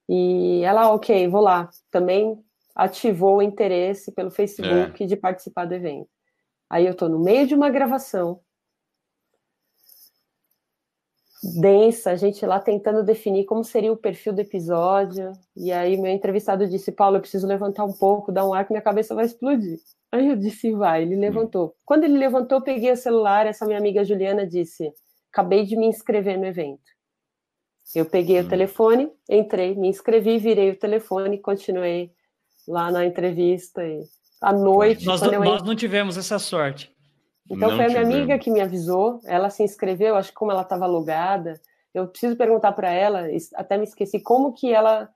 E 0.10 0.62
ela, 0.64 0.94
ok, 0.94 1.28
vou 1.28 1.42
lá. 1.42 1.70
Também 1.92 2.42
ativou 2.76 3.38
o 3.38 3.42
interesse 3.42 4.12
pelo 4.12 4.32
Facebook 4.32 5.04
é. 5.04 5.08
de 5.08 5.16
participar 5.16 5.66
do 5.66 5.74
evento. 5.74 6.10
Aí 6.70 6.86
eu 6.86 6.92
estou 6.92 7.10
no 7.10 7.20
meio 7.20 7.48
de 7.48 7.56
uma 7.56 7.70
gravação 7.70 8.40
densa, 11.60 12.12
a 12.12 12.16
gente 12.16 12.46
lá 12.46 12.60
tentando 12.60 13.04
definir 13.04 13.46
como 13.46 13.64
seria 13.64 13.92
o 13.92 13.98
perfil 13.98 14.34
do 14.34 14.42
episódio. 14.42 15.32
E 15.56 15.72
aí 15.72 15.98
meu 15.98 16.12
entrevistado 16.12 16.68
disse: 16.68 16.92
Paulo, 16.92 17.18
eu 17.18 17.22
preciso 17.22 17.48
levantar 17.48 17.86
um 17.86 17.94
pouco, 17.94 18.32
dar 18.32 18.48
um 18.48 18.54
ar 18.54 18.66
que 18.66 18.72
minha 18.72 18.82
cabeça 18.82 19.16
vai 19.16 19.26
explodir. 19.26 19.80
Aí 20.12 20.28
eu 20.28 20.36
disse: 20.36 20.72
vai. 20.72 21.04
Ele 21.04 21.16
levantou. 21.16 21.76
Quando 21.86 22.04
ele 22.04 22.18
levantou, 22.18 22.60
eu 22.60 22.64
peguei 22.64 22.92
o 22.92 22.98
celular. 22.98 23.46
Essa 23.46 23.66
minha 23.66 23.80
amiga 23.80 24.04
Juliana 24.04 24.46
disse: 24.46 24.92
acabei 25.32 25.64
de 25.64 25.76
me 25.76 25.88
inscrever 25.88 26.38
no 26.38 26.46
evento. 26.46 26.96
Eu 27.96 28.06
peguei 28.06 28.40
o 28.42 28.48
telefone, 28.48 29.10
entrei, 29.30 29.74
me 29.74 29.88
inscrevi, 29.88 30.38
virei 30.38 30.72
o 30.72 30.78
telefone, 30.78 31.38
continuei 31.38 32.12
lá 32.68 32.92
na 32.92 33.06
entrevista. 33.06 33.86
E 33.86 34.04
à 34.42 34.52
noite. 34.54 35.06
Nós, 35.06 35.22
não, 35.22 35.44
nós 35.44 35.64
não 35.64 35.76
tivemos 35.76 36.18
essa 36.18 36.38
sorte. 36.38 36.94
Então 37.50 37.70
não 37.70 37.78
foi 37.78 37.86
a 37.86 37.88
minha 37.88 38.02
tivemos. 38.02 38.16
amiga 38.16 38.40
que 38.40 38.52
me 38.52 38.60
avisou, 38.60 39.22
ela 39.26 39.50
se 39.50 39.64
inscreveu, 39.64 40.16
acho 40.16 40.30
que 40.30 40.36
como 40.36 40.52
ela 40.52 40.64
estava 40.64 40.86
logada, 40.86 41.54
eu 41.94 42.08
preciso 42.08 42.36
perguntar 42.36 42.74
para 42.74 42.92
ela, 42.92 43.26
até 43.56 43.78
me 43.78 43.86
esqueci 43.86 44.20
como 44.20 44.54
que 44.54 44.74
ela 44.74 45.10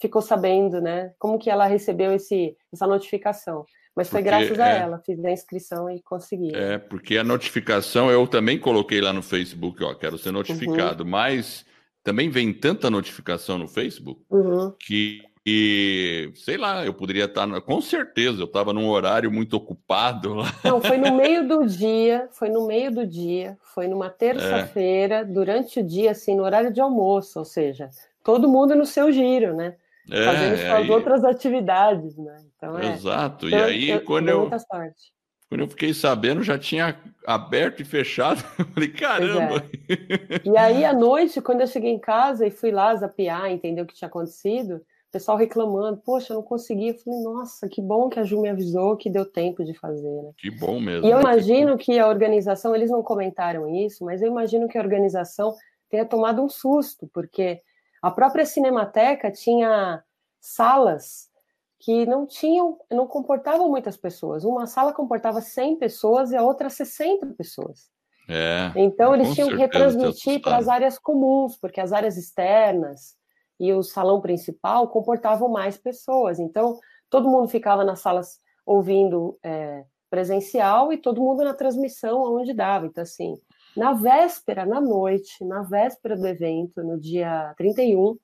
ficou 0.00 0.22
sabendo, 0.22 0.80
né? 0.80 1.12
Como 1.18 1.38
que 1.38 1.50
ela 1.50 1.66
recebeu 1.66 2.12
esse, 2.12 2.56
essa 2.72 2.86
notificação. 2.86 3.64
Mas 3.94 4.08
foi 4.08 4.22
porque, 4.22 4.36
graças 4.36 4.58
a 4.58 4.68
é, 4.68 4.78
ela, 4.80 4.98
fiz 4.98 5.22
a 5.24 5.30
inscrição 5.30 5.90
e 5.90 6.00
consegui. 6.02 6.54
É, 6.54 6.78
porque 6.78 7.18
a 7.18 7.24
notificação 7.24 8.10
eu 8.10 8.26
também 8.26 8.58
coloquei 8.58 9.00
lá 9.00 9.12
no 9.12 9.22
Facebook, 9.22 9.82
ó, 9.84 9.94
quero 9.94 10.16
ser 10.16 10.30
notificado, 10.30 11.04
uhum. 11.04 11.10
mas 11.10 11.66
também 12.02 12.30
vem 12.30 12.52
tanta 12.52 12.90
notificação 12.90 13.58
no 13.58 13.68
Facebook 13.68 14.22
uhum. 14.30 14.72
que 14.78 15.22
e 15.44 16.30
sei 16.36 16.56
lá, 16.56 16.86
eu 16.86 16.94
poderia 16.94 17.24
estar, 17.24 17.48
com 17.62 17.80
certeza, 17.80 18.40
eu 18.40 18.46
estava 18.46 18.72
num 18.72 18.88
horário 18.88 19.30
muito 19.30 19.54
ocupado 19.54 20.34
lá. 20.34 20.46
Não, 20.64 20.80
foi 20.80 20.96
no 20.96 21.16
meio 21.16 21.46
do 21.48 21.66
dia, 21.66 22.28
foi 22.30 22.48
no 22.48 22.64
meio 22.64 22.92
do 22.92 23.04
dia, 23.04 23.58
foi 23.60 23.88
numa 23.88 24.08
terça-feira, 24.08 25.16
é. 25.16 25.24
durante 25.24 25.80
o 25.80 25.82
dia, 25.84 26.12
assim, 26.12 26.36
no 26.36 26.44
horário 26.44 26.72
de 26.72 26.80
almoço, 26.80 27.40
ou 27.40 27.44
seja, 27.44 27.90
todo 28.22 28.48
mundo 28.48 28.76
no 28.76 28.86
seu 28.86 29.10
giro, 29.10 29.52
né? 29.52 29.74
É, 30.10 30.24
Fazendo 30.24 30.56
suas 30.56 30.72
aí... 30.72 30.90
outras 30.90 31.24
atividades, 31.24 32.16
né? 32.16 32.36
Então, 32.56 32.78
é, 32.78 32.92
Exato, 32.92 33.48
e 33.48 33.54
aí 33.54 33.90
eu, 33.90 34.04
quando 34.04 34.28
eu. 34.28 34.40
Muita 34.40 34.58
sorte. 34.58 35.12
Quando 35.48 35.60
eu 35.60 35.68
fiquei 35.68 35.92
sabendo, 35.92 36.42
já 36.42 36.58
tinha 36.58 36.98
aberto 37.26 37.82
e 37.82 37.84
fechado. 37.84 38.42
Eu 38.58 38.64
falei, 38.64 38.88
caramba! 38.88 39.62
É. 39.86 40.48
E 40.48 40.56
aí, 40.56 40.82
à 40.82 40.94
noite, 40.94 41.42
quando 41.42 41.60
eu 41.60 41.66
cheguei 41.66 41.90
em 41.90 41.98
casa 41.98 42.46
e 42.46 42.50
fui 42.50 42.70
lá 42.70 42.96
zapear, 42.96 43.50
entender 43.50 43.82
o 43.82 43.86
que 43.86 43.92
tinha 43.92 44.08
acontecido, 44.08 44.80
pessoal 45.12 45.36
reclamando, 45.36 45.98
poxa, 45.98 46.32
eu 46.32 46.36
não 46.36 46.42
consegui. 46.42 46.88
Eu 46.88 46.94
falei, 46.94 47.20
nossa, 47.20 47.68
que 47.68 47.82
bom 47.82 48.08
que 48.08 48.18
a 48.18 48.24
Ju 48.24 48.40
me 48.40 48.48
avisou 48.48 48.96
que 48.96 49.10
deu 49.10 49.26
tempo 49.26 49.62
de 49.62 49.74
fazer, 49.74 50.22
né? 50.22 50.30
Que 50.38 50.50
bom 50.50 50.80
mesmo. 50.80 51.06
E 51.06 51.10
eu 51.10 51.20
imagino 51.20 51.76
que 51.76 51.98
a 51.98 52.08
organização, 52.08 52.74
eles 52.74 52.90
não 52.90 53.02
comentaram 53.02 53.68
isso, 53.68 54.06
mas 54.06 54.22
eu 54.22 54.28
imagino 54.28 54.66
que 54.66 54.78
a 54.78 54.80
organização 54.80 55.54
tenha 55.90 56.06
tomado 56.06 56.42
um 56.42 56.48
susto, 56.48 57.10
porque 57.12 57.60
a 58.02 58.10
própria 58.10 58.44
Cinemateca 58.44 59.30
tinha 59.30 60.02
salas 60.40 61.30
que 61.78 62.04
não 62.04 62.26
tinham, 62.26 62.78
não 62.90 63.06
comportavam 63.06 63.68
muitas 63.68 63.96
pessoas. 63.96 64.44
Uma 64.44 64.66
sala 64.66 64.92
comportava 64.92 65.40
100 65.40 65.78
pessoas 65.78 66.32
e 66.32 66.36
a 66.36 66.42
outra 66.42 66.68
60 66.68 67.26
pessoas. 67.34 67.90
É, 68.28 68.72
então 68.76 69.14
eles 69.14 69.34
tinham 69.34 69.48
que 69.48 69.56
retransmitir 69.56 70.40
para 70.40 70.56
as 70.56 70.68
áreas 70.68 70.98
comuns, 70.98 71.56
porque 71.56 71.80
as 71.80 71.92
áreas 71.92 72.16
externas 72.16 73.16
e 73.58 73.72
o 73.72 73.82
salão 73.82 74.20
principal 74.20 74.88
comportavam 74.88 75.48
mais 75.48 75.76
pessoas. 75.76 76.38
Então 76.38 76.78
todo 77.10 77.28
mundo 77.28 77.48
ficava 77.48 77.84
nas 77.84 78.00
salas 78.00 78.38
ouvindo 78.64 79.38
é, 79.42 79.84
presencial 80.08 80.92
e 80.92 80.98
todo 80.98 81.20
mundo 81.20 81.42
na 81.42 81.54
transmissão 81.54 82.22
onde 82.22 82.52
dava. 82.52 82.86
Então 82.86 83.02
assim, 83.02 83.34
na 83.76 83.92
véspera, 83.92 84.66
na 84.66 84.80
noite, 84.80 85.44
na 85.44 85.62
véspera 85.62 86.16
do 86.16 86.26
evento, 86.26 86.82
no 86.82 86.98
dia 86.98 87.54
31, 87.56 88.16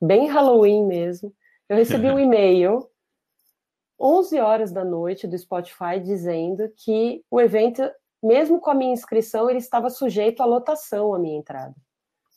bem 0.00 0.28
Halloween 0.28 0.86
mesmo, 0.86 1.32
eu 1.68 1.76
recebi 1.76 2.10
um 2.10 2.18
e-mail 2.20 2.88
11 3.98 4.38
horas 4.40 4.72
da 4.72 4.84
noite 4.84 5.26
do 5.26 5.38
Spotify 5.38 6.00
dizendo 6.02 6.68
que 6.76 7.24
o 7.30 7.40
evento, 7.40 7.82
mesmo 8.22 8.60
com 8.60 8.70
a 8.70 8.74
minha 8.74 8.92
inscrição, 8.92 9.48
ele 9.48 9.58
estava 9.58 9.88
sujeito 9.88 10.42
à 10.42 10.46
lotação 10.46 11.14
a 11.14 11.18
minha 11.18 11.38
entrada. 11.38 11.74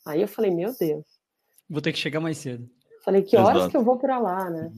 Aí 0.06 0.22
eu 0.22 0.28
falei, 0.28 0.50
meu 0.50 0.72
Deus. 0.78 1.04
Vou 1.68 1.82
ter 1.82 1.92
que 1.92 1.98
chegar 1.98 2.20
mais 2.20 2.38
cedo. 2.38 2.68
Falei, 3.04 3.22
que 3.22 3.36
horas 3.36 3.56
Exato. 3.56 3.70
que 3.70 3.76
eu 3.76 3.84
vou 3.84 3.98
para 3.98 4.18
lá, 4.18 4.48
né? 4.48 4.72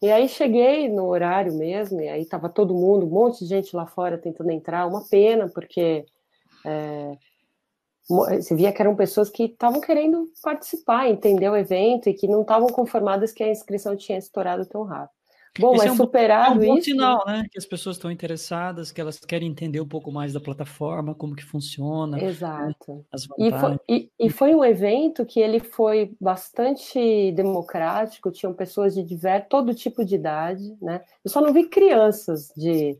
E 0.00 0.10
aí 0.10 0.28
cheguei 0.28 0.88
no 0.88 1.06
horário 1.06 1.54
mesmo, 1.54 2.00
e 2.00 2.08
aí 2.08 2.26
tava 2.26 2.48
todo 2.48 2.74
mundo, 2.74 3.06
um 3.06 3.10
monte 3.10 3.40
de 3.40 3.46
gente 3.46 3.76
lá 3.76 3.86
fora 3.86 4.18
tentando 4.18 4.50
entrar, 4.50 4.86
uma 4.86 5.06
pena, 5.08 5.48
porque 5.48 6.04
é, 6.64 7.16
você 8.08 8.54
via 8.54 8.72
que 8.72 8.82
eram 8.82 8.96
pessoas 8.96 9.30
que 9.30 9.44
estavam 9.44 9.80
querendo 9.80 10.28
participar, 10.42 11.08
entender 11.08 11.48
o 11.48 11.56
evento 11.56 12.08
e 12.08 12.14
que 12.14 12.26
não 12.26 12.42
estavam 12.42 12.68
conformadas 12.68 13.32
que 13.32 13.42
a 13.42 13.50
inscrição 13.50 13.96
tinha 13.96 14.18
estourado 14.18 14.66
tão 14.66 14.82
rápido. 14.84 15.22
Bom, 15.58 15.74
Esse 15.74 15.84
mas 15.84 15.86
é 15.88 15.92
um, 15.92 15.96
superado 15.96 16.64
é 16.64 16.68
um 16.68 16.78
isso. 16.78 16.86
sinal, 16.86 17.22
né? 17.26 17.44
Que 17.50 17.58
as 17.58 17.66
pessoas 17.66 17.96
estão 17.96 18.10
interessadas, 18.10 18.90
que 18.90 18.98
elas 18.98 19.18
querem 19.18 19.50
entender 19.50 19.82
um 19.82 19.88
pouco 19.88 20.10
mais 20.10 20.32
da 20.32 20.40
plataforma, 20.40 21.14
como 21.14 21.36
que 21.36 21.44
funciona. 21.44 22.16
Né, 22.16 22.24
Exato. 22.24 23.04
E 23.38 23.50
foi, 23.50 23.80
e, 23.86 24.10
e 24.18 24.30
foi, 24.30 24.54
um 24.54 24.64
evento 24.64 25.26
que 25.26 25.40
ele 25.40 25.60
foi 25.60 26.16
bastante 26.18 27.32
democrático, 27.32 28.30
tinham 28.30 28.54
pessoas 28.54 28.94
de 28.94 29.04
todo 29.48 29.74
tipo 29.74 30.02
de 30.06 30.14
idade, 30.14 30.74
né? 30.80 31.02
Eu 31.22 31.30
só 31.30 31.38
não 31.42 31.52
vi 31.52 31.68
crianças 31.68 32.50
de 32.56 32.98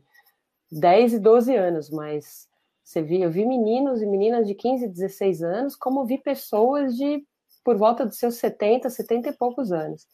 10 0.71 1.13
e 1.13 1.19
12 1.19 1.55
anos, 1.55 1.89
mas 1.89 2.47
você 2.93 3.01
via, 3.01 3.25
eu 3.25 3.31
vi 3.31 3.45
meninos 3.45 4.01
e 4.01 4.05
meninas 4.05 4.47
de 4.47 4.53
15 4.53 4.85
e 4.85 4.87
16 4.87 5.41
anos, 5.41 5.75
como 5.75 6.05
vi 6.05 6.19
pessoas 6.19 6.95
de 6.95 7.25
por 7.63 7.75
volta 7.75 8.05
dos 8.05 8.17
seus 8.17 8.35
70, 8.35 8.89
70 8.89 9.29
e 9.29 9.33
poucos 9.33 9.71
anos. 9.71 10.05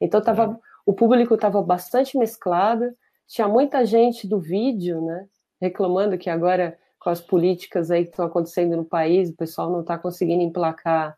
Então 0.00 0.20
tava 0.20 0.44
é. 0.44 0.56
o 0.84 0.92
público 0.92 1.34
estava 1.34 1.62
bastante 1.62 2.18
mesclado, 2.18 2.92
tinha 3.26 3.46
muita 3.46 3.86
gente 3.86 4.26
do 4.26 4.40
vídeo, 4.40 5.00
né, 5.00 5.26
reclamando 5.60 6.18
que 6.18 6.28
agora 6.28 6.76
com 6.98 7.10
as 7.10 7.20
políticas 7.20 7.90
aí 7.90 8.04
que 8.04 8.10
estão 8.10 8.24
acontecendo 8.24 8.76
no 8.76 8.84
país, 8.84 9.30
o 9.30 9.36
pessoal 9.36 9.70
não 9.70 9.82
está 9.82 9.96
conseguindo 9.98 10.42
emplacar 10.42 11.16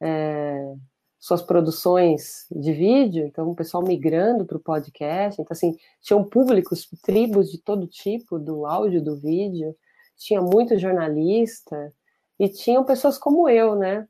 é, 0.00 0.74
suas 1.18 1.42
produções 1.42 2.46
de 2.50 2.72
vídeo, 2.72 3.26
então 3.26 3.50
o 3.50 3.54
pessoal 3.54 3.82
migrando 3.82 4.46
para 4.46 4.56
o 4.56 4.60
podcast, 4.60 5.40
então 5.40 5.52
assim, 5.54 5.76
tinham 6.00 6.24
públicos, 6.24 6.88
tribos 7.02 7.50
de 7.50 7.58
todo 7.58 7.86
tipo, 7.86 8.38
do 8.38 8.64
áudio, 8.64 9.02
do 9.02 9.16
vídeo, 9.16 9.76
tinha 10.18 10.42
muito 10.42 10.78
jornalista, 10.78 11.92
e 12.38 12.48
tinham 12.48 12.84
pessoas 12.84 13.18
como 13.18 13.48
eu, 13.48 13.74
né, 13.74 14.06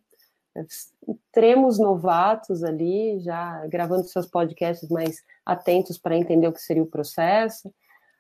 extremos 0.57 1.79
novatos 1.79 2.65
ali, 2.65 3.21
já 3.21 3.65
gravando 3.67 4.05
seus 4.05 4.27
podcasts 4.27 4.89
mais 4.89 5.23
atentos 5.45 5.99
para 5.99 6.17
entender 6.17 6.49
o 6.49 6.53
que 6.53 6.61
seria 6.61 6.83
o 6.83 6.87
processo. 6.87 7.73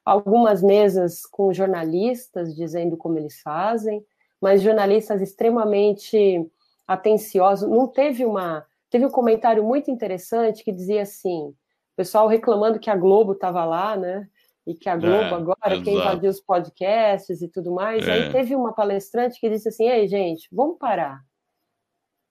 Algumas 0.05 0.62
mesas 0.62 1.27
com 1.27 1.52
jornalistas 1.52 2.55
dizendo 2.55 2.97
como 2.97 3.19
eles 3.19 3.40
fazem, 3.40 4.05
mas 4.40 4.62
jornalistas 4.62 5.20
extremamente 5.20 6.48
atenciosos. 6.86 7.69
Não 7.69 7.86
teve 7.86 8.24
uma. 8.24 8.65
Teve 8.89 9.05
um 9.05 9.10
comentário 9.10 9.62
muito 9.62 9.90
interessante 9.90 10.65
que 10.65 10.73
dizia 10.73 11.02
assim: 11.02 11.55
pessoal 11.97 12.28
reclamando 12.28 12.78
que 12.78 12.89
a 12.89 12.97
Globo 12.97 13.32
estava 13.32 13.65
lá, 13.65 13.97
né? 13.97 14.27
E 14.69 14.74
que 14.74 14.89
a 14.89 14.97
Globo 14.97 15.15
é, 15.16 15.32
agora 15.32 15.59
exato. 15.66 15.82
quer 15.82 15.90
invadir 15.93 16.28
os 16.28 16.40
podcasts 16.40 17.40
e 17.40 17.49
tudo 17.49 17.73
mais. 17.73 18.07
É. 18.07 18.12
Aí 18.12 18.32
teve 18.32 18.55
uma 18.55 18.73
palestrante 18.73 19.40
que 19.40 19.49
disse 19.49 19.69
assim: 19.69 19.89
Ei, 19.89 20.07
gente, 20.07 20.49
vamos 20.53 20.78
parar 20.78 21.20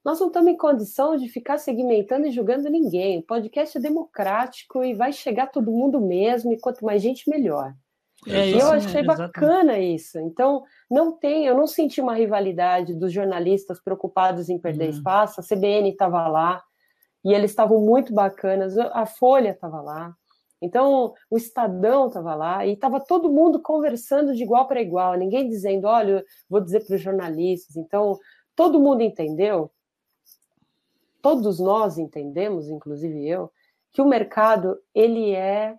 nós 0.08 0.22
não 0.22 0.28
estamos 0.28 0.50
em 0.50 0.56
condição 0.56 1.18
de 1.18 1.28
ficar 1.28 1.58
segmentando 1.58 2.28
e 2.28 2.32
julgando 2.32 2.70
ninguém. 2.70 3.20
O 3.20 3.24
podcast 3.24 3.78
é 3.78 3.82
democrático 3.82 4.82
e 4.82 4.94
vai 4.94 5.12
chegar 5.12 5.48
todo 5.48 5.70
mundo 5.70 6.00
mesmo, 6.00 6.54
e 6.54 6.58
quanto 6.58 6.86
mais 6.86 7.02
gente, 7.02 7.30
melhor. 7.30 7.74
É, 8.26 8.50
eu 8.50 8.72
achei 8.72 9.02
é, 9.02 9.04
bacana 9.04 9.78
isso. 9.80 10.18
Então, 10.20 10.64
não 10.90 11.12
tem, 11.12 11.46
eu 11.46 11.54
não 11.54 11.68
senti 11.68 12.00
uma 12.00 12.16
rivalidade 12.16 12.96
dos 12.96 13.12
jornalistas 13.12 13.82
preocupados 13.82 14.48
em 14.48 14.58
perder 14.58 14.86
uhum. 14.86 14.92
espaço. 14.92 15.42
A 15.42 15.44
CBN 15.44 15.92
estava 15.92 16.26
lá 16.30 16.64
e 17.26 17.34
eles 17.34 17.52
estavam 17.52 17.82
muito 17.82 18.14
bacanas. 18.14 18.78
A 18.78 19.06
Folha 19.06 19.50
estava 19.50 19.82
lá. 19.82 20.16
Então, 20.62 21.14
o 21.30 21.38
Estadão 21.38 22.08
estava 22.08 22.34
lá 22.34 22.66
e 22.66 22.74
estava 22.74 23.00
todo 23.00 23.32
mundo 23.32 23.62
conversando 23.62 24.34
de 24.34 24.44
igual 24.44 24.68
para 24.68 24.82
igual, 24.82 25.14
ninguém 25.16 25.48
dizendo, 25.48 25.86
olha, 25.86 26.26
vou 26.50 26.60
dizer 26.60 26.86
para 26.86 26.96
os 26.96 27.02
jornalistas. 27.02 27.76
Então, 27.76 28.18
todo 28.56 28.80
mundo 28.80 29.02
entendeu 29.02 29.72
todos 31.28 31.60
nós 31.60 31.98
entendemos, 31.98 32.70
inclusive 32.70 33.28
eu, 33.28 33.52
que 33.92 34.02
o 34.02 34.08
mercado 34.08 34.80
ele 34.96 35.34
é 35.34 35.78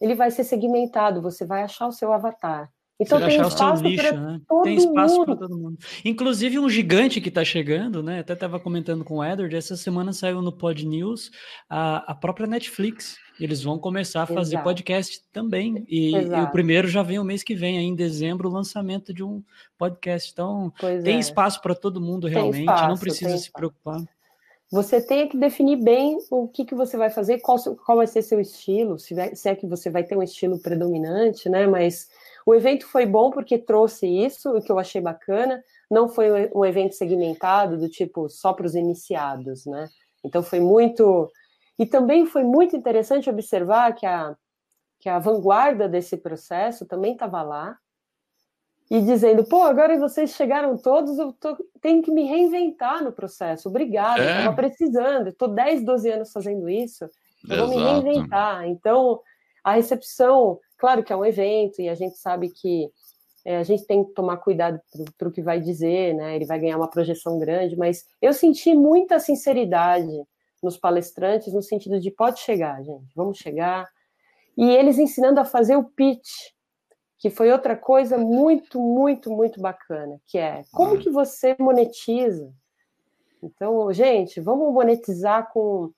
ele 0.00 0.14
vai 0.14 0.30
ser 0.30 0.44
segmentado, 0.44 1.20
você 1.20 1.44
vai 1.44 1.62
achar 1.62 1.86
o 1.86 1.92
seu 1.92 2.10
avatar. 2.10 2.72
Então 3.00 3.18
tem 3.18 3.40
espaço, 3.40 3.82
nicho, 3.82 4.14
né? 4.14 4.40
tem 4.62 4.76
espaço 4.76 5.24
para 5.24 5.34
todo 5.34 5.56
mundo. 5.56 5.78
Inclusive 6.04 6.58
um 6.58 6.68
gigante 6.68 7.18
que 7.18 7.30
está 7.30 7.42
chegando, 7.42 8.02
né? 8.02 8.20
Até 8.20 8.34
estava 8.34 8.60
comentando 8.60 9.04
com 9.04 9.16
o 9.16 9.24
Edward, 9.24 9.56
essa 9.56 9.74
semana 9.74 10.12
saiu 10.12 10.42
no 10.42 10.52
Pod 10.52 10.86
News 10.86 11.30
a, 11.68 12.12
a 12.12 12.14
própria 12.14 12.46
Netflix. 12.46 13.16
Eles 13.40 13.62
vão 13.62 13.78
começar 13.78 14.24
a 14.24 14.26
fazer 14.26 14.56
Exato. 14.56 14.64
podcast 14.64 15.22
também. 15.32 15.82
E, 15.88 16.14
e, 16.14 16.40
o 16.42 16.50
primeiro 16.50 16.86
já 16.88 17.02
vem 17.02 17.18
o 17.18 17.24
mês 17.24 17.42
que 17.42 17.54
vem, 17.54 17.78
aí 17.78 17.84
em 17.84 17.94
dezembro, 17.94 18.50
o 18.50 18.52
lançamento 18.52 19.14
de 19.14 19.24
um 19.24 19.42
podcast. 19.78 20.30
Então, 20.30 20.70
pois 20.78 21.02
tem 21.02 21.16
é. 21.16 21.20
espaço 21.20 21.62
para 21.62 21.74
todo 21.74 22.02
mundo 22.02 22.26
realmente, 22.26 22.60
espaço, 22.60 22.88
não 22.88 22.98
precisa 22.98 23.38
se 23.38 23.50
preocupar 23.50 24.04
você 24.70 25.00
tem 25.00 25.28
que 25.28 25.36
definir 25.36 25.82
bem 25.82 26.18
o 26.30 26.46
que, 26.46 26.64
que 26.64 26.76
você 26.76 26.96
vai 26.96 27.10
fazer, 27.10 27.40
qual, 27.40 27.58
qual 27.84 27.98
vai 27.98 28.06
ser 28.06 28.22
seu 28.22 28.40
estilo, 28.40 28.98
se, 29.00 29.14
vai, 29.14 29.34
se 29.34 29.48
é 29.48 29.54
que 29.56 29.66
você 29.66 29.90
vai 29.90 30.04
ter 30.04 30.16
um 30.16 30.22
estilo 30.22 30.60
predominante, 30.60 31.48
né? 31.48 31.66
Mas 31.66 32.08
o 32.46 32.54
evento 32.54 32.86
foi 32.86 33.06
bom 33.06 33.30
porque 33.30 33.58
trouxe 33.58 34.06
isso, 34.06 34.56
o 34.56 34.62
que 34.62 34.70
eu 34.70 34.78
achei 34.78 35.00
bacana. 35.00 35.62
Não 35.90 36.08
foi 36.08 36.50
um 36.54 36.64
evento 36.64 36.94
segmentado 36.94 37.78
do 37.78 37.88
tipo 37.88 38.28
só 38.28 38.52
para 38.52 38.66
os 38.66 38.74
iniciados, 38.74 39.66
né? 39.66 39.88
Então 40.24 40.42
foi 40.42 40.60
muito. 40.60 41.30
E 41.78 41.86
também 41.86 42.26
foi 42.26 42.44
muito 42.44 42.76
interessante 42.76 43.30
observar 43.30 43.94
que 43.94 44.06
a, 44.06 44.36
que 44.98 45.08
a 45.08 45.18
vanguarda 45.18 45.88
desse 45.88 46.16
processo 46.16 46.86
também 46.86 47.12
estava 47.12 47.42
lá, 47.42 47.78
e 48.90 49.00
dizendo, 49.00 49.44
pô, 49.44 49.62
agora 49.62 49.96
vocês 49.96 50.32
chegaram 50.32 50.76
todos, 50.76 51.16
eu 51.16 51.32
tô, 51.34 51.56
tenho 51.80 52.02
que 52.02 52.10
me 52.10 52.24
reinventar 52.24 53.04
no 53.04 53.12
processo. 53.12 53.68
Obrigada, 53.68 54.20
é. 54.20 54.38
estava 54.38 54.56
precisando, 54.56 55.28
estou 55.28 55.46
10, 55.46 55.84
12 55.84 56.10
anos 56.10 56.32
fazendo 56.32 56.68
isso, 56.68 57.08
eu 57.48 57.68
vou 57.68 57.76
me 57.76 57.84
reinventar. 57.84 58.66
Então, 58.66 59.20
a 59.62 59.74
recepção, 59.74 60.58
claro 60.80 61.04
que 61.04 61.12
é 61.12 61.16
um 61.16 61.24
evento, 61.24 61.82
e 61.82 61.88
a 61.88 61.94
gente 61.94 62.16
sabe 62.16 62.48
que 62.48 62.90
é, 63.44 63.58
a 63.58 63.62
gente 63.62 63.86
tem 63.86 64.02
que 64.02 64.12
tomar 64.12 64.38
cuidado 64.38 64.80
para 65.18 65.28
o 65.28 65.32
que 65.32 65.42
vai 65.42 65.60
dizer, 65.60 66.14
né? 66.14 66.34
Ele 66.34 66.46
vai 66.46 66.58
ganhar 66.58 66.76
uma 66.76 66.90
projeção 66.90 67.38
grande, 67.38 67.76
mas 67.76 68.04
eu 68.20 68.32
senti 68.32 68.74
muita 68.74 69.18
sinceridade 69.18 70.10
nos 70.62 70.76
palestrantes, 70.76 71.52
no 71.52 71.62
sentido 71.62 72.00
de 72.00 72.10
pode 72.10 72.40
chegar, 72.40 72.82
gente, 72.82 73.12
vamos 73.14 73.38
chegar. 73.38 73.86
E 74.56 74.68
eles 74.68 74.98
ensinando 74.98 75.40
a 75.40 75.44
fazer 75.44 75.76
o 75.76 75.84
pitch 75.84 76.28
que 77.18 77.28
foi 77.28 77.52
outra 77.52 77.76
coisa 77.76 78.16
muito, 78.16 78.80
muito, 78.80 79.30
muito 79.30 79.60
bacana, 79.60 80.18
que 80.26 80.38
é 80.38 80.62
como 80.72 80.98
que 80.98 81.10
você 81.10 81.54
monetiza. 81.58 82.50
Então, 83.42 83.92
gente, 83.92 84.40
vamos 84.40 84.72
monetizar 84.72 85.52
com, 85.52 85.90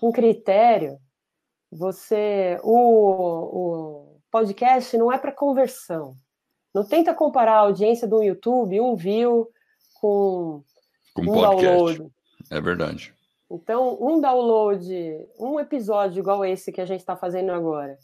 com 0.00 0.10
critério. 0.10 0.98
Você, 1.70 2.58
o, 2.62 2.74
o 2.74 4.20
podcast 4.30 4.96
não 4.96 5.12
é 5.12 5.18
para 5.18 5.32
conversão. 5.32 6.14
Não 6.74 6.84
tenta 6.84 7.14
comparar 7.14 7.54
a 7.54 7.60
audiência 7.60 8.06
do 8.06 8.22
YouTube, 8.22 8.80
um 8.80 8.96
view, 8.96 9.48
com, 10.00 10.62
com 11.14 11.22
um 11.22 11.26
podcast. 11.26 11.64
download. 11.64 12.12
É 12.50 12.60
verdade. 12.60 13.14
Então, 13.50 13.96
um 14.00 14.20
download, 14.20 15.26
um 15.38 15.58
episódio 15.58 16.20
igual 16.20 16.44
esse 16.44 16.70
que 16.70 16.80
a 16.80 16.84
gente 16.84 17.00
está 17.00 17.16
fazendo 17.16 17.50
agora, 17.50 17.96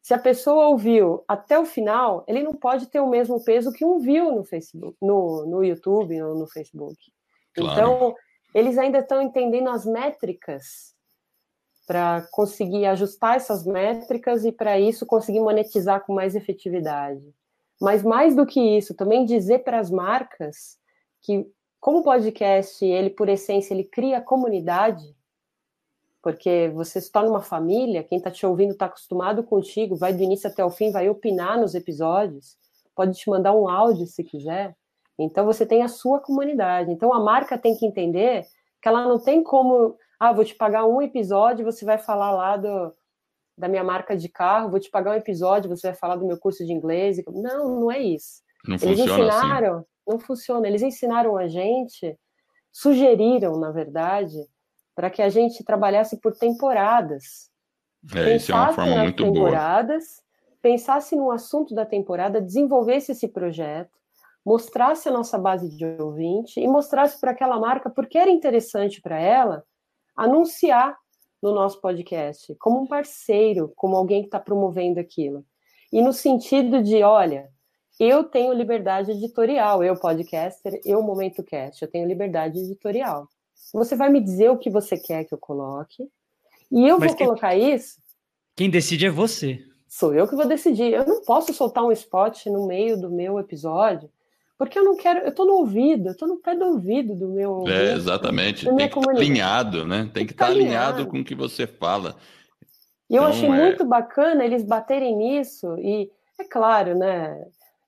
se 0.00 0.14
a 0.14 0.18
pessoa 0.18 0.68
ouviu 0.68 1.24
até 1.26 1.58
o 1.58 1.64
final, 1.64 2.24
ele 2.28 2.42
não 2.42 2.54
pode 2.54 2.86
ter 2.86 3.00
o 3.00 3.08
mesmo 3.08 3.42
peso 3.42 3.72
que 3.72 3.84
um 3.84 3.98
viu 3.98 4.32
no 4.32 4.44
Facebook, 4.44 4.96
no, 5.00 5.46
no 5.46 5.64
YouTube 5.64 6.20
ou 6.22 6.34
no 6.34 6.46
Facebook. 6.46 6.96
Claro. 7.54 7.72
Então, 7.72 8.14
eles 8.54 8.78
ainda 8.78 8.98
estão 8.98 9.20
entendendo 9.20 9.68
as 9.68 9.84
métricas 9.84 10.93
para 11.86 12.26
conseguir 12.30 12.86
ajustar 12.86 13.36
essas 13.36 13.64
métricas 13.64 14.44
e 14.44 14.52
para 14.52 14.78
isso 14.78 15.04
conseguir 15.04 15.40
monetizar 15.40 16.04
com 16.04 16.14
mais 16.14 16.34
efetividade. 16.34 17.34
Mas 17.80 18.02
mais 18.02 18.34
do 18.34 18.46
que 18.46 18.60
isso, 18.60 18.94
também 18.94 19.24
dizer 19.24 19.60
para 19.60 19.78
as 19.78 19.90
marcas 19.90 20.78
que 21.20 21.46
como 21.84 21.98
o 21.98 22.02
podcast, 22.02 22.82
ele 22.82 23.10
por 23.10 23.28
essência, 23.28 23.74
ele 23.74 23.84
cria 23.84 24.18
comunidade, 24.18 25.14
porque 26.22 26.72
você 26.74 26.98
se 26.98 27.12
torna 27.12 27.28
uma 27.28 27.42
família, 27.42 28.02
quem 28.02 28.16
está 28.16 28.30
te 28.30 28.46
ouvindo 28.46 28.72
está 28.72 28.86
acostumado 28.86 29.44
contigo, 29.44 29.94
vai 29.94 30.14
do 30.14 30.22
início 30.22 30.48
até 30.48 30.64
o 30.64 30.70
fim, 30.70 30.90
vai 30.90 31.10
opinar 31.10 31.60
nos 31.60 31.74
episódios, 31.74 32.56
pode 32.94 33.12
te 33.18 33.28
mandar 33.28 33.54
um 33.54 33.68
áudio 33.68 34.06
se 34.06 34.24
quiser. 34.24 34.74
Então 35.18 35.44
você 35.44 35.66
tem 35.66 35.82
a 35.82 35.88
sua 35.88 36.20
comunidade. 36.20 36.90
Então 36.90 37.12
a 37.12 37.20
marca 37.20 37.58
tem 37.58 37.76
que 37.76 37.84
entender 37.84 38.46
que 38.80 38.88
ela 38.88 39.06
não 39.06 39.18
tem 39.18 39.42
como, 39.42 39.98
ah, 40.18 40.32
vou 40.32 40.44
te 40.44 40.54
pagar 40.54 40.86
um 40.86 41.02
episódio, 41.02 41.64
você 41.64 41.84
vai 41.84 41.98
falar 41.98 42.30
lá 42.30 42.56
do, 42.56 42.94
da 43.56 43.68
minha 43.68 43.84
marca 43.84 44.16
de 44.16 44.28
carro, 44.28 44.70
vou 44.70 44.80
te 44.80 44.90
pagar 44.90 45.12
um 45.12 45.18
episódio, 45.18 45.68
você 45.68 45.88
vai 45.88 45.96
falar 45.96 46.16
do 46.16 46.26
meu 46.26 46.38
curso 46.38 46.64
de 46.64 46.72
inglês. 46.72 47.22
Não, 47.26 47.80
não 47.80 47.92
é 47.92 47.98
isso. 47.98 48.42
Não 48.66 48.76
Eles 48.76 49.00
assim. 49.00 49.02
ensinaram, 49.02 49.76
assim 49.78 49.86
não 50.06 50.18
funciona. 50.18 50.66
Eles 50.66 50.82
ensinaram 50.82 51.36
a 51.36 51.48
gente, 51.48 52.18
sugeriram, 52.72 53.58
na 53.58 53.70
verdade, 53.70 54.36
para 54.94 55.10
que 55.10 55.22
a 55.22 55.28
gente 55.28 55.64
trabalhasse 55.64 56.20
por 56.20 56.36
temporadas. 56.36 57.50
É, 58.14 58.36
isso 58.36 58.52
é 58.52 58.54
uma 58.54 58.72
forma 58.72 58.96
muito 59.02 59.24
temporadas, 59.24 60.04
boa. 60.04 60.24
Pensasse 60.60 61.14
no 61.14 61.30
assunto 61.30 61.74
da 61.74 61.84
temporada, 61.84 62.40
desenvolvesse 62.40 63.12
esse 63.12 63.28
projeto, 63.28 63.90
mostrasse 64.44 65.08
a 65.08 65.12
nossa 65.12 65.38
base 65.38 65.68
de 65.68 65.84
ouvinte 65.84 66.60
e 66.60 66.66
mostrasse 66.66 67.20
para 67.20 67.32
aquela 67.32 67.58
marca 67.58 67.90
porque 67.90 68.16
era 68.16 68.30
interessante 68.30 69.00
para 69.00 69.18
ela 69.18 69.62
anunciar 70.16 70.96
no 71.42 71.52
nosso 71.52 71.80
podcast, 71.80 72.54
como 72.56 72.82
um 72.82 72.86
parceiro, 72.86 73.72
como 73.76 73.96
alguém 73.96 74.22
que 74.22 74.28
está 74.28 74.40
promovendo 74.40 74.98
aquilo. 74.98 75.44
E 75.92 76.00
no 76.00 76.12
sentido 76.12 76.82
de, 76.82 77.02
olha, 77.02 77.48
eu 78.00 78.24
tenho 78.24 78.52
liberdade 78.52 79.10
editorial, 79.10 79.84
eu 79.84 79.94
podcaster, 79.94 80.80
eu 80.84 81.02
momento 81.02 81.42
cast, 81.42 81.82
eu 81.82 81.90
tenho 81.90 82.08
liberdade 82.08 82.58
editorial. 82.58 83.28
Você 83.72 83.94
vai 83.94 84.10
me 84.10 84.20
dizer 84.20 84.50
o 84.50 84.58
que 84.58 84.70
você 84.70 84.96
quer 84.96 85.24
que 85.24 85.34
eu 85.34 85.38
coloque, 85.38 86.08
e 86.70 86.88
eu 86.88 86.98
Mas 86.98 87.10
vou 87.10 87.16
quem, 87.16 87.26
colocar 87.26 87.54
isso. 87.54 88.00
Quem 88.56 88.70
decide 88.70 89.06
é 89.06 89.10
você. 89.10 89.60
Sou 89.86 90.12
eu 90.12 90.26
que 90.26 90.34
vou 90.34 90.46
decidir. 90.46 90.92
Eu 90.92 91.06
não 91.06 91.22
posso 91.22 91.54
soltar 91.54 91.84
um 91.84 91.92
spot 91.92 92.46
no 92.46 92.66
meio 92.66 93.00
do 93.00 93.10
meu 93.10 93.38
episódio, 93.38 94.10
porque 94.56 94.78
eu 94.78 94.84
não 94.84 94.96
quero. 94.96 95.20
Eu 95.20 95.28
estou 95.28 95.46
no 95.46 95.54
ouvido, 95.54 96.08
eu 96.08 96.12
estou 96.12 96.28
no 96.28 96.36
pé 96.38 96.54
do 96.54 96.64
ouvido 96.64 97.14
do 97.14 97.28
meu. 97.28 97.64
É, 97.66 97.92
exatamente. 97.92 98.64
Tem 98.64 98.76
que 98.76 98.98
estar 98.98 99.00
tá 99.00 99.10
alinhado, 99.10 99.86
né? 99.86 100.02
Tem, 100.04 100.12
Tem 100.12 100.26
que 100.26 100.32
estar 100.32 100.46
tá 100.46 100.50
alinhado, 100.50 100.98
alinhado 100.98 101.06
com 101.10 101.20
o 101.20 101.24
que 101.24 101.34
você 101.34 101.66
fala. 101.66 102.16
E 103.08 103.16
eu 103.16 103.22
então, 103.22 103.32
achei 103.32 103.48
é... 103.48 103.52
muito 103.52 103.84
bacana 103.84 104.44
eles 104.44 104.64
baterem 104.64 105.16
nisso, 105.16 105.76
e 105.78 106.10
é 106.38 106.44
claro, 106.44 106.96
né? 106.96 107.44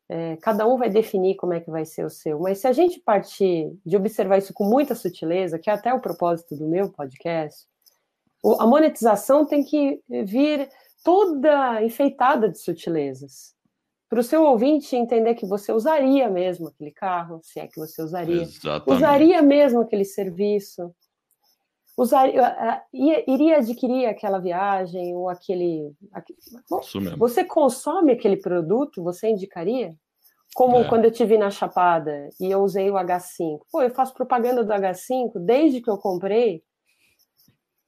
É, 0.09 0.37
cada 0.37 0.67
um 0.69 0.79
vai 0.79 0.89
definir 0.89 1.35
como 1.35 1.53
é 1.53 1.59
que 1.59 1.69
vai 1.69 1.85
ser 1.85 2.05
o 2.05 2.11
seu, 2.11 2.39
mas 2.39 2.59
se 2.59 2.69
a 2.69 2.73
gente 2.73 3.01
partir 3.01 3.73
de 3.85 3.97
observar 3.97 4.39
isso 4.39 4.55
com 4.55 4.63
muita 4.63 4.95
sutileza, 4.95 5.59
que 5.59 5.69
é 5.69 5.73
até 5.73 5.93
o 5.93 6.01
propósito 6.01 6.55
do 6.55 6.69
meu 6.69 6.89
podcast, 6.89 7.67
a 8.61 8.67
monetização 8.67 9.45
tem 9.45 9.65
que 9.65 10.01
vir 10.09 10.69
toda 11.03 11.83
enfeitada 11.83 12.49
de 12.49 12.59
sutilezas. 12.59 13.56
Para 14.09 14.21
o 14.21 14.23
seu 14.23 14.45
ouvinte 14.45 14.95
entender 14.95 15.35
que 15.35 15.47
você 15.47 15.73
usaria 15.73 16.29
mesmo 16.31 16.69
aquele 16.69 16.93
carro, 16.93 17.41
se 17.43 17.59
é 17.59 17.67
que 17.67 17.79
você 17.79 18.01
usaria, 18.01 18.43
Exatamente. 18.43 18.97
usaria 18.97 19.43
mesmo 19.43 19.81
aquele 19.81 20.05
serviço, 20.05 20.95
usaria, 21.97 22.83
iria 22.93 23.57
adquirir 23.57 24.07
aquela 24.07 24.39
viagem 24.39 25.15
ou 25.17 25.29
aquele. 25.29 25.93
aquele 26.13 26.39
bom, 26.71 26.81
você 27.17 27.45
consome 27.45 28.13
aquele 28.13 28.37
produto, 28.37 29.03
você 29.03 29.31
indicaria? 29.31 29.95
Como 30.55 30.77
é. 30.79 30.89
quando 30.89 31.05
eu 31.05 31.11
tive 31.11 31.37
na 31.37 31.51
Chapada 31.51 32.31
e 32.41 32.51
eu 32.51 32.61
usei 32.61 32.91
o 32.91 32.95
H5. 32.95 33.61
Pô, 33.71 33.83
eu 33.83 33.91
faço 33.91 34.15
propaganda 34.15 34.65
do 34.65 34.73
H5 34.73 35.33
desde 35.45 35.81
que 35.81 35.91
eu 35.91 35.99
comprei 35.99 36.63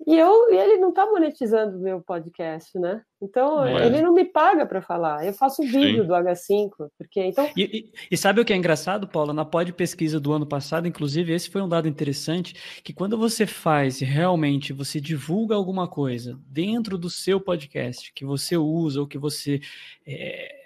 e, 0.07 0.17
eu, 0.17 0.51
e 0.53 0.57
ele 0.57 0.77
não 0.77 0.91
está 0.91 1.05
monetizando 1.07 1.77
o 1.77 1.81
meu 1.81 2.01
podcast, 2.01 2.79
né? 2.79 3.03
Então, 3.21 3.65
é. 3.65 3.87
ele 3.87 4.01
não 4.01 4.15
me 4.15 4.25
paga 4.25 4.65
para 4.65 4.81
falar. 4.81 5.27
Eu 5.27 5.33
faço 5.33 5.61
um 5.61 5.67
vídeo 5.67 6.03
Sim. 6.03 6.07
do 6.07 6.15
H5, 6.15 6.71
porque 6.97 7.25
então. 7.25 7.51
E, 7.57 7.63
e, 7.63 7.93
e, 8.13 8.17
sabe 8.17 8.41
o 8.41 8.45
que 8.45 8.53
é 8.53 8.57
engraçado, 8.57 9.09
Paula? 9.09 9.35
Na 9.35 9.45
pod 9.45 9.73
pesquisa 9.73 10.21
do 10.21 10.33
ano 10.33 10.47
passado, 10.47 10.87
inclusive, 10.87 11.33
esse 11.33 11.51
foi 11.51 11.61
um 11.61 11.69
dado 11.69 11.89
interessante: 11.89 12.55
que 12.85 12.93
quando 12.93 13.19
você 13.19 13.45
faz 13.45 13.99
realmente, 13.99 14.73
você 14.73 15.01
divulga 15.01 15.57
alguma 15.57 15.89
coisa 15.89 16.39
dentro 16.47 16.97
do 16.97 17.11
seu 17.11 17.41
podcast, 17.41 18.13
que 18.15 18.25
você 18.25 18.57
usa 18.57 19.01
ou 19.01 19.07
que 19.07 19.19
você. 19.19 19.61
É, 20.07 20.59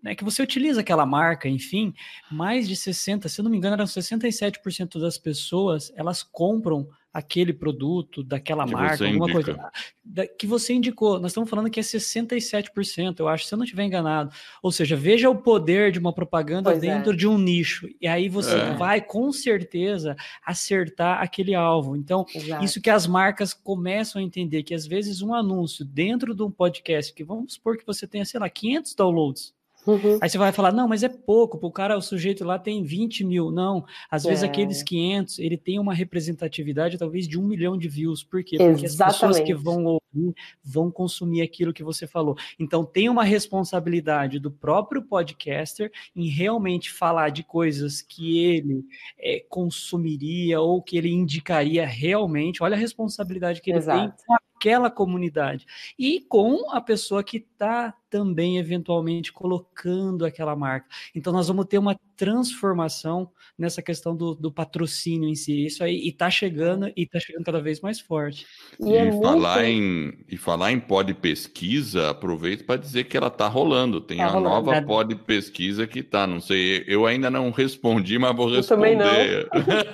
né, 0.00 0.14
que 0.14 0.22
você 0.22 0.40
utiliza 0.40 0.80
aquela 0.80 1.04
marca, 1.04 1.48
enfim, 1.48 1.92
mais 2.30 2.68
de 2.68 2.76
60, 2.76 3.28
se 3.28 3.40
eu 3.40 3.42
não 3.42 3.50
me 3.50 3.56
engano, 3.56 3.74
eram 3.74 3.84
67% 3.84 5.00
das 5.00 5.18
pessoas, 5.18 5.92
elas 5.96 6.22
compram 6.22 6.88
aquele 7.18 7.52
produto, 7.52 8.22
daquela 8.22 8.64
que 8.64 8.72
marca, 8.72 9.04
alguma 9.04 9.28
indica. 9.28 9.54
coisa 9.54 9.70
da, 10.04 10.26
que 10.26 10.46
você 10.46 10.72
indicou. 10.72 11.18
Nós 11.18 11.32
estamos 11.32 11.50
falando 11.50 11.68
que 11.68 11.80
é 11.80 11.82
67%, 11.82 13.18
eu 13.18 13.26
acho, 13.26 13.44
se 13.44 13.52
eu 13.52 13.56
não 13.56 13.64
estiver 13.64 13.84
enganado. 13.84 14.30
Ou 14.62 14.70
seja, 14.70 14.94
veja 14.94 15.28
o 15.28 15.34
poder 15.34 15.90
de 15.90 15.98
uma 15.98 16.12
propaganda 16.12 16.70
pois 16.70 16.82
é. 16.82 16.86
dentro 16.86 17.12
é. 17.12 17.16
de 17.16 17.26
um 17.26 17.36
nicho. 17.36 17.88
E 18.00 18.06
aí 18.06 18.28
você 18.28 18.54
é. 18.54 18.74
vai, 18.74 19.00
com 19.00 19.32
certeza, 19.32 20.16
acertar 20.46 21.20
aquele 21.20 21.54
alvo. 21.56 21.96
Então, 21.96 22.24
Exato. 22.32 22.64
isso 22.64 22.80
que 22.80 22.90
as 22.90 23.06
marcas 23.06 23.52
começam 23.52 24.20
a 24.20 24.24
entender, 24.24 24.62
que 24.62 24.74
às 24.74 24.86
vezes 24.86 25.20
um 25.20 25.34
anúncio 25.34 25.84
dentro 25.84 26.34
de 26.34 26.42
um 26.42 26.50
podcast, 26.50 27.12
que 27.12 27.24
vamos 27.24 27.54
supor 27.54 27.76
que 27.76 27.86
você 27.86 28.06
tenha, 28.06 28.24
sei 28.24 28.38
lá, 28.38 28.48
500 28.48 28.94
downloads, 28.94 29.57
Uhum. 29.86 30.18
Aí 30.20 30.28
você 30.28 30.36
vai 30.36 30.52
falar, 30.52 30.72
não, 30.72 30.86
mas 30.86 31.02
é 31.02 31.08
pouco, 31.08 31.58
o 31.60 31.72
cara, 31.72 31.96
o 31.96 32.02
sujeito 32.02 32.44
lá 32.44 32.58
tem 32.58 32.82
20 32.82 33.24
mil. 33.24 33.50
Não, 33.50 33.84
às 34.10 34.24
é. 34.24 34.28
vezes 34.28 34.44
aqueles 34.44 34.82
500, 34.82 35.38
ele 35.38 35.56
tem 35.56 35.78
uma 35.78 35.94
representatividade 35.94 36.98
talvez 36.98 37.26
de 37.26 37.38
um 37.38 37.46
milhão 37.46 37.76
de 37.76 37.88
views. 37.88 38.22
Por 38.22 38.44
quê? 38.44 38.58
Porque 38.58 38.84
Exatamente. 38.84 39.02
as 39.02 39.20
pessoas 39.20 39.40
que 39.40 39.54
vão 39.54 39.84
ouvir 39.84 40.34
vão 40.62 40.90
consumir 40.90 41.42
aquilo 41.42 41.72
que 41.72 41.82
você 41.82 42.06
falou. 42.06 42.36
Então 42.58 42.84
tem 42.84 43.08
uma 43.08 43.24
responsabilidade 43.24 44.38
do 44.38 44.50
próprio 44.50 45.02
podcaster 45.02 45.90
em 46.14 46.28
realmente 46.28 46.90
falar 46.90 47.30
de 47.30 47.42
coisas 47.42 48.02
que 48.02 48.44
ele 48.44 48.84
é, 49.18 49.44
consumiria 49.48 50.60
ou 50.60 50.82
que 50.82 50.98
ele 50.98 51.10
indicaria 51.10 51.86
realmente. 51.86 52.62
Olha 52.62 52.76
a 52.76 52.78
responsabilidade 52.78 53.60
que 53.60 53.70
ele 53.70 53.78
Exato. 53.78 54.14
tem 54.26 54.36
aquela 54.58 54.90
comunidade 54.90 55.64
e 55.96 56.20
com 56.20 56.72
a 56.72 56.80
pessoa 56.80 57.22
que 57.22 57.36
está 57.36 57.94
também 58.10 58.58
eventualmente 58.58 59.32
colocando 59.32 60.24
aquela 60.26 60.56
marca. 60.56 60.88
Então 61.14 61.32
nós 61.32 61.46
vamos 61.46 61.66
ter 61.66 61.78
uma 61.78 61.98
transformação 62.18 63.30
nessa 63.56 63.80
questão 63.80 64.14
do, 64.14 64.34
do 64.34 64.50
patrocínio 64.50 65.28
em 65.28 65.36
si. 65.36 65.66
Isso 65.66 65.84
aí 65.84 65.96
e 65.96 66.08
está 66.08 66.28
chegando 66.28 66.88
e 66.96 67.04
está 67.04 67.20
chegando 67.20 67.44
cada 67.44 67.62
vez 67.62 67.80
mais 67.80 68.00
forte. 68.00 68.44
E, 68.80 68.92
é 68.92 69.08
e 69.08 69.12
falar 69.12 69.64
em 69.64 70.18
e 70.28 70.36
falar 70.36 70.72
em 70.72 70.80
pod 70.80 71.14
pesquisa, 71.14 72.10
aproveito 72.10 72.66
para 72.66 72.80
dizer 72.80 73.04
que 73.04 73.16
ela 73.16 73.28
está 73.28 73.46
rolando. 73.46 74.00
Tem 74.00 74.18
tá 74.18 74.24
a 74.24 74.28
rolando. 74.28 74.66
nova 74.66 74.82
pod 74.82 75.14
pesquisa 75.14 75.86
que 75.86 76.00
está. 76.00 76.26
Não 76.26 76.40
sei, 76.40 76.84
eu 76.88 77.06
ainda 77.06 77.30
não 77.30 77.50
respondi, 77.52 78.18
mas 78.18 78.36
vou 78.36 78.52
responder. 78.52 79.00
Eu 79.00 79.48
também 79.48 79.68
não. 79.68 79.88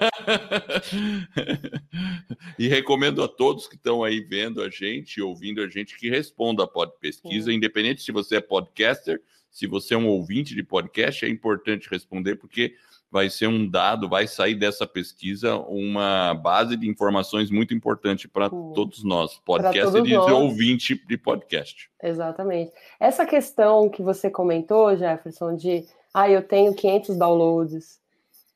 e 2.59 2.67
recomendo 2.67 3.23
a 3.23 3.29
todos 3.29 3.69
que 3.69 3.77
estão 3.77 4.03
aí 4.03 4.21
vendo 4.21 4.63
a 4.63 4.71
gente, 4.71 5.21
ouvindo 5.21 5.61
a 5.61 5.69
gente, 5.69 5.99
que 5.99 6.09
responda 6.09 6.65
a 6.65 6.67
pod 6.67 6.91
pesquisa, 6.99 7.51
Sim. 7.51 7.57
independente 7.57 8.03
se 8.03 8.11
você 8.11 8.37
é 8.37 8.41
podcaster, 8.41 9.21
se 9.55 9.69
você 9.69 9.95
é 9.95 9.97
um 9.97 10.09
ouvinte 10.09 10.53
de 10.53 10.65
podcast, 10.65 11.25
é 11.25 11.29
importante 11.29 11.89
responder, 11.89 12.35
porque 12.35 12.75
vai 13.09 13.31
ser 13.31 13.47
um 13.47 13.71
dado, 13.71 14.09
vai 14.09 14.27
sair 14.27 14.57
dessa 14.57 14.85
pesquisa 14.85 15.57
uma 15.57 16.35
base 16.35 16.77
de 16.77 16.89
informações 16.89 17.53
muito 17.53 17.73
importante 17.73 18.27
para 18.27 18.51
todos 18.51 19.05
nós, 19.05 19.39
podcasters 19.45 20.09
e 20.09 20.17
ouvinte 20.17 21.01
de 21.07 21.17
podcast. 21.17 21.89
Exatamente. 22.03 22.73
Essa 22.99 23.25
questão 23.25 23.89
que 23.89 24.03
você 24.03 24.29
comentou, 24.29 24.97
Jefferson, 24.97 25.55
de 25.55 25.87
ah, 26.13 26.29
eu 26.29 26.43
tenho 26.43 26.75
500 26.75 27.17
downloads, 27.17 28.01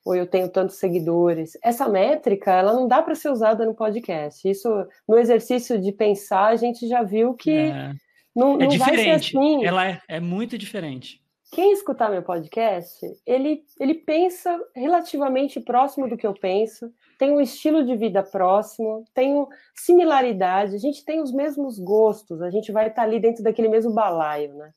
ou 0.04 0.16
eu 0.16 0.26
tenho 0.26 0.48
tantos 0.48 0.76
seguidores. 0.76 1.56
Essa 1.62 1.88
métrica, 1.88 2.50
ela 2.50 2.72
não 2.72 2.88
dá 2.88 3.00
para 3.02 3.14
ser 3.14 3.30
usada 3.30 3.64
no 3.64 3.74
podcast. 3.74 4.48
Isso, 4.48 4.68
no 5.06 5.16
exercício 5.16 5.80
de 5.80 5.92
pensar, 5.92 6.46
a 6.46 6.56
gente 6.56 6.88
já 6.88 7.04
viu 7.04 7.34
que 7.34 7.52
é. 7.52 7.94
Não, 8.38 8.60
é 8.60 8.66
diferente. 8.66 9.36
Assim. 9.36 9.64
Ela 9.64 9.86
é, 9.86 10.00
é, 10.08 10.20
muito 10.20 10.56
diferente. 10.56 11.20
quem 11.50 11.72
escutar 11.72 12.10
meu 12.10 12.22
podcast, 12.22 13.00
ele, 13.26 13.64
ele 13.80 13.94
pensa 13.94 14.58
relativamente 14.76 15.60
próximo 15.60 16.08
do 16.08 16.16
que 16.16 16.26
eu 16.26 16.34
penso, 16.34 16.92
tem 17.18 17.32
um 17.32 17.40
estilo 17.40 17.84
de 17.84 17.96
vida 17.96 18.22
próximo, 18.22 19.04
tem 19.12 19.46
similaridade, 19.74 20.76
a 20.76 20.78
gente 20.78 21.04
tem 21.04 21.20
os 21.20 21.32
mesmos 21.32 21.78
gostos, 21.78 22.40
a 22.42 22.50
gente 22.50 22.70
vai 22.70 22.88
estar 22.88 23.02
ali 23.02 23.18
dentro 23.18 23.42
daquele 23.42 23.68
mesmo 23.68 23.92
balaio, 23.92 24.54
né? 24.54 24.70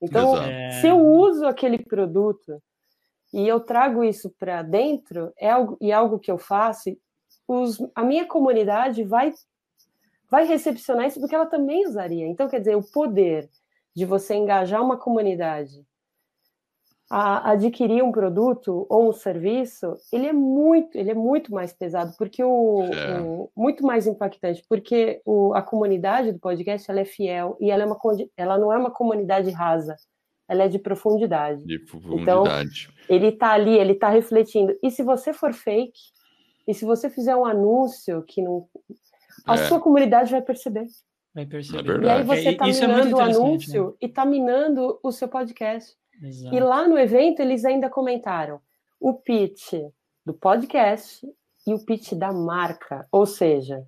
Então, 0.00 0.34
Exato. 0.34 0.80
se 0.80 0.88
eu 0.88 0.98
uso 0.98 1.46
aquele 1.46 1.78
produto 1.78 2.62
e 3.32 3.46
eu 3.46 3.60
trago 3.60 4.02
isso 4.02 4.30
para 4.38 4.62
dentro, 4.62 5.32
é 5.38 5.50
algo, 5.50 5.76
e 5.80 5.90
é 5.90 5.94
algo 5.94 6.18
que 6.18 6.30
eu 6.30 6.38
faço, 6.38 6.90
os, 7.46 7.78
a 7.94 8.02
minha 8.02 8.26
comunidade 8.26 9.04
vai, 9.04 9.32
vai 10.32 10.46
recepcionar 10.46 11.06
isso 11.06 11.20
porque 11.20 11.34
ela 11.34 11.44
também 11.44 11.86
usaria. 11.86 12.26
Então, 12.26 12.48
quer 12.48 12.60
dizer, 12.60 12.74
o 12.74 12.82
poder 12.82 13.50
de 13.94 14.06
você 14.06 14.34
engajar 14.34 14.82
uma 14.82 14.96
comunidade 14.96 15.84
a 17.10 17.50
adquirir 17.50 18.02
um 18.02 18.10
produto 18.10 18.86
ou 18.88 19.10
um 19.10 19.12
serviço, 19.12 19.94
ele 20.10 20.26
é 20.26 20.32
muito, 20.32 20.96
ele 20.96 21.10
é 21.10 21.14
muito 21.14 21.52
mais 21.52 21.74
pesado, 21.74 22.14
porque 22.16 22.42
o, 22.42 22.84
é. 22.84 23.20
o 23.20 23.50
muito 23.54 23.84
mais 23.84 24.06
impactante, 24.06 24.64
porque 24.66 25.20
o, 25.26 25.52
a 25.52 25.60
comunidade 25.60 26.32
do 26.32 26.38
podcast 26.38 26.90
ela 26.90 27.00
é 27.00 27.04
fiel 27.04 27.58
e 27.60 27.70
ela 27.70 27.82
é 27.82 27.86
uma 27.86 27.98
ela 28.34 28.56
não 28.56 28.72
é 28.72 28.78
uma 28.78 28.90
comunidade 28.90 29.50
rasa, 29.50 29.94
ela 30.48 30.62
é 30.62 30.68
de 30.68 30.78
profundidade. 30.78 31.62
De 31.66 31.78
profundidade. 31.80 32.88
Então, 32.90 33.14
ele 33.14 33.28
está 33.28 33.52
ali, 33.52 33.76
ele 33.76 33.92
está 33.92 34.08
refletindo. 34.08 34.74
E 34.82 34.90
se 34.90 35.02
você 35.02 35.34
for 35.34 35.52
fake, 35.52 36.00
e 36.66 36.72
se 36.72 36.86
você 36.86 37.10
fizer 37.10 37.36
um 37.36 37.44
anúncio 37.44 38.22
que 38.22 38.40
não, 38.40 38.66
a 39.46 39.54
é. 39.54 39.68
sua 39.68 39.80
comunidade 39.80 40.30
vai 40.30 40.42
perceber. 40.42 40.86
Vai 41.34 41.46
perceber. 41.46 42.02
É 42.02 42.06
e 42.06 42.10
aí 42.10 42.22
você 42.22 42.50
está 42.50 42.68
é 42.68 42.72
minando 42.72 43.10
é 43.10 43.14
o 43.14 43.20
anúncio 43.20 43.86
né? 43.86 43.92
e 44.02 44.06
está 44.06 44.24
minando 44.24 45.00
o 45.02 45.12
seu 45.12 45.28
podcast. 45.28 45.96
Exato. 46.22 46.54
E 46.54 46.60
lá 46.60 46.86
no 46.86 46.98
evento 46.98 47.40
eles 47.40 47.64
ainda 47.64 47.88
comentaram 47.88 48.60
o 49.00 49.14
pitch 49.14 49.72
do 50.24 50.34
podcast 50.34 51.26
e 51.66 51.74
o 51.74 51.84
pitch 51.84 52.12
da 52.12 52.32
marca. 52.32 53.06
Ou 53.10 53.26
seja, 53.26 53.86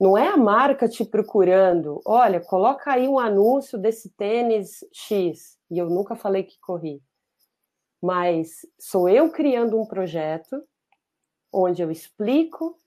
não 0.00 0.16
é 0.16 0.28
a 0.28 0.36
marca 0.36 0.88
te 0.88 1.04
procurando, 1.04 2.00
olha, 2.06 2.40
coloca 2.40 2.90
aí 2.90 3.06
um 3.06 3.18
anúncio 3.18 3.78
desse 3.78 4.10
tênis 4.10 4.84
X. 4.92 5.58
E 5.70 5.78
eu 5.78 5.90
nunca 5.90 6.16
falei 6.16 6.42
que 6.42 6.58
corri. 6.58 7.02
Mas 8.02 8.66
sou 8.78 9.08
eu 9.08 9.30
criando 9.30 9.78
um 9.78 9.84
projeto 9.84 10.62
onde 11.52 11.82
eu 11.82 11.90
explico, 11.90 12.79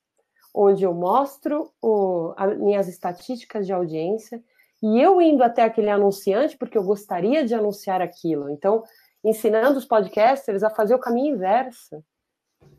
onde 0.54 0.84
eu 0.84 0.94
mostro 0.94 1.72
o, 1.82 2.34
as 2.38 2.58
minhas 2.58 2.88
estatísticas 2.88 3.66
de 3.66 3.74
audiência, 3.74 4.44
e 4.82 5.00
eu 5.02 5.22
indo 5.22 5.44
até 5.44 5.64
aquele 5.64 5.90
anunciante, 5.90 6.58
porque 6.58 6.78
eu 6.78 6.84
gostaria 6.84 7.46
de 7.46 7.56
anunciar 7.56 8.02
aquilo. 8.02 8.50
Então, 8.50 8.84
ensinando 9.24 9.78
os 9.78 9.86
podcasters 9.86 10.62
a 10.62 10.70
fazer 10.70 10.94
o 10.94 11.00
caminho 11.00 11.36
inverso, 11.36 12.04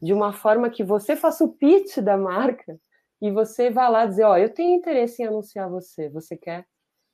de 0.02 0.12
uma 0.12 0.32
forma 0.32 0.70
que 0.70 0.84
você 0.84 1.16
faça 1.16 1.44
o 1.44 1.52
pitch 1.52 1.98
da 1.98 2.16
marca 2.16 2.78
e 3.20 3.30
você 3.30 3.70
vá 3.70 3.88
lá 3.88 4.06
dizer: 4.06 4.24
Ó, 4.24 4.32
oh, 4.32 4.36
eu 4.36 4.50
tenho 4.50 4.76
interesse 4.76 5.22
em 5.22 5.26
anunciar 5.26 5.68
você, 5.68 6.08
você 6.10 6.36
quer? 6.36 6.66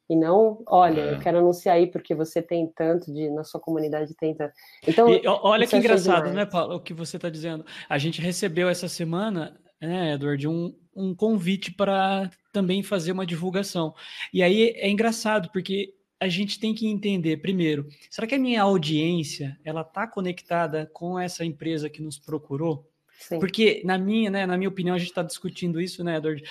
E 0.09 0.17
não, 0.17 0.61
olha, 0.67 1.03
é. 1.03 1.15
eu 1.15 1.21
quero 1.21 1.39
anunciar 1.39 1.77
aí 1.77 1.87
porque 1.87 2.17
você 2.17 2.43
tem 2.43 2.67
tanto 2.67 3.13
de 3.15 3.31
na 3.31 3.45
sua 3.45 3.61
comunidade 3.61 4.13
tem 4.17 4.35
tanto. 4.35 4.53
Então, 4.87 5.09
e, 5.09 5.23
olha 5.25 5.65
que 5.69 5.77
engraçado, 5.77 6.33
né, 6.33 6.45
Paulo, 6.45 6.75
o 6.75 6.81
que 6.81 6.93
você 6.93 7.17
está 7.17 7.31
dizendo. 7.31 7.65
A 7.89 7.97
gente 7.97 8.21
recebeu 8.21 8.69
essa 8.69 8.89
semana, 8.89 9.57
né, 9.81 10.15
Edward, 10.15 10.47
um, 10.47 10.75
um 10.95 11.15
convite 11.15 11.73
para 11.73 12.31
também 12.53 12.83
fazer 12.83 13.13
uma 13.13 13.27
divulgação. 13.27 13.95
E 14.33 14.43
aí 14.43 14.71
é 14.77 14.89
engraçado, 14.89 15.51
porque 15.53 15.95
a 16.21 16.29
gente 16.29 16.61
tem 16.61 16.75
que 16.75 16.87
entender, 16.87 17.39
primeiro, 17.39 17.89
será 18.11 18.27
que 18.27 18.35
a 18.35 18.39
minha 18.39 18.63
audiência 18.63 19.59
ela 19.65 19.81
está 19.81 20.07
conectada 20.07 20.91
com 20.93 21.19
essa 21.19 21.45
empresa 21.45 21.89
que 21.89 22.03
nos 22.03 22.19
procurou? 22.19 22.87
Sim. 23.19 23.39
Porque, 23.39 23.83
na 23.85 23.97
minha, 23.97 24.31
né, 24.31 24.47
na 24.47 24.57
minha 24.57 24.69
opinião, 24.69 24.95
a 24.95 24.99
gente 24.99 25.09
está 25.09 25.23
discutindo 25.23 25.81
isso, 25.81 26.05
né, 26.05 26.17
Edward? 26.17 26.43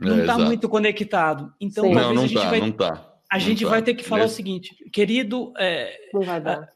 Não 0.00 0.20
está 0.20 0.34
é, 0.34 0.44
muito 0.44 0.68
conectado. 0.68 1.52
Então, 1.60 1.84
Sim. 1.84 1.94
não, 1.94 2.14
não 2.14 2.28
tá, 2.28 2.50
vai, 2.50 2.60
não 2.60 2.72
tá. 2.72 3.14
A 3.30 3.38
gente 3.38 3.64
tá. 3.64 3.70
vai 3.70 3.82
ter 3.82 3.94
que 3.94 4.04
falar 4.04 4.24
o 4.24 4.28
seguinte, 4.28 4.74
querido 4.90 5.52
é, 5.58 5.94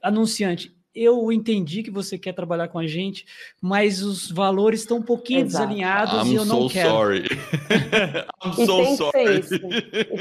anunciante, 0.02 0.74
eu 0.94 1.32
entendi 1.32 1.82
que 1.82 1.90
você 1.90 2.18
quer 2.18 2.32
trabalhar 2.32 2.68
com 2.68 2.78
a 2.78 2.86
gente, 2.86 3.24
mas 3.60 4.02
os 4.02 4.30
valores 4.30 4.80
estão 4.80 4.98
um 4.98 5.02
pouquinho 5.02 5.40
Exato. 5.40 5.66
desalinhados 5.66 6.26
I'm 6.28 6.32
e 6.32 6.34
eu 6.36 6.44
não 6.44 6.62
so 6.62 6.68
quero. 6.68 6.90
Sorry. 6.90 7.24
I'm 8.44 8.66
so 8.66 8.96
sorry. 8.96 9.40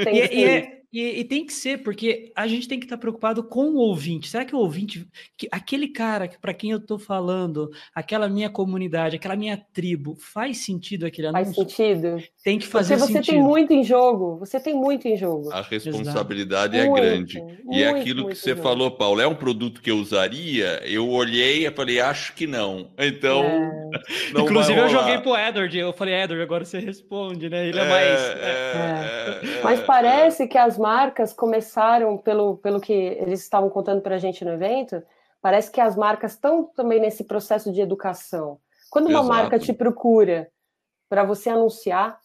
E, 0.07 0.19
e, 0.19 0.39
e, 0.39 0.43
é, 0.43 0.81
e, 0.93 1.19
e, 1.21 1.23
tem 1.23 1.45
que 1.45 1.53
ser, 1.53 1.81
porque 1.83 2.33
a 2.35 2.45
gente 2.47 2.67
tem 2.67 2.77
que 2.77 2.85
estar 2.85 2.97
preocupado 2.97 3.43
com 3.43 3.69
o 3.69 3.77
ouvinte. 3.77 4.27
Será 4.27 4.43
que 4.43 4.53
o 4.53 4.59
ouvinte, 4.59 5.07
que, 5.37 5.47
aquele 5.49 5.87
cara 5.87 6.29
para 6.41 6.53
quem 6.53 6.71
eu 6.71 6.79
estou 6.79 6.99
falando, 6.99 7.71
aquela 7.95 8.27
minha 8.27 8.49
comunidade, 8.49 9.15
aquela 9.15 9.37
minha 9.37 9.57
tribo, 9.71 10.15
faz 10.15 10.57
sentido 10.65 11.05
aquele 11.05 11.27
anúncio? 11.27 11.55
Faz 11.55 11.71
sentido. 11.71 12.21
Tem 12.43 12.57
que 12.57 12.65
fazer 12.65 12.95
porque 12.95 13.07
você 13.07 13.13
sentido. 13.19 13.35
tem 13.35 13.43
muito 13.43 13.71
em 13.71 13.83
jogo. 13.83 14.37
Você 14.39 14.59
tem 14.59 14.73
muito 14.73 15.07
em 15.07 15.15
jogo. 15.15 15.51
A 15.53 15.61
responsabilidade 15.61 16.75
Exato. 16.75 16.87
é 16.87 16.89
muito, 16.89 17.01
grande. 17.03 17.39
Muito, 17.39 17.71
e 17.71 17.83
é 17.83 17.89
aquilo 17.89 18.27
que 18.29 18.35
você 18.35 18.55
falou, 18.55 18.89
Paulo, 18.89 19.21
é 19.21 19.27
um 19.27 19.35
produto 19.35 19.79
que 19.79 19.91
eu 19.91 19.97
usaria. 19.97 20.81
Eu 20.83 21.07
olhei 21.07 21.67
e 21.67 21.71
falei, 21.71 21.99
acho 21.99 22.33
que 22.33 22.47
não. 22.47 22.89
Então. 22.97 23.43
É. 23.43 23.81
Não 24.33 24.45
Inclusive, 24.45 24.79
eu 24.79 24.87
joguei 24.87 25.17
pro 25.19 25.35
Edward. 25.35 25.77
Eu 25.77 25.91
falei, 25.91 26.15
Edward, 26.15 26.41
agora 26.41 26.63
você 26.63 26.79
responde, 26.79 27.49
né? 27.49 27.67
Ele 27.67 27.77
é, 27.77 27.83
é 27.83 27.89
mais. 27.89 28.21
É. 28.21 29.57
é. 29.57 29.61
Mas 29.61 29.81
parece 29.81 30.47
que 30.47 30.57
as 30.57 30.77
marcas 30.77 31.33
começaram, 31.33 32.17
pelo, 32.17 32.55
pelo 32.57 32.79
que 32.79 32.93
eles 32.93 33.41
estavam 33.41 33.69
contando 33.69 34.01
para 34.01 34.15
a 34.15 34.17
gente 34.17 34.45
no 34.45 34.51
evento, 34.51 35.03
parece 35.41 35.69
que 35.69 35.81
as 35.81 35.97
marcas 35.97 36.31
estão 36.31 36.63
também 36.63 37.01
nesse 37.01 37.25
processo 37.25 37.71
de 37.71 37.81
educação. 37.81 38.57
Quando 38.89 39.07
uma 39.07 39.19
Exato. 39.19 39.27
marca 39.27 39.59
te 39.59 39.73
procura 39.73 40.49
para 41.09 41.25
você 41.25 41.49
anunciar, 41.49 42.20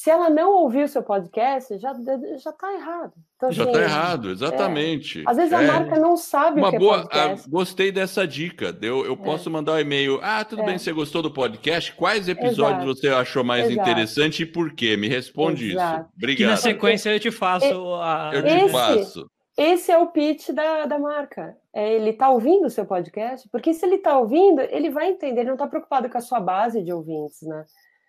se 0.00 0.08
ela 0.08 0.30
não 0.30 0.54
ouvir 0.54 0.84
o 0.84 0.88
seu 0.88 1.02
podcast, 1.02 1.78
já 1.78 1.92
já 1.92 2.50
está 2.50 2.72
errado. 2.72 3.12
Então, 3.36 3.52
já 3.52 3.64
está 3.64 3.80
assim, 3.80 3.92
errado, 3.92 4.30
exatamente. 4.30 5.20
É, 5.20 5.24
às 5.26 5.36
vezes 5.36 5.52
a 5.52 5.62
é, 5.62 5.66
marca 5.66 5.98
não 5.98 6.16
sabe 6.16 6.58
uma 6.58 6.68
o 6.68 6.70
que 6.70 6.78
boa, 6.78 6.96
é 6.96 7.00
podcast. 7.02 7.46
A, 7.46 7.50
gostei 7.50 7.92
dessa 7.92 8.26
dica. 8.26 8.74
Eu, 8.80 9.04
eu 9.04 9.12
é. 9.12 9.16
posso 9.16 9.50
mandar 9.50 9.74
um 9.74 9.78
e-mail. 9.78 10.18
Ah, 10.22 10.42
tudo 10.42 10.64
bem, 10.64 10.76
é. 10.76 10.78
você 10.78 10.90
gostou 10.90 11.20
do 11.20 11.30
podcast? 11.30 11.92
Quais 11.92 12.30
episódios 12.30 12.82
Exato. 12.82 12.94
você 12.94 13.08
achou 13.08 13.44
mais 13.44 13.66
Exato. 13.66 13.90
interessante 13.90 14.42
e 14.44 14.46
por 14.46 14.74
quê? 14.74 14.96
Me 14.96 15.06
responde 15.06 15.72
Exato. 15.72 16.00
isso. 16.00 16.10
Obrigado. 16.16 16.38
Que 16.38 16.46
na 16.46 16.56
sequência 16.56 17.10
eu 17.10 17.20
te 17.20 17.30
faço 17.30 17.94
a... 17.96 18.30
Eu 18.32 18.42
te 18.42 18.48
esse, 18.48 18.68
faço. 18.70 19.30
Esse 19.58 19.92
é 19.92 19.98
o 19.98 20.06
pitch 20.06 20.48
da, 20.48 20.86
da 20.86 20.98
marca. 20.98 21.54
É, 21.74 21.92
ele 21.92 22.08
está 22.08 22.30
ouvindo 22.30 22.64
o 22.64 22.70
seu 22.70 22.86
podcast? 22.86 23.46
Porque 23.50 23.74
se 23.74 23.84
ele 23.84 23.96
está 23.96 24.18
ouvindo, 24.18 24.62
ele 24.62 24.88
vai 24.88 25.10
entender. 25.10 25.40
Ele 25.40 25.48
não 25.48 25.56
está 25.56 25.66
preocupado 25.66 26.08
com 26.08 26.16
a 26.16 26.22
sua 26.22 26.40
base 26.40 26.82
de 26.82 26.90
ouvintes, 26.90 27.42
né? 27.42 27.66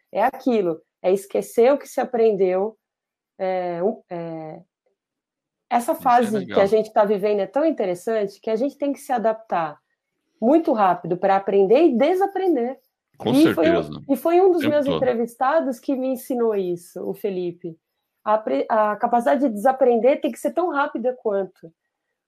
É 0.09 0.23
aquilo 0.23 0.79
é 1.01 1.11
esquecer 1.11 1.71
o 1.73 1.77
que 1.77 1.87
se 1.87 1.99
aprendeu. 1.99 2.77
É, 3.39 3.79
é, 4.09 4.61
essa 5.69 5.93
é 5.93 5.95
fase 5.95 6.43
é 6.43 6.45
que 6.45 6.59
a 6.59 6.65
gente 6.65 6.87
está 6.87 7.05
vivendo 7.05 7.39
é 7.39 7.47
tão 7.47 7.65
interessante 7.65 8.39
que 8.39 8.49
a 8.49 8.55
gente 8.55 8.77
tem 8.77 8.93
que 8.93 8.99
se 8.99 9.11
adaptar 9.11 9.79
muito 10.41 10.73
rápido 10.73 11.17
para 11.17 11.35
aprender 11.35 11.83
e 11.83 11.97
desaprender. 11.97 12.79
Com 13.17 13.31
e 13.31 13.43
certeza. 13.43 13.91
Foi, 13.91 14.03
e 14.09 14.17
foi 14.17 14.41
um 14.41 14.51
dos 14.51 14.65
meus 14.65 14.85
todo. 14.85 14.97
entrevistados 14.97 15.79
que 15.79 15.95
me 15.95 16.07
ensinou 16.07 16.55
isso, 16.55 17.07
o 17.07 17.13
Felipe. 17.13 17.77
A, 18.25 18.43
a 18.69 18.95
capacidade 18.95 19.41
de 19.41 19.53
desaprender 19.53 20.19
tem 20.19 20.31
que 20.31 20.39
ser 20.39 20.51
tão 20.51 20.69
rápida 20.69 21.15
quanto. 21.21 21.71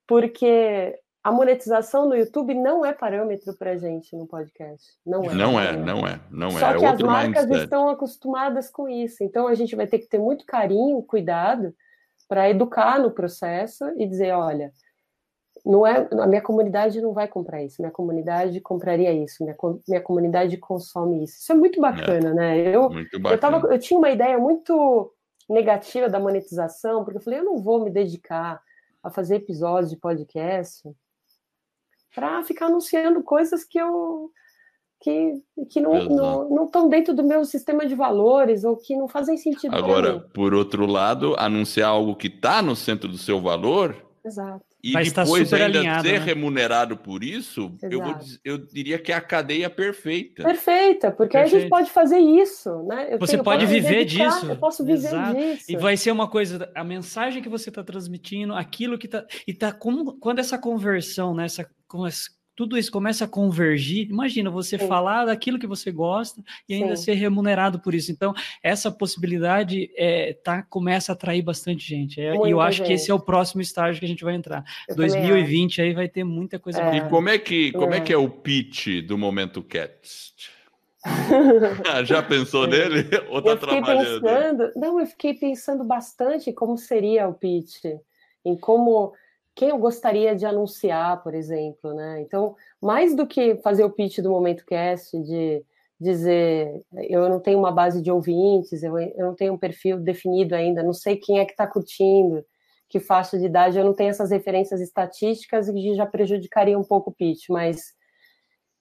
Porque 0.07 0.99
a 1.23 1.31
monetização 1.31 2.07
no 2.07 2.15
YouTube 2.15 2.53
não 2.53 2.85
é 2.85 2.91
parâmetro 2.91 3.53
para 3.53 3.77
gente 3.77 4.13
no 4.15 4.27
podcast. 4.27 4.85
Não 5.05 5.23
é. 5.23 5.33
Não 5.33 5.59
é, 5.59 5.71
não 5.77 6.05
é, 6.05 6.19
não 6.29 6.51
Só 6.51 6.57
é. 6.57 6.59
Só 6.59 6.79
que 6.79 6.85
as 6.85 7.01
marcas 7.01 7.45
mindset. 7.45 7.63
estão 7.63 7.87
acostumadas 7.87 8.69
com 8.69 8.89
isso. 8.89 9.23
Então 9.23 9.47
a 9.47 9.55
gente 9.55 9.73
vai 9.73 9.87
ter 9.87 9.99
que 9.99 10.07
ter 10.07 10.19
muito 10.19 10.45
carinho, 10.45 11.01
cuidado 11.01 11.73
para 12.27 12.49
educar 12.49 12.99
no 12.99 13.09
processo 13.09 13.85
e 13.97 14.05
dizer, 14.05 14.33
olha, 14.33 14.73
não 15.65 15.87
é, 15.87 16.09
a 16.11 16.27
minha 16.27 16.41
comunidade 16.41 16.99
não 16.99 17.13
vai 17.13 17.27
comprar 17.27 17.63
isso, 17.63 17.81
minha 17.81 17.91
comunidade 17.91 18.59
compraria 18.59 19.13
isso, 19.13 19.43
minha, 19.43 19.55
minha 19.87 20.01
comunidade 20.01 20.57
consome 20.57 21.23
isso. 21.23 21.39
Isso 21.39 21.51
é 21.53 21.55
muito 21.55 21.79
bacana, 21.79 22.31
é, 22.31 22.33
né? 22.33 22.75
Eu, 22.75 22.89
bacana. 22.89 23.29
Eu, 23.31 23.37
tava, 23.39 23.73
eu 23.73 23.79
tinha 23.79 23.97
uma 23.97 24.09
ideia 24.09 24.37
muito 24.37 25.13
negativa 25.49 26.09
da 26.09 26.19
monetização, 26.19 27.05
porque 27.05 27.17
eu 27.17 27.21
falei, 27.21 27.39
eu 27.39 27.45
não 27.45 27.57
vou 27.57 27.81
me 27.81 27.89
dedicar 27.89 28.61
a 29.01 29.09
fazer 29.09 29.35
episódios 29.35 29.89
de 29.89 29.97
podcast 29.97 30.83
para 32.13 32.43
ficar 32.43 32.67
anunciando 32.67 33.23
coisas 33.23 33.63
que 33.63 33.77
eu 33.77 34.31
que, 35.03 35.33
que 35.69 35.81
não 35.81 35.97
estão 35.97 36.49
não, 36.49 36.69
não 36.73 36.89
dentro 36.89 37.13
do 37.13 37.23
meu 37.23 37.43
sistema 37.43 37.85
de 37.85 37.93
valores 37.93 38.63
ou 38.63 38.77
que 38.77 38.95
não 38.95 39.07
fazem 39.07 39.35
sentido. 39.35 39.75
Agora, 39.75 40.19
por 40.33 40.53
outro 40.53 40.85
lado, 40.85 41.35
anunciar 41.37 41.89
algo 41.89 42.15
que 42.15 42.27
está 42.27 42.61
no 42.61 42.73
centro 42.73 43.09
do 43.09 43.17
seu 43.17 43.41
valor 43.41 43.97
Exato. 44.25 44.63
e 44.81 44.93
Vai 44.93 45.03
depois 45.03 45.51
ainda 45.51 45.79
alinhado, 45.79 46.07
ser 46.07 46.19
né? 46.19 46.25
remunerado 46.25 46.95
por 46.95 47.21
isso, 47.21 47.75
eu, 47.81 48.01
vou, 48.01 48.15
eu 48.45 48.57
diria 48.57 48.97
que 48.97 49.11
é 49.11 49.15
a 49.15 49.19
cadeia 49.19 49.69
perfeita. 49.69 50.41
Perfeita, 50.41 51.11
porque 51.11 51.35
aí 51.35 51.43
a 51.43 51.47
gente 51.47 51.67
pode 51.67 51.91
fazer 51.91 52.19
isso, 52.19 52.83
né? 52.83 53.13
Eu 53.13 53.19
você 53.19 53.33
tenho, 53.33 53.43
pode 53.43 53.65
viver 53.65 54.05
dedicar, 54.05 54.29
disso. 54.29 54.45
Eu 54.45 54.55
posso 54.55 54.85
viver 54.85 55.07
Exato. 55.07 55.37
disso. 55.37 55.65
E 55.67 55.75
vai 55.75 55.97
ser 55.97 56.11
uma 56.11 56.29
coisa, 56.29 56.71
a 56.73 56.83
mensagem 56.85 57.43
que 57.43 57.49
você 57.49 57.67
está 57.67 57.83
transmitindo, 57.83 58.55
aquilo 58.55 58.97
que 58.97 59.07
está. 59.07 59.25
E 59.45 59.53
tá 59.53 59.73
como 59.73 60.17
quando 60.17 60.39
essa 60.39 60.57
conversão, 60.57 61.35
né? 61.35 61.43
Essa, 61.43 61.69
tudo 62.55 62.77
isso 62.77 62.91
começa 62.91 63.25
a 63.25 63.27
convergir. 63.27 64.07
Imagina 64.09 64.49
você 64.49 64.77
Sim. 64.77 64.87
falar 64.87 65.25
daquilo 65.25 65.57
que 65.57 65.65
você 65.65 65.91
gosta 65.91 66.41
e 66.69 66.75
ainda 66.75 66.95
Sim. 66.95 67.05
ser 67.05 67.13
remunerado 67.13 67.79
por 67.79 67.93
isso. 67.95 68.11
Então, 68.11 68.33
essa 68.61 68.91
possibilidade 68.91 69.91
é, 69.97 70.33
tá, 70.33 70.61
começa 70.61 71.11
a 71.11 71.13
atrair 71.13 71.41
bastante 71.41 71.87
gente. 71.87 72.21
É, 72.21 72.35
e 72.35 72.51
eu 72.51 72.61
acho 72.61 72.79
gente. 72.79 72.87
que 72.87 72.93
esse 72.93 73.09
é 73.09 73.13
o 73.13 73.19
próximo 73.19 73.61
estágio 73.61 73.99
que 73.99 74.05
a 74.05 74.09
gente 74.09 74.23
vai 74.23 74.35
entrar. 74.35 74.63
Eu 74.87 74.95
2020 74.95 75.81
aí 75.81 75.93
vai 75.93 76.07
ter 76.07 76.23
muita 76.23 76.59
coisa. 76.59 76.81
É. 76.81 76.97
E 76.97 77.01
como 77.09 77.29
é 77.29 77.39
que 77.39 77.71
como 77.71 77.93
é. 77.93 77.97
é 77.97 78.01
que 78.01 78.13
é 78.13 78.17
o 78.17 78.29
pitch 78.29 79.01
do 79.05 79.17
Momento 79.17 79.63
Cast? 79.63 80.51
Já 82.05 82.21
pensou 82.21 82.65
é. 82.65 82.67
nele? 82.67 83.09
Ou 83.29 83.41
tá 83.41 83.49
eu 83.49 83.57
fiquei 83.57 83.81
trabalhando? 83.81 84.21
Pensando, 84.21 84.71
não, 84.75 84.99
eu 84.99 85.07
fiquei 85.07 85.33
pensando 85.33 85.83
bastante 85.83 86.53
como 86.53 86.77
seria 86.77 87.27
o 87.27 87.33
pitch, 87.33 87.83
em 88.45 88.55
como 88.55 89.13
quem 89.55 89.69
eu 89.69 89.77
gostaria 89.77 90.35
de 90.35 90.45
anunciar, 90.45 91.21
por 91.23 91.33
exemplo, 91.33 91.93
né? 91.93 92.21
Então, 92.21 92.55
mais 92.81 93.15
do 93.15 93.27
que 93.27 93.55
fazer 93.57 93.83
o 93.83 93.91
pitch 93.91 94.19
do 94.19 94.31
Momento 94.31 94.65
Cast, 94.65 95.17
de 95.21 95.63
dizer 95.99 96.83
eu 97.09 97.29
não 97.29 97.39
tenho 97.39 97.59
uma 97.59 97.71
base 97.71 98.01
de 98.01 98.11
ouvintes, 98.11 98.83
eu, 98.83 98.97
eu 98.97 99.25
não 99.27 99.35
tenho 99.35 99.53
um 99.53 99.57
perfil 99.57 99.99
definido 99.99 100.55
ainda, 100.55 100.83
não 100.83 100.93
sei 100.93 101.15
quem 101.17 101.39
é 101.39 101.45
que 101.45 101.51
está 101.51 101.67
curtindo, 101.67 102.43
que 102.89 102.99
faixa 102.99 103.37
de 103.37 103.45
idade, 103.45 103.77
eu 103.77 103.85
não 103.85 103.93
tenho 103.93 104.09
essas 104.09 104.31
referências 104.31 104.81
estatísticas 104.81 105.67
e 105.67 105.95
já 105.95 106.05
prejudicaria 106.05 106.77
um 106.77 106.83
pouco 106.83 107.09
o 107.09 107.13
pitch, 107.13 107.49
mas 107.49 107.93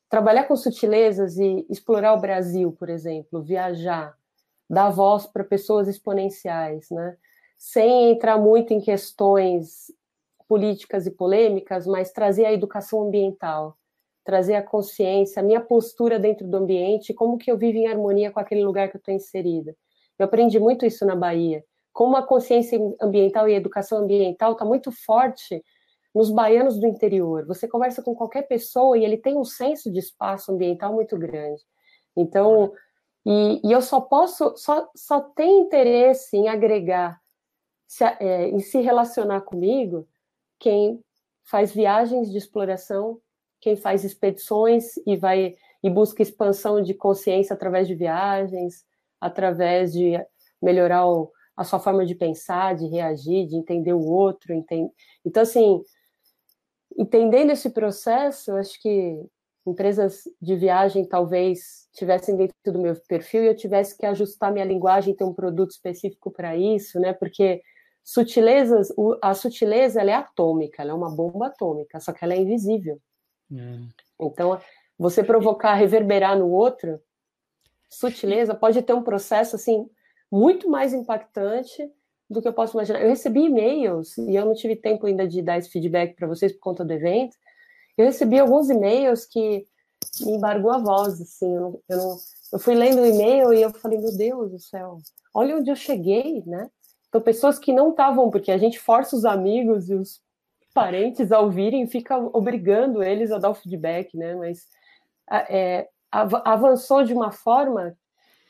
trabalhar 0.08 0.44
com 0.44 0.56
sutilezas 0.56 1.38
e 1.38 1.66
explorar 1.70 2.14
o 2.14 2.20
Brasil, 2.20 2.72
por 2.72 2.90
exemplo, 2.90 3.42
viajar, 3.42 4.14
dar 4.68 4.90
voz 4.90 5.26
para 5.26 5.44
pessoas 5.44 5.88
exponenciais, 5.88 6.90
né? 6.90 7.16
Sem 7.56 8.10
entrar 8.10 8.36
muito 8.36 8.74
em 8.74 8.80
questões 8.80 9.86
políticas 10.46 11.06
e 11.06 11.10
polêmicas, 11.10 11.86
mas 11.86 12.12
trazer 12.12 12.44
a 12.44 12.52
educação 12.52 13.02
ambiental, 13.02 13.76
trazer 14.24 14.54
a 14.54 14.62
consciência, 14.62 15.40
a 15.40 15.44
minha 15.44 15.60
postura 15.60 16.18
dentro 16.18 16.46
do 16.46 16.56
ambiente, 16.56 17.14
como 17.14 17.38
que 17.38 17.50
eu 17.50 17.58
vivo 17.58 17.78
em 17.78 17.86
harmonia 17.86 18.30
com 18.30 18.40
aquele 18.40 18.64
lugar 18.64 18.88
que 18.88 18.96
eu 18.96 18.98
estou 18.98 19.14
inserida. 19.14 19.76
Eu 20.18 20.26
aprendi 20.26 20.58
muito 20.58 20.86
isso 20.86 21.04
na 21.04 21.16
Bahia, 21.16 21.64
como 21.92 22.16
a 22.16 22.26
consciência 22.26 22.78
ambiental 23.00 23.48
e 23.48 23.54
a 23.54 23.56
educação 23.56 23.98
ambiental 23.98 24.52
está 24.52 24.64
muito 24.64 24.90
forte 24.90 25.62
nos 26.14 26.30
baianos 26.30 26.78
do 26.78 26.86
interior. 26.86 27.46
Você 27.46 27.66
conversa 27.66 28.02
com 28.02 28.14
qualquer 28.14 28.42
pessoa 28.42 28.96
e 28.96 29.04
ele 29.04 29.16
tem 29.16 29.36
um 29.36 29.44
senso 29.44 29.90
de 29.90 29.98
espaço 29.98 30.52
ambiental 30.52 30.92
muito 30.92 31.16
grande. 31.18 31.62
Então, 32.16 32.72
e, 33.24 33.60
e 33.66 33.72
eu 33.72 33.80
só 33.80 34.00
posso, 34.00 34.54
só, 34.56 34.88
só 34.94 35.20
tem 35.20 35.60
interesse 35.60 36.36
em 36.36 36.48
agregar, 36.48 37.20
se, 37.86 38.04
é, 38.04 38.48
em 38.48 38.60
se 38.60 38.80
relacionar 38.80 39.42
comigo 39.42 40.06
quem 40.62 41.00
faz 41.44 41.74
viagens 41.74 42.30
de 42.30 42.38
exploração, 42.38 43.18
quem 43.60 43.74
faz 43.74 44.04
expedições 44.04 44.96
e 45.04 45.16
vai 45.16 45.56
e 45.82 45.90
busca 45.90 46.22
expansão 46.22 46.80
de 46.80 46.94
consciência 46.94 47.52
através 47.52 47.88
de 47.88 47.96
viagens, 47.96 48.84
através 49.20 49.92
de 49.92 50.12
melhorar 50.62 51.08
o, 51.08 51.32
a 51.56 51.64
sua 51.64 51.80
forma 51.80 52.06
de 52.06 52.14
pensar, 52.14 52.76
de 52.76 52.86
reagir, 52.86 53.48
de 53.48 53.56
entender 53.56 53.92
o 53.92 54.04
outro. 54.04 54.54
Então, 55.24 55.42
assim, 55.42 55.82
entendendo 56.96 57.50
esse 57.50 57.70
processo, 57.70 58.52
acho 58.52 58.80
que 58.80 59.20
empresas 59.66 60.22
de 60.40 60.54
viagem 60.54 61.04
talvez 61.04 61.88
tivessem 61.92 62.36
dentro 62.36 62.54
do 62.66 62.78
meu 62.78 62.94
perfil 63.08 63.42
e 63.42 63.48
eu 63.48 63.56
tivesse 63.56 63.98
que 63.98 64.06
ajustar 64.06 64.52
minha 64.52 64.64
linguagem, 64.64 65.14
ter 65.14 65.24
um 65.24 65.34
produto 65.34 65.72
específico 65.72 66.30
para 66.30 66.56
isso, 66.56 67.00
né? 67.00 67.12
Porque 67.12 67.60
sutilezas, 68.04 68.92
a 69.20 69.34
sutileza 69.34 70.00
ela 70.00 70.10
é 70.10 70.14
atômica, 70.14 70.82
ela 70.82 70.92
é 70.92 70.94
uma 70.94 71.10
bomba 71.10 71.46
atômica, 71.46 72.00
só 72.00 72.12
que 72.12 72.24
ela 72.24 72.34
é 72.34 72.38
invisível. 72.38 73.00
É. 73.52 73.78
Então, 74.20 74.60
você 74.98 75.22
provocar, 75.22 75.74
reverberar 75.74 76.38
no 76.38 76.48
outro, 76.50 77.00
sutileza 77.88 78.54
pode 78.54 78.80
ter 78.82 78.92
um 78.92 79.02
processo 79.02 79.56
assim 79.56 79.88
muito 80.30 80.68
mais 80.68 80.94
impactante 80.94 81.90
do 82.28 82.40
que 82.40 82.48
eu 82.48 82.52
posso 82.52 82.76
imaginar. 82.76 83.02
Eu 83.02 83.10
recebi 83.10 83.44
e-mails 83.44 84.16
e 84.16 84.34
eu 84.34 84.46
não 84.46 84.54
tive 84.54 84.74
tempo 84.74 85.06
ainda 85.06 85.28
de 85.28 85.42
dar 85.42 85.58
esse 85.58 85.68
feedback 85.68 86.14
para 86.14 86.26
vocês 86.26 86.52
por 86.52 86.60
conta 86.60 86.84
do 86.84 86.92
evento. 86.92 87.36
Eu 87.96 88.06
recebi 88.06 88.38
alguns 88.38 88.70
e-mails 88.70 89.26
que 89.26 89.66
me 90.20 90.32
embargou 90.32 90.70
a 90.70 90.78
voz, 90.78 91.20
assim. 91.20 91.54
Eu, 91.54 91.60
não, 91.60 91.80
eu, 91.88 91.96
não, 91.98 92.16
eu 92.54 92.58
fui 92.58 92.74
lendo 92.74 93.02
o 93.02 93.06
e-mail 93.06 93.52
e 93.52 93.60
eu 93.60 93.70
falei, 93.70 93.98
meu 93.98 94.16
Deus 94.16 94.50
do 94.50 94.58
céu, 94.58 94.98
olha 95.34 95.56
onde 95.56 95.70
eu 95.70 95.76
cheguei, 95.76 96.42
né? 96.46 96.70
Então, 97.12 97.20
pessoas 97.20 97.58
que 97.58 97.74
não 97.74 97.90
estavam, 97.90 98.30
porque 98.30 98.50
a 98.50 98.56
gente 98.56 98.80
força 98.80 99.14
os 99.14 99.26
amigos 99.26 99.90
e 99.90 99.94
os 99.94 100.22
parentes 100.72 101.30
a 101.30 101.40
ouvirem, 101.40 101.86
fica 101.86 102.16
obrigando 102.16 103.02
eles 103.02 103.30
a 103.30 103.36
dar 103.36 103.50
o 103.50 103.54
feedback, 103.54 104.16
né? 104.16 104.34
Mas 104.34 104.66
é, 105.30 105.90
avançou 106.10 107.04
de 107.04 107.12
uma 107.12 107.30
forma 107.30 107.94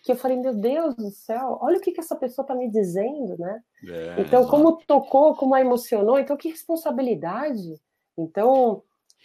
que 0.05 0.12
eu 0.12 0.16
falei, 0.16 0.36
meu 0.36 0.55
Deus 0.55 0.94
do 0.94 1.10
céu, 1.10 1.59
olha 1.60 1.78
o 1.78 1.80
que, 1.80 1.90
que 1.90 1.98
essa 1.98 2.14
pessoa 2.14 2.44
está 2.44 2.55
me 2.55 2.70
dizendo, 2.70 3.36
né? 3.36 3.60
É, 3.84 4.20
então, 4.20 4.47
como 4.47 4.76
tocou, 4.86 5.34
como 5.34 5.56
a 5.56 5.60
emocionou, 5.60 6.16
então 6.16 6.36
que 6.36 6.48
responsabilidade. 6.48 7.80
Então, 8.16 8.84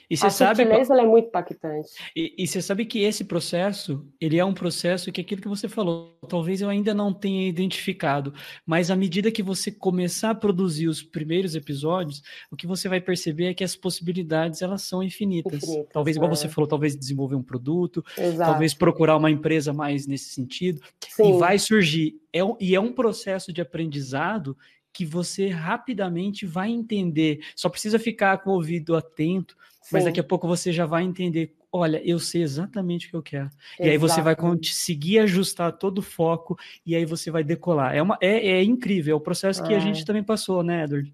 e 0.09 0.15
você 0.15 0.27
a 0.27 0.29
sabe, 0.29 0.63
sutileza 0.63 0.93
é 0.93 1.05
muito 1.05 1.27
impactante. 1.27 1.89
E, 2.15 2.33
e, 2.37 2.47
você 2.47 2.61
sabe 2.61 2.85
que 2.85 2.99
esse 2.99 3.25
processo, 3.25 4.05
ele 4.21 4.37
é 4.37 4.45
um 4.45 4.53
processo 4.53 5.11
que 5.11 5.19
aquilo 5.19 5.41
que 5.41 5.47
você 5.47 5.67
falou, 5.67 6.17
talvez 6.29 6.61
eu 6.61 6.69
ainda 6.69 6.93
não 6.93 7.13
tenha 7.13 7.47
identificado, 7.47 8.33
mas 8.65 8.89
à 8.89 8.95
medida 8.95 9.31
que 9.31 9.43
você 9.43 9.69
começar 9.69 10.29
a 10.29 10.35
produzir 10.35 10.87
os 10.87 11.03
primeiros 11.03 11.55
episódios, 11.55 12.21
o 12.49 12.55
que 12.55 12.65
você 12.65 12.87
vai 12.87 13.01
perceber 13.01 13.47
é 13.47 13.53
que 13.53 13.63
as 13.63 13.75
possibilidades 13.75 14.61
elas 14.61 14.83
são 14.83 15.03
infinitas. 15.03 15.63
infinitas 15.63 15.91
talvez, 15.91 16.15
igual 16.15 16.31
é. 16.31 16.35
você 16.35 16.47
falou, 16.47 16.67
talvez 16.67 16.95
desenvolver 16.95 17.35
um 17.35 17.43
produto, 17.43 18.03
Exato. 18.17 18.51
talvez 18.51 18.73
procurar 18.73 19.17
uma 19.17 19.29
empresa 19.29 19.73
mais 19.73 20.07
nesse 20.07 20.29
sentido, 20.29 20.81
Sim. 21.09 21.35
e 21.35 21.39
vai 21.39 21.59
surgir. 21.59 22.15
É, 22.31 22.39
e 22.61 22.75
é 22.75 22.79
um 22.79 22.93
processo 22.93 23.51
de 23.51 23.59
aprendizado 23.61 24.55
que 24.93 25.05
você 25.05 25.47
rapidamente 25.49 26.45
vai 26.45 26.71
entender. 26.71 27.41
Só 27.55 27.69
precisa 27.69 27.99
ficar 27.99 28.39
com 28.39 28.49
o 28.49 28.53
ouvido 28.53 28.95
atento 28.95 29.55
mas 29.91 30.03
daqui 30.03 30.19
a 30.19 30.23
pouco 30.23 30.47
você 30.47 30.71
já 30.71 30.85
vai 30.85 31.03
entender, 31.03 31.55
olha, 31.71 32.01
eu 32.03 32.19
sei 32.19 32.41
exatamente 32.41 33.07
o 33.07 33.09
que 33.09 33.15
eu 33.15 33.23
quero. 33.23 33.49
E 33.79 33.89
aí 33.89 33.97
você 33.97 34.21
vai 34.21 34.35
conseguir 34.35 35.19
ajustar 35.19 35.71
todo 35.73 35.99
o 35.99 36.01
foco 36.01 36.57
e 36.85 36.95
aí 36.95 37.05
você 37.05 37.31
vai 37.31 37.43
decolar. 37.43 37.95
É, 37.95 38.01
uma, 38.01 38.17
é, 38.21 38.51
é 38.51 38.63
incrível, 38.63 39.13
é 39.13 39.15
o 39.17 39.21
processo 39.21 39.63
que 39.63 39.73
a 39.73 39.79
gente 39.79 40.05
também 40.05 40.23
passou, 40.23 40.63
né, 40.63 40.83
Edward? 40.83 41.13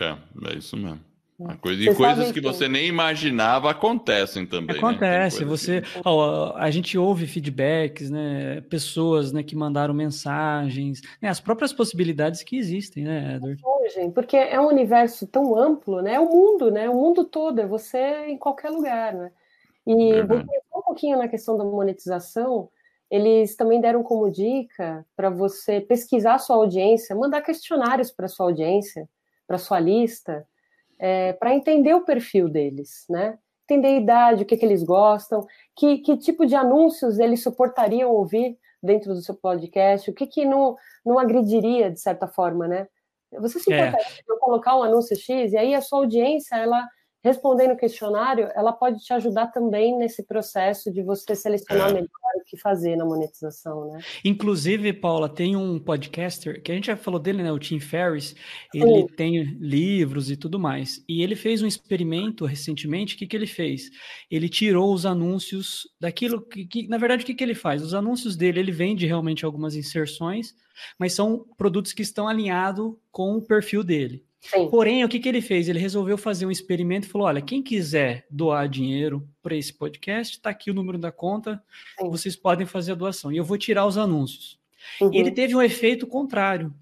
É, 0.00 0.16
é 0.50 0.56
isso 0.56 0.76
mesmo. 0.76 1.00
Coisa, 1.60 1.82
e 1.82 1.92
coisas 1.92 2.30
que, 2.30 2.34
que 2.34 2.40
você 2.40 2.68
nem 2.68 2.86
imaginava 2.86 3.68
acontecem 3.68 4.46
também. 4.46 4.76
Né? 4.76 4.78
Acontece, 4.78 5.40
né? 5.40 5.46
você. 5.46 5.82
Ó, 6.04 6.54
a 6.56 6.70
gente 6.70 6.96
ouve 6.96 7.26
feedbacks, 7.26 8.08
né? 8.08 8.60
Pessoas 8.70 9.32
né, 9.32 9.42
que 9.42 9.56
mandaram 9.56 9.92
mensagens, 9.92 11.02
né? 11.20 11.28
as 11.28 11.40
próprias 11.40 11.72
possibilidades 11.72 12.44
que 12.44 12.56
existem, 12.56 13.02
né, 13.02 13.34
Edward? 13.34 13.60
Surgem, 13.60 14.12
porque 14.12 14.36
é 14.36 14.60
um 14.60 14.68
universo 14.68 15.26
tão 15.26 15.56
amplo, 15.56 16.00
né? 16.00 16.14
É 16.14 16.20
o 16.20 16.30
mundo, 16.30 16.70
né? 16.70 16.88
O 16.88 16.94
mundo 16.94 17.24
todo, 17.24 17.58
é 17.58 17.66
você 17.66 18.26
em 18.28 18.38
qualquer 18.38 18.70
lugar, 18.70 19.12
né? 19.12 19.32
E 19.84 20.22
um 20.72 20.82
pouquinho 20.82 21.18
na 21.18 21.26
questão 21.26 21.58
da 21.58 21.64
monetização, 21.64 22.68
eles 23.10 23.56
também 23.56 23.80
deram 23.80 24.04
como 24.04 24.30
dica 24.30 25.04
para 25.16 25.30
você 25.30 25.80
pesquisar 25.80 26.34
a 26.34 26.38
sua 26.38 26.56
audiência, 26.56 27.16
mandar 27.16 27.42
questionários 27.42 28.12
para 28.12 28.28
sua 28.28 28.46
audiência, 28.46 29.08
para 29.48 29.58
sua 29.58 29.80
lista 29.80 30.46
é, 30.98 31.32
para 31.34 31.54
entender 31.54 31.94
o 31.94 32.04
perfil 32.04 32.48
deles, 32.48 33.04
né? 33.08 33.38
Entender 33.64 33.88
a 33.88 33.96
idade, 33.96 34.42
o 34.42 34.46
que, 34.46 34.56
que 34.56 34.64
eles 34.64 34.82
gostam, 34.82 35.46
que, 35.76 35.98
que 35.98 36.16
tipo 36.16 36.44
de 36.44 36.54
anúncios 36.54 37.18
eles 37.18 37.42
suportariam 37.42 38.10
ouvir 38.10 38.58
dentro 38.82 39.14
do 39.14 39.22
seu 39.22 39.34
podcast, 39.34 40.10
o 40.10 40.14
que, 40.14 40.26
que 40.26 40.44
não, 40.44 40.76
não 41.04 41.18
agrediria, 41.18 41.90
de 41.90 41.98
certa 41.98 42.26
forma, 42.26 42.68
né? 42.68 42.86
Você 43.40 43.58
se 43.58 43.72
importaria 43.72 44.06
é. 44.06 44.22
de 44.22 44.24
eu 44.28 44.36
colocar 44.36 44.76
um 44.76 44.82
anúncio 44.82 45.16
X 45.16 45.52
e 45.52 45.56
aí 45.56 45.74
a 45.74 45.80
sua 45.80 46.00
audiência, 46.00 46.56
ela 46.56 46.86
respondendo 47.24 47.72
o 47.72 47.76
questionário, 47.76 48.50
ela 48.54 48.70
pode 48.70 48.98
te 48.98 49.12
ajudar 49.14 49.46
também 49.46 49.96
nesse 49.96 50.22
processo 50.22 50.92
de 50.92 51.02
você 51.02 51.34
selecionar 51.34 51.88
é. 51.88 51.94
melhor 51.94 52.08
que 52.44 52.56
fazer 52.56 52.96
na 52.96 53.04
monetização, 53.04 53.90
né? 53.90 54.00
Inclusive, 54.24 54.92
Paula, 54.92 55.28
tem 55.28 55.56
um 55.56 55.78
podcaster 55.78 56.62
que 56.62 56.70
a 56.70 56.74
gente 56.74 56.86
já 56.86 56.96
falou 56.96 57.20
dele, 57.20 57.42
né? 57.42 57.52
O 57.52 57.58
Tim 57.58 57.80
Ferriss. 57.80 58.34
Ele 58.72 59.02
Sim. 59.02 59.06
tem 59.16 59.44
livros 59.60 60.30
e 60.30 60.36
tudo 60.36 60.58
mais. 60.58 61.04
E 61.08 61.22
ele 61.22 61.34
fez 61.34 61.62
um 61.62 61.66
experimento 61.66 62.44
recentemente. 62.44 63.14
O 63.14 63.18
que, 63.18 63.26
que 63.26 63.36
ele 63.36 63.46
fez? 63.46 63.90
Ele 64.30 64.48
tirou 64.48 64.92
os 64.92 65.06
anúncios 65.06 65.88
daquilo 66.00 66.40
que, 66.40 66.66
que 66.66 66.88
na 66.88 66.98
verdade, 66.98 67.22
o 67.22 67.26
que, 67.26 67.34
que 67.34 67.44
ele 67.44 67.54
faz? 67.54 67.82
Os 67.82 67.94
anúncios 67.94 68.36
dele, 68.36 68.60
ele 68.60 68.72
vende 68.72 69.06
realmente 69.06 69.44
algumas 69.44 69.74
inserções, 69.74 70.54
mas 70.98 71.12
são 71.12 71.46
produtos 71.56 71.92
que 71.92 72.02
estão 72.02 72.28
alinhados 72.28 72.94
com 73.10 73.36
o 73.36 73.42
perfil 73.42 73.82
dele. 73.82 74.24
Sim. 74.44 74.68
Porém, 74.68 75.02
o 75.02 75.08
que, 75.08 75.18
que 75.18 75.28
ele 75.28 75.40
fez? 75.40 75.68
Ele 75.68 75.78
resolveu 75.78 76.18
fazer 76.18 76.44
um 76.44 76.50
experimento 76.50 77.06
e 77.06 77.10
falou: 77.10 77.26
olha, 77.26 77.40
quem 77.40 77.62
quiser 77.62 78.26
doar 78.28 78.68
dinheiro 78.68 79.26
para 79.42 79.56
esse 79.56 79.72
podcast, 79.72 80.36
está 80.36 80.50
aqui 80.50 80.70
o 80.70 80.74
número 80.74 80.98
da 80.98 81.10
conta, 81.10 81.62
Sim. 81.98 82.10
vocês 82.10 82.36
podem 82.36 82.66
fazer 82.66 82.92
a 82.92 82.94
doação. 82.94 83.32
E 83.32 83.38
eu 83.38 83.44
vou 83.44 83.56
tirar 83.56 83.86
os 83.86 83.96
anúncios. 83.96 84.58
Uhum. 85.00 85.10
Ele 85.14 85.30
teve 85.30 85.54
um 85.54 85.62
efeito 85.62 86.06
contrário. 86.06 86.74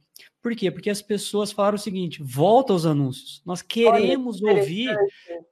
Por 0.43 0.57
quê? 0.57 0.73
Porque 0.73 0.91
as 0.91 1.01
pessoas 1.01 1.53
falaram 1.53 1.77
o 1.77 1.79
seguinte: 1.79 2.21
volta 2.21 2.73
aos 2.73 2.85
anúncios. 2.85 3.41
Nós 3.47 3.63
queremos 3.63 4.43
olha, 4.43 4.57
ouvir. 4.57 4.97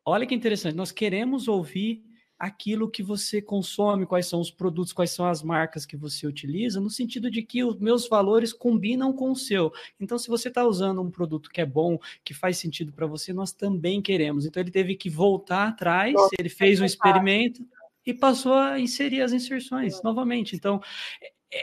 Olha 0.05 0.27
que 0.27 0.35
interessante, 0.35 0.75
nós 0.75 0.91
queremos 0.91 1.47
ouvir 1.47 2.03
aquilo 2.41 2.89
que 2.89 3.03
você 3.03 3.43
consome, 3.43 4.07
quais 4.07 4.25
são 4.25 4.41
os 4.41 4.51
produtos, 4.51 4.95
quais 4.95 5.11
são 5.11 5.27
as 5.27 5.43
marcas 5.43 5.85
que 5.85 5.95
você 5.95 6.27
utiliza, 6.27 6.81
no 6.81 6.89
sentido 6.89 7.31
de 7.31 7.43
que 7.43 7.63
os 7.63 7.79
meus 7.79 8.09
valores 8.09 8.51
combinam 8.51 9.13
com 9.13 9.31
o 9.31 9.37
seu. 9.37 9.71
Então, 10.01 10.19
se 10.19 10.27
você 10.27 10.49
está 10.49 10.65
usando 10.65 11.03
um 11.03 11.11
produto 11.11 11.51
que 11.51 11.61
é 11.61 11.67
bom, 11.67 11.99
que 12.25 12.33
faz 12.33 12.57
sentido 12.57 12.95
para 12.95 13.07
você, 13.07 13.35
nós 13.35 13.53
também 13.53 14.01
queremos. 14.01 14.47
Então, 14.47 14.59
ele 14.59 14.71
teve 14.71 14.95
que 14.97 15.11
voltar 15.11 15.69
atrás, 15.69 16.15
Nossa, 16.15 16.35
ele 16.39 16.49
fez 16.49 16.81
um 16.81 16.85
experimento 16.87 17.63
e 18.07 18.15
passou 18.15 18.55
a 18.55 18.81
inserir 18.81 19.21
as 19.21 19.35
inserções 19.35 20.03
novamente. 20.03 20.57
Então, 20.57 20.81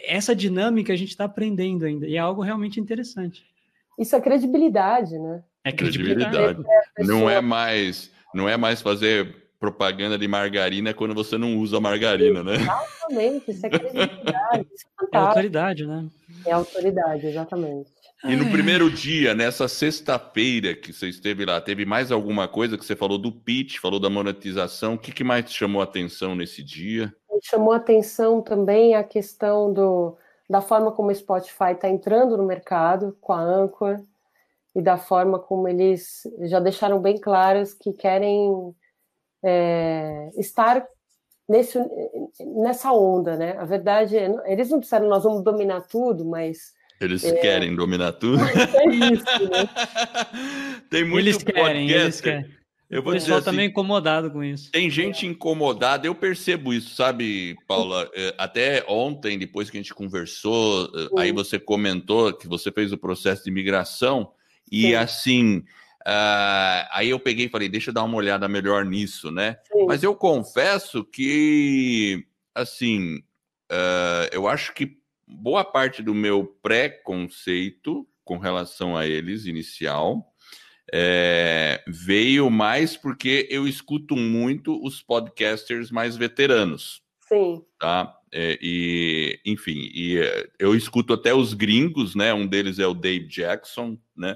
essa 0.05 0.35
dinâmica 0.35 0.93
a 0.93 0.95
gente 0.95 1.09
está 1.09 1.25
aprendendo 1.25 1.85
ainda, 1.85 2.07
e 2.07 2.17
é 2.17 2.19
algo 2.19 2.43
realmente 2.43 2.79
interessante. 2.79 3.43
Isso 3.97 4.15
é 4.15 4.21
credibilidade, 4.21 5.17
né? 5.17 5.43
É 5.63 5.71
credibilidade. 5.71 6.63
É, 6.99 7.03
não 7.03 7.27
é 7.27 7.41
mais, 7.41 8.11
não 8.31 8.47
é 8.47 8.55
mais 8.55 8.79
fazer 8.79 9.46
propaganda 9.59 10.17
de 10.17 10.27
margarina 10.27 10.93
quando 10.93 11.13
você 11.13 11.37
não 11.37 11.57
usa 11.57 11.79
margarina, 11.79 12.43
né? 12.43 12.55
Exatamente, 12.55 13.51
isso 13.51 13.65
é 13.65 13.69
credibilidade. 13.69 14.67
Isso 14.73 14.85
é, 15.11 15.15
é 15.15 15.19
autoridade, 15.19 15.85
né? 15.85 16.07
É 16.45 16.51
autoridade, 16.51 17.27
exatamente. 17.27 17.91
E 18.23 18.35
no 18.35 18.49
primeiro 18.49 18.89
dia, 18.89 19.35
nessa 19.35 19.67
sexta-feira 19.67 20.75
que 20.75 20.91
você 20.91 21.07
esteve 21.07 21.45
lá, 21.45 21.61
teve 21.61 21.85
mais 21.85 22.11
alguma 22.11 22.47
coisa 22.47 22.77
que 22.77 22.83
você 22.83 22.95
falou 22.95 23.17
do 23.17 23.31
pitch, 23.31 23.77
falou 23.77 23.99
da 23.99 24.09
monetização? 24.09 24.95
O 24.95 24.97
que, 24.97 25.11
que 25.11 25.23
mais 25.23 25.45
te 25.45 25.55
chamou 25.55 25.81
a 25.81 25.83
atenção 25.83 26.35
nesse 26.35 26.63
dia? 26.63 27.13
Chamou 27.43 27.73
a 27.73 27.77
atenção 27.77 28.41
também 28.41 28.95
a 28.95 29.03
questão 29.03 29.71
do, 29.71 30.17
da 30.49 30.61
forma 30.61 30.91
como 30.91 31.11
o 31.11 31.15
Spotify 31.15 31.73
está 31.73 31.87
entrando 31.87 32.35
no 32.35 32.45
mercado 32.45 33.15
com 33.21 33.33
a 33.33 33.39
Anchor 33.39 33.99
e 34.75 34.81
da 34.81 34.97
forma 34.97 35.37
como 35.37 35.67
eles 35.67 36.23
já 36.41 36.59
deixaram 36.59 36.99
bem 36.99 37.19
claros 37.19 37.73
que 37.75 37.93
querem 37.93 38.73
é, 39.43 40.29
estar 40.37 40.85
nesse, 41.47 41.79
nessa 42.39 42.91
onda, 42.91 43.35
né? 43.35 43.55
A 43.57 43.65
verdade, 43.65 44.17
é, 44.17 44.29
eles 44.45 44.69
não 44.69 44.79
disseram 44.79 45.07
nós 45.07 45.23
vamos 45.23 45.43
dominar 45.43 45.81
tudo, 45.81 46.25
mas 46.25 46.73
eles 46.99 47.23
é... 47.23 47.33
querem 47.35 47.75
dominar 47.75 48.13
tudo. 48.13 48.43
É 48.43 48.85
isso, 48.87 49.49
né? 49.49 49.69
Tem 50.89 51.03
muito 51.03 51.19
eles 51.19 51.43
querem, 51.43 51.89
eles 51.89 52.21
querem. 52.21 52.57
Eu 52.89 53.03
vou 53.03 53.11
o 53.11 53.15
pessoal 53.15 53.39
está 53.39 53.51
assim, 53.51 53.57
meio 53.57 53.69
incomodado 53.69 54.31
com 54.31 54.41
isso. 54.41 54.71
Tem 54.71 54.89
gente 54.89 55.27
incomodada, 55.27 56.07
eu 56.07 56.15
percebo 56.15 56.73
isso, 56.73 56.95
sabe, 56.95 57.57
Paula? 57.67 58.09
É, 58.15 58.33
até 58.37 58.85
ontem, 58.87 59.37
depois 59.37 59.69
que 59.69 59.77
a 59.77 59.81
gente 59.81 59.93
conversou, 59.93 60.89
aí 61.17 61.33
você 61.33 61.59
comentou 61.59 62.31
que 62.31 62.47
você 62.47 62.71
fez 62.71 62.93
o 62.93 62.97
processo 62.97 63.43
de 63.43 63.49
imigração, 63.49 64.31
e 64.71 64.83
Sim. 64.83 64.95
assim, 64.95 65.63
Uh, 66.07 66.87
aí 66.91 67.09
eu 67.09 67.19
peguei 67.19 67.47
e 67.47 67.49
falei, 67.49 67.67
deixa 67.67 67.89
eu 67.89 67.93
dar 67.93 68.03
uma 68.03 68.15
olhada 68.15 68.47
melhor 68.47 68.85
nisso, 68.85 69.29
né? 69.29 69.57
Sim. 69.69 69.85
Mas 69.85 70.03
eu 70.03 70.15
confesso 70.15 71.03
que, 71.03 72.25
assim, 72.55 73.17
uh, 73.69 74.29
eu 74.31 74.47
acho 74.47 74.73
que 74.73 74.97
boa 75.27 75.65
parte 75.65 76.01
do 76.01 76.15
meu 76.15 76.45
pré-conceito 76.63 78.07
com 78.23 78.37
relação 78.37 78.95
a 78.95 79.05
eles, 79.05 79.45
inicial, 79.45 80.33
é, 80.93 81.83
veio 81.85 82.49
mais 82.49 82.95
porque 82.95 83.45
eu 83.51 83.67
escuto 83.67 84.15
muito 84.15 84.81
os 84.85 85.01
podcasters 85.01 85.91
mais 85.91 86.15
veteranos. 86.15 87.01
Sim. 87.27 87.61
Tá? 87.79 88.16
É, 88.31 88.57
e, 88.61 89.39
enfim, 89.45 89.89
e, 89.93 90.17
é, 90.17 90.49
eu 90.59 90.75
escuto 90.75 91.13
até 91.13 91.33
os 91.33 91.53
gringos, 91.53 92.15
né? 92.15 92.33
Um 92.33 92.45
deles 92.45 92.79
é 92.79 92.85
o 92.85 92.93
Dave 92.93 93.27
Jackson, 93.27 93.97
né? 94.15 94.35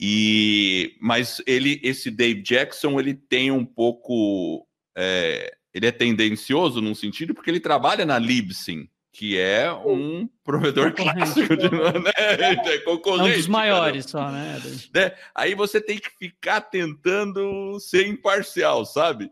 E, 0.00 0.96
mas 1.00 1.42
ele, 1.46 1.80
esse 1.82 2.10
Dave 2.10 2.40
Jackson, 2.42 2.98
ele 2.98 3.14
tem 3.14 3.50
um 3.50 3.64
pouco, 3.64 4.66
é, 4.96 5.54
ele 5.74 5.86
é 5.86 5.92
tendencioso 5.92 6.80
num 6.80 6.94
sentido 6.94 7.34
porque 7.34 7.50
ele 7.50 7.60
trabalha 7.60 8.06
na 8.06 8.18
Libsyn, 8.18 8.88
que 9.12 9.36
é 9.36 9.72
um 9.72 10.28
provedor 10.44 10.92
clássico 10.94 11.56
de 11.56 11.70
né? 11.70 12.12
é 12.16 12.78
concorrente. 12.78 13.30
É 13.30 13.34
um 13.34 13.36
dos 13.36 13.48
maiores 13.48 14.06
só, 14.06 14.30
né? 14.30 14.60
né? 14.94 15.12
Aí 15.34 15.54
você 15.54 15.80
tem 15.80 15.98
que 15.98 16.10
ficar 16.18 16.60
tentando 16.60 17.78
ser 17.80 18.06
imparcial, 18.06 18.86
sabe? 18.86 19.30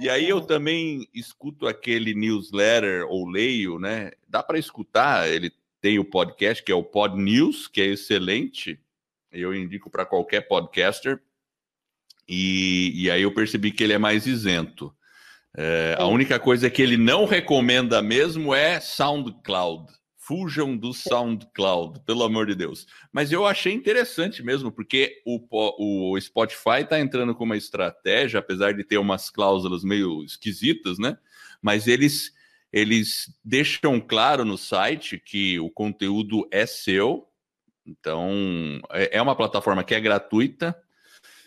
E 0.00 0.08
aí 0.08 0.28
eu 0.28 0.40
também 0.40 1.06
escuto 1.14 1.66
aquele 1.66 2.14
newsletter 2.14 3.06
ou 3.08 3.28
leio, 3.28 3.78
né? 3.78 4.12
Dá 4.26 4.42
para 4.42 4.58
escutar, 4.58 5.28
ele 5.28 5.52
tem 5.80 5.98
o 5.98 6.04
podcast 6.04 6.62
que 6.62 6.72
é 6.72 6.74
o 6.74 6.82
Pod 6.82 7.16
News, 7.20 7.68
que 7.68 7.80
é 7.80 7.86
excelente 7.86 8.80
eu 9.32 9.54
indico 9.54 9.88
para 9.88 10.04
qualquer 10.04 10.42
podcaster. 10.42 11.20
E, 12.28 12.92
e 12.94 13.10
aí 13.10 13.22
eu 13.22 13.34
percebi 13.34 13.72
que 13.72 13.82
ele 13.82 13.94
é 13.94 13.98
mais 13.98 14.26
isento. 14.26 14.94
É, 15.56 15.96
a 15.98 16.06
única 16.06 16.38
coisa 16.38 16.70
que 16.70 16.82
ele 16.82 16.96
não 16.96 17.24
recomenda 17.24 18.00
mesmo 18.02 18.54
é 18.54 18.78
SoundCloud. 18.78 19.92
Fujam 20.32 20.74
do 20.74 20.94
SoundCloud, 20.94 22.00
pelo 22.06 22.22
amor 22.22 22.46
de 22.46 22.54
Deus. 22.54 22.86
Mas 23.12 23.30
eu 23.30 23.46
achei 23.46 23.70
interessante 23.74 24.42
mesmo, 24.42 24.72
porque 24.72 25.20
o, 25.26 25.38
o 26.10 26.18
Spotify 26.18 26.80
está 26.80 26.98
entrando 26.98 27.34
com 27.34 27.44
uma 27.44 27.54
estratégia, 27.54 28.40
apesar 28.40 28.72
de 28.72 28.82
ter 28.82 28.96
umas 28.96 29.28
cláusulas 29.28 29.84
meio 29.84 30.24
esquisitas, 30.24 30.98
né? 30.98 31.18
Mas 31.60 31.86
eles, 31.86 32.32
eles 32.72 33.30
deixam 33.44 34.00
claro 34.00 34.42
no 34.42 34.56
site 34.56 35.18
que 35.18 35.60
o 35.60 35.68
conteúdo 35.68 36.48
é 36.50 36.64
seu, 36.64 37.28
então, 37.84 38.80
é, 38.90 39.18
é 39.18 39.20
uma 39.20 39.36
plataforma 39.36 39.84
que 39.84 39.94
é 39.94 40.00
gratuita. 40.00 40.74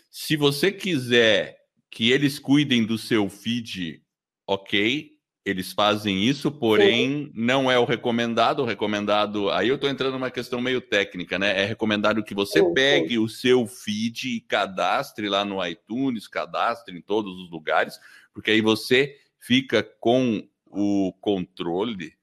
Se 0.08 0.36
você 0.36 0.70
quiser 0.70 1.58
que 1.90 2.12
eles 2.12 2.38
cuidem 2.38 2.86
do 2.86 2.96
seu 2.96 3.28
feed, 3.28 4.00
ok, 4.46 5.15
eles 5.46 5.72
fazem 5.72 6.24
isso, 6.24 6.50
porém 6.50 7.26
Sim. 7.26 7.32
não 7.32 7.70
é 7.70 7.78
o 7.78 7.84
recomendado. 7.84 8.62
O 8.62 8.66
recomendado, 8.66 9.48
aí 9.50 9.68
eu 9.68 9.76
estou 9.76 9.88
entrando 9.88 10.14
numa 10.14 10.30
questão 10.30 10.60
meio 10.60 10.80
técnica, 10.80 11.38
né? 11.38 11.62
É 11.62 11.64
recomendado 11.64 12.24
que 12.24 12.34
você 12.34 12.58
Sim. 12.58 12.74
pegue 12.74 13.16
o 13.16 13.28
seu 13.28 13.64
feed 13.64 14.36
e 14.36 14.40
cadastre 14.40 15.28
lá 15.28 15.44
no 15.44 15.64
iTunes, 15.64 16.26
cadastre 16.26 16.98
em 16.98 17.00
todos 17.00 17.38
os 17.38 17.48
lugares, 17.48 17.98
porque 18.34 18.50
aí 18.50 18.60
você 18.60 19.16
fica 19.38 19.84
com 20.00 20.42
o 20.66 21.12
controle 21.20 22.16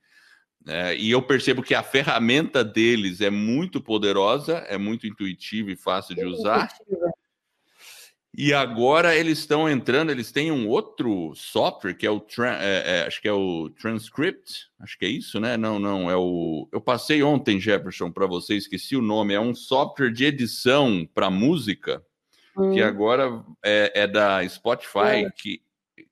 é, 0.67 0.95
e 0.95 1.11
eu 1.11 1.21
percebo 1.21 1.61
que 1.61 1.75
a 1.75 1.83
ferramenta 1.83 2.63
deles 2.63 3.19
é 3.21 3.29
muito 3.29 3.81
poderosa, 3.81 4.57
é 4.67 4.77
muito 4.77 5.05
intuitiva 5.05 5.71
e 5.71 5.75
fácil 5.75 6.15
de 6.15 6.25
usar. 6.25 6.69
E 8.35 8.51
agora 8.51 9.15
eles 9.15 9.39
estão 9.39 9.69
entrando, 9.69 10.09
eles 10.09 10.31
têm 10.31 10.51
um 10.51 10.67
outro 10.67 11.33
software 11.35 11.93
que 11.93 12.05
é 12.05 12.09
o 12.09 12.25
é, 12.39 13.01
é, 13.01 13.05
acho 13.05 13.21
que 13.21 13.27
é 13.27 13.31
o 13.31 13.69
Transcript, 13.69 14.71
acho 14.79 14.97
que 14.97 15.05
é 15.05 15.07
isso, 15.07 15.39
né? 15.39 15.55
Não, 15.55 15.77
não, 15.77 16.09
é 16.09 16.17
o. 16.17 16.67
Eu 16.71 16.81
passei 16.81 17.21
ontem, 17.21 17.59
Jefferson, 17.59 18.11
para 18.11 18.25
você, 18.25 18.55
esqueci 18.55 18.95
o 18.95 19.03
nome. 19.03 19.35
É 19.35 19.39
um 19.39 19.53
software 19.53 20.11
de 20.11 20.25
edição 20.25 21.07
para 21.13 21.29
música 21.29 22.03
hum. 22.57 22.71
que 22.71 22.81
agora 22.81 23.43
é, 23.63 24.01
é 24.01 24.07
da 24.07 24.47
Spotify, 24.49 25.25
é. 25.25 25.29
que, 25.29 25.61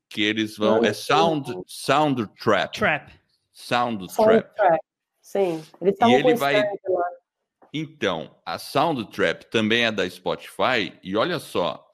que 0.08 0.22
eles 0.22 0.56
vão. 0.56 0.86
É 0.86 0.94
Sound 0.94 1.52
Sound 1.66 2.28
Trap. 2.40 2.78
Trap. 2.78 3.12
Soundtrap. 3.52 4.48
Sound 4.60 4.80
Sim, 5.22 5.64
eles 5.82 5.94
estavam 5.94 6.20
ele 6.20 6.36
vai... 6.36 6.62
lá. 6.62 7.08
Então, 7.74 8.36
a 8.46 8.60
Soundtrap 8.60 9.46
também 9.46 9.86
é 9.86 9.92
da 9.92 10.08
Spotify, 10.10 10.94
e 11.02 11.16
olha 11.16 11.40
só, 11.40 11.90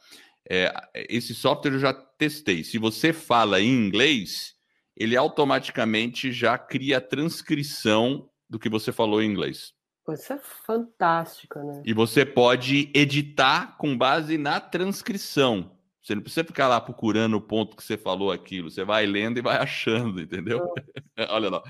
é, 0.49 0.74
esse 1.10 1.36
software 1.36 1.74
eu 1.74 1.80
já 1.80 1.94
testei. 1.94 2.64
Se 2.64 2.78
você 2.78 3.11
fala 3.11 3.60
em 3.60 3.69
inglês, 3.69 4.56
ele 4.95 5.15
automaticamente 5.15 6.32
já 6.32 6.57
cria 6.57 6.98
a 6.98 7.02
transcrição 7.02 8.30
do 8.49 8.57
que 8.57 8.69
você 8.69 8.91
falou 8.91 9.22
em 9.22 9.30
inglês. 9.30 9.74
Isso 10.10 10.32
é 10.32 10.38
fantástico, 10.38 11.60
né? 11.60 11.82
E 11.86 11.94
você 11.94 12.26
pode 12.26 12.90
editar 12.94 13.78
com 13.78 13.98
base 13.98 14.38
na 14.38 14.60
transcrição. 14.61 15.78
Você 16.02 16.15
não 16.15 16.22
precisa 16.22 16.45
ficar 16.45 16.69
lá 16.69 16.80
procurando 16.80 17.36
o 17.36 17.41
ponto 17.41 17.76
que 17.76 17.84
você 17.84 17.98
falou 17.98 18.32
aquilo. 18.32 18.72
Você 18.72 18.86
vai 18.86 19.06
lendo 19.06 19.40
e 19.40 19.41
vai 19.41 19.57
achando, 19.61 20.22
entendeu? 20.22 20.74
olha 21.30 21.49
lá. 21.49 21.64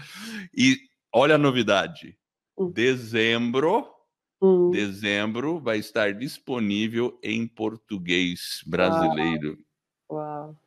E 0.56 0.78
olha 1.12 1.34
a 1.34 1.40
novidade. 1.40 2.16
Hum. 2.56 2.72
Dezembro, 2.72 3.88
hum. 4.42 4.72
dezembro 4.72 5.60
vai 5.60 5.78
estar 5.78 6.14
disponível 6.14 7.18
em 7.24 7.48
português 7.48 8.62
brasileiro. 8.66 9.58
Uau. 10.10 10.48
Uau. 10.50 10.58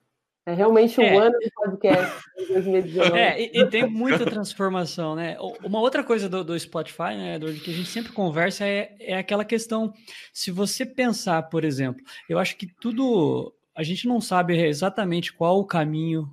É 0.47 0.55
realmente 0.55 0.98
um 0.98 1.05
é. 1.05 1.16
ano 1.16 1.38
de 1.38 1.51
podcast 1.51 2.22
2019. 2.48 3.10
É, 3.16 3.40
e, 3.40 3.60
e, 3.60 3.66
tem 3.66 3.88
muita 3.88 4.24
transformação, 4.24 5.14
né? 5.14 5.36
Uma 5.62 5.80
outra 5.80 6.02
coisa 6.02 6.28
do, 6.28 6.42
do 6.42 6.59
Spotify, 6.59 7.14
né, 7.16 7.36
Eduardo, 7.36 7.60
que 7.60 7.70
a 7.70 7.74
gente 7.74 7.88
sempre 7.88 8.12
conversa 8.12 8.66
é, 8.66 8.97
é 8.98 9.16
aquela 9.16 9.44
questão, 9.44 9.92
se 10.32 10.51
você 10.51 10.84
pensar, 10.86 11.42
por 11.44 11.62
exemplo, 11.62 12.02
eu 12.28 12.38
acho 12.38 12.56
que 12.56 12.66
tudo 12.66 13.55
a 13.76 13.82
gente 13.82 14.09
não 14.09 14.20
sabe 14.20 14.56
exatamente 14.66 15.32
qual 15.32 15.60
o 15.60 15.64
caminho 15.64 16.28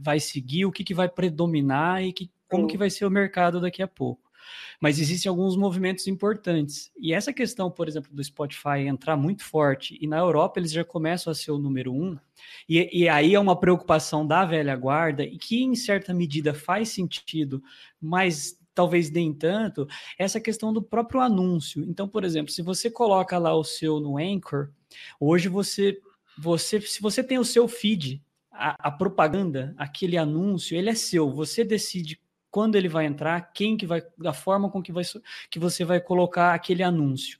vai 0.00 0.20
seguir, 0.20 0.66
o 0.66 0.72
que, 0.72 0.84
que 0.84 0.94
vai 0.94 1.08
predominar 1.08 2.04
e 2.04 2.12
que, 2.12 2.30
como 2.48 2.66
que 2.66 2.76
vai 2.76 2.90
ser 2.90 3.06
o 3.06 3.10
mercado 3.10 3.60
daqui 3.60 3.82
a 3.82 3.88
pouco. 3.88 4.27
Mas 4.80 4.98
existem 4.98 5.28
alguns 5.28 5.56
movimentos 5.56 6.06
importantes. 6.06 6.90
E 6.98 7.12
essa 7.12 7.32
questão, 7.32 7.70
por 7.70 7.88
exemplo, 7.88 8.10
do 8.12 8.22
Spotify 8.22 8.86
entrar 8.86 9.16
muito 9.16 9.44
forte, 9.44 9.98
e 10.00 10.06
na 10.06 10.18
Europa 10.18 10.58
eles 10.58 10.72
já 10.72 10.84
começam 10.84 11.30
a 11.30 11.34
ser 11.34 11.50
o 11.50 11.58
número 11.58 11.92
um, 11.92 12.16
e, 12.68 13.02
e 13.02 13.08
aí 13.08 13.34
é 13.34 13.40
uma 13.40 13.58
preocupação 13.58 14.26
da 14.26 14.44
velha 14.44 14.76
guarda, 14.76 15.24
e 15.24 15.38
que 15.38 15.62
em 15.62 15.74
certa 15.74 16.14
medida 16.14 16.54
faz 16.54 16.90
sentido, 16.90 17.62
mas 18.00 18.58
talvez 18.78 19.10
nem 19.10 19.32
tanto, 19.34 19.88
essa 20.16 20.40
questão 20.40 20.72
do 20.72 20.80
próprio 20.80 21.20
anúncio. 21.20 21.82
Então, 21.82 22.06
por 22.06 22.22
exemplo, 22.22 22.52
se 22.52 22.62
você 22.62 22.88
coloca 22.88 23.36
lá 23.36 23.52
o 23.52 23.64
seu 23.64 23.98
no 23.98 24.16
Anchor, 24.18 24.70
hoje 25.18 25.48
você, 25.48 26.00
você 26.38 26.80
se 26.80 27.00
você 27.00 27.24
tem 27.24 27.38
o 27.38 27.44
seu 27.44 27.66
feed, 27.66 28.22
a, 28.52 28.88
a 28.88 28.90
propaganda, 28.90 29.74
aquele 29.76 30.16
anúncio, 30.16 30.76
ele 30.76 30.90
é 30.90 30.94
seu, 30.94 31.28
você 31.28 31.64
decide 31.64 32.20
quando 32.50 32.76
ele 32.76 32.88
vai 32.88 33.06
entrar, 33.06 33.52
quem 33.52 33.76
que 33.76 33.86
vai, 33.86 34.02
da 34.16 34.32
forma 34.32 34.70
com 34.70 34.82
que, 34.82 34.92
vai, 34.92 35.04
que 35.50 35.58
você 35.58 35.84
vai 35.84 36.00
colocar 36.00 36.54
aquele 36.54 36.82
anúncio. 36.82 37.38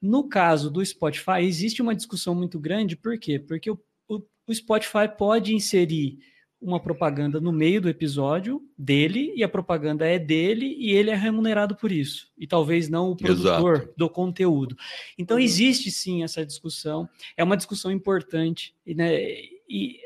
No 0.00 0.28
caso 0.28 0.70
do 0.70 0.84
Spotify, 0.84 1.40
existe 1.40 1.82
uma 1.82 1.94
discussão 1.94 2.34
muito 2.34 2.58
grande, 2.58 2.96
por 2.96 3.18
quê? 3.18 3.38
Porque 3.38 3.70
o, 3.70 3.78
o, 4.08 4.22
o 4.46 4.54
Spotify 4.54 5.08
pode 5.16 5.54
inserir 5.54 6.18
uma 6.64 6.80
propaganda 6.80 7.40
no 7.40 7.52
meio 7.52 7.80
do 7.80 7.88
episódio 7.90 8.62
dele 8.76 9.32
e 9.36 9.44
a 9.44 9.48
propaganda 9.48 10.06
é 10.06 10.18
dele 10.18 10.74
e 10.78 10.92
ele 10.92 11.10
é 11.10 11.14
remunerado 11.14 11.76
por 11.76 11.92
isso 11.92 12.32
e 12.38 12.46
talvez 12.46 12.88
não 12.88 13.10
o 13.10 13.16
produtor 13.16 13.76
Exato. 13.76 13.94
do 13.96 14.08
conteúdo. 14.08 14.74
Então 15.18 15.36
uhum. 15.36 15.42
existe 15.42 15.90
sim 15.90 16.24
essa 16.24 16.44
discussão, 16.44 17.06
é 17.36 17.44
uma 17.44 17.56
discussão 17.56 17.92
importante, 17.92 18.74
né? 18.86 19.14
E, 19.68 20.00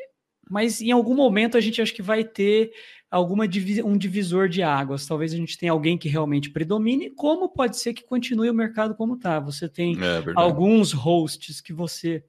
mas 0.50 0.80
em 0.80 0.90
algum 0.90 1.14
momento 1.14 1.56
a 1.56 1.60
gente 1.60 1.80
acho 1.80 1.94
que 1.94 2.02
vai 2.02 2.24
ter 2.24 2.72
alguma 3.10 3.44
um 3.84 3.96
divisor 3.96 4.48
de 4.48 4.62
águas. 4.62 5.06
Talvez 5.06 5.32
a 5.32 5.36
gente 5.36 5.56
tenha 5.56 5.72
alguém 5.72 5.96
que 5.96 6.08
realmente 6.08 6.50
predomine, 6.50 7.10
como 7.10 7.48
pode 7.48 7.78
ser 7.78 7.94
que 7.94 8.04
continue 8.04 8.50
o 8.50 8.54
mercado 8.54 8.94
como 8.94 9.14
está. 9.14 9.40
Você 9.40 9.68
tem 9.68 9.96
é, 9.96 10.22
alguns 10.34 10.92
hosts 10.92 11.60
que 11.60 11.72
você 11.72 12.24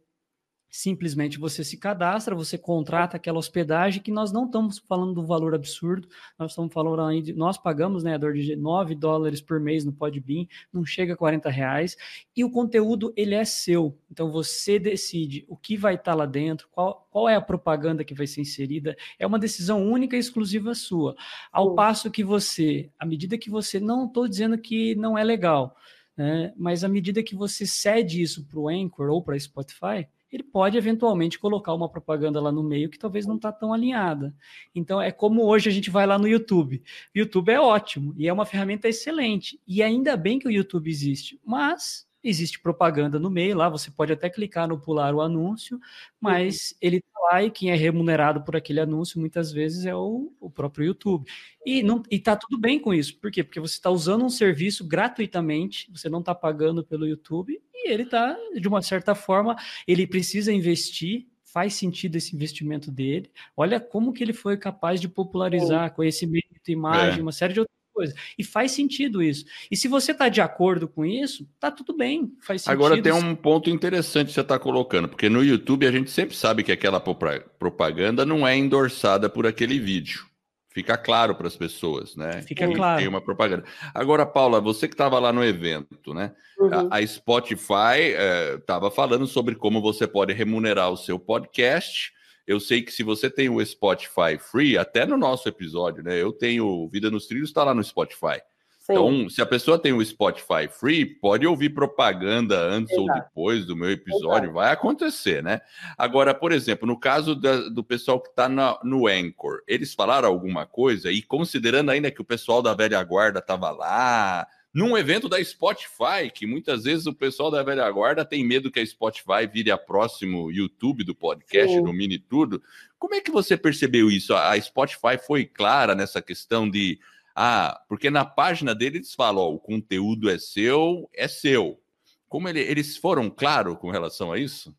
Simplesmente 0.69 1.39
você 1.39 1.63
se 1.63 1.77
cadastra, 1.77 2.35
você 2.35 2.55
contrata 2.55 3.17
aquela 3.17 3.39
hospedagem 3.39 4.03
que 4.03 4.11
nós 4.11 4.31
não 4.31 4.45
estamos 4.45 4.77
falando 4.77 5.15
do 5.15 5.25
valor 5.25 5.55
absurdo, 5.55 6.07
nós 6.37 6.51
estamos 6.51 6.71
falando 6.71 7.01
aí 7.01 7.23
de, 7.23 7.33
nós 7.33 7.57
pagamos, 7.57 8.03
né, 8.03 8.15
dor 8.19 8.33
de 8.33 8.55
9 8.55 8.93
dólares 8.93 9.41
por 9.41 9.59
mês 9.59 9.83
no 9.83 9.91
Podbean, 9.91 10.45
não 10.71 10.85
chega 10.85 11.13
a 11.13 11.17
40 11.17 11.49
reais, 11.49 11.97
e 12.37 12.43
o 12.43 12.51
conteúdo 12.51 13.11
ele 13.17 13.33
é 13.33 13.43
seu, 13.43 13.97
então 14.11 14.31
você 14.31 14.77
decide 14.77 15.43
o 15.47 15.57
que 15.57 15.75
vai 15.75 15.95
estar 15.95 16.11
tá 16.11 16.15
lá 16.15 16.27
dentro, 16.27 16.67
qual, 16.71 17.07
qual 17.09 17.27
é 17.27 17.35
a 17.35 17.41
propaganda 17.41 18.03
que 18.03 18.13
vai 18.13 18.27
ser 18.27 18.41
inserida, 18.41 18.95
é 19.17 19.25
uma 19.25 19.39
decisão 19.39 19.83
única 19.83 20.15
e 20.15 20.19
exclusiva 20.19 20.75
sua, 20.75 21.15
ao 21.51 21.73
passo 21.73 22.11
que 22.11 22.23
você, 22.23 22.91
à 22.99 23.07
medida 23.07 23.39
que 23.39 23.49
você, 23.49 23.79
não 23.79 24.05
estou 24.05 24.27
dizendo 24.27 24.55
que 24.55 24.93
não 24.93 25.17
é 25.17 25.23
legal, 25.23 25.75
né, 26.15 26.53
mas 26.55 26.83
à 26.83 26.87
medida 26.87 27.23
que 27.23 27.33
você 27.33 27.65
cede 27.65 28.21
isso 28.21 28.45
para 28.45 28.59
o 28.59 28.69
Anchor 28.69 29.09
ou 29.09 29.23
para 29.23 29.35
a 29.35 29.39
Spotify, 29.39 30.07
ele 30.31 30.43
pode 30.43 30.77
eventualmente 30.77 31.39
colocar 31.39 31.73
uma 31.73 31.89
propaganda 31.89 32.41
lá 32.41 32.51
no 32.51 32.64
meio 32.64 32.89
que 32.89 32.99
talvez 32.99 33.26
não 33.26 33.35
está 33.35 33.51
tão 33.51 33.73
alinhada. 33.73 34.34
Então 34.73 35.01
é 35.01 35.11
como 35.11 35.43
hoje 35.43 35.69
a 35.69 35.72
gente 35.72 35.89
vai 35.89 36.06
lá 36.06 36.18
no 36.18 36.27
YouTube. 36.27 36.81
O 37.15 37.19
YouTube 37.19 37.49
é 37.49 37.60
ótimo 37.60 38.14
e 38.18 38.27
é 38.27 38.34
uma 38.34 38.45
ferramenta 38.45 38.88
excelente. 38.88 39.60
E 39.68 39.84
ainda 39.84 40.18
bem 40.18 40.39
que 40.39 40.47
o 40.47 40.51
YouTube 40.51 40.89
existe, 40.89 41.39
mas 41.45 42.09
existe 42.23 42.59
propaganda 42.59 43.17
no 43.19 43.29
meio 43.29 43.55
lá, 43.55 43.69
você 43.69 43.89
pode 43.89 44.11
até 44.11 44.29
clicar 44.29 44.67
no 44.67 44.79
pular 44.79 45.13
o 45.13 45.21
anúncio, 45.21 45.79
mas 46.19 46.71
uhum. 46.71 46.77
ele 46.81 46.97
está 46.97 47.19
lá 47.31 47.43
e 47.43 47.51
quem 47.51 47.71
é 47.71 47.75
remunerado 47.75 48.43
por 48.43 48.55
aquele 48.55 48.79
anúncio 48.79 49.19
muitas 49.19 49.51
vezes 49.51 49.85
é 49.85 49.95
o, 49.95 50.33
o 50.39 50.49
próprio 50.49 50.85
YouTube. 50.85 51.29
E 51.65 51.81
não 51.83 52.03
e 52.09 52.19
tá 52.19 52.35
tudo 52.35 52.57
bem 52.57 52.79
com 52.79 52.93
isso. 52.93 53.17
Por 53.19 53.31
quê? 53.31 53.43
Porque 53.43 53.59
você 53.59 53.75
está 53.75 53.89
usando 53.89 54.25
um 54.25 54.29
serviço 54.29 54.85
gratuitamente, 54.85 55.89
você 55.91 56.09
não 56.09 56.19
está 56.19 56.35
pagando 56.35 56.83
pelo 56.83 57.07
YouTube 57.07 57.61
e 57.73 57.91
ele 57.91 58.03
está, 58.03 58.37
de 58.53 58.67
uma 58.67 58.81
certa 58.81 59.15
forma, 59.15 59.55
ele 59.87 60.05
precisa 60.05 60.51
investir 60.51 61.27
faz 61.51 61.73
sentido 61.73 62.15
esse 62.15 62.35
investimento 62.35 62.91
dele. 62.91 63.31
Olha 63.57 63.79
como 63.79 64.13
que 64.13 64.23
ele 64.23 64.33
foi 64.33 64.55
capaz 64.55 65.01
de 65.01 65.09
popularizar 65.09 65.93
conhecimento, 65.93 66.45
imagem, 66.67 67.19
é. 67.19 67.21
uma 67.21 67.31
série 67.31 67.53
de 67.53 67.59
outras 67.59 67.78
coisa. 67.99 68.15
E 68.38 68.43
faz 68.43 68.71
sentido 68.71 69.21
isso. 69.21 69.45
E 69.69 69.76
se 69.76 69.88
você 69.88 70.13
está 70.13 70.30
de 70.30 70.39
acordo 70.39 70.88
com 70.88 71.05
isso, 71.05 71.45
tá 71.59 71.69
tudo 71.69 71.95
bem, 71.95 72.31
faz 72.41 72.61
sentido. 72.61 72.73
Agora 72.73 73.01
tem 73.01 73.11
um 73.11 73.35
ponto 73.35 73.69
interessante 73.69 74.27
que 74.27 74.34
você 74.34 74.41
está 74.41 74.57
colocando, 74.57 75.09
porque 75.09 75.27
no 75.27 75.43
YouTube 75.43 75.85
a 75.85 75.91
gente 75.91 76.09
sempre 76.09 76.35
sabe 76.35 76.63
que 76.63 76.71
aquela 76.71 76.99
propaganda 76.99 78.26
não 78.26 78.47
é 78.47 78.55
endossada 78.55 79.30
por 79.30 79.45
aquele 79.45 79.80
vídeo. 79.80 80.30
Fica 80.71 80.95
claro 80.95 81.35
para 81.35 81.47
as 81.47 81.57
pessoas, 81.57 82.15
né? 82.15 82.43
Fica 82.43 82.67
que 82.67 82.76
claro. 82.76 82.99
Tem 82.99 83.07
uma 83.07 83.19
propaganda. 83.19 83.63
Agora, 83.93 84.26
Paula, 84.26 84.61
você 84.61 84.88
que 84.88 84.93
estava 84.93 85.19
lá 85.19 85.34
no 85.34 85.43
evento, 85.43 86.13
né? 86.13 86.31
Uhum. 86.59 86.88
A, 86.91 86.97
a, 86.97 87.07
Spotify 87.07 88.13
estava 88.59 88.88
é, 88.88 88.91
falando 88.91 89.26
sobre 89.26 89.55
como 89.55 89.81
você 89.81 90.07
pode 90.07 90.31
remunerar 90.31 90.91
o 90.91 90.97
seu 90.97 91.19
podcast 91.19 92.13
eu 92.49 92.59
sei 92.59 92.81
que 92.81 92.91
se 92.91 93.03
você 93.03 93.30
tem 93.30 93.47
o 93.47 93.63
Spotify 93.63 94.39
Free, 94.39 94.76
até 94.76 95.05
no 95.05 95.15
nosso 95.15 95.47
episódio, 95.47 96.03
né? 96.03 96.19
Eu 96.19 96.34
tenho 96.34 96.89
Vida 96.89 97.11
nos 97.11 97.27
Trilhos, 97.27 97.49
está 97.49 97.63
lá 97.63 97.76
no 97.76 97.84
Spotify. 97.84 98.41
Sim. 98.80 98.93
Então, 98.93 99.30
se 99.30 99.39
a 99.39 99.45
pessoa 99.45 99.77
tem 99.77 99.93
o 99.93 100.03
Spotify 100.03 100.67
Free, 100.67 101.05
pode 101.05 101.45
ouvir 101.45 101.69
propaganda 101.69 102.59
antes 102.59 102.91
Exato. 102.91 103.07
ou 103.07 103.13
depois 103.13 103.67
do 103.67 103.76
meu 103.76 103.91
episódio, 103.91 104.45
Exato. 104.45 104.53
vai 104.53 104.71
acontecer, 104.71 105.43
né? 105.43 105.61
Agora, 105.95 106.34
por 106.34 106.51
exemplo, 106.51 106.88
no 106.88 106.99
caso 106.99 107.35
da, 107.35 107.69
do 107.69 107.84
pessoal 107.84 108.19
que 108.19 108.30
está 108.30 108.49
no 108.49 109.05
Anchor, 109.05 109.61
eles 109.67 109.93
falaram 109.93 110.27
alguma 110.27 110.65
coisa 110.65 111.11
e 111.11 111.21
considerando 111.21 111.91
ainda 111.91 112.09
que 112.09 112.21
o 112.21 112.26
pessoal 112.26 112.63
da 112.63 112.73
velha 112.73 113.03
guarda 113.03 113.38
estava 113.38 113.69
lá, 113.69 114.47
num 114.73 114.97
evento 114.97 115.27
da 115.27 115.43
Spotify, 115.43 116.29
que 116.33 116.45
muitas 116.45 116.83
vezes 116.83 117.07
o 117.07 117.13
pessoal 117.13 117.49
da 117.49 117.63
velha 117.63 117.89
guarda 117.89 118.23
tem 118.23 118.45
medo 118.45 118.71
que 118.71 118.79
a 118.79 118.85
Spotify 118.85 119.47
vire 119.51 119.71
a 119.71 119.77
próximo 119.77 120.51
YouTube 120.51 121.03
do 121.03 121.15
podcast, 121.15 121.75
Sim. 121.75 121.81
no 121.81 121.91
Mini 121.91 122.19
Tudo. 122.19 122.61
Como 122.97 123.15
é 123.15 123.21
que 123.21 123.31
você 123.31 123.57
percebeu 123.57 124.11
isso? 124.11 124.33
A 124.35 124.59
Spotify 124.61 125.17
foi 125.25 125.45
clara 125.45 125.95
nessa 125.95 126.21
questão 126.21 126.69
de 126.69 126.99
ah, 127.35 127.81
porque 127.87 128.09
na 128.09 128.25
página 128.25 128.75
deles 128.75 129.13
falam, 129.13 129.43
ó, 129.43 129.53
o 129.53 129.59
conteúdo 129.59 130.29
é 130.29 130.37
seu, 130.37 131.09
é 131.13 131.27
seu. 131.27 131.79
Como 132.27 132.49
ele, 132.49 132.59
eles 132.59 132.97
foram 132.97 133.29
claros 133.29 133.77
com 133.77 133.89
relação 133.89 134.31
a 134.31 134.37
isso? 134.37 134.75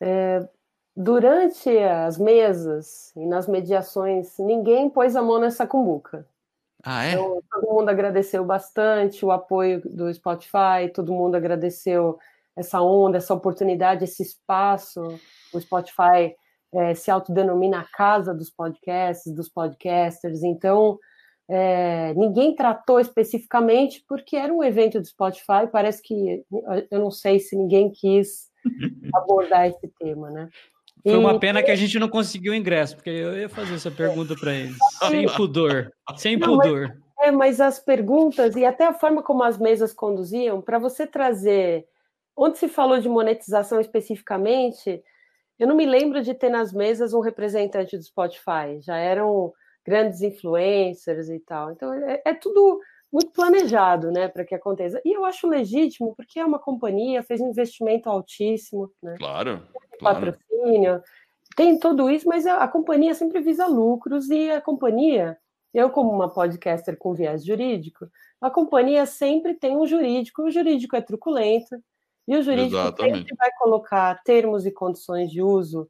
É, 0.00 0.48
durante 0.96 1.68
as 1.68 2.18
mesas 2.18 3.12
e 3.16 3.26
nas 3.26 3.48
mediações, 3.48 4.38
ninguém 4.38 4.88
pôs 4.88 5.16
a 5.16 5.22
mão 5.22 5.40
nessa 5.40 5.66
cumbuca. 5.66 6.26
Ah, 6.82 7.04
é? 7.04 7.12
Então, 7.12 7.40
todo 7.50 7.74
mundo 7.74 7.88
agradeceu 7.88 8.44
bastante 8.44 9.24
o 9.24 9.30
apoio 9.30 9.80
do 9.84 10.12
Spotify, 10.12 10.90
todo 10.92 11.12
mundo 11.12 11.36
agradeceu 11.36 12.18
essa 12.56 12.80
onda, 12.80 13.18
essa 13.18 13.32
oportunidade, 13.32 14.04
esse 14.04 14.22
espaço. 14.22 15.00
O 15.54 15.60
Spotify 15.60 16.34
é, 16.74 16.94
se 16.94 17.10
autodenomina 17.10 17.80
a 17.80 17.84
casa 17.96 18.34
dos 18.34 18.50
podcasts, 18.50 19.32
dos 19.32 19.48
podcasters, 19.48 20.42
então 20.42 20.98
é, 21.48 22.14
ninguém 22.14 22.54
tratou 22.54 22.98
especificamente 22.98 24.02
porque 24.08 24.36
era 24.36 24.52
um 24.52 24.64
evento 24.64 24.98
do 24.98 25.06
Spotify, 25.06 25.66
parece 25.70 26.02
que 26.02 26.44
eu 26.90 26.98
não 26.98 27.10
sei 27.10 27.38
se 27.38 27.56
ninguém 27.56 27.90
quis 27.90 28.50
abordar 29.14 29.66
esse 29.66 29.88
tema, 29.98 30.30
né? 30.30 30.48
Foi 31.02 31.16
uma 31.16 31.38
pena 31.38 31.62
que 31.62 31.70
a 31.70 31.76
gente 31.76 31.98
não 31.98 32.08
conseguiu 32.08 32.52
o 32.52 32.56
ingresso, 32.56 32.96
porque 32.96 33.10
eu 33.10 33.36
ia 33.36 33.48
fazer 33.48 33.74
essa 33.74 33.90
pergunta 33.90 34.34
para 34.38 34.54
eles. 34.54 34.76
Sem 35.08 35.26
pudor. 35.34 35.92
Sem 36.16 36.36
não, 36.36 36.48
pudor. 36.48 36.96
Mas, 37.16 37.26
é, 37.26 37.30
mas 37.30 37.60
as 37.60 37.80
perguntas 37.80 38.54
e 38.54 38.64
até 38.64 38.86
a 38.86 38.94
forma 38.94 39.22
como 39.22 39.42
as 39.42 39.58
mesas 39.58 39.92
conduziam, 39.92 40.60
para 40.60 40.78
você 40.78 41.06
trazer. 41.06 41.86
Onde 42.34 42.56
se 42.56 42.66
falou 42.66 42.98
de 42.98 43.10
monetização 43.10 43.78
especificamente, 43.78 45.02
eu 45.58 45.68
não 45.68 45.76
me 45.76 45.84
lembro 45.84 46.22
de 46.22 46.32
ter 46.32 46.48
nas 46.48 46.72
mesas 46.72 47.12
um 47.12 47.20
representante 47.20 47.96
do 47.96 48.02
Spotify. 48.02 48.80
Já 48.80 48.96
eram 48.96 49.52
grandes 49.84 50.22
influencers 50.22 51.28
e 51.28 51.40
tal. 51.40 51.72
Então, 51.72 51.92
é, 51.92 52.22
é 52.24 52.34
tudo 52.34 52.80
muito 53.12 53.30
planejado, 53.32 54.10
né, 54.10 54.26
para 54.26 54.44
que 54.44 54.54
aconteça. 54.54 55.00
E 55.04 55.14
eu 55.14 55.24
acho 55.24 55.46
legítimo, 55.46 56.14
porque 56.16 56.40
é 56.40 56.46
uma 56.46 56.58
companhia, 56.58 57.22
fez 57.22 57.40
um 57.40 57.50
investimento 57.50 58.08
altíssimo, 58.08 58.90
né? 59.02 59.16
Claro. 59.18 59.62
Patrocínio, 60.00 60.51
tem 61.56 61.78
tudo 61.78 62.10
isso, 62.10 62.28
mas 62.28 62.46
a, 62.46 62.58
a, 62.58 62.68
companhia 62.68 63.14
sempre 63.14 63.40
visa 63.40 63.66
lucros 63.66 64.30
e 64.30 64.50
a 64.50 64.60
companhia, 64.60 65.38
eu 65.72 65.90
como 65.90 66.10
uma 66.10 66.28
podcaster 66.28 66.96
com 66.96 67.14
viés 67.14 67.44
jurídico, 67.44 68.06
a 68.40 68.50
companhia 68.50 69.06
sempre 69.06 69.54
tem 69.54 69.76
um 69.76 69.86
jurídico, 69.86 70.42
o 70.42 70.50
jurídico 70.50 70.96
é 70.96 71.00
truculento, 71.00 71.76
e 72.26 72.36
o 72.36 72.42
jurídico 72.42 72.76
Exatamente. 72.76 73.18
sempre 73.18 73.36
vai 73.36 73.50
colocar 73.58 74.22
termos 74.22 74.64
e 74.64 74.70
condições 74.70 75.30
de 75.30 75.42
uso 75.42 75.88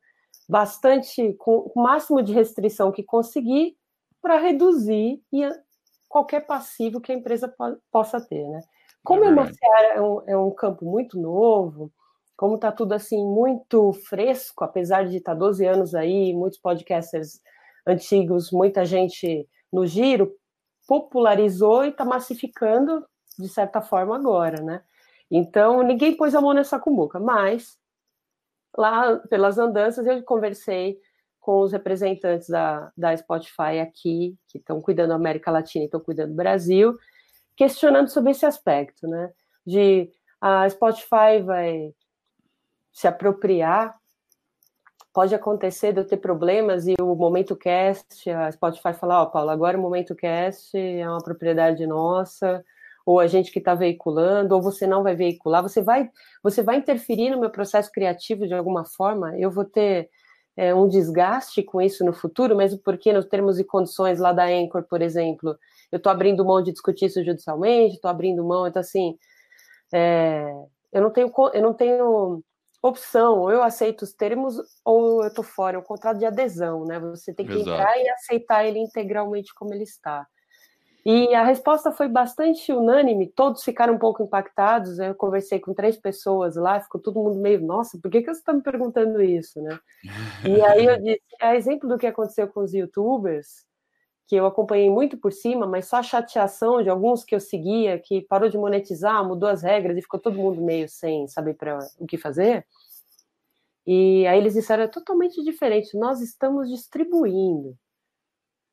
bastante, 0.49 1.33
com 1.35 1.71
o 1.75 1.83
máximo 1.83 2.23
de 2.23 2.33
restrição 2.33 2.91
que 2.91 3.03
conseguir, 3.03 3.77
para 4.21 4.39
reduzir 4.39 5.21
qualquer 6.09 6.47
passivo 6.47 7.01
que 7.01 7.11
a 7.11 7.15
empresa 7.15 7.49
po 7.49 7.77
possa 7.91 8.21
ter, 8.21 8.47
né? 8.49 8.61
Como 9.03 9.25
é 9.25 9.29
uma 9.31 9.51
é 9.95 10.01
um, 10.01 10.23
é 10.29 10.37
um 10.37 10.51
campo 10.51 10.85
muito 10.85 11.19
novo, 11.19 11.91
como 12.43 12.57
está 12.57 12.73
tudo 12.73 12.93
assim 12.93 13.25
muito 13.25 13.93
fresco, 13.93 14.65
apesar 14.65 15.07
de 15.07 15.19
estar 15.19 15.31
tá 15.31 15.39
12 15.39 15.65
anos 15.65 15.95
aí, 15.95 16.35
muitos 16.35 16.59
podcasters 16.59 17.41
antigos, 17.87 18.51
muita 18.51 18.85
gente 18.85 19.49
no 19.73 19.87
giro, 19.87 20.35
popularizou 20.89 21.85
e 21.85 21.91
está 21.91 22.05
massificando 22.05 23.07
de 23.39 23.49
certa 23.49 23.81
forma 23.81 24.17
agora, 24.17 24.61
né? 24.61 24.83
Então, 25.31 25.85
ninguém 25.85 26.17
pôs 26.17 26.35
a 26.35 26.41
mão 26.41 26.53
nessa 26.53 26.81
cumbuca, 26.81 27.21
mas 27.21 27.79
lá 28.77 29.21
pelas 29.31 29.57
andanças 29.57 30.05
eu 30.05 30.21
conversei 30.25 30.99
com 31.39 31.61
os 31.61 31.71
representantes 31.71 32.49
da, 32.49 32.91
da 32.97 33.17
Spotify 33.17 33.79
aqui, 33.81 34.37
que 34.49 34.59
estão 34.59 34.83
cuidando 34.83 35.11
da 35.11 35.15
América 35.15 35.53
Latina 35.53 35.85
e 35.85 35.87
estão 35.87 36.01
cuidando 36.01 36.31
do 36.31 36.37
Brasil, 36.37 36.99
questionando 37.57 38.09
sobre 38.09 38.33
esse 38.33 38.45
aspecto, 38.45 39.07
né? 39.07 39.33
De 39.65 40.11
a 40.41 40.69
Spotify 40.69 41.41
vai 41.41 41.95
se 42.93 43.09
apropriar, 43.09 43.95
pode 45.13 45.35
acontecer 45.35 45.93
de 45.93 46.01
eu 46.01 46.07
ter 46.07 46.17
problemas 46.17 46.87
e 46.87 46.95
o 47.01 47.15
Momento 47.15 47.55
Cast, 47.55 48.31
a 48.31 48.51
Spotify 48.51 48.95
falar, 48.95 49.21
ó, 49.21 49.25
oh, 49.25 49.31
Paulo, 49.31 49.51
agora 49.51 49.79
o 49.79 49.81
Momento 49.81 50.15
Cast 50.15 50.77
é 50.77 51.09
uma 51.09 51.23
propriedade 51.23 51.87
nossa, 51.87 52.65
ou 53.05 53.21
a 53.21 53.27
gente 53.27 53.51
que 53.51 53.59
está 53.59 53.75
veiculando, 53.75 54.55
ou 54.55 54.63
você 54.63 54.87
não 54.87 55.03
vai 55.03 55.15
veicular, 55.15 55.63
você 55.63 55.83
vai, 55.83 56.11
você 56.43 56.63
vai 56.63 56.77
interferir 56.77 57.31
no 57.31 57.41
meu 57.41 57.51
processo 57.51 57.91
criativo 57.91 58.47
de 58.47 58.55
alguma 58.55 58.85
forma, 58.85 59.37
eu 59.39 59.51
vou 59.51 59.65
ter 59.65 60.09
é, 60.57 60.75
um 60.75 60.89
desgaste 60.89 61.63
com 61.63 61.81
isso 61.81 62.05
no 62.05 62.13
futuro, 62.13 62.57
mesmo 62.57 62.79
porque 62.79 63.13
nos 63.13 63.27
termos 63.27 63.59
e 63.59 63.65
condições 63.65 64.19
lá 64.19 64.33
da 64.33 64.47
Anchor, 64.47 64.85
por 64.85 65.03
exemplo, 65.03 65.57
eu 65.91 65.97
estou 65.97 66.13
abrindo 66.13 66.45
mão 66.45 66.63
de 66.63 66.73
discutir 66.73 67.07
isso 67.07 67.25
judicialmente, 67.25 67.97
estou 67.97 68.11
abrindo 68.11 68.45
mão, 68.45 68.67
então 68.67 68.81
assim, 68.81 69.19
é, 69.93 70.53
eu 70.93 71.03
não 71.03 71.11
tenho, 71.11 71.33
eu 71.53 71.63
não 71.63 71.75
tenho 71.75 72.43
opção, 72.83 73.39
ou 73.39 73.51
eu 73.51 73.63
aceito 73.63 74.03
os 74.03 74.13
termos 74.13 74.57
ou 74.85 75.23
eu 75.23 75.29
estou 75.29 75.45
fora, 75.45 75.77
é 75.77 75.79
um 75.79 75.85
contrato 75.85 76.19
de 76.19 76.27
adesão, 76.27 76.85
né? 76.85 76.99
Você 76.99 77.33
tem 77.33 77.47
que 77.47 77.53
Exato. 77.53 77.71
entrar 77.71 77.97
e 77.97 78.09
aceitar 78.11 78.65
ele 78.67 78.81
integralmente 78.81 79.55
como 79.55 79.73
ele 79.73 79.85
está. 79.85 80.27
E 81.05 81.35
a 81.35 81.45
resposta 81.45 81.91
foi 81.91 82.09
bastante 82.09 82.73
unânime, 82.73 83.27
todos 83.27 83.65
ficaram 83.65 83.95
um 83.95 83.99
pouco 83.99 84.23
impactados. 84.23 84.99
Eu 85.01 85.15
conversei 85.15 85.59
com 85.59 85.75
três 85.75 85.97
pessoas 85.97 86.55
lá, 86.55 86.81
ficou 86.81 87.01
todo 87.01 87.21
mundo 87.21 87.39
meio, 87.39 87.61
nossa, 87.61 87.99
por 88.01 88.11
que, 88.11 88.21
que 88.21 88.33
você 88.33 88.41
está 88.41 88.53
me 88.53 88.63
perguntando 88.63 89.21
isso, 89.21 89.61
né? 89.61 89.79
E 90.45 90.63
aí 90.63 90.85
eu 90.85 90.99
disse, 91.03 91.23
a 91.41 91.57
exemplo 91.57 91.89
do 91.89 91.99
que 91.99 92.07
aconteceu 92.07 92.47
com 92.47 92.61
os 92.61 92.73
youtubers, 92.73 93.65
que 94.27 94.37
eu 94.37 94.47
acompanhei 94.47 94.89
muito 94.89 95.17
por 95.17 95.33
cima, 95.33 95.67
mas 95.67 95.87
só 95.87 95.97
a 95.97 96.03
chateação 96.03 96.83
de 96.83 96.89
alguns 96.89 97.25
que 97.25 97.35
eu 97.35 97.41
seguia, 97.41 97.99
que 97.99 98.23
parou 98.23 98.49
de 98.49 98.57
monetizar, 98.57 99.27
mudou 99.27 99.49
as 99.49 99.63
regras 99.63 99.97
e 99.97 100.03
ficou 100.03 100.21
todo 100.21 100.39
mundo 100.39 100.63
meio 100.63 100.89
sem 100.89 101.27
saber 101.29 101.55
para 101.55 101.79
o 101.99 102.07
que 102.07 102.17
fazer. 102.17 102.67
E 103.87 104.27
aí 104.27 104.39
eles 104.39 104.55
disseram, 104.55 104.85
é 104.85 104.89
totalmente 104.89 105.43
diferente, 105.43 105.97
nós 105.97 106.21
estamos 106.21 106.69
distribuindo. 106.69 107.77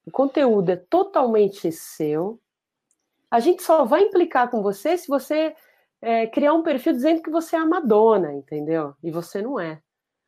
O 0.05 0.11
conteúdo 0.11 0.69
é 0.69 0.76
totalmente 0.76 1.71
seu. 1.71 2.39
A 3.30 3.39
gente 3.39 3.63
só 3.63 3.85
vai 3.85 4.03
implicar 4.03 4.49
com 4.49 4.61
você 4.61 4.97
se 4.97 5.07
você 5.07 5.55
é, 6.01 6.27
criar 6.27 6.53
um 6.53 6.63
perfil 6.63 6.93
dizendo 6.93 7.21
que 7.21 7.30
você 7.30 7.55
é 7.55 7.59
a 7.59 7.65
Madonna, 7.65 8.34
entendeu? 8.34 8.95
E 9.03 9.11
você 9.11 9.41
não 9.41 9.59
é. 9.59 9.81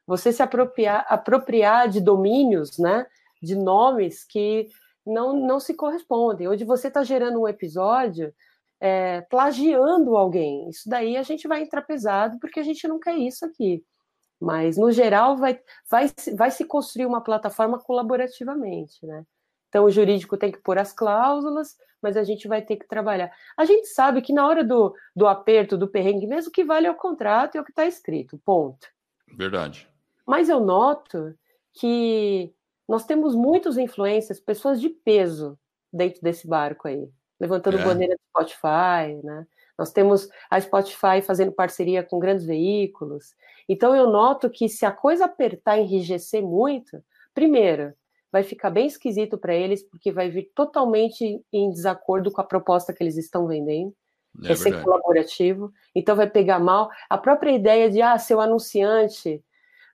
Você 0.06 0.34
se 0.34 0.43
apropriar, 0.43 1.06
apropriar 1.07 1.88
de 1.88 2.02
domínios, 2.02 2.77
né? 2.77 3.06
De 3.41 3.56
nomes 3.56 4.23
que 4.23 4.68
não, 5.06 5.34
não 5.34 5.60
se 5.60 5.73
correspondem. 5.73 6.48
Onde 6.48 6.65
você 6.65 6.88
está 6.88 7.03
gerando 7.03 7.41
um 7.41 7.48
episódio 7.48 8.34
é, 8.80 9.22
plagiando 9.22 10.18
alguém. 10.18 10.69
Isso 10.69 10.90
daí 10.90 11.15
a 11.15 11.23
gente 11.23 11.48
vai 11.48 11.61
entrar 11.61 11.84
pesado 11.84 12.40
porque 12.40 12.60
a 12.60 12.64
gente 12.64 12.88
não 12.88 12.99
quer 12.99 13.15
isso 13.15 13.45
aqui. 13.45 13.84
Mas, 14.40 14.76
no 14.76 14.91
geral, 14.91 15.38
vai, 15.38 15.60
vai, 15.88 16.11
vai 16.36 16.49
se 16.49 16.65
construir 16.65 17.06
uma 17.06 17.22
plataforma 17.22 17.78
colaborativamente, 17.78 19.06
né? 19.06 19.23
Então, 19.69 19.86
o 19.86 19.91
jurídico 19.91 20.36
tem 20.36 20.52
que 20.52 20.57
pôr 20.57 20.80
as 20.80 20.91
cláusulas, 20.91 21.78
mas 22.02 22.18
a 22.18 22.23
gente 22.23 22.48
vai 22.48 22.61
ter 22.61 22.76
que 22.76 22.88
trabalhar. 22.88 23.32
A 23.56 23.64
gente 23.65 23.88
sabe 23.88 24.22
que 24.22 24.34
na 24.34 24.45
hora 24.45 24.64
do, 24.64 24.94
do 25.15 25.28
aperto, 25.28 25.78
do 25.78 25.88
perrengue, 25.88 26.26
mesmo 26.26 26.52
que 26.52 26.64
vale 26.64 26.88
é 26.88 26.91
o 26.91 26.95
contrato 26.95 27.56
e 27.56 27.57
é 27.60 27.61
o 27.61 27.64
que 27.64 27.72
está 27.72 27.86
escrito, 27.86 28.41
ponto. 28.44 28.88
Verdade. 29.38 29.88
Mas 30.26 30.49
eu 30.49 30.60
noto 30.60 31.34
que 31.73 32.52
nós 32.91 33.05
temos 33.05 33.34
muitos 33.34 33.77
influências, 33.77 34.38
pessoas 34.38 34.81
de 34.81 34.89
peso 34.89 35.57
dentro 35.93 36.22
desse 36.22 36.45
barco 36.45 36.89
aí, 36.89 37.09
levantando 37.39 37.80
é. 37.80 37.85
bandeira 37.85 38.15
do 38.18 38.22
Spotify, 38.27 39.18
né? 39.23 39.47
Nós 39.80 39.93
temos 39.93 40.27
a 40.49 40.59
Spotify 40.59 41.22
fazendo 41.26 41.53
parceria 41.53 42.03
com 42.03 42.19
grandes 42.19 42.45
veículos. 42.45 43.34
Então 43.69 43.95
eu 43.95 44.09
noto 44.09 44.49
que 44.49 44.68
se 44.68 44.85
a 44.85 44.91
coisa 44.91 45.23
apertar 45.23 45.77
e 45.77 45.84
enrijecer 45.84 46.43
muito, 46.43 47.01
primeiro, 47.34 47.93
vai 48.30 48.43
ficar 48.43 48.69
bem 48.69 48.88
esquisito 48.88 49.38
para 49.38 49.55
eles, 49.55 49.81
porque 49.84 50.11
vai 50.11 50.30
vir 50.30 50.51
totalmente 50.53 51.41
em 51.53 51.72
desacordo 51.72 52.30
com 52.30 52.41
a 52.41 52.45
proposta 52.45 52.91
que 52.91 53.01
eles 53.01 53.15
estão 53.15 53.47
vendendo. 53.47 53.95
É, 54.43 54.51
é 54.51 54.55
ser 54.55 54.84
colaborativo, 54.84 55.72
então 55.95 56.13
vai 56.13 56.30
pegar 56.30 56.59
mal. 56.59 56.89
A 57.09 57.18
própria 57.18 57.51
ideia 57.51 57.89
de, 57.89 58.01
ah, 58.01 58.18
seu 58.18 58.41
anunciante, 58.41 59.41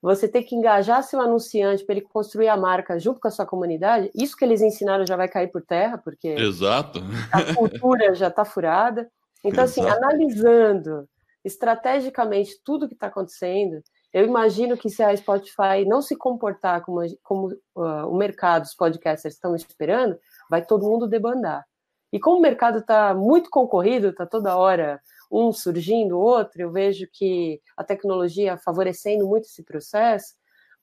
você 0.01 0.27
tem 0.27 0.43
que 0.43 0.55
engajar 0.55 1.03
seu 1.03 1.19
anunciante 1.19 1.85
para 1.85 1.95
ele 1.95 2.05
construir 2.05 2.47
a 2.47 2.57
marca 2.57 2.99
junto 2.99 3.19
com 3.19 3.27
a 3.27 3.31
sua 3.31 3.45
comunidade, 3.45 4.11
isso 4.15 4.35
que 4.35 4.45
eles 4.45 4.61
ensinaram 4.61 5.05
já 5.05 5.15
vai 5.15 5.27
cair 5.27 5.51
por 5.51 5.61
terra, 5.61 5.97
porque 5.97 6.29
Exato. 6.29 6.99
a 7.31 7.53
cultura 7.53 8.13
já 8.15 8.27
está 8.27 8.45
furada. 8.45 9.09
Então, 9.43 9.63
assim, 9.63 9.81
Exato. 9.81 9.97
analisando 9.97 11.07
estrategicamente 11.43 12.59
tudo 12.63 12.87
que 12.87 12.93
está 12.93 13.07
acontecendo, 13.07 13.81
eu 14.13 14.25
imagino 14.25 14.77
que 14.77 14.89
se 14.89 15.03
a 15.03 15.15
Spotify 15.15 15.85
não 15.85 16.01
se 16.01 16.15
comportar 16.15 16.81
como, 16.81 17.01
como 17.23 17.47
uh, 17.75 18.07
o 18.07 18.17
mercado, 18.17 18.63
os 18.63 18.75
podcasters 18.75 19.35
estão 19.35 19.55
esperando, 19.55 20.17
vai 20.49 20.65
todo 20.65 20.87
mundo 20.87 21.07
debandar. 21.07 21.65
E 22.11 22.19
como 22.19 22.37
o 22.37 22.41
mercado 22.41 22.79
está 22.79 23.13
muito 23.13 23.49
concorrido, 23.49 24.09
está 24.09 24.25
toda 24.25 24.57
hora 24.57 24.99
um 25.31 25.51
surgindo, 25.51 26.19
outro, 26.19 26.61
eu 26.61 26.71
vejo 26.71 27.07
que 27.11 27.61
a 27.75 27.83
tecnologia 27.83 28.57
favorecendo 28.57 29.27
muito 29.27 29.45
esse 29.45 29.63
processo, 29.63 30.35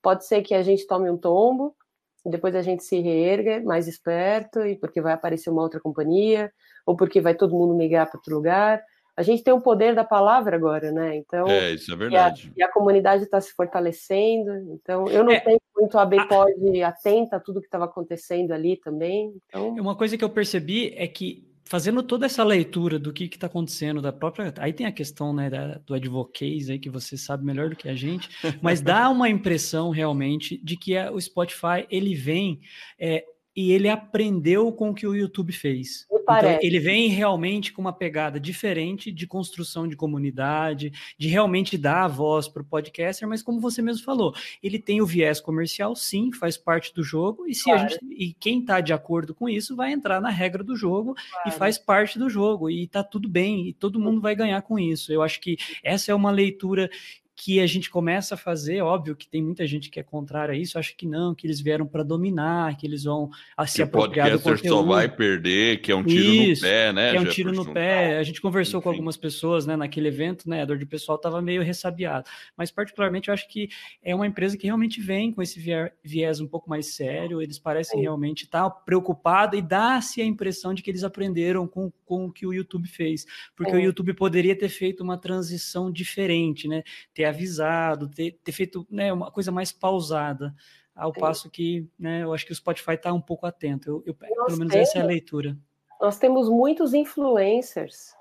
pode 0.02 0.26
ser 0.26 0.42
que 0.42 0.54
a 0.54 0.62
gente 0.62 0.86
tome 0.86 1.10
um 1.10 1.16
tombo, 1.16 1.74
depois 2.24 2.54
a 2.54 2.62
gente 2.62 2.82
se 2.84 3.00
reerga 3.00 3.62
mais 3.62 3.86
esperto, 3.86 4.60
e 4.66 4.76
porque 4.76 5.00
vai 5.00 5.12
aparecer 5.12 5.50
uma 5.50 5.62
outra 5.62 5.80
companhia, 5.80 6.52
ou 6.86 6.96
porque 6.96 7.20
vai 7.20 7.34
todo 7.34 7.54
mundo 7.54 7.74
migrar 7.74 8.08
para 8.08 8.18
outro 8.18 8.34
lugar 8.34 8.82
a 9.16 9.22
gente 9.22 9.44
tem 9.44 9.54
o 9.54 9.60
poder 9.60 9.94
da 9.94 10.02
palavra 10.02 10.56
agora, 10.56 10.90
né? 10.90 11.16
Então, 11.16 11.46
é, 11.46 11.72
isso 11.72 11.92
é 11.92 11.96
verdade. 11.96 12.52
E 12.56 12.62
a, 12.62 12.66
e 12.66 12.68
a 12.68 12.72
comunidade 12.72 13.22
está 13.22 13.40
se 13.40 13.52
fortalecendo. 13.52 14.50
Então, 14.72 15.06
eu 15.06 15.22
não 15.22 15.32
é, 15.32 15.38
tenho 15.38 15.60
muito 15.76 15.96
a 15.96 16.04
BPOD 16.04 16.82
atenta 16.82 17.36
a 17.36 17.40
tudo 17.40 17.60
que 17.60 17.66
estava 17.66 17.84
acontecendo 17.84 18.52
ali 18.52 18.76
também. 18.76 19.32
Então... 19.46 19.76
É 19.78 19.80
uma 19.80 19.96
coisa 19.96 20.18
que 20.18 20.24
eu 20.24 20.30
percebi 20.30 20.92
é 20.96 21.06
que 21.06 21.48
fazendo 21.64 22.02
toda 22.02 22.26
essa 22.26 22.44
leitura 22.44 22.98
do 22.98 23.12
que 23.12 23.24
está 23.24 23.46
acontecendo, 23.46 24.02
da 24.02 24.12
própria. 24.12 24.52
Aí 24.58 24.72
tem 24.72 24.86
a 24.86 24.92
questão 24.92 25.32
né, 25.32 25.48
da, 25.48 25.78
do 25.78 25.94
advocase 25.94 26.72
aí, 26.72 26.78
que 26.78 26.90
você 26.90 27.16
sabe 27.16 27.44
melhor 27.44 27.70
do 27.70 27.76
que 27.76 27.88
a 27.88 27.94
gente, 27.94 28.28
mas 28.60 28.80
dá 28.80 29.08
uma 29.08 29.28
impressão 29.28 29.90
realmente 29.90 30.58
de 30.62 30.76
que 30.76 30.94
é, 30.94 31.10
o 31.10 31.20
Spotify 31.20 31.86
ele 31.90 32.14
vem 32.14 32.60
é, 32.98 33.24
e 33.56 33.72
ele 33.72 33.88
aprendeu 33.88 34.72
com 34.72 34.90
o 34.90 34.94
que 34.94 35.06
o 35.06 35.14
YouTube 35.14 35.52
fez. 35.52 36.06
Então, 36.10 36.58
ele 36.62 36.78
vem 36.78 37.08
realmente 37.08 37.72
com 37.72 37.82
uma 37.82 37.92
pegada 37.92 38.40
diferente 38.40 39.12
de 39.12 39.26
construção 39.26 39.86
de 39.86 39.94
comunidade, 39.94 40.90
de 41.18 41.28
realmente 41.28 41.76
dar 41.76 42.04
a 42.04 42.08
voz 42.08 42.48
para 42.48 42.62
o 42.62 42.64
podcaster, 42.64 43.28
mas 43.28 43.42
como 43.42 43.60
você 43.60 43.82
mesmo 43.82 44.04
falou, 44.04 44.34
ele 44.62 44.78
tem 44.78 45.02
o 45.02 45.06
viés 45.06 45.40
comercial, 45.40 45.94
sim, 45.94 46.32
faz 46.32 46.56
parte 46.56 46.94
do 46.94 47.02
jogo, 47.02 47.46
e 47.46 47.54
se 47.54 47.64
claro. 47.64 47.84
a 47.84 47.88
gente 47.88 48.04
e 48.10 48.32
quem 48.32 48.60
está 48.60 48.80
de 48.80 48.92
acordo 48.92 49.34
com 49.34 49.48
isso 49.48 49.76
vai 49.76 49.92
entrar 49.92 50.20
na 50.20 50.30
regra 50.30 50.64
do 50.64 50.74
jogo 50.74 51.14
claro. 51.14 51.48
e 51.48 51.52
faz 51.52 51.76
parte 51.76 52.18
do 52.18 52.30
jogo, 52.30 52.70
e 52.70 52.84
está 52.84 53.04
tudo 53.04 53.28
bem, 53.28 53.68
e 53.68 53.72
todo 53.74 54.00
mundo 54.00 54.20
vai 54.20 54.34
ganhar 54.34 54.62
com 54.62 54.78
isso. 54.78 55.12
Eu 55.12 55.22
acho 55.22 55.40
que 55.40 55.56
essa 55.82 56.10
é 56.10 56.14
uma 56.14 56.30
leitura 56.30 56.88
que 57.36 57.58
a 57.60 57.66
gente 57.66 57.90
começa 57.90 58.34
a 58.34 58.38
fazer, 58.38 58.80
óbvio 58.80 59.16
que 59.16 59.26
tem 59.26 59.42
muita 59.42 59.66
gente 59.66 59.90
que 59.90 59.98
é 59.98 60.02
contrária 60.02 60.54
a 60.54 60.56
isso, 60.56 60.78
acha 60.78 60.94
que 60.96 61.06
não, 61.06 61.34
que 61.34 61.46
eles 61.46 61.60
vieram 61.60 61.84
para 61.84 62.04
dominar, 62.04 62.76
que 62.76 62.86
eles 62.86 63.04
vão 63.04 63.28
a 63.56 63.66
se 63.66 63.76
que 63.76 63.82
apropriar 63.82 64.30
do 64.30 64.38
conteúdo. 64.38 64.68
só 64.68 64.82
vai 64.82 65.08
perder, 65.08 65.80
que 65.80 65.90
é 65.90 65.96
um 65.96 66.04
tiro 66.04 66.22
isso, 66.22 66.62
no 66.62 66.68
pé, 66.68 66.92
né? 66.92 67.10
Que 67.10 67.16
é 67.16 67.20
um 67.20 67.24
tiro 67.24 67.52
no 67.52 67.72
pé. 67.72 68.18
A 68.18 68.22
gente 68.22 68.40
conversou 68.40 68.78
Enfim. 68.78 68.84
com 68.84 68.90
algumas 68.90 69.16
pessoas, 69.16 69.66
né, 69.66 69.74
naquele 69.74 70.08
evento, 70.08 70.48
né, 70.48 70.62
a 70.62 70.64
dor 70.64 70.78
de 70.78 70.86
pessoal 70.86 71.16
estava 71.16 71.42
meio 71.42 71.62
ressabiado, 71.62 72.28
mas 72.56 72.70
particularmente 72.70 73.28
eu 73.28 73.34
acho 73.34 73.48
que 73.48 73.68
é 74.02 74.14
uma 74.14 74.26
empresa 74.26 74.56
que 74.56 74.66
realmente 74.66 75.00
vem 75.00 75.32
com 75.32 75.42
esse 75.42 75.60
viés 76.02 76.40
um 76.40 76.46
pouco 76.46 76.70
mais 76.70 76.94
sério, 76.94 77.42
eles 77.42 77.58
parecem 77.58 78.00
realmente 78.00 78.44
estar 78.44 78.62
tá 78.62 78.70
preocupados 78.70 79.58
e 79.58 79.62
dá-se 79.62 80.22
a 80.22 80.24
impressão 80.24 80.72
de 80.72 80.82
que 80.82 80.90
eles 80.90 81.02
aprenderam 81.02 81.66
com, 81.66 81.92
com 82.04 82.26
o 82.26 82.32
que 82.32 82.46
o 82.46 82.52
YouTube 82.52 82.86
fez, 82.86 83.26
porque 83.56 83.72
é. 83.72 83.74
o 83.74 83.80
YouTube 83.80 84.14
poderia 84.14 84.56
ter 84.56 84.68
feito 84.68 85.02
uma 85.02 85.18
transição 85.18 85.90
diferente, 85.90 86.68
né, 86.68 86.84
ter 87.12 87.23
ter 87.24 87.26
avisado, 87.26 88.08
ter, 88.08 88.38
ter 88.44 88.52
feito 88.52 88.86
né, 88.90 89.12
uma 89.12 89.30
coisa 89.30 89.50
mais 89.50 89.72
pausada. 89.72 90.54
Ao 90.94 91.12
Sim. 91.12 91.20
passo 91.20 91.50
que 91.50 91.88
né, 91.98 92.22
eu 92.22 92.32
acho 92.32 92.46
que 92.46 92.52
o 92.52 92.54
Spotify 92.54 92.92
está 92.92 93.12
um 93.12 93.20
pouco 93.20 93.46
atento. 93.46 93.88
Eu, 93.88 94.02
eu 94.06 94.14
pelo 94.14 94.56
menos 94.58 94.72
temos, 94.72 94.88
essa 94.88 94.98
é 94.98 95.02
a 95.02 95.06
leitura. 95.06 95.56
Nós 96.00 96.18
temos 96.18 96.48
muitos 96.48 96.94
influencers, 96.94 98.14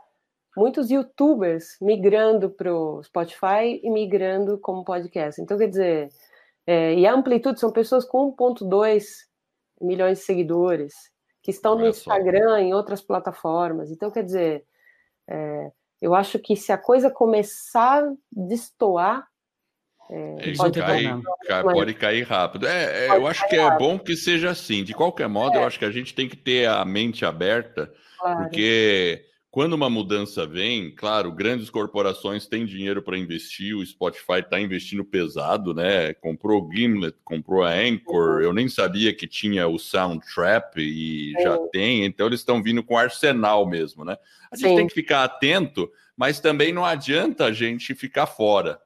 muitos 0.58 0.90
youtubers 0.90 1.78
migrando 1.80 2.50
para 2.50 2.74
o 2.74 3.04
Spotify 3.04 3.80
e 3.84 3.90
migrando 3.92 4.58
como 4.58 4.84
podcast. 4.84 5.40
Então, 5.40 5.56
quer 5.56 5.68
dizer, 5.68 6.10
é, 6.66 6.96
e 6.96 7.06
a 7.06 7.14
amplitude 7.14 7.60
são 7.60 7.72
pessoas 7.72 8.06
com 8.06 8.36
1,2 8.36 9.06
milhões 9.80 10.20
de 10.20 10.24
seguidores, 10.24 10.94
que 11.44 11.52
estão 11.52 11.78
no 11.78 11.86
Instagram, 11.86 12.60
em 12.60 12.74
outras 12.74 13.02
plataformas. 13.02 13.92
Então, 13.92 14.10
quer 14.10 14.24
dizer, 14.24 14.66
é, 15.28 15.72
eu 16.04 16.14
acho 16.14 16.38
que 16.38 16.54
se 16.58 16.70
a 16.70 16.78
coisa 16.78 17.10
começar 17.10 18.04
a 18.04 18.14
destoar, 18.30 19.26
é, 20.12 20.50
Isso 20.50 20.62
pode, 20.62 20.78
cai, 20.78 21.04
cai, 21.48 21.64
pode 21.64 21.94
cair 21.94 22.24
rápido. 22.24 22.68
É, 22.68 23.08
é 23.08 23.10
eu 23.12 23.26
acho 23.26 23.48
que 23.48 23.56
é 23.56 23.64
rápido. 23.64 23.80
bom 23.80 23.98
que 23.98 24.18
seja 24.18 24.50
assim. 24.50 24.84
De 24.84 24.94
qualquer 24.94 25.30
modo, 25.30 25.56
eu 25.56 25.62
é. 25.62 25.66
acho 25.66 25.80
que 25.80 25.86
a 25.86 25.92
gente 25.92 26.14
tem 26.14 26.28
que 26.28 26.36
ter 26.36 26.68
a 26.68 26.84
mente 26.84 27.26
aberta, 27.26 27.90
claro. 28.20 28.42
porque 28.42 29.26
quando 29.54 29.74
uma 29.74 29.88
mudança 29.88 30.48
vem, 30.48 30.90
claro, 30.90 31.32
grandes 31.32 31.70
corporações 31.70 32.48
têm 32.48 32.66
dinheiro 32.66 33.04
para 33.04 33.20
investir, 33.20 33.78
o 33.78 33.86
Spotify 33.86 34.40
está 34.40 34.60
investindo 34.60 35.06
pesado, 35.06 35.76
né? 35.76 36.12
Comprou 36.16 36.64
o 36.64 36.74
Gimlet, 36.74 37.16
comprou 37.24 37.62
a 37.62 37.70
Anchor, 37.70 38.38
uhum. 38.38 38.42
eu 38.42 38.52
nem 38.52 38.68
sabia 38.68 39.14
que 39.14 39.28
tinha 39.28 39.68
o 39.68 39.78
Soundtrap 39.78 40.76
e 40.80 41.34
já 41.34 41.56
tem, 41.72 42.04
então 42.04 42.26
eles 42.26 42.40
estão 42.40 42.64
vindo 42.64 42.84
com 42.84 42.98
arsenal 42.98 43.70
mesmo, 43.70 44.04
né? 44.04 44.18
A 44.52 44.56
gente 44.56 44.70
Sim. 44.70 44.76
tem 44.76 44.88
que 44.88 44.94
ficar 44.96 45.24
atento, 45.24 45.88
mas 46.18 46.40
também 46.40 46.74
não 46.74 46.84
adianta 46.84 47.46
a 47.46 47.52
gente 47.52 47.94
ficar 47.94 48.26
fora. 48.26 48.82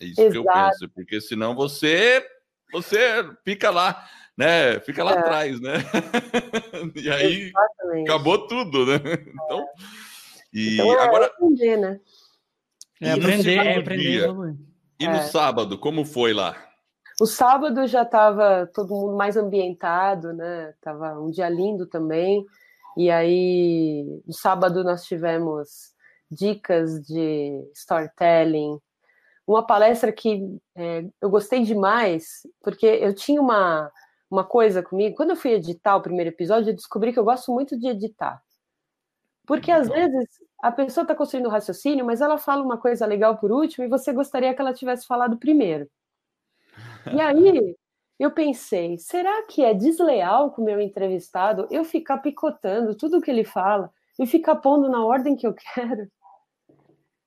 É 0.00 0.06
isso 0.06 0.22
Exato. 0.22 0.32
que 0.32 0.38
eu 0.38 0.44
penso, 0.44 0.88
porque 0.94 1.20
senão 1.20 1.54
você 1.54 2.26
você 2.72 3.28
fica 3.44 3.68
lá, 3.68 4.08
né? 4.38 4.78
Fica 4.80 5.02
lá 5.02 5.14
é. 5.14 5.18
atrás, 5.18 5.60
né? 5.60 5.74
e 6.94 7.10
aí 7.10 7.48
Exatamente. 7.48 8.08
acabou 8.08 8.46
tudo, 8.46 8.86
né? 8.86 8.94
Então, 9.34 9.66
e 10.54 10.74
então, 10.74 10.92
é 10.92 11.02
agora 11.02 11.26
aprender, 11.26 11.76
né? 11.76 12.00
É 13.00 13.10
aprender, 13.10 13.56
é 13.56 13.78
aprender. 13.78 14.28
E 15.00 15.06
no 15.08 15.16
é. 15.16 15.22
sábado, 15.22 15.76
como 15.76 16.04
foi 16.04 16.32
lá? 16.32 16.56
O 17.20 17.26
sábado 17.26 17.84
já 17.88 18.02
estava 18.02 18.70
todo 18.72 18.94
mundo 18.94 19.16
mais 19.16 19.36
ambientado, 19.36 20.32
né? 20.32 20.72
Tava 20.80 21.20
um 21.20 21.30
dia 21.30 21.48
lindo 21.48 21.86
também. 21.86 22.46
E 22.96 23.10
aí, 23.10 24.04
no 24.24 24.32
sábado 24.32 24.84
nós 24.84 25.04
tivemos 25.04 25.92
dicas 26.30 27.00
de 27.02 27.68
storytelling, 27.74 28.78
uma 29.46 29.66
palestra 29.66 30.12
que 30.12 30.44
é, 30.76 31.04
eu 31.20 31.30
gostei 31.30 31.62
demais, 31.62 32.46
porque 32.62 32.86
eu 32.86 33.14
tinha 33.14 33.40
uma, 33.40 33.90
uma 34.30 34.44
coisa 34.44 34.82
comigo. 34.82 35.16
Quando 35.16 35.30
eu 35.30 35.36
fui 35.36 35.52
editar 35.52 35.96
o 35.96 36.02
primeiro 36.02 36.30
episódio, 36.30 36.70
eu 36.70 36.74
descobri 36.74 37.12
que 37.12 37.18
eu 37.18 37.24
gosto 37.24 37.52
muito 37.52 37.78
de 37.78 37.88
editar. 37.88 38.42
Porque 39.46 39.70
às 39.70 39.88
vezes 39.88 40.28
a 40.62 40.70
pessoa 40.70 41.02
está 41.02 41.14
construindo 41.14 41.46
um 41.46 41.50
raciocínio, 41.50 42.04
mas 42.04 42.20
ela 42.20 42.36
fala 42.36 42.62
uma 42.62 42.76
coisa 42.76 43.06
legal 43.06 43.38
por 43.38 43.50
último 43.50 43.84
e 43.84 43.88
você 43.88 44.12
gostaria 44.12 44.54
que 44.54 44.60
ela 44.60 44.74
tivesse 44.74 45.06
falado 45.06 45.38
primeiro. 45.38 45.88
E 47.12 47.18
aí 47.20 47.76
eu 48.18 48.30
pensei, 48.30 48.98
será 48.98 49.42
que 49.44 49.64
é 49.64 49.72
desleal 49.72 50.50
com 50.50 50.60
o 50.60 50.64
meu 50.64 50.80
entrevistado 50.80 51.66
eu 51.70 51.84
ficar 51.84 52.18
picotando 52.18 52.94
tudo 52.94 53.20
que 53.22 53.30
ele 53.30 53.44
fala 53.44 53.90
e 54.18 54.26
ficar 54.26 54.56
pondo 54.56 54.88
na 54.90 55.02
ordem 55.04 55.36
que 55.36 55.46
eu 55.46 55.54
quero? 55.54 56.10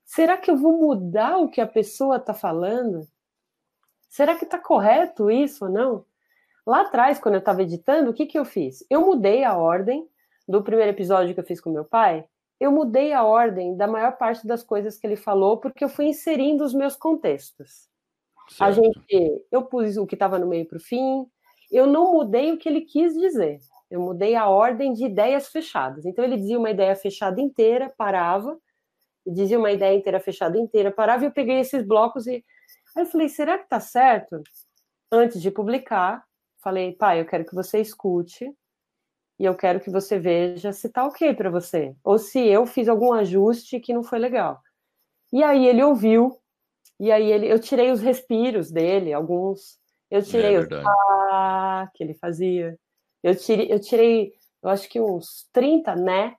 Será 0.05 0.37
que 0.37 0.51
eu 0.51 0.57
vou 0.57 0.77
mudar 0.77 1.37
o 1.37 1.49
que 1.49 1.61
a 1.61 1.67
pessoa 1.67 2.17
está 2.17 2.33
falando? 2.33 3.07
Será 4.09 4.35
que 4.37 4.43
está 4.43 4.59
correto 4.59 5.31
isso 5.31 5.65
ou 5.65 5.71
não? 5.71 6.05
Lá 6.65 6.81
atrás, 6.81 7.19
quando 7.19 7.35
eu 7.35 7.39
estava 7.39 7.61
editando, 7.61 8.11
o 8.11 8.13
que, 8.13 8.25
que 8.25 8.37
eu 8.37 8.45
fiz? 8.45 8.85
Eu 8.89 9.01
mudei 9.01 9.43
a 9.43 9.57
ordem 9.57 10.07
do 10.47 10.63
primeiro 10.63 10.91
episódio 10.91 11.33
que 11.33 11.39
eu 11.39 11.45
fiz 11.45 11.59
com 11.59 11.71
meu 11.71 11.85
pai. 11.85 12.25
Eu 12.59 12.71
mudei 12.71 13.13
a 13.13 13.23
ordem 13.23 13.75
da 13.75 13.87
maior 13.87 14.17
parte 14.17 14.45
das 14.45 14.63
coisas 14.63 14.97
que 14.97 15.07
ele 15.07 15.15
falou, 15.15 15.57
porque 15.57 15.83
eu 15.83 15.89
fui 15.89 16.05
inserindo 16.05 16.63
os 16.63 16.73
meus 16.73 16.95
contextos. 16.95 17.89
Certo. 18.49 18.61
A 18.61 18.71
gente, 18.71 19.45
eu 19.51 19.63
pus 19.63 19.97
o 19.97 20.05
que 20.05 20.15
estava 20.15 20.37
no 20.37 20.47
meio 20.47 20.67
para 20.67 20.77
o 20.77 20.81
fim. 20.81 21.25
Eu 21.71 21.87
não 21.87 22.13
mudei 22.13 22.51
o 22.51 22.57
que 22.57 22.69
ele 22.69 22.81
quis 22.81 23.13
dizer. 23.13 23.59
Eu 23.89 23.99
mudei 24.01 24.35
a 24.35 24.47
ordem 24.47 24.93
de 24.93 25.05
ideias 25.05 25.47
fechadas. 25.47 26.05
Então 26.05 26.23
ele 26.23 26.37
dizia 26.37 26.59
uma 26.59 26.69
ideia 26.69 26.95
fechada 26.95 27.41
inteira, 27.41 27.91
parava 27.97 28.57
dizia 29.25 29.59
uma 29.59 29.71
ideia 29.71 29.95
inteira 29.95 30.19
fechada 30.19 30.57
inteira, 30.57 30.91
parava 30.91 31.23
e 31.23 31.27
eu 31.27 31.31
peguei 31.31 31.59
esses 31.59 31.85
blocos 31.85 32.27
e 32.27 32.43
aí 32.95 33.03
eu 33.03 33.05
falei, 33.05 33.29
será 33.29 33.57
que 33.57 33.67
tá 33.67 33.79
certo? 33.79 34.41
Antes 35.11 35.41
de 35.41 35.51
publicar, 35.51 36.23
falei, 36.61 36.93
pai, 36.93 37.21
eu 37.21 37.25
quero 37.25 37.45
que 37.45 37.55
você 37.55 37.79
escute 37.79 38.51
e 39.39 39.45
eu 39.45 39.55
quero 39.55 39.79
que 39.79 39.89
você 39.89 40.19
veja 40.19 40.71
se 40.71 40.89
tá 40.89 41.05
ok 41.05 41.33
para 41.33 41.49
você, 41.49 41.95
ou 42.03 42.17
se 42.17 42.39
eu 42.39 42.65
fiz 42.65 42.87
algum 42.87 43.13
ajuste 43.13 43.79
que 43.79 43.93
não 43.93 44.03
foi 44.03 44.19
legal. 44.19 44.61
E 45.33 45.43
aí 45.43 45.65
ele 45.65 45.83
ouviu, 45.83 46.37
e 46.99 47.11
aí 47.11 47.31
ele, 47.31 47.51
eu 47.51 47.59
tirei 47.59 47.91
os 47.91 48.01
respiros 48.01 48.69
dele, 48.69 49.13
alguns, 49.13 49.79
eu 50.09 50.21
tirei 50.21 50.55
é 50.55 50.59
os 50.59 50.67
ah 50.71 51.89
que 51.95 52.03
ele 52.03 52.13
fazia, 52.13 52.77
eu 53.23 53.35
tirei, 53.35 53.71
eu 53.71 53.79
tirei, 53.79 54.33
eu 54.61 54.69
acho 54.69 54.87
que 54.87 55.01
uns 55.01 55.49
30 55.51 55.95
né, 55.95 56.35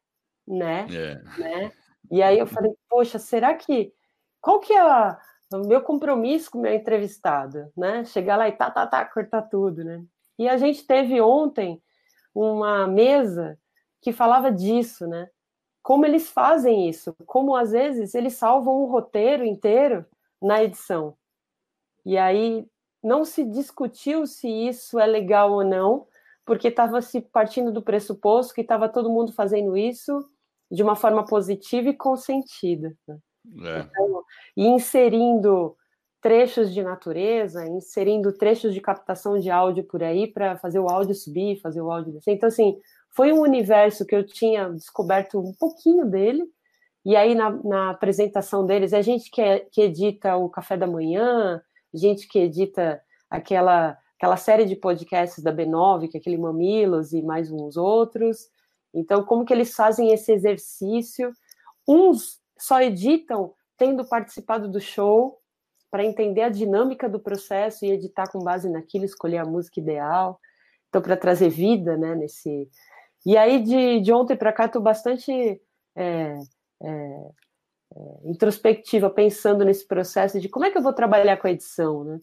né, 0.47 0.86
é. 0.90 1.40
né, 1.40 1.73
e 2.12 2.23
aí 2.23 2.39
eu 2.39 2.47
falei, 2.47 2.73
poxa, 2.90 3.19
será 3.19 3.55
que. 3.55 3.90
Qual 4.39 4.61
que 4.61 4.73
é 4.73 4.81
a, 4.81 5.19
o 5.55 5.66
meu 5.66 5.81
compromisso 5.81 6.51
com 6.51 6.59
o 6.59 6.61
meu 6.61 6.74
entrevistado? 6.74 7.73
Né? 7.74 8.05
Chegar 8.05 8.36
lá 8.36 8.49
e 8.49 8.53
tá, 8.53 8.70
tá, 8.70 8.86
tá, 8.86 9.05
cortar 9.07 9.43
tudo, 9.43 9.82
né? 9.82 10.05
E 10.38 10.48
a 10.48 10.56
gente 10.56 10.86
teve 10.86 11.20
ontem 11.20 11.82
uma 12.34 12.86
mesa 12.86 13.59
que 14.00 14.12
falava 14.12 14.50
disso, 14.50 15.06
né? 15.06 15.28
Como 15.82 16.06
eles 16.06 16.30
fazem 16.30 16.88
isso, 16.88 17.14
como 17.26 17.56
às 17.56 17.72
vezes 17.72 18.14
eles 18.14 18.34
salvam 18.34 18.82
um 18.82 18.86
roteiro 18.86 19.44
inteiro 19.44 20.04
na 20.40 20.62
edição. 20.62 21.16
E 22.04 22.16
aí 22.16 22.66
não 23.02 23.24
se 23.24 23.44
discutiu 23.44 24.26
se 24.26 24.48
isso 24.48 24.98
é 24.98 25.06
legal 25.06 25.52
ou 25.52 25.64
não, 25.64 26.06
porque 26.44 26.68
estava 26.68 27.00
se 27.00 27.20
partindo 27.20 27.72
do 27.72 27.82
pressuposto 27.82 28.54
que 28.54 28.60
estava 28.60 28.88
todo 28.88 29.10
mundo 29.10 29.32
fazendo 29.32 29.76
isso 29.76 30.28
de 30.70 30.82
uma 30.82 30.96
forma 30.96 31.24
positiva 31.24 31.88
e 31.90 31.96
consentida. 31.96 32.96
Né? 33.06 33.18
É. 33.64 33.80
Então, 33.80 34.24
e 34.56 34.66
inserindo 34.66 35.76
trechos 36.23 36.73
de 36.73 36.82
natureza, 36.82 37.66
inserindo 37.66 38.32
trechos 38.32 38.73
de 38.73 38.81
captação 38.81 39.39
de 39.39 39.51
áudio 39.51 39.85
por 39.85 40.03
aí 40.03 40.27
para 40.27 40.57
fazer 40.57 40.78
o 40.78 40.89
áudio 40.89 41.15
subir, 41.15 41.61
fazer 41.61 41.82
o 41.82 41.90
áudio 41.90 42.12
descer. 42.12 42.32
Então, 42.32 42.49
assim, 42.49 42.78
foi 43.11 43.32
um 43.32 43.40
universo 43.40 44.07
que 44.07 44.15
eu 44.15 44.24
tinha 44.24 44.70
descoberto 44.70 45.39
um 45.39 45.53
pouquinho 45.59 46.07
dele, 46.07 46.44
e 47.05 47.16
aí 47.16 47.35
na, 47.35 47.51
na 47.65 47.90
apresentação 47.90 48.65
deles, 48.65 48.93
é 48.93 49.03
gente 49.03 49.31
que, 49.31 49.43
é, 49.43 49.66
que 49.70 49.82
edita 49.82 50.36
o 50.36 50.49
Café 50.49 50.77
da 50.77 50.86
Manhã, 50.86 51.61
gente 51.93 52.28
que 52.28 52.39
edita 52.39 53.03
aquela, 53.28 53.99
aquela 54.16 54.36
série 54.36 54.65
de 54.65 54.77
podcasts 54.77 55.43
da 55.43 55.53
B9, 55.53 56.09
que 56.09 56.16
é 56.16 56.20
aquele 56.20 56.39
Mamilos 56.39 57.12
e 57.12 57.20
mais 57.20 57.51
uns 57.51 57.77
outros, 57.77 58.49
então, 58.94 59.24
como 59.24 59.44
que 59.44 59.53
eles 59.53 59.74
fazem 59.74 60.12
esse 60.12 60.32
exercício? 60.32 61.32
Uns 61.89 62.40
só 62.59 62.81
editam 62.81 63.55
tendo 63.77 64.07
participado 64.07 64.70
do 64.70 64.81
show 64.81 65.41
para 65.93 66.06
entender 66.06 66.40
a 66.40 66.48
dinâmica 66.48 67.06
do 67.06 67.20
processo 67.20 67.85
e 67.85 67.90
editar 67.90 68.27
com 68.27 68.39
base 68.39 68.66
naquilo, 68.66 69.05
escolher 69.05 69.36
a 69.36 69.44
música 69.44 69.78
ideal. 69.78 70.40
Então, 70.89 71.02
para 71.02 71.19
trazer 71.19 71.51
vida, 71.51 71.98
né, 71.98 72.14
nesse... 72.14 72.66
E 73.27 73.36
aí, 73.36 73.62
de, 73.62 74.01
de 74.01 74.10
ontem 74.10 74.35
para 74.35 74.55
cá, 74.55 74.64
estou 74.64 74.81
bastante 74.81 75.31
é, 75.94 76.39
é, 76.82 76.89
é, 76.89 77.31
introspectiva, 78.24 79.10
pensando 79.10 79.66
nesse 79.66 79.86
processo 79.86 80.40
de 80.40 80.48
como 80.48 80.64
é 80.64 80.70
que 80.70 80.78
eu 80.78 80.82
vou 80.82 80.94
trabalhar 80.94 81.36
com 81.36 81.47
a 81.47 81.52
edição, 81.52 82.05
né? 82.05 82.19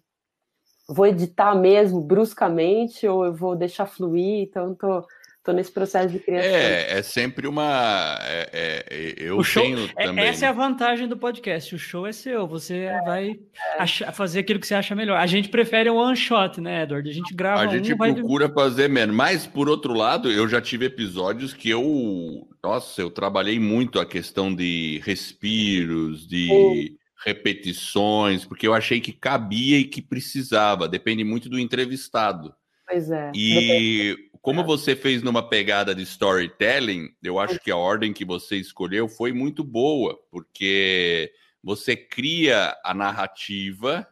Vou 0.89 1.05
editar 1.05 1.53
mesmo, 1.53 2.01
bruscamente, 2.01 3.07
ou 3.07 3.23
eu 3.23 3.33
vou 3.33 3.55
deixar 3.55 3.85
fluir? 3.85 4.47
Então, 4.47 4.73
estou 4.73 5.05
Estou 5.39 5.53
nesse 5.53 5.71
processo 5.71 6.09
de 6.09 6.19
criação. 6.19 6.51
É, 6.51 6.99
é 6.99 7.01
sempre 7.01 7.47
uma. 7.47 8.19
É, 8.23 8.83
é, 8.89 9.15
eu 9.17 9.37
o 9.37 9.43
show, 9.43 9.63
tenho 9.63 9.89
é, 9.95 10.03
também. 10.03 10.25
Essa 10.25 10.45
é 10.45 10.49
a 10.49 10.51
vantagem 10.51 11.07
do 11.07 11.15
podcast. 11.15 11.73
O 11.73 11.79
show 11.79 12.05
é 12.05 12.11
seu. 12.11 12.45
Você 12.45 12.79
é, 12.79 13.01
vai 13.01 13.29
é. 13.29 13.81
achar, 13.81 14.11
fazer 14.11 14.39
aquilo 14.39 14.59
que 14.59 14.67
você 14.67 14.75
acha 14.75 14.93
melhor. 14.93 15.17
A 15.17 15.25
gente 15.25 15.47
prefere 15.47 15.89
um 15.89 15.95
one 15.95 16.17
shot, 16.17 16.59
né, 16.59 16.83
Edward? 16.83 17.09
A 17.09 17.13
gente 17.13 17.33
grava. 17.33 17.61
A 17.61 17.67
gente 17.67 17.93
um, 17.93 17.97
procura 17.97 18.49
vai... 18.49 18.65
fazer 18.65 18.89
menos. 18.89 19.15
Mas, 19.15 19.47
por 19.47 19.69
outro 19.69 19.93
lado, 19.93 20.29
eu 20.29 20.45
já 20.45 20.59
tive 20.59 20.85
episódios 20.85 21.53
que 21.53 21.69
eu. 21.69 22.45
Nossa, 22.61 23.01
eu 23.01 23.09
trabalhei 23.09 23.57
muito 23.59 23.97
a 23.97 24.05
questão 24.05 24.53
de 24.53 25.01
respiros, 25.05 26.27
de. 26.27 26.47
Sim. 26.47 26.99
Repetições, 27.25 28.45
porque 28.45 28.65
eu 28.65 28.73
achei 28.73 29.01
que 29.01 29.11
cabia 29.11 29.77
e 29.77 29.83
que 29.83 30.01
precisava, 30.01 30.87
depende 30.87 31.21
muito 31.25 31.49
do 31.49 31.59
entrevistado. 31.59 32.53
Pois 32.87 33.11
é. 33.11 33.31
E 33.35 34.28
como 34.41 34.63
você 34.63 34.95
fez 34.95 35.21
numa 35.21 35.47
pegada 35.47 35.93
de 35.93 36.03
storytelling, 36.03 37.09
eu 37.21 37.39
acho 37.39 37.59
que 37.59 37.71
a 37.71 37.77
ordem 37.77 38.13
que 38.13 38.23
você 38.23 38.55
escolheu 38.55 39.07
foi 39.07 39.33
muito 39.33 39.63
boa, 39.63 40.17
porque 40.31 41.31
você 41.63 41.95
cria 41.95 42.75
a 42.83 42.93
narrativa, 42.93 44.07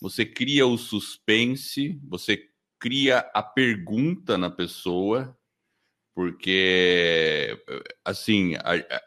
você 0.00 0.24
cria 0.24 0.66
o 0.66 0.76
suspense, 0.76 1.98
você 2.06 2.42
cria 2.78 3.18
a 3.34 3.42
pergunta 3.42 4.36
na 4.36 4.50
pessoa, 4.50 5.36
porque 6.20 7.58
assim, 8.04 8.52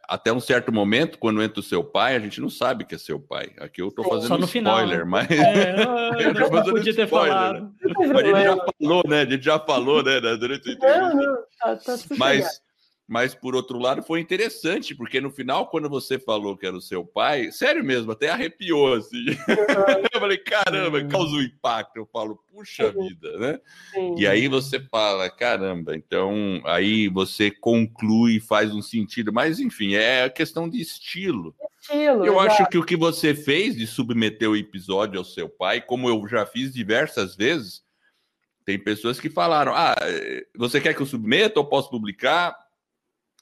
até 0.09 0.33
um 0.33 0.39
certo 0.39 0.71
momento, 0.71 1.19
quando 1.19 1.43
entra 1.43 1.59
o 1.59 1.63
seu 1.63 1.83
pai, 1.83 2.15
a 2.15 2.19
gente 2.19 2.41
não 2.41 2.49
sabe 2.49 2.85
que 2.85 2.95
é 2.95 2.97
seu 2.97 3.19
pai. 3.19 3.51
Aqui 3.59 3.83
eu 3.83 3.89
estou 3.89 4.03
fazendo 4.03 4.43
spoiler, 4.45 5.01
final, 5.01 5.05
mas 5.05 5.29
é, 5.29 5.75
eu 6.25 6.33
não 6.49 6.63
podia 6.63 6.91
ter 6.91 7.03
spoiler, 7.03 7.31
falado. 7.31 7.71
Mas 7.83 8.17
a 8.17 8.23
gente 8.23 8.43
já 8.43 8.57
falou, 8.81 9.03
né? 9.07 9.21
A 9.21 9.25
gente 9.25 9.45
já 9.45 9.59
falou, 9.59 10.03
né? 10.03 10.19
Durante 10.19 10.71
o 10.71 10.79
não, 10.79 11.15
não, 11.15 11.35
tá, 11.59 11.75
tá 11.75 11.97
mas 12.17 12.62
mas, 13.05 13.35
por 13.35 13.53
outro 13.53 13.77
lado, 13.77 14.01
foi 14.01 14.21
interessante, 14.21 14.95
porque 14.95 15.19
no 15.19 15.29
final, 15.29 15.67
quando 15.67 15.89
você 15.89 16.17
falou 16.17 16.57
que 16.57 16.65
era 16.65 16.75
o 16.75 16.81
seu 16.81 17.05
pai, 17.05 17.51
sério 17.51 17.83
mesmo, 17.83 18.13
até 18.13 18.29
arrepiou, 18.29 18.93
assim. 18.93 19.25
Eu 20.13 20.19
falei, 20.19 20.37
caramba, 20.37 21.03
causou 21.05 21.41
impacto. 21.41 21.97
Eu 21.97 22.05
falo, 22.05 22.39
puxa 22.49 22.91
vida, 22.91 23.37
né? 23.37 23.59
Sim. 23.93 24.15
E 24.17 24.25
aí 24.25 24.47
você 24.47 24.79
fala, 24.79 25.29
caramba, 25.29 25.95
então 25.95 26.61
aí 26.63 27.09
você 27.09 27.51
conclui, 27.51 28.39
faz 28.39 28.73
um 28.73 28.81
sentido. 28.81 29.33
Mas, 29.33 29.59
enfim, 29.59 29.95
é 29.95 30.29
questão 30.29 30.69
de 30.69 30.79
estilo. 30.79 31.53
Estilo, 31.81 32.25
eu 32.25 32.39
acho 32.39 32.65
que 32.69 32.77
o 32.77 32.85
que 32.85 32.95
você 32.95 33.35
fez 33.35 33.75
de 33.75 33.85
submeter 33.85 34.49
o 34.49 34.55
episódio 34.55 35.19
ao 35.19 35.25
seu 35.25 35.49
pai, 35.49 35.81
como 35.81 36.07
eu 36.07 36.25
já 36.29 36.45
fiz 36.45 36.73
diversas 36.73 37.35
vezes, 37.35 37.83
tem 38.65 38.79
pessoas 38.79 39.19
que 39.19 39.29
falaram: 39.29 39.73
Ah, 39.75 39.95
você 40.55 40.79
quer 40.79 40.93
que 40.93 41.01
eu 41.01 41.05
submeta 41.05 41.59
ou 41.59 41.65
posso 41.65 41.89
publicar? 41.89 42.62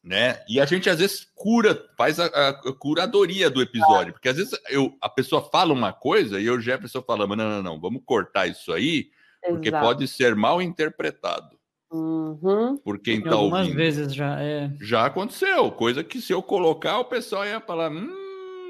Né? 0.03 0.39
E 0.47 0.59
a 0.59 0.65
gente 0.65 0.89
às 0.89 0.99
vezes 0.99 1.27
cura, 1.35 1.79
faz 1.95 2.19
a, 2.19 2.25
a 2.25 2.53
curadoria 2.73 3.49
do 3.49 3.61
episódio, 3.61 4.13
porque 4.13 4.29
às 4.29 4.37
vezes 4.37 4.51
eu, 4.69 4.95
a 4.99 5.07
pessoa 5.07 5.47
fala 5.51 5.73
uma 5.73 5.93
coisa 5.93 6.39
e 6.39 6.45
eu 6.45 6.59
já 6.59 6.75
a 6.75 6.79
pessoa 6.79 7.03
fala, 7.03 7.27
não, 7.27 7.35
não, 7.35 7.63
não, 7.63 7.79
vamos 7.79 8.01
cortar 8.05 8.47
isso 8.47 8.73
aí, 8.73 9.09
porque 9.47 9.69
Exato. 9.69 9.85
pode 9.85 10.07
ser 10.07 10.35
mal 10.35 10.61
interpretado. 10.61 11.59
Uhum. 11.91 12.77
Por 12.77 12.99
quem 12.99 13.21
tá 13.21 13.35
Algumas 13.35 13.61
ouvindo. 13.61 13.75
vezes 13.75 14.13
já 14.13 14.41
é. 14.41 14.71
Já 14.79 15.05
aconteceu, 15.05 15.71
coisa 15.71 16.03
que 16.03 16.21
se 16.21 16.33
eu 16.33 16.41
colocar, 16.41 16.99
o 16.99 17.05
pessoal 17.05 17.45
ia 17.45 17.59
falar, 17.59 17.91
hum, 17.91 18.09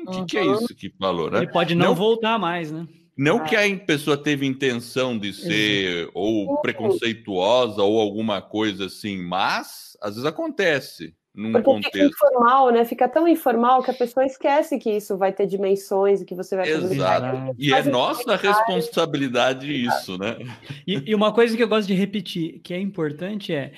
o 0.07 0.11
uhum. 0.11 0.25
que, 0.25 0.31
que, 0.31 0.37
é 0.37 0.45
isso 0.45 0.75
que 0.75 0.89
falou, 0.99 1.29
né? 1.29 1.39
Ele 1.39 1.51
pode 1.51 1.75
não, 1.75 1.87
não 1.87 1.95
voltar 1.95 2.37
mais, 2.39 2.71
né? 2.71 2.87
Não 3.15 3.37
ah. 3.37 3.43
que 3.43 3.55
a 3.55 3.77
pessoa 3.77 4.17
teve 4.17 4.45
intenção 4.45 5.17
de 5.17 5.31
ser 5.31 6.09
ou 6.13 6.59
preconceituosa 6.61 7.83
ou 7.83 7.99
alguma 7.99 8.41
coisa 8.41 8.87
assim, 8.87 9.21
mas 9.21 9.95
às 10.01 10.15
vezes 10.15 10.25
acontece 10.25 11.13
num 11.33 11.51
Porque 11.53 11.65
contexto. 11.65 11.91
Fica 11.93 12.05
informal, 12.05 12.69
né? 12.71 12.85
Fica 12.85 13.07
tão 13.07 13.27
informal 13.27 13.81
que 13.81 13.91
a 13.91 13.93
pessoa 13.93 14.25
esquece 14.25 14.77
que 14.77 14.89
isso 14.89 15.17
vai 15.17 15.31
ter 15.31 15.47
dimensões 15.47 16.21
e 16.21 16.25
que 16.25 16.35
você 16.35 16.55
vai 16.55 16.65
fazer. 16.65 16.95
Exato. 16.95 17.55
E 17.57 17.73
é 17.73 17.83
nossa 17.83 18.35
responsabilidade 18.35 19.71
isso, 19.71 20.17
né? 20.17 20.37
E, 20.85 21.11
e, 21.11 21.15
uma 21.15 21.33
coisa 21.33 21.55
que 21.55 21.63
eu 21.63 21.69
gosto 21.69 21.87
de 21.87 21.93
repetir, 21.93 22.59
que 22.59 22.73
é 22.73 22.79
importante, 22.79 23.53
é, 23.53 23.73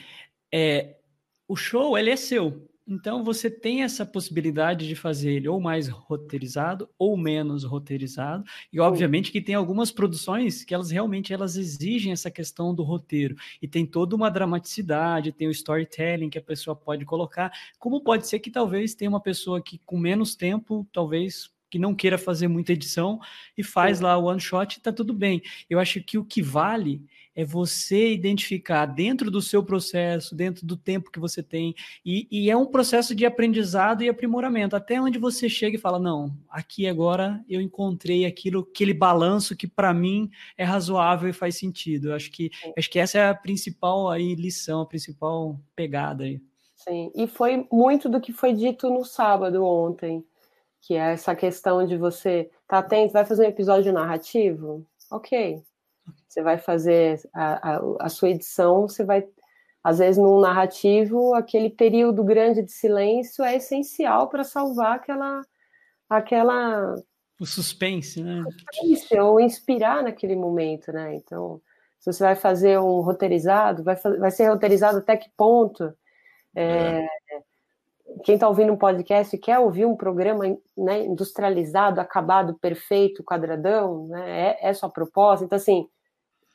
é 0.51 0.95
o 1.47 1.55
show 1.55 1.97
ele 1.97 2.09
é 2.09 2.15
seu. 2.15 2.67
Então 2.85 3.23
você 3.23 3.49
tem 3.49 3.81
essa 3.81 4.05
possibilidade 4.05 4.85
de 4.87 4.95
fazer 4.95 5.31
ele 5.31 5.47
ou 5.47 5.59
mais 5.59 5.87
roteirizado 5.87 6.89
ou 6.99 7.15
menos 7.15 7.63
roteirizado. 7.63 8.43
E 8.73 8.79
obviamente 8.79 9.31
que 9.31 9.41
tem 9.41 9.55
algumas 9.55 9.89
produções 9.89 10.65
que 10.65 10.73
elas 10.73 10.91
realmente 10.91 11.31
elas 11.31 11.55
exigem 11.55 12.11
essa 12.11 12.29
questão 12.29 12.75
do 12.75 12.83
roteiro 12.83 13.35
e 13.61 13.67
tem 13.69 13.85
toda 13.85 14.15
uma 14.15 14.29
dramaticidade, 14.29 15.31
tem 15.31 15.47
o 15.47 15.51
storytelling 15.51 16.29
que 16.29 16.37
a 16.37 16.41
pessoa 16.41 16.75
pode 16.75 17.05
colocar. 17.05 17.51
Como 17.79 18.01
pode 18.01 18.27
ser 18.27 18.39
que 18.39 18.51
talvez 18.51 18.93
tenha 18.93 19.09
uma 19.09 19.21
pessoa 19.21 19.61
que 19.61 19.79
com 19.85 19.97
menos 19.97 20.35
tempo, 20.35 20.85
talvez 20.91 21.53
que 21.69 21.79
não 21.79 21.95
queira 21.95 22.19
fazer 22.19 22.47
muita 22.47 22.73
edição 22.73 23.19
e 23.57 23.63
faz 23.63 23.99
lá 23.99 24.15
o 24.15 24.25
one 24.25 24.39
shot 24.39 24.77
e 24.77 24.81
tá 24.81 24.91
tudo 24.91 25.11
bem. 25.11 25.41
Eu 25.67 25.79
acho 25.79 26.03
que 26.03 26.19
o 26.19 26.25
que 26.25 26.39
vale 26.39 27.01
é 27.35 27.43
você 27.43 28.13
identificar 28.13 28.85
dentro 28.85 29.31
do 29.31 29.41
seu 29.41 29.63
processo, 29.63 30.35
dentro 30.35 30.65
do 30.65 30.77
tempo 30.77 31.11
que 31.11 31.19
você 31.19 31.41
tem, 31.41 31.73
e, 32.05 32.27
e, 32.31 32.49
é 32.49 32.55
um 32.55 32.65
processo 32.65 33.15
de 33.15 33.25
aprendizado 33.25 34.03
e 34.03 34.09
aprimoramento, 34.09 34.75
até 34.75 35.01
onde 35.01 35.17
você 35.17 35.49
chega 35.49 35.77
e 35.77 35.79
fala, 35.79 35.99
não, 35.99 36.37
aqui 36.49 36.87
agora 36.87 37.43
eu 37.49 37.59
encontrei 37.59 38.25
aquilo, 38.25 38.67
aquele 38.71 38.93
balanço 38.93 39.55
que 39.55 39.67
para 39.67 39.93
mim 39.93 40.29
é 40.57 40.63
razoável 40.63 41.29
e 41.29 41.33
faz 41.33 41.57
sentido. 41.57 42.09
Eu 42.09 42.15
acho 42.15 42.31
que, 42.31 42.51
acho 42.77 42.89
que 42.89 42.99
essa 42.99 43.17
é 43.17 43.29
a 43.29 43.35
principal 43.35 44.09
aí 44.09 44.35
lição, 44.35 44.81
a 44.81 44.85
principal 44.85 45.59
pegada 45.75 46.23
aí. 46.23 46.41
Sim, 46.75 47.11
e 47.15 47.27
foi 47.27 47.65
muito 47.71 48.09
do 48.09 48.19
que 48.19 48.33
foi 48.33 48.53
dito 48.53 48.89
no 48.89 49.05
sábado 49.05 49.63
ontem, 49.63 50.23
que 50.81 50.95
é 50.95 51.13
essa 51.13 51.33
questão 51.33 51.85
de 51.87 51.95
você 51.95 52.51
tá 52.67 52.79
atento, 52.79 53.13
vai 53.13 53.25
fazer 53.25 53.45
um 53.45 53.49
episódio 53.49 53.93
narrativo? 53.93 54.85
Ok, 55.09 55.63
você 56.27 56.41
vai 56.41 56.57
fazer 56.57 57.21
a, 57.33 57.75
a, 57.75 57.81
a 58.01 58.09
sua 58.09 58.29
edição, 58.29 58.87
você 58.87 59.03
vai 59.03 59.25
às 59.83 59.99
vezes 59.99 60.17
no 60.17 60.39
narrativo 60.39 61.35
aquele 61.35 61.69
período 61.69 62.23
grande 62.23 62.63
de 62.63 62.71
silêncio 62.71 63.43
é 63.43 63.57
essencial 63.57 64.29
para 64.29 64.43
salvar 64.43 64.95
aquela 64.95 65.41
aquela 66.09 66.95
o 67.39 67.45
suspense, 67.45 68.23
né? 68.23 68.41
Suspense, 68.43 69.19
ou 69.19 69.39
inspirar 69.39 70.03
naquele 70.03 70.35
momento, 70.35 70.91
né? 70.91 71.15
Então, 71.15 71.61
se 71.99 72.11
você 72.11 72.23
vai 72.23 72.35
fazer 72.35 72.79
um 72.79 73.01
roteirizado, 73.01 73.83
vai, 73.83 73.95
vai 73.95 74.31
ser 74.31 74.47
roteirizado 74.49 74.99
até 74.99 75.17
que 75.17 75.29
ponto? 75.35 75.93
É, 76.55 76.99
é. 76.99 77.07
Quem 78.23 78.35
está 78.35 78.47
ouvindo 78.47 78.73
um 78.73 78.77
podcast 78.77 79.37
quer 79.37 79.59
ouvir 79.59 79.85
um 79.85 79.95
programa 79.95 80.45
né, 80.77 81.05
industrializado, 81.05 81.99
acabado, 81.99 82.57
perfeito, 82.59 83.23
quadradão, 83.23 84.07
né? 84.07 84.57
É, 84.61 84.69
é 84.69 84.73
sua 84.73 84.89
proposta. 84.89 85.45
Então, 85.45 85.55
assim, 85.55 85.87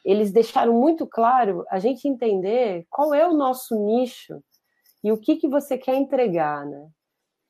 eles 0.04 0.30
deixaram 0.30 0.72
muito 0.72 1.06
claro 1.06 1.64
a 1.70 1.78
gente 1.78 2.08
entender 2.08 2.86
qual 2.88 3.12
é 3.12 3.26
o 3.26 3.34
nosso 3.34 3.74
nicho 3.84 4.42
e 5.02 5.12
o 5.12 5.18
que, 5.18 5.36
que 5.36 5.48
você 5.48 5.76
quer 5.76 5.96
entregar, 5.96 6.64
né? 6.64 6.88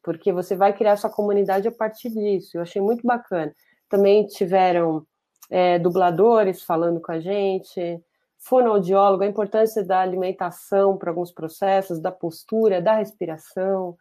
Porque 0.02 0.32
você 0.32 0.56
vai 0.56 0.72
criar 0.72 0.96
sua 0.96 1.10
comunidade 1.10 1.68
a 1.68 1.72
partir 1.72 2.10
disso. 2.10 2.56
Eu 2.56 2.62
achei 2.62 2.80
muito 2.80 3.06
bacana. 3.06 3.54
Também 3.88 4.26
tiveram 4.26 5.06
é, 5.50 5.78
dubladores 5.78 6.62
falando 6.62 7.00
com 7.00 7.12
a 7.12 7.20
gente, 7.20 8.00
fonoaudiólogo, 8.38 9.22
a 9.22 9.26
importância 9.26 9.84
da 9.84 10.00
alimentação 10.00 10.96
para 10.96 11.10
alguns 11.10 11.32
processos, 11.32 12.00
da 12.00 12.12
postura, 12.12 12.80
da 12.80 12.94
respiração, 12.94 13.96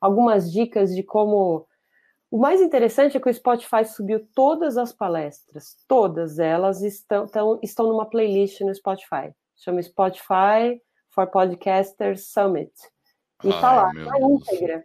algumas 0.00 0.52
dicas 0.52 0.94
de 0.94 1.02
como 1.02 1.66
o 2.30 2.36
mais 2.36 2.60
interessante 2.60 3.16
é 3.16 3.20
que 3.20 3.28
o 3.28 3.34
Spotify 3.34 3.84
subiu 3.86 4.26
todas 4.34 4.76
as 4.76 4.92
palestras, 4.92 5.76
todas 5.88 6.38
elas 6.38 6.82
estão, 6.82 7.24
estão, 7.24 7.58
estão 7.62 7.88
numa 7.88 8.04
playlist 8.04 8.60
no 8.60 8.74
Spotify. 8.74 9.32
Chama 9.56 9.82
Spotify 9.82 10.80
for 11.08 11.26
Podcasters 11.26 12.26
Summit. 12.26 12.72
E 13.42 13.48
está 13.48 13.72
lá, 13.72 13.92
na 13.94 14.20
íntegra. 14.20 14.84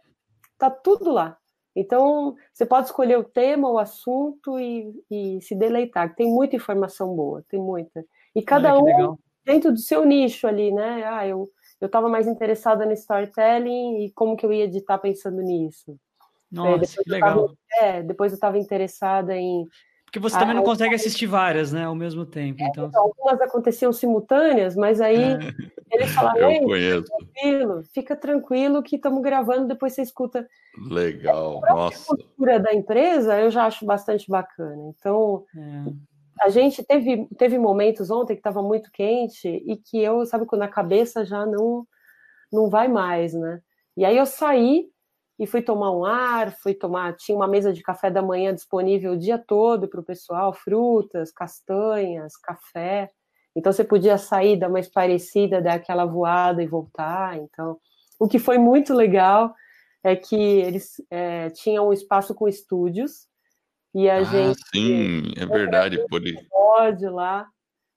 Está 0.52 0.70
tudo 0.70 1.12
lá. 1.12 1.36
Então, 1.76 2.34
você 2.52 2.64
pode 2.64 2.86
escolher 2.86 3.18
o 3.18 3.24
tema, 3.24 3.68
o 3.68 3.78
assunto 3.78 4.58
e, 4.58 4.94
e 5.10 5.42
se 5.42 5.54
deleitar. 5.54 6.14
Tem 6.14 6.26
muita 6.26 6.56
informação 6.56 7.14
boa, 7.14 7.44
tem 7.48 7.60
muita. 7.60 8.04
E 8.34 8.42
cada 8.42 8.76
um 8.78 9.16
dentro 9.44 9.72
do 9.72 9.78
seu 9.78 10.04
nicho 10.04 10.46
ali, 10.46 10.72
né? 10.72 11.04
Ah, 11.04 11.26
eu 11.26 11.48
eu 11.84 11.86
estava 11.86 12.08
mais 12.08 12.26
interessada 12.26 12.86
no 12.86 12.92
storytelling 12.92 14.04
e 14.04 14.10
como 14.12 14.36
que 14.36 14.46
eu 14.46 14.52
ia 14.52 14.64
editar 14.64 14.96
pensando 14.98 15.42
nisso. 15.42 15.92
É, 15.92 16.56
Nossa, 16.56 17.02
que 17.02 17.10
legal. 17.10 17.48
Tava, 17.48 17.58
é, 17.78 18.02
depois 18.02 18.32
eu 18.32 18.36
estava 18.36 18.58
interessada 18.58 19.36
em. 19.36 19.66
Porque 20.06 20.20
você 20.20 20.38
também 20.38 20.54
não 20.54 20.62
consegue 20.62 20.94
assistir 20.96 21.26
várias, 21.26 21.72
né, 21.72 21.84
ao 21.84 21.94
mesmo 21.94 22.24
tempo. 22.24 22.62
É, 22.62 22.66
então... 22.68 22.86
então 22.86 23.02
algumas 23.02 23.40
aconteciam 23.40 23.92
simultâneas, 23.92 24.76
mas 24.76 25.00
aí 25.00 25.34
é. 25.34 25.38
eles 25.90 26.10
falaram: 26.12 26.50
Ei, 26.50 26.60
fica 26.60 27.02
tranquilo, 27.02 27.82
fica 27.92 28.16
tranquilo 28.16 28.82
que 28.82 28.96
estamos 28.96 29.22
gravando, 29.22 29.66
depois 29.66 29.92
você 29.92 30.02
escuta. 30.02 30.48
Legal, 30.88 31.60
a 31.66 31.74
nossa. 31.74 32.14
A 32.14 32.16
cultura 32.16 32.60
da 32.60 32.72
empresa 32.72 33.38
eu 33.40 33.50
já 33.50 33.66
acho 33.66 33.84
bastante 33.84 34.30
bacana. 34.30 34.90
Então. 34.96 35.44
A 36.40 36.48
gente 36.48 36.82
teve, 36.82 37.28
teve 37.38 37.58
momentos 37.58 38.10
ontem 38.10 38.34
que 38.34 38.40
estava 38.40 38.62
muito 38.62 38.90
quente 38.90 39.48
e 39.48 39.76
que 39.76 40.02
eu, 40.02 40.26
sabe, 40.26 40.46
quando 40.46 40.62
a 40.62 40.68
cabeça 40.68 41.24
já 41.24 41.46
não, 41.46 41.86
não 42.52 42.68
vai 42.68 42.88
mais, 42.88 43.34
né? 43.34 43.60
E 43.96 44.04
aí 44.04 44.16
eu 44.16 44.26
saí 44.26 44.88
e 45.38 45.46
fui 45.46 45.62
tomar 45.62 45.92
um 45.92 46.04
ar, 46.04 46.52
fui 46.58 46.74
tomar, 46.74 47.16
tinha 47.16 47.36
uma 47.36 47.48
mesa 47.48 47.72
de 47.72 47.82
café 47.82 48.10
da 48.10 48.22
manhã 48.22 48.54
disponível 48.54 49.12
o 49.12 49.18
dia 49.18 49.38
todo 49.38 49.88
para 49.88 50.00
o 50.00 50.04
pessoal, 50.04 50.52
frutas, 50.52 51.32
castanhas, 51.32 52.36
café. 52.36 53.10
Então 53.56 53.72
você 53.72 53.84
podia 53.84 54.18
sair, 54.18 54.56
dar 54.56 54.68
uma 54.68 54.80
esparecida, 54.80 55.62
dar 55.62 55.74
aquela 55.74 56.04
voada 56.04 56.62
e 56.62 56.66
voltar. 56.66 57.36
Então, 57.38 57.78
o 58.18 58.28
que 58.28 58.38
foi 58.38 58.58
muito 58.58 58.92
legal 58.94 59.54
é 60.02 60.16
que 60.16 60.36
eles 60.36 60.94
é, 61.10 61.50
tinham 61.50 61.88
um 61.88 61.92
espaço 61.92 62.34
com 62.34 62.48
estúdios 62.48 63.28
e 63.94 64.10
a 64.10 64.16
ah, 64.16 64.24
gente. 64.24 64.60
Sim, 64.74 65.32
é 65.36 65.46
verdade. 65.46 66.04
Pode 66.50 67.06
lá. 67.06 67.46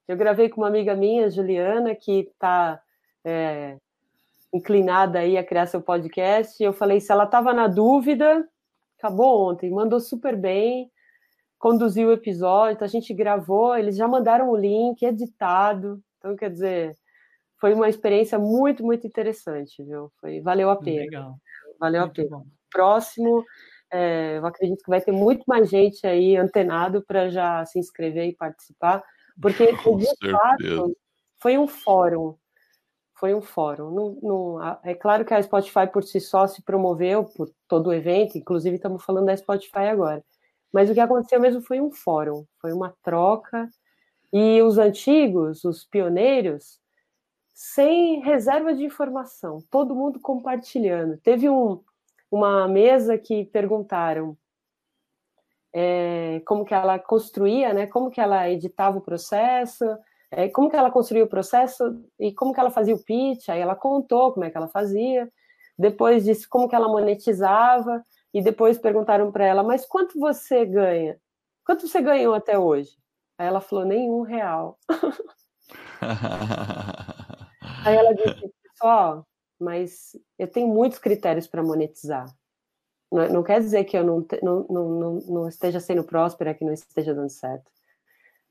Eu 0.08 0.16
gravei 0.16 0.50
com 0.50 0.62
uma 0.62 0.68
amiga 0.68 0.96
minha, 0.96 1.30
Juliana, 1.30 1.96
que 1.96 2.30
está 2.32 2.82
inclinada 4.54 5.20
aí 5.20 5.38
a 5.38 5.44
criar 5.44 5.68
seu 5.68 5.82
podcast. 5.82 6.62
Eu 6.62 6.74
falei, 6.74 7.00
se 7.00 7.12
ela 7.12 7.26
estava 7.26 7.54
na 7.54 7.68
dúvida, 7.68 8.48
acabou 8.98 9.50
ontem, 9.50 9.70
mandou 9.70 10.00
super 10.00 10.36
bem, 10.36 10.90
conduziu 11.60 12.10
o 12.10 12.14
episódio, 12.14 12.84
a 12.84 12.88
gente 12.88 13.14
gravou, 13.14 13.78
eles 13.78 13.96
já 13.96 14.08
mandaram 14.08 14.50
o 14.50 14.56
link 14.56 15.04
editado, 15.04 16.02
então 16.18 16.36
quer 16.36 16.50
dizer, 16.50 16.96
foi 17.60 17.74
uma 17.74 17.90
experiência 17.90 18.38
muito, 18.40 18.84
muito 18.84 19.06
interessante, 19.06 19.84
viu? 19.84 20.12
Foi, 20.20 20.42
valeu 20.42 20.70
a 20.70 20.76
pena. 20.76 21.02
Legal. 21.02 21.36
Valeu 21.80 22.02
muito 22.02 22.22
a 22.22 22.24
pena. 22.24 22.38
Bom. 22.38 22.46
Próximo, 22.72 23.44
é, 23.92 24.38
eu 24.38 24.46
acredito 24.46 24.84
que 24.84 24.90
vai 24.90 25.02
ter 25.02 25.12
muito 25.12 25.44
mais 25.48 25.70
gente 25.70 26.06
aí 26.06 26.36
antenado 26.36 27.04
para 27.06 27.30
já 27.30 27.66
se 27.66 27.80
inscrever 27.80 28.28
e 28.28 28.36
participar, 28.36 29.04
porque 29.42 29.66
de 29.98 30.32
fato 30.32 30.98
foi 31.40 31.58
um 31.58 31.68
fórum. 31.68 32.36
Foi 33.20 33.34
um 33.34 33.42
fórum. 33.42 33.92
Não, 33.92 34.20
não, 34.22 34.80
é 34.84 34.94
claro 34.94 35.26
que 35.26 35.34
a 35.34 35.42
Spotify 35.42 35.88
por 35.92 36.04
si 36.04 36.20
só 36.20 36.46
se 36.46 36.62
promoveu 36.62 37.24
por 37.24 37.50
todo 37.68 37.88
o 37.88 37.94
evento, 37.94 38.38
inclusive 38.38 38.76
estamos 38.76 39.04
falando 39.04 39.26
da 39.26 39.38
Spotify 39.38 39.88
agora. 39.90 40.24
Mas 40.72 40.90
o 40.90 40.94
que 40.94 41.00
aconteceu 41.00 41.40
mesmo 41.40 41.62
foi 41.62 41.82
um 41.82 41.92
fórum, 41.92 42.46
foi 42.62 42.74
uma 42.74 42.94
troca. 43.02 43.68
E 44.32 44.62
os 44.62 44.78
antigos, 44.78 45.64
os 45.64 45.86
pioneiros, 45.86 46.80
sem 47.54 48.20
reserva 48.20 48.74
de 48.76 48.84
informação, 48.84 49.60
todo 49.72 49.96
mundo 49.96 50.20
compartilhando. 50.20 51.18
Teve 51.18 51.50
um, 51.50 51.82
uma 52.32 52.68
mesa 52.68 53.18
que 53.18 53.46
perguntaram 53.46 54.38
é, 55.74 56.42
como 56.46 56.66
que 56.66 56.74
ela 56.74 56.98
construía, 57.00 57.74
né, 57.74 57.88
como 57.88 58.10
que 58.10 58.20
ela 58.20 58.50
editava 58.50 58.98
o 58.98 59.02
processo, 59.02 59.86
é, 60.32 60.50
como 60.50 60.70
que 60.70 60.76
ela 60.76 60.92
construía 60.92 61.24
o 61.24 61.30
processo 61.30 62.04
e 62.20 62.34
como 62.34 62.54
que 62.54 62.60
ela 62.60 62.72
fazia 62.72 62.96
o 62.96 63.04
pitch, 63.04 63.50
aí 63.50 63.60
ela 63.60 63.76
contou 63.76 64.34
como 64.34 64.46
é 64.46 64.50
que 64.50 64.58
ela 64.58 64.68
fazia, 64.68 65.32
depois 65.78 66.26
disse 66.26 66.48
como 66.48 66.68
que 66.68 66.76
ela 66.76 66.88
monetizava, 66.88 68.04
e 68.34 68.42
depois 68.42 68.78
perguntaram 68.78 69.32
para 69.32 69.46
ela, 69.46 69.64
mas 69.64 69.86
quanto 69.86 70.20
você 70.20 70.66
ganha? 70.66 71.18
Quanto 71.66 71.88
você 71.88 72.02
ganhou 72.02 72.34
até 72.34 72.58
hoje? 72.58 72.92
Aí 73.38 73.48
ela 73.48 73.62
falou, 73.62 73.86
nenhum 73.86 74.22
real. 74.22 74.78
aí 77.86 77.96
ela 77.96 78.14
disse, 78.14 78.52
pessoal, 78.64 79.27
mas 79.60 80.16
eu 80.38 80.48
tenho 80.48 80.68
muitos 80.68 81.00
critérios 81.00 81.48
para 81.48 81.64
monetizar. 81.64 82.26
Não, 83.12 83.30
não, 83.30 83.44
quer 83.44 83.60
dizer 83.60 83.86
que 83.86 83.98
eu 83.98 84.04
não, 84.04 84.26
não, 84.42 84.66
não, 84.70 85.14
não 85.28 85.48
esteja 85.48 85.80
sendo 85.80 86.04
próspera, 86.04 86.54
que 86.54 86.66
não 86.66 86.74
esteja 86.74 87.14
dando 87.14 87.30
certo. 87.30 87.72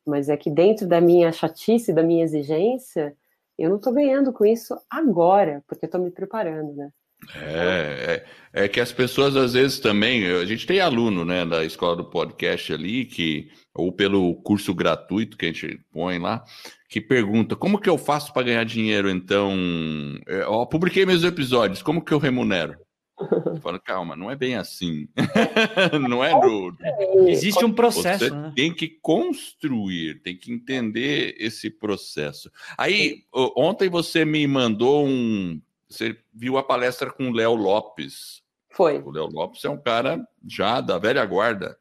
Mas 0.07 0.29
é 0.29 0.37
que 0.37 0.51
dentro 0.51 0.87
da 0.87 1.01
minha 1.01 1.33
chatice, 1.33 1.93
da 1.93 2.03
minha 2.03 2.25
exigência, 2.25 3.17
eu 3.59 3.69
não 3.69 3.77
estou 3.77 3.93
ganhando 3.93 4.33
com 4.33 4.45
isso 4.45 4.79
agora, 4.89 5.63
porque 5.67 5.87
estou 5.87 6.01
me 6.01 6.11
preparando, 6.11 6.73
né? 6.75 6.93
É, 7.35 8.25
é, 8.53 8.65
é, 8.65 8.69
que 8.69 8.81
as 8.81 8.93
pessoas 8.93 9.37
às 9.37 9.55
vezes 9.55 9.81
também, 9.81 10.27
a 10.27 10.45
gente 10.45 10.67
tem 10.67 10.81
aluno, 10.81 11.25
né, 11.25 11.45
da 11.45 11.65
escola 11.65 11.97
do 11.97 12.05
podcast 12.05 12.73
ali, 12.73 13.05
que, 13.05 13.51
ou 13.75 13.93
pelo 13.93 14.35
curso 14.43 14.75
gratuito 14.75 15.37
que 15.37 15.47
a 15.47 15.53
gente 15.53 15.81
põe 15.93 16.19
lá, 16.19 16.45
que 16.89 17.01
pergunta, 17.01 17.57
como 17.57 17.81
que 17.81 17.89
eu 17.89 17.99
faço 17.99 18.33
para 18.33 18.45
ganhar 18.45 18.65
dinheiro, 18.65 19.11
então, 19.11 19.53
é, 20.27 20.43
eu 20.43 20.67
publiquei 20.67 21.05
meus 21.05 21.25
episódios, 21.25 21.83
como 21.83 22.05
que 22.05 22.13
eu 22.13 22.19
remunero? 22.19 22.77
Falo, 23.63 23.81
calma, 23.81 24.15
não 24.15 24.31
é 24.31 24.37
bem 24.37 24.57
assim. 24.57 25.09
não 26.09 26.23
é 26.23 26.33
no. 26.33 26.77
Existe 27.29 27.65
um 27.65 27.73
processo. 27.73 28.27
Você 28.27 28.31
né? 28.31 28.53
tem 28.55 28.73
que 28.73 28.89
construir, 29.01 30.21
tem 30.21 30.37
que 30.37 30.53
entender 30.53 31.35
esse 31.39 31.71
processo. 31.71 32.51
Aí, 32.77 33.23
ontem 33.57 33.89
você 33.89 34.23
me 34.23 34.47
mandou 34.47 35.07
um 35.07 35.59
você 35.89 36.17
viu 36.33 36.59
a 36.59 36.63
palestra 36.63 37.11
com 37.11 37.31
o 37.31 37.33
Léo 37.33 37.55
Lopes. 37.55 38.43
Foi. 38.71 38.99
O 38.99 39.11
Léo 39.11 39.27
Lopes 39.27 39.65
é 39.65 39.71
um 39.71 39.81
cara 39.81 40.27
já 40.47 40.81
da 40.81 40.99
velha 40.99 41.25
guarda. 41.25 41.79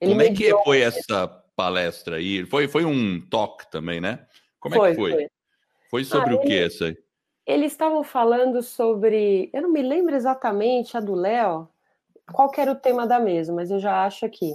Ele 0.00 0.12
Como 0.12 0.22
é 0.22 0.32
que 0.32 0.50
foi 0.64 0.80
essa 0.80 1.26
palestra 1.56 2.16
aí? 2.16 2.46
Foi, 2.46 2.68
foi 2.68 2.84
um 2.84 3.20
talk 3.28 3.70
também, 3.70 4.00
né? 4.00 4.26
Como 4.60 4.76
foi, 4.76 4.88
é 4.88 4.90
que 4.90 4.96
foi? 4.96 5.12
Foi, 5.12 5.28
foi 5.90 6.04
sobre 6.04 6.34
ah, 6.34 6.36
o 6.36 6.40
que 6.40 6.52
ele, 6.52 6.66
essa 6.66 6.84
aí? 6.86 6.96
Eles 7.46 7.72
estavam 7.72 8.04
falando 8.04 8.62
sobre. 8.62 9.50
Eu 9.52 9.62
não 9.62 9.72
me 9.72 9.82
lembro 9.82 10.14
exatamente 10.14 10.96
a 10.96 11.00
do 11.00 11.14
Léo, 11.14 11.68
qual 12.32 12.50
era 12.56 12.70
o 12.72 12.76
tema 12.76 13.06
da 13.06 13.18
mesa, 13.18 13.52
mas 13.52 13.70
eu 13.70 13.78
já 13.78 14.04
acho 14.04 14.24
aqui. 14.24 14.54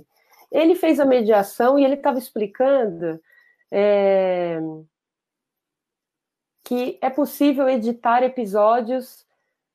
Ele 0.52 0.76
fez 0.76 0.99
a 0.99 1.06
mediação 1.06 1.77
e 1.77 1.84
ele 1.84 1.95
estava 1.95 2.19
explicando. 2.19 3.19
É, 3.72 4.60
que 6.64 6.98
é 7.02 7.10
possível 7.10 7.68
editar 7.69 8.23
episódios. 8.23 9.26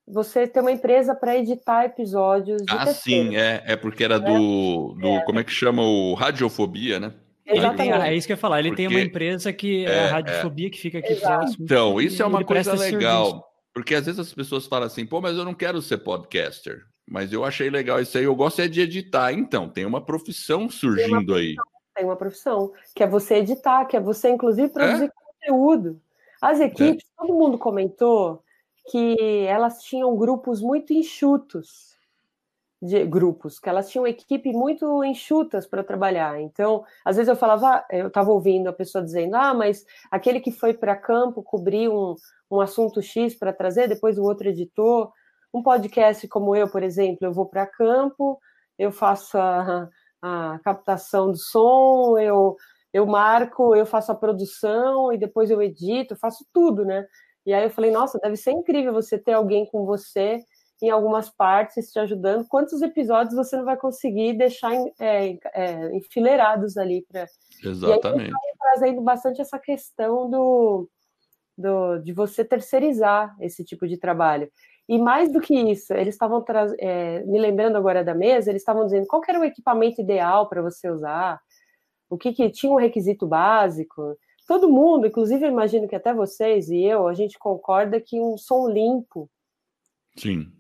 Você 0.07 0.47
tem 0.47 0.63
uma 0.63 0.73
empresa 0.73 1.15
para 1.15 1.37
editar 1.37 1.85
episódios. 1.85 2.63
ah, 2.69 2.87
sim, 2.87 3.37
é, 3.37 3.63
é 3.67 3.77
porque 3.77 4.03
era 4.03 4.19
do, 4.19 4.95
do 4.95 5.09
é. 5.09 5.25
como 5.25 5.39
é 5.39 5.45
que 5.45 5.53
chama 5.53 5.83
o 5.83 6.15
radiofobia, 6.15 6.99
né? 6.99 7.13
Exatamente. 7.47 8.07
é 8.07 8.15
isso 8.15 8.27
que 8.27 8.33
eu 8.33 8.37
ia 8.37 8.41
falar. 8.41 8.59
Ele 8.59 8.71
porque 8.71 8.83
tem 8.83 8.97
uma 8.97 9.01
empresa 9.01 9.53
que 9.53 9.85
é, 9.87 9.89
a 9.89 9.93
é. 9.93 10.07
radiofobia 10.07 10.71
que 10.71 10.79
fica 10.79 10.99
aqui 10.99 11.13
Exato. 11.13 11.39
próximo. 11.39 11.65
Então, 11.65 12.01
isso 12.01 12.23
é 12.23 12.27
uma 12.27 12.45
coisa 12.45 12.75
legal. 12.75 13.25
Serviço. 13.27 13.49
Porque 13.75 13.95
às 13.95 14.07
vezes 14.07 14.21
as 14.21 14.33
pessoas 14.33 14.67
falam 14.67 14.87
assim, 14.87 15.07
pô, 15.07 15.21
mas 15.21 15.37
eu 15.37 15.45
não 15.45 15.55
quero 15.55 15.81
ser 15.81 15.99
podcaster. 15.99 16.83
Mas 17.09 17.33
eu 17.33 17.45
achei 17.45 17.71
legal 17.71 18.01
isso 18.01 18.19
aí. 18.19 18.25
Eu 18.25 18.35
gosto 18.35 18.61
é 18.61 18.69
de 18.69 18.81
editar. 18.81 19.33
Então, 19.33 19.69
tem 19.69 19.87
uma 19.87 20.05
profissão 20.05 20.69
surgindo 20.69 21.05
tem 21.05 21.15
uma 21.15 21.25
profissão, 21.25 21.37
aí. 21.37 21.57
Tem 21.95 22.05
uma 22.05 22.17
profissão, 22.17 22.73
que 22.95 23.03
é 23.03 23.07
você 23.07 23.37
editar, 23.37 23.85
que 23.87 23.97
é 23.97 24.01
você, 24.01 24.29
inclusive, 24.29 24.69
produzir 24.69 25.05
é? 25.05 25.11
conteúdo. 25.11 26.01
As 26.41 26.61
equipes, 26.61 27.05
é. 27.05 27.21
todo 27.21 27.35
mundo 27.35 27.59
comentou 27.59 28.43
que 28.91 29.47
elas 29.47 29.83
tinham 29.83 30.17
grupos 30.17 30.61
muito 30.61 30.93
enxutos 30.93 31.99
de 32.81 33.05
grupos, 33.05 33.59
que 33.59 33.69
elas 33.69 33.91
tinham 33.91 34.07
equipe 34.07 34.53
muito 34.53 35.03
enxutas 35.05 35.67
para 35.67 35.83
trabalhar. 35.83 36.41
Então, 36.41 36.85
às 37.05 37.17
vezes 37.17 37.29
eu 37.29 37.37
falava, 37.37 37.85
eu 37.91 38.07
estava 38.07 38.31
ouvindo 38.31 38.69
a 38.69 38.73
pessoa 38.73 39.03
dizendo, 39.03 39.35
ah, 39.35 39.53
mas 39.53 39.85
aquele 40.11 40.41
que 40.41 40.53
foi 40.53 40.73
para 40.73 40.95
campo 40.97 41.43
cobrir 41.43 41.89
um, 41.89 42.15
um 42.51 42.61
assunto 42.61 43.03
X 43.03 43.35
para 43.35 43.53
trazer, 43.53 43.89
depois 43.89 44.17
o 44.17 44.23
outro 44.23 44.49
editor. 44.49 45.13
Um 45.53 45.63
podcast 45.63 46.27
como 46.29 46.55
eu, 46.55 46.69
por 46.69 46.83
exemplo, 46.83 47.27
eu 47.27 47.33
vou 47.33 47.47
para 47.47 47.67
campo, 47.67 48.39
eu 48.79 48.93
faço 48.93 49.37
a, 49.37 49.89
a 50.23 50.61
captação 50.63 51.33
do 51.33 51.39
som, 51.39 52.17
eu 52.19 52.57
eu 52.93 53.07
marco, 53.07 53.75
eu 53.75 53.87
faço 53.87 54.11
a 54.13 54.15
produção 54.15 55.13
e 55.13 55.19
depois 55.19 55.51
eu 55.51 55.61
edito, 55.61 56.17
faço 56.17 56.45
tudo, 56.53 56.85
né? 56.85 57.07
E 57.45 57.53
aí 57.53 57.65
eu 57.65 57.71
falei, 57.71 57.91
nossa, 57.91 58.19
deve 58.19 58.37
ser 58.37 58.53
incrível 58.53 58.93
você 58.93 59.19
ter 59.19 59.33
alguém 59.33 59.67
com 59.67 59.85
você 59.85 60.43
em 60.81 60.91
algumas 60.91 61.29
partes 61.29 61.91
te 61.91 61.99
ajudando. 61.99 62.47
Quantos 62.49 62.83
episódios 62.83 63.35
você 63.35 63.57
não 63.57 63.65
vai 63.65 63.77
conseguir 63.77 64.35
deixar 64.35 64.73
é, 65.01 65.39
é, 65.55 65.97
enfileirados 65.97 66.77
ali 66.77 67.05
para. 67.11 67.27
Exatamente. 67.65 68.31
E 68.31 68.35
aí, 68.35 68.57
trazendo 68.59 69.01
bastante 69.03 69.41
essa 69.41 69.59
questão 69.59 70.31
do, 70.31 70.89
do, 71.57 71.99
de 71.99 72.13
você 72.13 72.45
terceirizar 72.45 73.37
esse 73.41 73.65
tipo 73.65 73.89
de 73.89 73.99
trabalho. 73.99 74.51
E 74.89 74.99
mais 74.99 75.31
do 75.31 75.41
que 75.41 75.55
isso, 75.55 75.93
eles 75.93 76.15
estavam 76.15 76.43
é, 76.79 77.23
me 77.25 77.39
lembrando 77.39 77.77
agora 77.77 78.03
da 78.03 78.15
mesa, 78.15 78.49
eles 78.49 78.63
estavam 78.63 78.85
dizendo 78.85 79.07
qual 79.07 79.21
era 79.29 79.39
o 79.39 79.45
equipamento 79.45 80.01
ideal 80.01 80.49
para 80.49 80.63
você 80.63 80.89
usar, 80.89 81.39
o 82.09 82.17
que, 82.17 82.33
que 82.33 82.51
tinha 82.51 82.73
um 82.73 82.77
requisito 82.77 83.27
básico. 83.27 84.17
Todo 84.47 84.71
mundo, 84.71 85.07
inclusive 85.07 85.45
eu 85.45 85.51
imagino 85.51 85.87
que 85.87 85.97
até 85.97 86.15
vocês 86.15 86.71
e 86.71 86.83
eu, 86.83 87.07
a 87.07 87.15
gente 87.15 87.39
concorda 87.39 88.01
que 88.01 88.21
um 88.21 88.39
som 88.39 88.69
limpo. 88.69 89.31
Sim. 90.17 90.51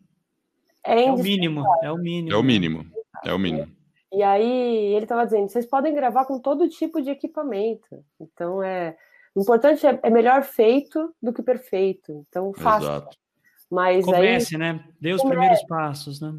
É, 0.84 1.04
é 1.04 1.12
o 1.12 1.16
mínimo, 1.16 1.64
é 1.82 1.90
o 1.90 1.96
mínimo. 1.96 2.32
É 2.32 2.36
o 2.36 2.42
mínimo, 2.42 2.86
é 3.24 3.34
o 3.34 3.38
mínimo. 3.38 3.78
E 4.12 4.22
aí 4.22 4.94
ele 4.94 5.04
estava 5.04 5.24
dizendo, 5.24 5.48
vocês 5.48 5.66
podem 5.66 5.94
gravar 5.94 6.24
com 6.24 6.38
todo 6.38 6.68
tipo 6.68 7.00
de 7.02 7.10
equipamento. 7.10 8.04
Então 8.20 8.62
é 8.62 8.96
o 9.34 9.42
importante 9.42 9.86
é, 9.86 9.98
é 10.02 10.10
melhor 10.10 10.42
feito 10.42 11.14
do 11.22 11.32
que 11.32 11.42
perfeito. 11.42 12.24
Então 12.28 12.52
faça. 12.52 12.86
Exato. 12.86 13.16
Mas 13.70 14.04
comece, 14.04 14.54
aí, 14.54 14.60
né? 14.60 14.84
Dê 15.00 15.12
os 15.12 15.20
comece. 15.20 15.36
primeiros 15.38 15.66
passos, 15.66 16.20
né? 16.20 16.34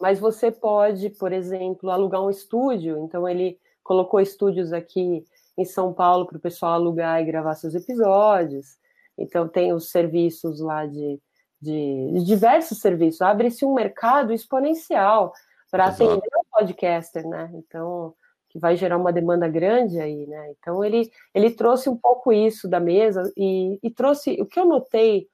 Mas 0.00 0.20
você 0.20 0.50
pode, 0.50 1.10
por 1.10 1.32
exemplo, 1.32 1.90
alugar 1.90 2.22
um 2.22 2.30
estúdio. 2.30 3.04
Então 3.04 3.28
ele 3.28 3.58
colocou 3.88 4.20
estúdios 4.20 4.70
aqui 4.70 5.24
em 5.56 5.64
São 5.64 5.94
Paulo 5.94 6.26
para 6.26 6.36
o 6.36 6.40
pessoal 6.40 6.74
alugar 6.74 7.22
e 7.22 7.24
gravar 7.24 7.54
seus 7.54 7.74
episódios. 7.74 8.76
Então, 9.16 9.48
tem 9.48 9.72
os 9.72 9.90
serviços 9.90 10.60
lá 10.60 10.84
de, 10.84 11.18
de, 11.58 12.12
de 12.12 12.24
diversos 12.24 12.80
serviços. 12.80 13.22
Abre-se 13.22 13.64
um 13.64 13.72
mercado 13.72 14.30
exponencial 14.30 15.32
para 15.70 15.86
atender 15.86 16.28
o 16.36 16.44
podcaster, 16.52 17.26
né? 17.26 17.50
Então, 17.54 18.14
que 18.50 18.58
vai 18.58 18.76
gerar 18.76 18.98
uma 18.98 19.12
demanda 19.12 19.48
grande 19.48 19.98
aí, 19.98 20.26
né? 20.26 20.52
Então, 20.58 20.84
ele, 20.84 21.10
ele 21.34 21.50
trouxe 21.50 21.88
um 21.88 21.96
pouco 21.96 22.30
isso 22.30 22.68
da 22.68 22.78
mesa 22.78 23.32
e, 23.38 23.78
e 23.82 23.90
trouxe. 23.90 24.40
O 24.40 24.44
que 24.46 24.60
eu 24.60 24.66
notei 24.66 25.26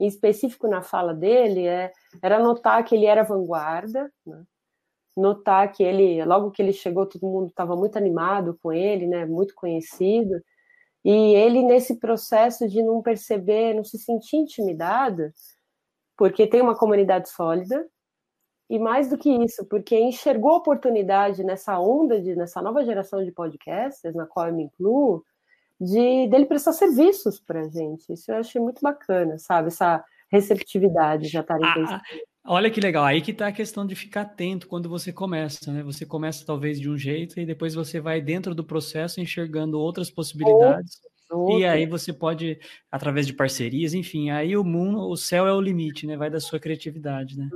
em 0.00 0.08
específico 0.08 0.66
na 0.66 0.82
fala 0.82 1.14
dele 1.14 1.68
é, 1.68 1.92
era 2.20 2.40
notar 2.40 2.84
que 2.84 2.96
ele 2.96 3.06
era 3.06 3.22
vanguarda, 3.22 4.12
né? 4.26 4.42
Notar 5.16 5.70
que 5.72 5.82
ele, 5.82 6.24
logo 6.24 6.50
que 6.50 6.62
ele 6.62 6.72
chegou, 6.72 7.06
todo 7.06 7.26
mundo 7.26 7.48
estava 7.48 7.76
muito 7.76 7.96
animado 7.96 8.58
com 8.62 8.72
ele, 8.72 9.06
né, 9.06 9.26
muito 9.26 9.54
conhecido, 9.54 10.42
e 11.04 11.34
ele 11.34 11.62
nesse 11.62 11.98
processo 11.98 12.68
de 12.68 12.82
não 12.82 13.02
perceber, 13.02 13.74
não 13.74 13.84
se 13.84 13.98
sentir 13.98 14.36
intimidado, 14.36 15.32
porque 16.16 16.46
tem 16.46 16.60
uma 16.62 16.76
comunidade 16.76 17.28
sólida, 17.28 17.86
e 18.70 18.78
mais 18.78 19.10
do 19.10 19.18
que 19.18 19.28
isso, 19.28 19.66
porque 19.66 19.98
enxergou 19.98 20.56
oportunidade 20.56 21.44
nessa 21.44 21.78
onda, 21.78 22.20
de, 22.20 22.34
nessa 22.34 22.62
nova 22.62 22.84
geração 22.84 23.22
de 23.22 23.30
podcasters, 23.30 24.14
na 24.14 24.26
qual 24.26 24.48
eu 24.48 24.54
me 24.54 24.64
incluo, 24.64 25.22
de 25.78 26.28
dele 26.28 26.46
prestar 26.46 26.72
serviços 26.72 27.40
para 27.40 27.60
a 27.60 27.68
gente. 27.68 28.10
Isso 28.12 28.30
eu 28.30 28.36
achei 28.36 28.60
muito 28.60 28.80
bacana, 28.80 29.36
sabe? 29.38 29.68
Essa 29.68 30.02
receptividade 30.30 31.28
já 31.28 31.40
estarem 31.40 31.66
ah, 31.66 32.00
Olha 32.44 32.70
que 32.70 32.80
legal, 32.80 33.04
aí 33.04 33.22
que 33.22 33.30
está 33.30 33.46
a 33.46 33.52
questão 33.52 33.86
de 33.86 33.94
ficar 33.94 34.22
atento 34.22 34.66
quando 34.66 34.88
você 34.88 35.12
começa, 35.12 35.72
né? 35.72 35.82
Você 35.84 36.04
começa 36.04 36.44
talvez 36.44 36.80
de 36.80 36.90
um 36.90 36.98
jeito 36.98 37.38
e 37.38 37.46
depois 37.46 37.74
você 37.74 38.00
vai 38.00 38.20
dentro 38.20 38.52
do 38.52 38.64
processo 38.64 39.20
enxergando 39.20 39.78
outras 39.78 40.10
possibilidades. 40.10 41.00
E 41.56 41.64
aí 41.64 41.86
você 41.86 42.12
pode, 42.12 42.58
através 42.90 43.26
de 43.26 43.32
parcerias, 43.32 43.94
enfim, 43.94 44.30
aí 44.30 44.56
o 44.56 44.64
mundo, 44.64 45.08
o 45.08 45.16
céu 45.16 45.46
é 45.46 45.52
o 45.52 45.60
limite, 45.60 46.06
né? 46.06 46.16
Vai 46.16 46.28
da 46.28 46.40
sua 46.40 46.58
criatividade, 46.58 47.38
né? 47.38 47.48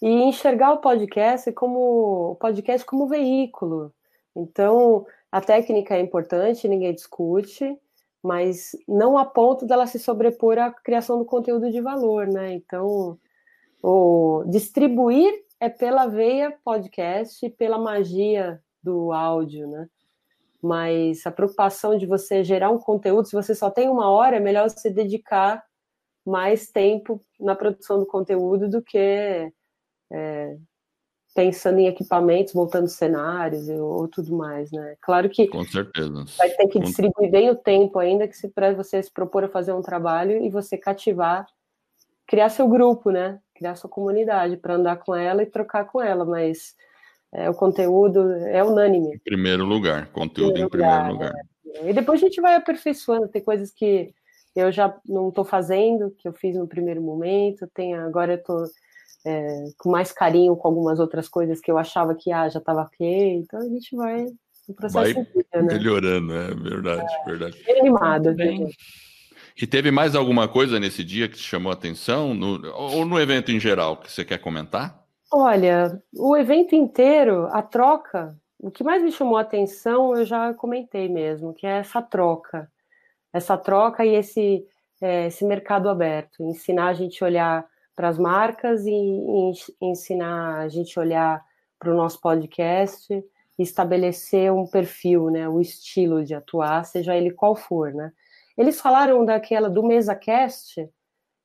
E 0.00 0.08
enxergar 0.08 0.72
o 0.72 0.80
podcast 0.80 1.50
como 1.52 2.30
o 2.30 2.36
podcast 2.36 2.86
como 2.86 3.08
veículo. 3.08 3.92
Então, 4.34 5.04
a 5.30 5.40
técnica 5.40 5.96
é 5.96 6.00
importante, 6.00 6.68
ninguém 6.68 6.94
discute, 6.94 7.76
mas 8.22 8.70
não 8.86 9.18
a 9.18 9.24
ponto 9.24 9.66
dela 9.66 9.86
se 9.86 9.98
sobrepor 9.98 10.58
à 10.58 10.70
criação 10.70 11.18
do 11.18 11.24
conteúdo 11.24 11.70
de 11.70 11.80
valor, 11.80 12.26
né? 12.26 12.54
Então, 12.54 13.18
o 13.82 14.44
distribuir 14.48 15.32
é 15.60 15.68
pela 15.68 16.06
veia 16.06 16.56
podcast, 16.64 17.48
pela 17.50 17.78
magia 17.78 18.60
do 18.82 19.12
áudio, 19.12 19.66
né? 19.66 19.88
mas 20.62 21.24
a 21.26 21.30
preocupação 21.30 21.96
de 21.96 22.06
você 22.06 22.42
gerar 22.42 22.70
um 22.70 22.78
conteúdo, 22.78 23.28
se 23.28 23.34
você 23.34 23.54
só 23.54 23.70
tem 23.70 23.88
uma 23.88 24.10
hora, 24.10 24.36
é 24.36 24.40
melhor 24.40 24.68
você 24.68 24.90
dedicar 24.90 25.62
mais 26.26 26.70
tempo 26.70 27.24
na 27.40 27.54
produção 27.54 27.98
do 27.98 28.06
conteúdo 28.06 28.68
do 28.68 28.82
que 28.82 29.50
é, 30.12 30.56
pensando 31.34 31.78
em 31.78 31.86
equipamentos, 31.86 32.54
montando 32.54 32.88
cenários 32.88 33.68
ou, 33.68 34.00
ou, 34.00 34.08
tudo 34.08 34.36
mais, 34.36 34.70
né? 34.72 34.96
Claro 35.00 35.30
que 35.30 35.46
com 35.46 35.64
certeza 35.64 36.24
vai 36.36 36.50
ter 36.50 36.66
que 36.66 36.80
distribuir 36.80 37.30
bem 37.30 37.50
o 37.50 37.56
tempo 37.56 37.98
ainda 37.98 38.26
que 38.26 38.36
se 38.36 38.48
para 38.48 38.74
você 38.74 39.02
se 39.02 39.12
propor 39.12 39.44
a 39.44 39.48
fazer 39.48 39.72
um 39.72 39.82
trabalho 39.82 40.44
e 40.44 40.50
você 40.50 40.76
cativar, 40.76 41.46
criar 42.26 42.48
seu 42.48 42.68
grupo, 42.68 43.10
né? 43.10 43.38
Criar 43.58 43.74
sua 43.74 43.90
comunidade 43.90 44.56
para 44.56 44.76
andar 44.76 44.96
com 44.98 45.16
ela 45.16 45.42
e 45.42 45.46
trocar 45.46 45.84
com 45.84 46.00
ela, 46.00 46.24
mas 46.24 46.76
é, 47.32 47.50
o 47.50 47.54
conteúdo 47.54 48.32
é 48.46 48.62
unânime. 48.62 49.16
Em 49.16 49.18
primeiro 49.18 49.64
lugar, 49.64 50.06
conteúdo 50.12 50.56
em 50.58 50.68
primeiro 50.68 51.08
lugar. 51.08 51.34
É. 51.74 51.90
E 51.90 51.92
depois 51.92 52.22
a 52.22 52.26
gente 52.26 52.40
vai 52.40 52.54
aperfeiçoando, 52.54 53.26
tem 53.26 53.42
coisas 53.42 53.72
que 53.72 54.14
eu 54.54 54.70
já 54.70 54.96
não 55.04 55.28
estou 55.28 55.44
fazendo, 55.44 56.14
que 56.16 56.28
eu 56.28 56.32
fiz 56.32 56.56
no 56.56 56.68
primeiro 56.68 57.02
momento, 57.02 57.68
tem, 57.74 57.94
agora 57.94 58.34
eu 58.34 58.38
estou 58.38 58.64
é, 59.26 59.64
com 59.76 59.90
mais 59.90 60.12
carinho 60.12 60.56
com 60.56 60.68
algumas 60.68 61.00
outras 61.00 61.28
coisas 61.28 61.60
que 61.60 61.70
eu 61.70 61.78
achava 61.78 62.14
que 62.14 62.30
ah, 62.30 62.48
já 62.48 62.60
estava 62.60 62.82
ok, 62.82 63.34
então 63.34 63.58
a 63.58 63.68
gente 63.68 63.96
vai 63.96 64.26
no 64.68 64.74
processo 64.74 65.14
vai 65.14 65.24
vida, 65.24 65.62
né? 65.62 65.74
melhorando, 65.74 66.32
é 66.32 66.54
verdade, 66.54 67.12
é, 67.12 67.24
verdade. 67.24 67.62
Bem 67.66 67.80
animado. 67.80 68.34
Bem. 68.34 68.68
E 69.60 69.66
teve 69.66 69.90
mais 69.90 70.14
alguma 70.14 70.46
coisa 70.46 70.78
nesse 70.78 71.02
dia 71.02 71.28
que 71.28 71.36
te 71.36 71.42
chamou 71.42 71.70
a 71.70 71.74
atenção, 71.74 72.32
no, 72.32 72.64
ou 72.74 73.04
no 73.04 73.18
evento 73.18 73.50
em 73.50 73.58
geral, 73.58 73.96
que 73.96 74.10
você 74.10 74.24
quer 74.24 74.38
comentar? 74.38 75.04
Olha, 75.32 76.00
o 76.16 76.36
evento 76.36 76.76
inteiro, 76.76 77.48
a 77.50 77.60
troca, 77.60 78.36
o 78.60 78.70
que 78.70 78.84
mais 78.84 79.02
me 79.02 79.10
chamou 79.10 79.36
a 79.36 79.40
atenção, 79.40 80.16
eu 80.16 80.24
já 80.24 80.54
comentei 80.54 81.08
mesmo, 81.08 81.52
que 81.52 81.66
é 81.66 81.78
essa 81.78 82.00
troca. 82.00 82.70
Essa 83.32 83.56
troca 83.56 84.06
e 84.06 84.14
esse, 84.14 84.64
é, 85.00 85.26
esse 85.26 85.44
mercado 85.44 85.88
aberto. 85.88 86.42
Ensinar 86.44 86.88
a 86.88 86.94
gente 86.94 87.22
a 87.22 87.26
olhar 87.26 87.66
para 87.96 88.08
as 88.08 88.18
marcas 88.18 88.86
e, 88.86 88.90
e 88.92 89.52
ensinar 89.80 90.60
a 90.60 90.68
gente 90.68 90.96
a 90.96 91.02
olhar 91.02 91.44
para 91.80 91.90
o 91.90 91.96
nosso 91.96 92.20
podcast 92.20 93.12
estabelecer 93.58 94.52
um 94.52 94.66
perfil, 94.66 95.30
né, 95.30 95.48
o 95.48 95.60
estilo 95.60 96.24
de 96.24 96.32
atuar, 96.32 96.84
seja 96.84 97.16
ele 97.16 97.32
qual 97.32 97.56
for, 97.56 97.92
né. 97.92 98.12
Eles 98.58 98.80
falaram 98.80 99.24
daquela 99.24 99.70
do 99.70 99.84
MesaCast, 99.84 100.90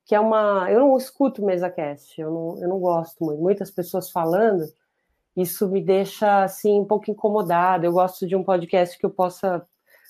que 0.04 0.16
é 0.16 0.20
uma. 0.20 0.68
Eu 0.68 0.80
não 0.80 0.96
escuto 0.96 1.44
MesaCast, 1.44 2.20
eu 2.20 2.28
não, 2.28 2.62
eu 2.62 2.68
não 2.68 2.80
gosto 2.80 3.24
muito. 3.24 3.40
Muitas 3.40 3.70
pessoas 3.70 4.10
falando, 4.10 4.64
isso 5.36 5.68
me 5.68 5.80
deixa 5.80 6.42
assim 6.42 6.80
um 6.80 6.84
pouco 6.84 7.08
incomodada. 7.08 7.86
Eu 7.86 7.92
gosto 7.92 8.26
de 8.26 8.34
um 8.34 8.42
podcast 8.42 8.98
que 8.98 9.06
eu 9.06 9.10
possa 9.10 9.64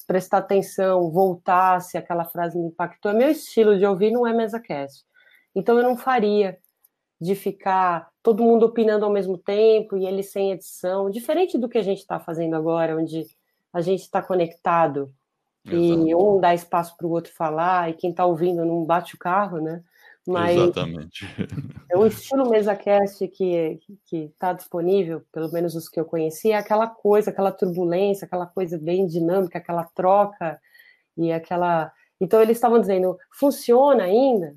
prestar 0.07 0.39
atenção, 0.39 1.11
voltar 1.11 1.81
se 1.83 1.99
aquela 1.99 2.25
frase 2.25 2.59
me 2.59 2.69
impactou. 2.69 3.13
É 3.13 3.15
meu 3.15 3.31
estilo 3.31 3.79
de 3.79 3.85
ouvir, 3.85 4.11
não 4.11 4.27
é 4.27 4.33
MesaCast. 4.33 5.05
Então 5.55 5.77
eu 5.77 5.83
não 5.85 5.99
faria 5.99 6.59
de 7.21 7.35
ficar 7.35 8.11
todo 8.23 8.43
mundo 8.43 8.65
opinando 8.65 9.05
ao 9.05 9.13
mesmo 9.13 9.37
tempo 9.37 9.97
e 9.97 10.07
ele 10.07 10.23
sem 10.23 10.53
edição, 10.53 11.11
diferente 11.11 11.59
do 11.59 11.69
que 11.69 11.79
a 11.79 11.83
gente 11.83 11.99
está 11.99 12.19
fazendo 12.19 12.57
agora, 12.57 12.97
onde 12.97 13.27
a 13.73 13.81
gente 13.83 14.01
está 14.01 14.23
conectado 14.23 15.15
Exato. 15.67 16.07
e 16.07 16.15
um 16.15 16.41
dá 16.41 16.55
espaço 16.55 16.97
para 16.97 17.07
o 17.07 17.11
outro 17.11 17.33
falar, 17.33 17.91
e 17.91 17.95
quem 17.95 18.11
está 18.11 18.27
ouvindo 18.27 18.65
não 18.65 18.85
bate 18.85 19.15
o 19.15 19.19
carro, 19.19 19.61
né? 19.61 19.83
Mas 20.27 20.57
Exatamente. 20.57 21.27
É 21.91 21.97
o 21.97 22.07
estilo 22.07 22.49
MesaCast 22.49 23.29
que 23.29 23.79
está 24.11 24.53
disponível, 24.53 25.23
pelo 25.31 25.53
menos 25.53 25.75
os 25.77 25.89
que 25.89 26.01
eu 26.01 26.05
conheci, 26.05 26.51
é 26.51 26.57
aquela 26.57 26.89
coisa, 26.89 27.31
aquela 27.31 27.53
turbulência, 27.53 28.25
aquela 28.25 28.47
coisa 28.47 28.79
bem 28.79 29.07
dinâmica, 29.07 29.59
aquela 29.59 29.85
troca 29.85 30.59
e 31.17 31.31
aquela. 31.31 31.93
Então 32.21 32.41
eles 32.41 32.57
estavam 32.57 32.81
dizendo, 32.81 33.17
funciona 33.31 34.05
ainda? 34.05 34.57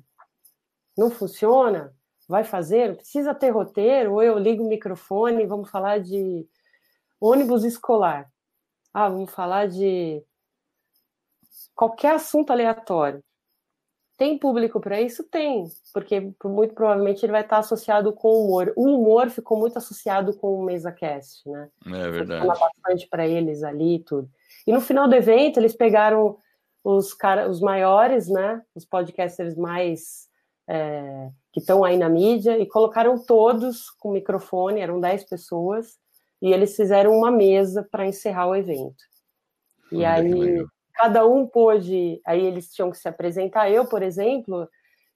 Não 0.96 1.10
funciona? 1.10 1.94
Vai 2.28 2.44
fazer? 2.44 2.96
Precisa 2.96 3.34
ter 3.34 3.50
roteiro? 3.50 4.14
Ou 4.14 4.22
eu 4.22 4.38
ligo 4.38 4.64
o 4.64 4.68
microfone 4.68 5.44
e 5.44 5.46
vamos 5.46 5.70
falar 5.70 6.00
de 6.00 6.46
ônibus 7.20 7.64
escolar? 7.64 8.28
Ah, 8.92 9.08
vamos 9.08 9.30
falar 9.30 9.68
de 9.68 10.24
qualquer 11.74 12.14
assunto 12.14 12.50
aleatório. 12.50 13.22
Tem 14.16 14.36
público 14.36 14.80
para 14.80 15.00
isso? 15.00 15.22
Tem, 15.22 15.64
porque 15.94 16.32
muito 16.44 16.74
provavelmente 16.74 17.24
ele 17.24 17.30
vai 17.30 17.42
estar 17.42 17.58
associado 17.58 18.12
com 18.12 18.28
o 18.28 18.44
humor. 18.44 18.72
O 18.76 18.96
humor 18.96 19.30
ficou 19.30 19.56
muito 19.56 19.78
associado 19.78 20.36
com 20.36 20.58
o 20.58 20.64
MesaCast, 20.64 21.48
né? 21.48 21.70
É 21.86 22.10
verdade. 22.10 22.44
Fala 22.44 22.58
bastante 22.58 23.06
para 23.08 23.28
eles 23.28 23.62
ali 23.62 23.94
e 23.94 23.98
tudo. 24.00 24.28
E 24.66 24.72
no 24.72 24.80
final 24.80 25.06
do 25.06 25.14
evento, 25.14 25.60
eles 25.60 25.76
pegaram 25.76 26.36
os, 26.82 27.14
cara, 27.14 27.48
os 27.48 27.60
maiores, 27.60 28.28
né? 28.28 28.60
Os 28.74 28.84
podcasters 28.84 29.54
mais 29.54 30.28
é, 30.68 31.30
que 31.52 31.60
estão 31.60 31.84
aí 31.84 31.96
na 31.96 32.08
mídia 32.08 32.58
e 32.58 32.66
colocaram 32.66 33.24
todos 33.24 33.88
com 34.00 34.10
microfone, 34.10 34.80
eram 34.80 35.00
10 35.00 35.24
pessoas, 35.24 35.96
e 36.42 36.52
eles 36.52 36.74
fizeram 36.74 37.12
uma 37.12 37.30
mesa 37.30 37.86
para 37.88 38.04
encerrar 38.04 38.48
o 38.48 38.54
evento. 38.56 39.04
E 39.92 40.04
aí 40.04 40.64
cada 40.98 41.24
um 41.24 41.46
pôde, 41.46 42.20
aí 42.26 42.44
eles 42.44 42.72
tinham 42.72 42.90
que 42.90 42.98
se 42.98 43.08
apresentar. 43.08 43.70
Eu, 43.70 43.86
por 43.86 44.02
exemplo, 44.02 44.68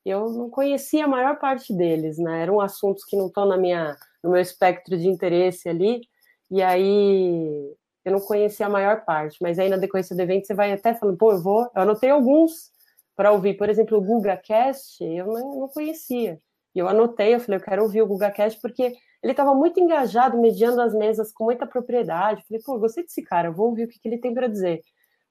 eu 0.07 0.31
não 0.31 0.49
conhecia 0.49 1.05
a 1.05 1.09
maior 1.09 1.39
parte 1.41 1.75
deles, 1.75 2.19
né? 2.19 2.43
Eram 2.43 2.61
assuntos 2.61 3.05
que 3.05 3.17
não 3.17 3.27
estão 3.27 3.47
na 3.47 3.57
minha, 3.57 3.97
no 4.23 4.31
meu 4.31 4.41
espectro 4.41 4.97
de 4.97 5.09
interesse 5.09 5.69
ali, 5.69 6.03
e 6.49 6.63
aí 6.63 7.75
eu 8.05 8.13
não 8.13 8.21
conhecia 8.21 8.67
a 8.67 8.71
maior 8.71 9.05
parte, 9.05 9.39
mas 9.43 9.59
aí 9.59 9.69
na 9.69 9.77
decorrência 9.77 10.15
do 10.15 10.23
evento 10.23 10.47
você 10.47 10.55
vai 10.55 10.73
até 10.73 10.95
falando, 10.95 11.19
pô, 11.19 11.33
eu 11.33 11.43
vou, 11.43 11.63
eu 11.75 11.83
anotei 11.83 12.11
alguns 12.11 12.71
para 13.17 13.33
ouvir, 13.33 13.55
por 13.57 13.69
exemplo, 13.69 13.99
o 13.99 14.03
GugaCast, 14.03 15.03
eu 15.03 15.27
não, 15.27 15.61
não 15.61 15.69
conhecia. 15.69 16.41
E 16.75 16.79
eu 16.79 16.89
anotei, 16.89 17.35
eu 17.35 17.41
falei, 17.41 17.59
eu 17.59 17.65
quero 17.65 17.83
ouvir 17.83 18.03
o 18.03 18.07
GugaCast 18.07 18.61
porque 18.61 18.95
ele 19.23 19.33
estava 19.33 19.55
muito 19.55 19.81
engajado, 19.81 20.41
mediando 20.41 20.81
as 20.81 20.95
mesas 20.95 21.33
com 21.33 21.45
muita 21.45 21.67
propriedade. 21.67 22.41
Eu 22.41 22.47
falei, 22.47 22.63
pô, 22.65 22.75
eu 22.75 22.81
gostei 22.81 23.05
desse 23.05 23.23
cara, 23.23 23.49
eu 23.49 23.53
vou 23.53 23.69
ouvir 23.69 23.85
o 23.85 23.89
que, 23.89 23.99
que 23.99 24.09
ele 24.09 24.19
tem 24.19 24.33
para 24.35 24.47
dizer 24.47 24.83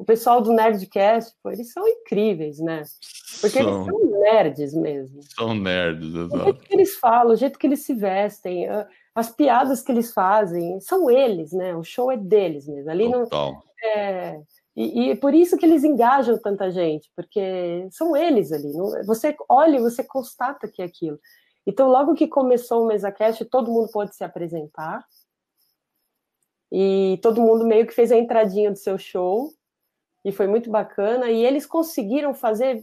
o 0.01 0.03
pessoal 0.03 0.41
do 0.41 0.51
Nerdcast, 0.51 1.35
pô, 1.43 1.51
eles 1.51 1.71
são 1.71 1.87
incríveis, 1.87 2.57
né? 2.57 2.81
Porque 3.39 3.61
são. 3.61 3.83
eles 3.83 3.85
são 3.85 4.19
nerds 4.19 4.73
mesmo. 4.73 5.19
São 5.21 5.53
nerds, 5.53 6.15
exato. 6.15 6.35
O 6.37 6.43
jeito 6.43 6.63
que 6.63 6.73
eles 6.73 6.95
falam, 6.95 7.33
o 7.33 7.35
jeito 7.35 7.59
que 7.59 7.67
eles 7.67 7.85
se 7.85 7.93
vestem, 7.93 8.65
as 9.13 9.29
piadas 9.29 9.83
que 9.83 9.91
eles 9.91 10.11
fazem, 10.11 10.79
são 10.79 11.07
eles, 11.07 11.51
né? 11.51 11.75
O 11.75 11.83
show 11.83 12.11
é 12.11 12.17
deles 12.17 12.67
mesmo. 12.67 12.89
Ali 12.89 13.11
Total. 13.11 13.51
Não, 13.51 13.61
é, 13.83 14.41
e, 14.75 15.11
e 15.11 15.15
por 15.17 15.35
isso 15.35 15.55
que 15.55 15.67
eles 15.67 15.83
engajam 15.83 16.35
tanta 16.39 16.71
gente, 16.71 17.11
porque 17.15 17.87
são 17.91 18.17
eles 18.17 18.51
ali. 18.51 18.73
Não, 18.73 19.05
você 19.05 19.35
olha 19.47 19.77
e 19.77 19.81
você 19.81 20.03
constata 20.03 20.67
que 20.67 20.81
é 20.81 20.85
aquilo. 20.85 21.19
Então, 21.63 21.89
logo 21.89 22.15
que 22.15 22.27
começou 22.27 22.83
o 22.83 22.87
MesaCast, 22.87 23.45
todo 23.45 23.71
mundo 23.71 23.91
pôde 23.91 24.15
se 24.15 24.23
apresentar. 24.23 25.05
E 26.71 27.19
todo 27.21 27.39
mundo 27.39 27.67
meio 27.67 27.85
que 27.85 27.93
fez 27.93 28.11
a 28.11 28.17
entradinha 28.17 28.71
do 28.71 28.77
seu 28.79 28.97
show 28.97 29.51
e 30.23 30.31
foi 30.31 30.47
muito 30.47 30.69
bacana. 30.69 31.29
E 31.29 31.45
eles 31.45 31.65
conseguiram 31.65 32.33
fazer 32.33 32.79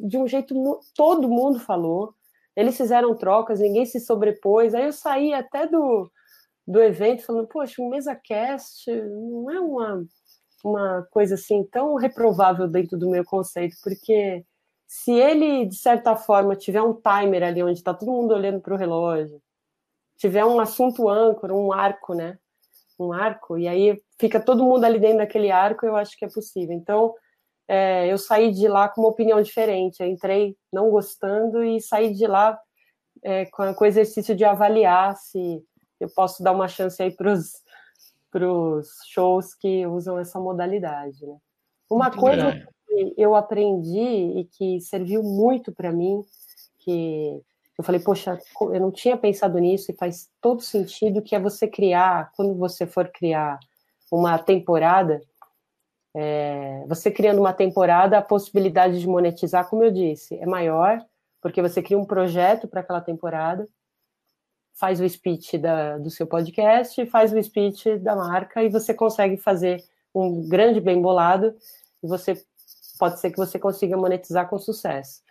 de 0.00 0.18
um 0.18 0.26
jeito 0.26 0.54
todo 0.94 1.28
mundo 1.28 1.58
falou. 1.58 2.14
Eles 2.54 2.76
fizeram 2.76 3.14
trocas, 3.14 3.60
ninguém 3.60 3.86
se 3.86 3.98
sobrepôs. 3.98 4.74
Aí 4.74 4.84
eu 4.84 4.92
saí 4.92 5.32
até 5.32 5.66
do, 5.66 6.10
do 6.66 6.82
evento 6.82 7.24
falando, 7.24 7.48
poxa, 7.48 7.80
um 7.80 7.88
mesa 7.88 8.14
cast 8.14 8.90
não 8.90 9.50
é 9.50 9.60
uma, 9.60 10.04
uma 10.64 11.06
coisa 11.10 11.34
assim 11.34 11.64
tão 11.64 11.94
reprovável 11.96 12.68
dentro 12.68 12.98
do 12.98 13.10
meu 13.10 13.24
conceito, 13.24 13.76
porque 13.82 14.44
se 14.86 15.12
ele, 15.12 15.64
de 15.64 15.76
certa 15.76 16.14
forma, 16.14 16.54
tiver 16.54 16.82
um 16.82 16.94
timer 16.94 17.42
ali 17.42 17.62
onde 17.62 17.78
está 17.78 17.94
todo 17.94 18.12
mundo 18.12 18.34
olhando 18.34 18.60
para 18.60 18.74
o 18.74 18.76
relógio, 18.76 19.40
tiver 20.18 20.44
um 20.44 20.60
assunto 20.60 21.08
âncora, 21.08 21.54
um 21.54 21.72
arco, 21.72 22.14
né? 22.14 22.38
Um 22.98 23.12
arco, 23.12 23.58
e 23.58 23.66
aí 23.66 24.00
fica 24.22 24.38
todo 24.38 24.64
mundo 24.64 24.84
ali 24.84 25.00
dentro 25.00 25.18
daquele 25.18 25.50
arco, 25.50 25.84
eu 25.84 25.96
acho 25.96 26.16
que 26.16 26.24
é 26.24 26.28
possível. 26.28 26.72
Então, 26.72 27.12
é, 27.66 28.06
eu 28.06 28.16
saí 28.16 28.52
de 28.52 28.68
lá 28.68 28.88
com 28.88 29.00
uma 29.00 29.10
opinião 29.10 29.42
diferente. 29.42 30.00
Eu 30.00 30.06
entrei 30.06 30.56
não 30.72 30.90
gostando 30.90 31.64
e 31.64 31.80
saí 31.80 32.14
de 32.14 32.24
lá 32.28 32.56
é, 33.20 33.46
com, 33.46 33.74
com 33.74 33.84
o 33.84 33.86
exercício 33.86 34.36
de 34.36 34.44
avaliar 34.44 35.16
se 35.16 35.60
eu 35.98 36.08
posso 36.14 36.40
dar 36.40 36.52
uma 36.52 36.68
chance 36.68 37.02
aí 37.02 37.10
para 37.10 37.32
os 37.32 38.86
shows 39.08 39.54
que 39.54 39.84
usam 39.88 40.16
essa 40.20 40.38
modalidade. 40.38 41.26
Né? 41.26 41.36
Uma 41.90 42.06
muito 42.06 42.20
coisa 42.20 42.48
legal. 42.50 42.68
que 42.86 43.14
eu 43.18 43.34
aprendi 43.34 44.38
e 44.38 44.44
que 44.44 44.80
serviu 44.80 45.24
muito 45.24 45.72
para 45.72 45.90
mim, 45.90 46.22
que 46.78 47.42
eu 47.76 47.82
falei, 47.82 48.00
poxa, 48.00 48.38
eu 48.60 48.80
não 48.80 48.92
tinha 48.92 49.16
pensado 49.16 49.58
nisso 49.58 49.90
e 49.90 49.96
faz 49.96 50.30
todo 50.40 50.62
sentido, 50.62 51.22
que 51.22 51.34
é 51.34 51.40
você 51.40 51.66
criar, 51.66 52.30
quando 52.36 52.54
você 52.54 52.86
for 52.86 53.08
criar 53.08 53.58
uma 54.12 54.38
temporada, 54.38 55.22
é, 56.14 56.84
você 56.86 57.10
criando 57.10 57.38
uma 57.38 57.54
temporada, 57.54 58.18
a 58.18 58.22
possibilidade 58.22 59.00
de 59.00 59.08
monetizar, 59.08 59.66
como 59.66 59.82
eu 59.82 59.90
disse, 59.90 60.36
é 60.36 60.44
maior, 60.44 61.02
porque 61.40 61.62
você 61.62 61.82
cria 61.82 61.98
um 61.98 62.04
projeto 62.04 62.68
para 62.68 62.82
aquela 62.82 63.00
temporada, 63.00 63.66
faz 64.74 65.00
o 65.00 65.08
speech 65.08 65.56
da, 65.56 65.96
do 65.96 66.10
seu 66.10 66.26
podcast, 66.26 67.04
faz 67.06 67.32
o 67.32 67.42
speech 67.42 67.98
da 67.98 68.14
marca 68.14 68.62
e 68.62 68.68
você 68.68 68.92
consegue 68.92 69.38
fazer 69.38 69.82
um 70.14 70.46
grande 70.46 70.78
bem 70.78 71.00
bolado 71.00 71.56
e 72.02 72.06
você 72.06 72.34
pode 72.98 73.18
ser 73.18 73.30
que 73.30 73.38
você 73.38 73.58
consiga 73.58 73.96
monetizar 73.96 74.46
com 74.46 74.58
sucesso. 74.58 75.22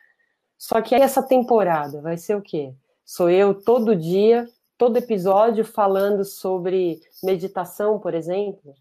Só 0.58 0.82
que 0.82 0.95
essa 0.95 1.22
temporada 1.22 2.02
vai 2.02 2.18
ser 2.18 2.36
o 2.36 2.41
quê? 2.41 2.74
Sou 3.06 3.30
eu 3.30 3.53
todo 3.53 3.95
dia, 3.95 4.48
todo 4.82 4.98
episódio 4.98 5.64
falando 5.64 6.26
sobre 6.26 6.99
meditação, 7.24 7.99
por 7.99 8.16
exemplo, 8.16 8.74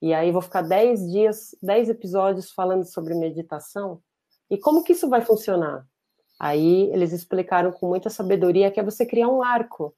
e 0.00 0.14
aí 0.14 0.30
vou 0.30 0.40
ficar 0.40 0.62
10 0.62 1.10
dias, 1.10 1.56
10 1.60 1.88
episódios 1.88 2.52
falando 2.52 2.84
sobre 2.84 3.16
meditação. 3.16 4.00
E 4.48 4.56
como 4.56 4.84
que 4.84 4.92
isso 4.92 5.08
vai 5.08 5.22
funcionar? 5.22 5.84
Aí 6.38 6.88
eles 6.92 7.12
explicaram 7.12 7.72
com 7.72 7.88
muita 7.88 8.08
sabedoria 8.08 8.70
que 8.70 8.78
é 8.78 8.82
você 8.84 9.04
criar 9.04 9.26
um 9.26 9.42
arco. 9.42 9.92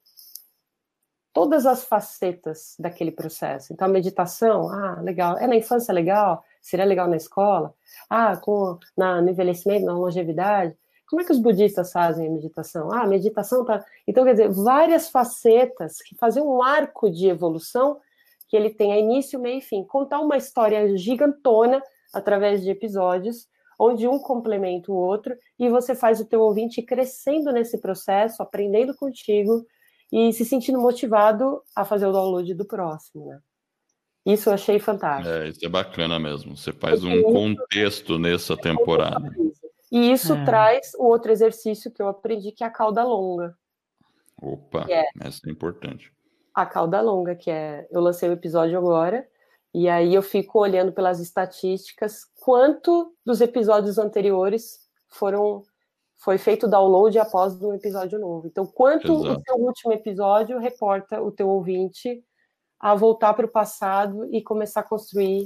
Todas 1.35 1.67
as 1.67 1.85
facetas 1.85 2.75
daquele 2.79 3.11
processo. 3.11 3.75
Então, 3.75 3.87
a 3.87 3.91
meditação, 3.91 4.71
ah, 4.71 5.03
legal. 5.03 5.37
É 5.37 5.47
na 5.47 5.57
infância 5.57 5.93
legal? 5.93 6.43
Seria 6.63 6.87
legal 6.87 7.07
na 7.07 7.17
escola? 7.17 7.75
Ah, 8.09 8.39
com, 8.39 8.79
na, 8.97 9.21
no 9.21 9.29
envelhecimento, 9.29 9.85
na 9.85 9.93
longevidade? 9.93 10.75
Como 11.13 11.21
é 11.21 11.27
que 11.27 11.33
os 11.33 11.39
budistas 11.39 11.93
fazem 11.93 12.27
a 12.27 12.31
meditação? 12.31 12.91
Ah, 12.91 13.03
a 13.03 13.07
meditação 13.07 13.67
tá. 13.67 13.85
Então, 14.09 14.25
quer 14.25 14.33
dizer, 14.33 14.51
várias 14.51 15.11
facetas 15.11 16.01
que 16.01 16.17
fazem 16.17 16.43
um 16.43 16.63
arco 16.63 17.11
de 17.11 17.29
evolução 17.29 18.01
que 18.49 18.57
ele 18.57 18.71
tenha 18.71 18.99
início, 18.99 19.39
meio 19.39 19.59
e 19.59 19.61
fim. 19.61 19.85
Contar 19.85 20.21
uma 20.21 20.39
história 20.39 20.97
gigantona 20.97 21.83
através 22.15 22.63
de 22.63 22.71
episódios, 22.71 23.47
onde 23.79 24.09
um 24.09 24.19
complementa 24.19 24.91
o 24.91 24.95
outro, 24.95 25.37
e 25.59 25.69
você 25.69 25.95
faz 25.95 26.19
o 26.19 26.25
teu 26.25 26.41
ouvinte 26.41 26.81
crescendo 26.81 27.53
nesse 27.53 27.77
processo, 27.77 28.43
aprendendo 28.43 28.97
contigo 28.97 29.67
e 30.11 30.33
se 30.33 30.47
sentindo 30.47 30.81
motivado 30.81 31.61
a 31.77 31.85
fazer 31.85 32.07
o 32.07 32.13
download 32.13 32.55
do 32.55 32.65
próximo, 32.65 33.27
né? 33.27 33.39
Isso 34.25 34.49
eu 34.49 34.55
achei 34.55 34.79
fantástico. 34.79 35.29
É, 35.29 35.49
isso 35.51 35.63
é 35.63 35.69
bacana 35.69 36.19
mesmo. 36.19 36.57
Você 36.57 36.73
faz 36.73 37.05
um 37.05 37.23
contexto 37.23 38.19
nessa 38.19 38.57
temporada. 38.57 39.31
E 39.93 40.11
isso 40.11 40.33
é. 40.33 40.45
traz 40.45 40.95
o 40.95 41.05
outro 41.05 41.31
exercício 41.31 41.93
que 41.93 42.03
eu 42.03 42.09
aprendi, 42.09 42.51
que 42.51 42.65
é 42.65 42.67
a 42.67 42.71
cauda 42.71 43.05
longa. 43.05 43.55
Opa, 44.41 44.87
é, 44.89 45.05
essa 45.21 45.41
é 45.47 45.51
importante 45.51 46.13
a 46.55 46.67
cauda 46.67 47.01
longa, 47.01 47.35
que 47.35 47.51
é 47.51 47.87
eu 47.91 48.01
lancei 48.01 48.29
o 48.29 48.33
episódio 48.33 48.77
agora, 48.77 49.27
e 49.75 49.89
aí 49.89 50.15
eu 50.15 50.23
fico 50.23 50.61
olhando 50.61 50.93
pelas 50.93 51.19
estatísticas 51.19 52.27
quanto 52.41 53.15
dos 53.25 53.41
episódios 53.41 53.99
anteriores 53.99 54.81
foram 55.09 55.63
foi 56.19 56.39
feito 56.39 56.69
download 56.69 57.19
após 57.19 57.61
um 57.61 57.75
episódio 57.75 58.17
novo. 58.17 58.47
Então, 58.47 58.65
quanto 58.65 59.13
Exato. 59.13 59.41
o 59.41 59.43
seu 59.43 59.57
último 59.57 59.93
episódio 59.93 60.59
reporta 60.59 61.21
o 61.21 61.33
teu 61.33 61.49
ouvinte 61.49 62.23
a 62.79 62.95
voltar 62.95 63.35
para 63.35 63.47
o 63.47 63.51
passado 63.51 64.29
e 64.33 64.41
começar 64.41 64.81
a 64.81 64.85
construir 64.85 65.45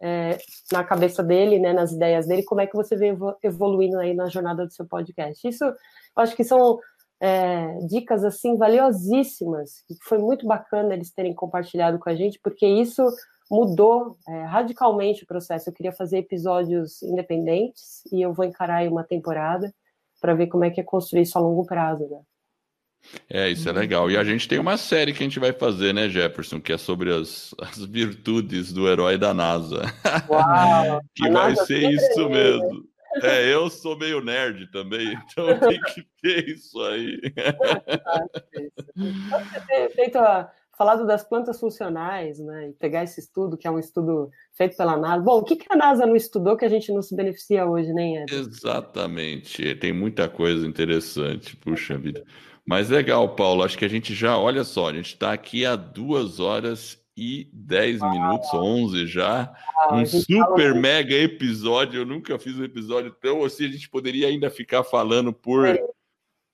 é, 0.00 0.38
na 0.72 0.84
cabeça 0.84 1.22
dele, 1.22 1.58
né, 1.58 1.72
nas 1.72 1.92
ideias 1.92 2.26
dele, 2.26 2.42
como 2.42 2.60
é 2.60 2.66
que 2.66 2.76
você 2.76 2.96
vem 2.96 3.16
evoluindo 3.42 3.98
aí 3.98 4.14
na 4.14 4.28
jornada 4.28 4.66
do 4.66 4.72
seu 4.72 4.86
podcast. 4.86 5.46
Isso, 5.46 5.64
eu 5.64 5.74
acho 6.16 6.36
que 6.36 6.44
são 6.44 6.78
é, 7.20 7.78
dicas 7.86 8.24
assim 8.24 8.56
valiosíssimas, 8.56 9.84
foi 10.04 10.18
muito 10.18 10.46
bacana 10.46 10.94
eles 10.94 11.10
terem 11.12 11.34
compartilhado 11.34 11.98
com 11.98 12.08
a 12.08 12.14
gente, 12.14 12.38
porque 12.42 12.66
isso 12.66 13.02
mudou 13.50 14.16
é, 14.28 14.42
radicalmente 14.44 15.24
o 15.24 15.26
processo. 15.26 15.68
Eu 15.68 15.74
queria 15.74 15.92
fazer 15.92 16.18
episódios 16.18 17.02
independentes 17.02 18.02
e 18.12 18.20
eu 18.22 18.32
vou 18.32 18.44
encarar 18.44 18.76
aí 18.76 18.88
uma 18.88 19.04
temporada 19.04 19.72
para 20.20 20.34
ver 20.34 20.48
como 20.48 20.64
é 20.64 20.70
que 20.70 20.80
é 20.80 20.84
construir 20.84 21.22
isso 21.22 21.38
a 21.38 21.40
longo 21.40 21.64
prazo, 21.64 22.06
né? 22.08 22.20
É, 23.30 23.48
isso 23.48 23.68
é 23.68 23.72
legal. 23.72 24.10
E 24.10 24.16
a 24.16 24.24
gente 24.24 24.46
tem 24.46 24.58
uma 24.58 24.76
série 24.76 25.12
que 25.12 25.22
a 25.22 25.26
gente 25.26 25.38
vai 25.38 25.52
fazer, 25.52 25.94
né, 25.94 26.08
Jefferson, 26.08 26.60
que 26.60 26.72
é 26.72 26.78
sobre 26.78 27.12
as, 27.12 27.54
as 27.58 27.84
virtudes 27.84 28.72
do 28.72 28.88
herói 28.88 29.16
da 29.16 29.32
NASA. 29.32 29.82
Uau, 30.28 31.00
que 31.14 31.28
vai 31.30 31.50
NASA 31.50 31.66
ser 31.66 31.90
isso 31.90 32.28
mesmo. 32.28 32.88
É, 33.22 33.52
eu 33.52 33.70
sou 33.70 33.98
meio 33.98 34.22
nerd 34.22 34.70
também, 34.70 35.18
então 35.32 35.58
tem 35.58 35.80
que 35.80 36.06
ter 36.22 36.48
isso 36.48 36.80
aí. 36.82 37.20
Pode 39.30 39.66
ter 39.66 39.90
feito 39.90 40.18
a, 40.18 40.50
falado 40.78 41.04
das 41.04 41.24
plantas 41.24 41.58
funcionais, 41.58 42.38
né? 42.38 42.68
E 42.68 42.72
pegar 42.72 43.02
esse 43.02 43.18
estudo, 43.18 43.58
que 43.58 43.66
é 43.66 43.70
um 43.70 43.80
estudo 43.80 44.30
feito 44.56 44.76
pela 44.76 44.96
NASA. 44.96 45.20
Bom, 45.20 45.38
o 45.38 45.44
que, 45.44 45.56
que 45.56 45.66
a 45.68 45.76
NASA 45.76 46.06
não 46.06 46.14
estudou 46.14 46.56
que 46.56 46.64
a 46.64 46.68
gente 46.68 46.92
não 46.92 47.02
se 47.02 47.16
beneficia 47.16 47.66
hoje, 47.66 47.92
nem 47.92 48.18
é? 48.18 48.26
Exatamente. 48.30 49.74
Tem 49.74 49.92
muita 49.92 50.28
coisa 50.28 50.64
interessante, 50.64 51.56
puxa 51.56 51.98
vida. 51.98 52.24
Mas 52.64 52.88
legal, 52.88 53.34
Paulo. 53.34 53.64
Acho 53.64 53.76
que 53.76 53.84
a 53.84 53.88
gente 53.88 54.14
já, 54.14 54.38
olha 54.38 54.62
só, 54.62 54.88
a 54.88 54.92
gente 54.92 55.14
está 55.14 55.32
aqui 55.32 55.66
há 55.66 55.74
duas 55.74 56.38
horas 56.38 57.02
e 57.16 57.50
10 57.52 58.00
ah, 58.00 58.10
minutos, 58.10 58.54
11 58.54 59.06
já. 59.08 59.52
Ah, 59.76 59.96
um 59.96 60.06
super 60.06 60.74
mega 60.76 61.14
episódio. 61.14 62.02
Eu 62.02 62.06
nunca 62.06 62.38
fiz 62.38 62.56
um 62.56 62.62
episódio 62.62 63.10
tão 63.20 63.44
assim. 63.44 63.64
A 63.64 63.72
gente 63.72 63.90
poderia 63.90 64.28
ainda 64.28 64.48
ficar 64.48 64.84
falando 64.84 65.32
por, 65.32 65.66
é. 65.66 65.82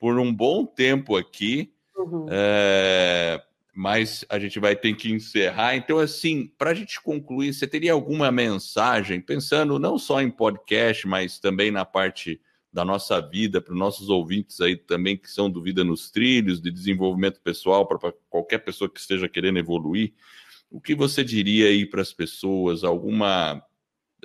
por 0.01 0.19
um 0.19 0.33
bom 0.33 0.65
tempo 0.65 1.15
aqui. 1.15 1.71
Uhum. 1.95 2.27
É, 2.31 3.43
mas 3.75 4.25
a 4.29 4.39
gente 4.39 4.61
vai 4.61 4.77
ter 4.77 4.95
que 4.95 5.11
encerrar. 5.11 5.75
Então, 5.75 5.99
assim, 5.99 6.47
para 6.57 6.71
a 6.71 6.75
gente 6.75 7.01
concluir, 7.03 7.53
você 7.53 7.67
teria 7.67 7.93
alguma 7.93 8.31
mensagem, 8.31 9.21
pensando 9.21 9.79
não 9.79 9.99
só 9.99 10.23
em 10.23 10.31
podcast, 10.31 11.07
mas 11.09 11.41
também 11.41 11.71
na 11.71 11.85
parte 11.85 12.41
da 12.73 12.85
nossa 12.85 13.21
vida, 13.21 13.61
para 13.61 13.73
os 13.73 13.79
nossos 13.79 14.09
ouvintes 14.09 14.61
aí 14.61 14.77
também 14.77 15.17
que 15.17 15.31
são 15.31 15.51
do 15.51 15.63
Vida 15.63 15.85
nos 15.85 16.11
Trilhos, 16.11 16.61
de 16.61 16.71
desenvolvimento 16.71 17.41
pessoal, 17.41 17.87
para 17.87 18.13
qualquer 18.29 18.59
pessoa 18.59 18.91
que 18.91 18.99
esteja 18.99 19.29
querendo 19.29 19.59
evoluir. 19.59 20.13
O 20.71 20.81
que 20.81 20.95
você 20.95 21.23
diria 21.23 21.69
aí 21.69 21.87
para 21.87 22.03
as 22.03 22.13
pessoas? 22.13 22.83
Alguma 22.83 23.65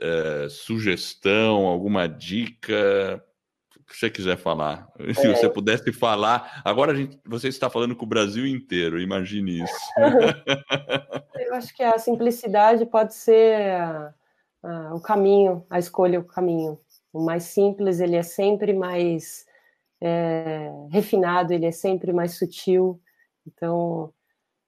é, 0.02 0.48
sugestão, 0.50 1.66
alguma 1.66 2.08
dica? 2.08 3.24
Que 3.90 3.98
você 3.98 4.10
quiser 4.10 4.38
falar. 4.38 4.88
É. 5.00 5.14
Se 5.14 5.28
você 5.28 5.50
pudesse 5.50 5.92
falar. 5.92 6.62
Agora 6.64 6.92
a 6.92 6.96
gente, 6.96 7.20
você 7.26 7.48
está 7.48 7.70
falando 7.70 7.96
com 7.96 8.06
o 8.06 8.10
Brasil 8.10 8.46
inteiro, 8.46 9.02
imagine 9.02 9.64
isso. 9.64 9.74
Eu 11.36 11.56
acho 11.56 11.76
que 11.76 11.82
a 11.82 11.98
simplicidade 11.98 12.86
pode 12.86 13.16
ser 13.16 14.14
o 14.94 15.00
caminho, 15.00 15.66
a 15.70 15.80
escolha, 15.80 16.20
o 16.20 16.24
caminho. 16.24 16.80
O 17.12 17.24
mais 17.24 17.44
simples, 17.44 18.00
ele 18.00 18.16
é 18.16 18.22
sempre 18.22 18.72
mais 18.74 19.46
é, 20.02 20.72
refinado, 20.92 21.54
ele 21.54 21.66
é 21.66 21.72
sempre 21.72 22.14
mais 22.14 22.38
sutil. 22.38 23.02
Então, 23.48 24.14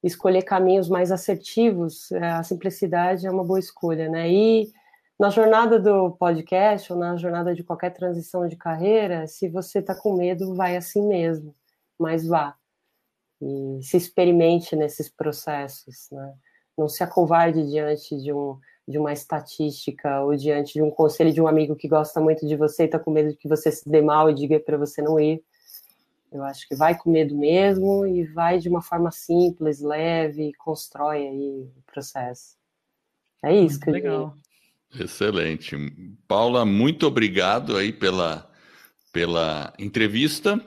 escolher 0.04 0.42
caminhos 0.44 0.90
mais 0.90 1.12
assertivos, 1.12 2.12
é, 2.12 2.32
a 2.32 2.44
simplicidade 2.44 3.28
é 3.28 3.32
uma 3.32 3.44
boa 3.44 3.60
escolha, 3.60 4.10
né? 4.10 4.30
E 4.30 4.72
na 5.22 5.30
jornada 5.30 5.80
do 5.80 6.10
podcast 6.14 6.92
ou 6.92 6.98
na 6.98 7.16
jornada 7.16 7.54
de 7.54 7.64
qualquer 7.64 7.92
transição 7.92 8.48
de 8.48 8.56
carreira, 8.56 9.28
se 9.28 9.48
você 9.48 9.78
está 9.78 9.94
com 9.94 10.18
medo, 10.18 10.56
vai 10.56 10.76
assim 10.76 11.08
mesmo, 11.08 11.54
mas 12.00 12.26
vá. 12.26 12.56
E 13.40 13.84
se 13.84 13.98
experimente 13.98 14.76
nesses 14.76 15.10
processos, 15.10 16.10
né? 16.12 16.34
Não 16.76 16.90
se 16.90 17.04
acovarde 17.04 17.70
diante 17.70 18.18
de, 18.18 18.34
um, 18.34 18.58
de 18.88 18.98
uma 18.98 19.14
estatística 19.14 20.22
ou 20.22 20.36
diante 20.36 20.74
de 20.74 20.82
um 20.82 20.90
conselho 20.90 21.32
de 21.32 21.40
um 21.40 21.48
amigo 21.48 21.76
que 21.76 21.88
gosta 21.88 22.20
muito 22.20 22.48
de 22.48 22.56
você 22.56 22.84
e 22.84 22.86
está 22.88 22.98
com 22.98 23.12
medo 23.12 23.30
de 23.30 23.38
que 23.38 23.48
você 23.48 23.72
se 23.72 23.88
dê 23.88 24.02
mal 24.02 24.28
e 24.28 24.34
diga 24.34 24.60
para 24.60 24.76
você 24.76 25.04
não 25.04 25.20
ir. 25.20 25.44
Eu 26.32 26.44
acho 26.44 26.68
que 26.68 26.76
vai 26.76 26.98
com 26.98 27.12
medo 27.12 27.38
mesmo 27.38 28.08
e 28.08 28.24
vai 28.24 28.58
de 28.58 28.68
uma 28.68 28.82
forma 28.82 29.12
simples, 29.12 29.82
leve, 29.82 30.52
constrói 30.54 31.28
aí 31.28 31.72
o 31.78 31.84
processo. 31.86 32.58
É 33.44 33.54
isso 33.54 33.80
que 33.80 33.92
legal. 33.92 34.36
Excelente. 35.00 35.76
Paula, 36.28 36.66
muito 36.66 37.08
obrigado 37.08 37.78
aí 37.78 37.94
pela, 37.94 38.50
pela 39.12 39.74
entrevista. 39.80 40.60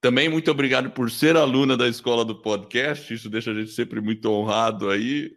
Também 0.00 0.28
muito 0.28 0.50
obrigado 0.50 0.90
por 0.90 1.10
ser 1.10 1.36
aluna 1.36 1.76
da 1.76 1.88
escola 1.88 2.24
do 2.24 2.34
podcast. 2.34 3.12
Isso 3.12 3.28
deixa 3.28 3.50
a 3.50 3.54
gente 3.54 3.72
sempre 3.72 4.00
muito 4.00 4.30
honrado 4.30 4.90
aí. 4.90 5.32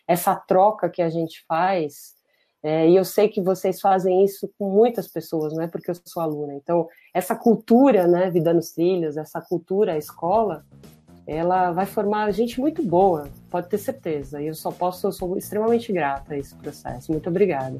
essa 0.07 0.36
troca 0.36 0.90
que 0.90 1.02
a 1.02 1.10
gente 1.10 1.44
faz 1.48 2.18
é, 2.64 2.90
e 2.90 2.95
eu 2.95 3.06
sei 3.06 3.30
que 3.30 3.41
vocês 3.41 3.80
fazem 3.80 4.24
isso 4.26 4.52
com 4.57 4.69
muitas 4.69 5.07
pessoas, 5.07 5.53
não 5.53 5.64
é 5.64 5.68
porque 5.68 5.91
eu 5.91 5.95
sou 6.06 6.22
aluna. 6.22 6.53
Então, 6.56 6.88
essa 7.14 7.36
cultura, 7.36 8.07
né, 8.07 8.30
Vida 8.30 8.53
nos 8.53 8.72
Trilhos, 8.72 9.15
essa 9.15 9.40
cultura, 9.40 9.94
a 9.94 9.98
escola, 9.98 10.65
ela 11.26 11.72
vai 11.72 11.86
formar 11.86 12.32
gente 12.32 12.60
muito 12.60 12.82
boa, 12.82 13.28
pode 13.49 13.69
ter 13.69 13.78
certeza. 13.78 14.41
E 14.41 14.48
eu 14.48 14.56
só 14.56 14.72
posso, 14.72 15.07
eu 15.07 15.11
sou 15.11 15.38
extremamente 15.38 15.94
grata 15.94 16.34
a 16.34 16.38
esse 16.38 16.56
processo. 16.56 17.11
Muito 17.11 17.30
obrigada. 17.30 17.80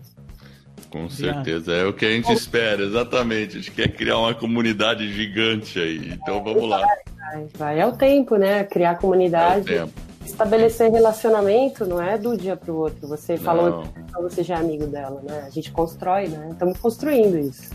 Com 0.90 1.10
certeza, 1.10 1.74
é 1.74 1.86
o 1.86 1.94
que 1.94 2.06
a 2.06 2.12
gente 2.12 2.32
espera, 2.32 2.82
exatamente. 2.82 3.58
A 3.58 3.60
gente 3.60 3.72
quer 3.72 3.90
criar 3.90 4.18
uma 4.20 4.34
comunidade 4.34 5.12
gigante 5.12 5.78
aí. 5.80 6.14
Então 6.14 6.44
vamos 6.44 6.70
lá. 6.70 6.80
Vai, 6.80 7.48
vai. 7.58 7.80
É 7.80 7.86
o 7.86 7.92
tempo, 7.92 8.38
né? 8.38 8.64
Criar 8.64 8.96
comunidade. 8.96 9.74
É 9.74 9.86
estabelecer 10.28 10.92
relacionamento 10.92 11.86
não 11.86 12.02
é 12.02 12.18
do 12.18 12.38
dia 12.38 12.56
para 12.56 12.72
o 12.72 12.76
outro. 12.76 13.08
Você 13.08 13.36
não. 13.36 13.42
falou 13.42 13.84
que 13.84 14.22
você 14.22 14.44
já 14.44 14.56
é 14.56 14.60
amigo 14.60 14.86
dela, 14.86 15.22
né? 15.24 15.44
A 15.48 15.50
gente 15.50 15.72
constrói, 15.72 16.28
né? 16.28 16.50
Estamos 16.52 16.78
construindo 16.78 17.38
isso. 17.38 17.74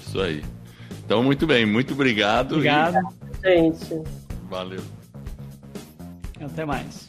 Isso 0.00 0.20
aí. 0.20 0.42
Então, 1.04 1.22
muito 1.22 1.46
bem, 1.46 1.64
muito 1.64 1.94
obrigado. 1.94 2.56
Obrigado. 2.56 2.98
E... 3.44 3.48
Gente. 3.48 4.02
Valeu. 4.48 4.82
Até 6.40 6.64
mais. 6.64 7.06